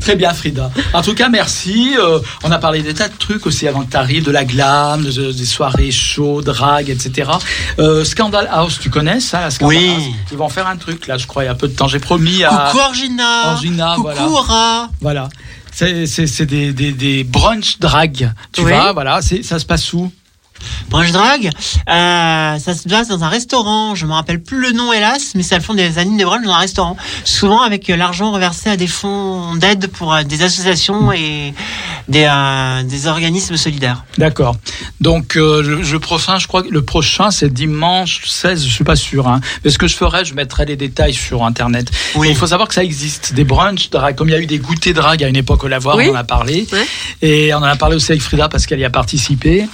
Très 0.00 0.14
bien, 0.16 0.32
Frida. 0.32 0.70
En 0.92 1.02
tout 1.02 1.14
cas, 1.14 1.28
merci. 1.28 1.94
Euh, 1.98 2.20
on 2.44 2.52
a 2.52 2.58
parlé 2.58 2.82
des 2.82 2.94
tas 2.94 3.08
de 3.08 3.16
trucs 3.18 3.46
aussi 3.46 3.66
avant 3.66 3.82
que 3.82 3.90
tu 3.90 3.96
arrives, 3.96 4.22
de 4.24 4.30
la 4.30 4.44
glam, 4.44 5.02
de- 5.02 5.32
des 5.32 5.44
soirées 5.46 5.90
chaudes, 5.90 6.44
drague, 6.44 6.88
etc. 6.88 7.30
Euh, 7.80 8.04
Scandal 8.04 8.48
House, 8.52 8.78
tu 8.80 8.90
connais 8.90 9.18
ça, 9.18 9.40
la 9.40 9.50
Scandal 9.50 9.76
Oui. 9.76 9.90
House? 9.96 10.04
Ils 10.30 10.38
vont 10.38 10.48
faire 10.48 10.68
un 10.68 10.76
truc, 10.76 11.06
là, 11.08 11.18
je 11.18 11.26
crois, 11.26 11.42
il 11.42 11.46
y 11.46 11.50
a 11.50 11.54
peu 11.54 11.66
de 11.68 11.74
temps. 11.74 11.88
J'ai 11.88 11.98
promis 11.98 12.44
à. 12.44 12.68
Coucou 12.70 12.84
Orgina. 12.84 13.52
Orgina, 13.52 13.92
Coucou 13.96 14.02
voilà. 14.02 14.28
Aura. 14.28 14.88
Voilà. 15.00 15.28
C'est 15.76 16.46
des, 16.46 16.72
des, 16.72 16.92
des 16.92 17.22
brunch 17.24 17.78
drag. 17.78 18.32
Tu 18.52 18.62
Oui. 18.62 18.70
vas, 18.70 18.92
voilà. 18.92 19.20
c'est- 19.20 19.42
Ça 19.42 19.58
se 19.58 19.66
passe 19.66 19.92
où? 19.92 20.10
Brunch 20.88 21.12
Drag, 21.12 21.50
euh, 21.88 22.58
ça 22.58 22.74
se 22.74 22.88
passe 22.88 23.08
dans 23.08 23.22
un 23.24 23.28
restaurant. 23.28 23.94
Je 23.94 24.06
me 24.06 24.12
rappelle 24.12 24.42
plus 24.42 24.60
le 24.60 24.72
nom, 24.72 24.92
hélas, 24.92 25.32
mais 25.34 25.42
ça 25.42 25.60
font 25.60 25.74
des 25.74 25.98
animes 25.98 26.16
de 26.18 26.24
brunch 26.24 26.44
dans 26.44 26.52
un 26.52 26.58
restaurant. 26.58 26.96
Souvent 27.24 27.62
avec 27.62 27.90
euh, 27.90 27.96
l'argent 27.96 28.32
reversé 28.32 28.70
à 28.70 28.76
des 28.76 28.86
fonds 28.86 29.54
d'aide 29.56 29.88
pour 29.88 30.14
euh, 30.14 30.22
des 30.22 30.42
associations 30.42 31.12
et 31.12 31.54
des, 32.08 32.26
euh, 32.30 32.82
des 32.82 33.06
organismes 33.06 33.56
solidaires. 33.56 34.04
D'accord. 34.18 34.56
Donc 35.00 35.36
euh, 35.36 35.62
le, 35.62 35.82
le 35.82 36.00
prochain, 36.00 36.38
je 36.38 36.46
crois 36.46 36.62
que 36.62 36.68
le 36.68 36.82
prochain 36.82 37.30
c'est 37.30 37.52
dimanche 37.52 38.22
16, 38.26 38.64
je 38.64 38.70
suis 38.72 38.84
pas 38.84 38.96
sûr. 38.96 39.28
Hein. 39.28 39.40
Mais 39.64 39.70
ce 39.70 39.78
que 39.78 39.86
je 39.88 39.96
ferai, 39.96 40.24
je 40.24 40.34
mettrai 40.34 40.64
les 40.66 40.76
détails 40.76 41.14
sur 41.14 41.44
internet. 41.44 41.90
Oui. 42.14 42.28
Il 42.30 42.36
faut 42.36 42.46
savoir 42.46 42.68
que 42.68 42.74
ça 42.74 42.84
existe, 42.84 43.34
des 43.34 43.44
brunchs 43.44 43.90
drag, 43.90 44.14
comme 44.16 44.28
il 44.28 44.32
y 44.32 44.34
a 44.34 44.40
eu 44.40 44.46
des 44.46 44.58
goûters 44.58 44.94
drag 44.94 45.22
à 45.24 45.28
une 45.28 45.36
époque 45.36 45.64
au 45.64 45.68
lavoir, 45.68 45.96
Oui. 45.96 46.08
on 46.08 46.12
en 46.12 46.16
a 46.16 46.24
parlé. 46.24 46.66
Et 47.22 47.52
on 47.54 47.58
en 47.58 47.62
a 47.64 47.76
parlé 47.76 47.96
aussi 47.96 48.12
avec 48.12 48.22
Frida 48.22 48.48
parce 48.48 48.66
qu'elle 48.66 48.80
y 48.80 48.84
a 48.84 48.90
participé. 48.90 49.66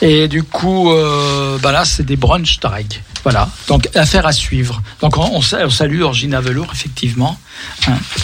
Et 0.00 0.11
du 0.28 0.42
coup, 0.42 0.90
euh, 0.92 1.58
bah 1.62 1.72
là, 1.72 1.84
c'est 1.84 2.04
des 2.04 2.16
brunch 2.16 2.58
drag. 2.60 2.86
Voilà. 3.22 3.48
Donc, 3.68 3.88
affaire 3.94 4.26
à 4.26 4.32
suivre. 4.32 4.82
Donc, 5.00 5.16
on, 5.16 5.36
on 5.36 5.42
sa- 5.42 5.64
on 5.66 5.70
salue 5.70 6.02
Orgina 6.02 6.40
Velour, 6.40 6.66
effectivement, 6.72 7.38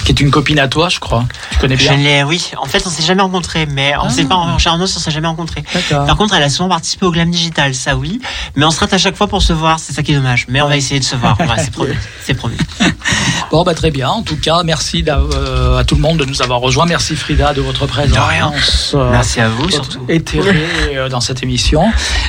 qui 0.05 0.12
est 0.12 0.20
une 0.20 0.31
copine 0.31 0.59
à 0.59 0.69
toi, 0.69 0.89
je 0.89 0.98
crois. 1.01 1.24
Tu 1.51 1.59
connais 1.59 1.77
Je 1.77 1.89
bien. 1.89 1.97
l'ai, 1.97 2.23
oui. 2.23 2.51
En 2.60 2.66
fait, 2.66 2.82
on 2.86 2.90
s'est 2.90 3.02
jamais 3.02 3.23
rencontrés, 3.23 3.66
mais 3.66 3.94
on 3.97 4.05
Ah. 4.06 4.10
s'est 4.10 4.24
pas 4.24 4.36
en 4.36 4.59
Charnos, 4.59 4.94
on 4.97 5.01
s'est 5.01 5.10
jamais 5.10 5.27
rencontrés. 5.28 5.65
Par 5.90 6.16
contre, 6.16 6.35
elle 6.35 6.43
a 6.43 6.48
souvent 6.48 6.69
participé 6.69 7.06
au 7.06 7.10
Glam 7.10 7.31
Digital, 7.31 7.74
ça 7.74 7.97
oui. 7.97 8.20
Mais 8.56 8.65
on 8.65 8.70
se 8.70 8.81
rate 8.81 8.93
à 8.93 8.98
chaque 8.98 9.16
fois 9.16 9.27
pour 9.27 9.43
se 9.43 9.52
voir, 9.52 9.78
c'est 9.81 9.93
ça 9.93 10.02
qui 10.02 10.12
est 10.12 10.16
dommage. 10.16 10.47
Mais 10.48 10.60
on 10.62 10.69
va 10.69 10.77
essayer 10.77 11.01
de 11.01 11.05
se 11.05 11.16
voir, 11.16 11.36
Ouais, 11.40 11.47
c'est 11.59 11.70
promis. 11.73 11.94
C'est 12.24 12.35
promis. 12.35 12.56
Bon, 13.51 13.62
bah, 13.65 13.74
très 13.74 13.90
bien. 13.90 14.10
En 14.10 14.23
tout 14.23 14.36
cas, 14.36 14.62
merci 14.62 15.02
euh, 15.09 15.78
à 15.78 15.85
tout 15.85 15.94
le 15.94 16.02
monde 16.02 16.19
de 16.19 16.24
nous 16.27 16.43
avoir 16.43 16.60
rejoints. 16.60 16.85
Merci 16.85 17.16
Frida 17.16 17.55
de 17.55 17.62
votre 17.62 17.86
présence. 17.86 18.93
euh, 18.94 19.10
Merci 19.10 19.40
à 19.40 19.48
vous, 19.48 19.70
surtout. 19.70 20.05
éthérée 20.10 20.66
euh, 20.94 21.09
dans 21.09 21.20
cette 21.20 21.43
émission. 21.43 21.82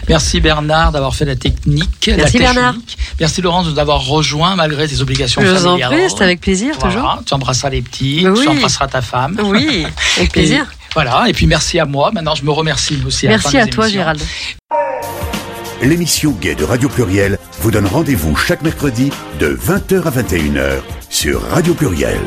Merci 0.07 0.39
Bernard 0.39 0.93
d'avoir 0.93 1.13
fait 1.15 1.25
la 1.25 1.35
technique. 1.35 2.05
la 2.07 2.15
Merci, 2.17 2.37
Bernard. 2.39 2.75
Merci 3.19 3.41
Laurence 3.41 3.65
de 3.67 3.71
nous 3.71 3.79
avoir 3.79 3.99
rejoint 4.05 4.55
malgré 4.55 4.87
tes 4.87 5.01
obligations 5.01 5.41
Je 5.41 5.47
vous 5.49 5.67
en 5.67 5.77
prie, 5.77 5.97
c'est 6.09 6.23
avec 6.23 6.39
plaisir 6.39 6.75
Voilà, 6.79 6.95
toujours. 6.95 6.98
Tu 7.25 7.33
embrasseras 7.33 7.69
les 7.69 7.81
petits, 7.81 8.27
Oui. 8.27 8.39
tu 8.41 8.47
embrasseras 8.47 8.87
ta 8.87 9.01
femme. 9.01 9.37
Oui, 9.43 9.85
avec 10.17 10.31
plaisir. 10.31 10.63
Et 10.63 10.93
voilà, 10.93 11.25
et 11.27 11.33
puis 11.33 11.45
merci 11.47 11.79
à 11.79 11.85
moi. 11.85 12.11
Maintenant, 12.11 12.35
je 12.35 12.43
me 12.43 12.51
remercie 12.51 12.99
aussi. 13.05 13.27
Merci 13.27 13.57
à 13.57 13.67
toi, 13.67 13.85
émissions. 13.85 13.99
Gérald. 13.99 14.21
L'émission 15.81 16.31
Gay 16.31 16.55
de 16.55 16.65
Radio 16.65 16.89
Pluriel 16.89 17.39
vous 17.61 17.71
donne 17.71 17.85
rendez-vous 17.87 18.35
chaque 18.35 18.61
mercredi 18.61 19.11
de 19.39 19.55
20h 19.55 20.03
à 20.03 20.11
21h 20.11 20.81
sur 21.09 21.41
Radio 21.49 21.73
Pluriel. 21.73 22.19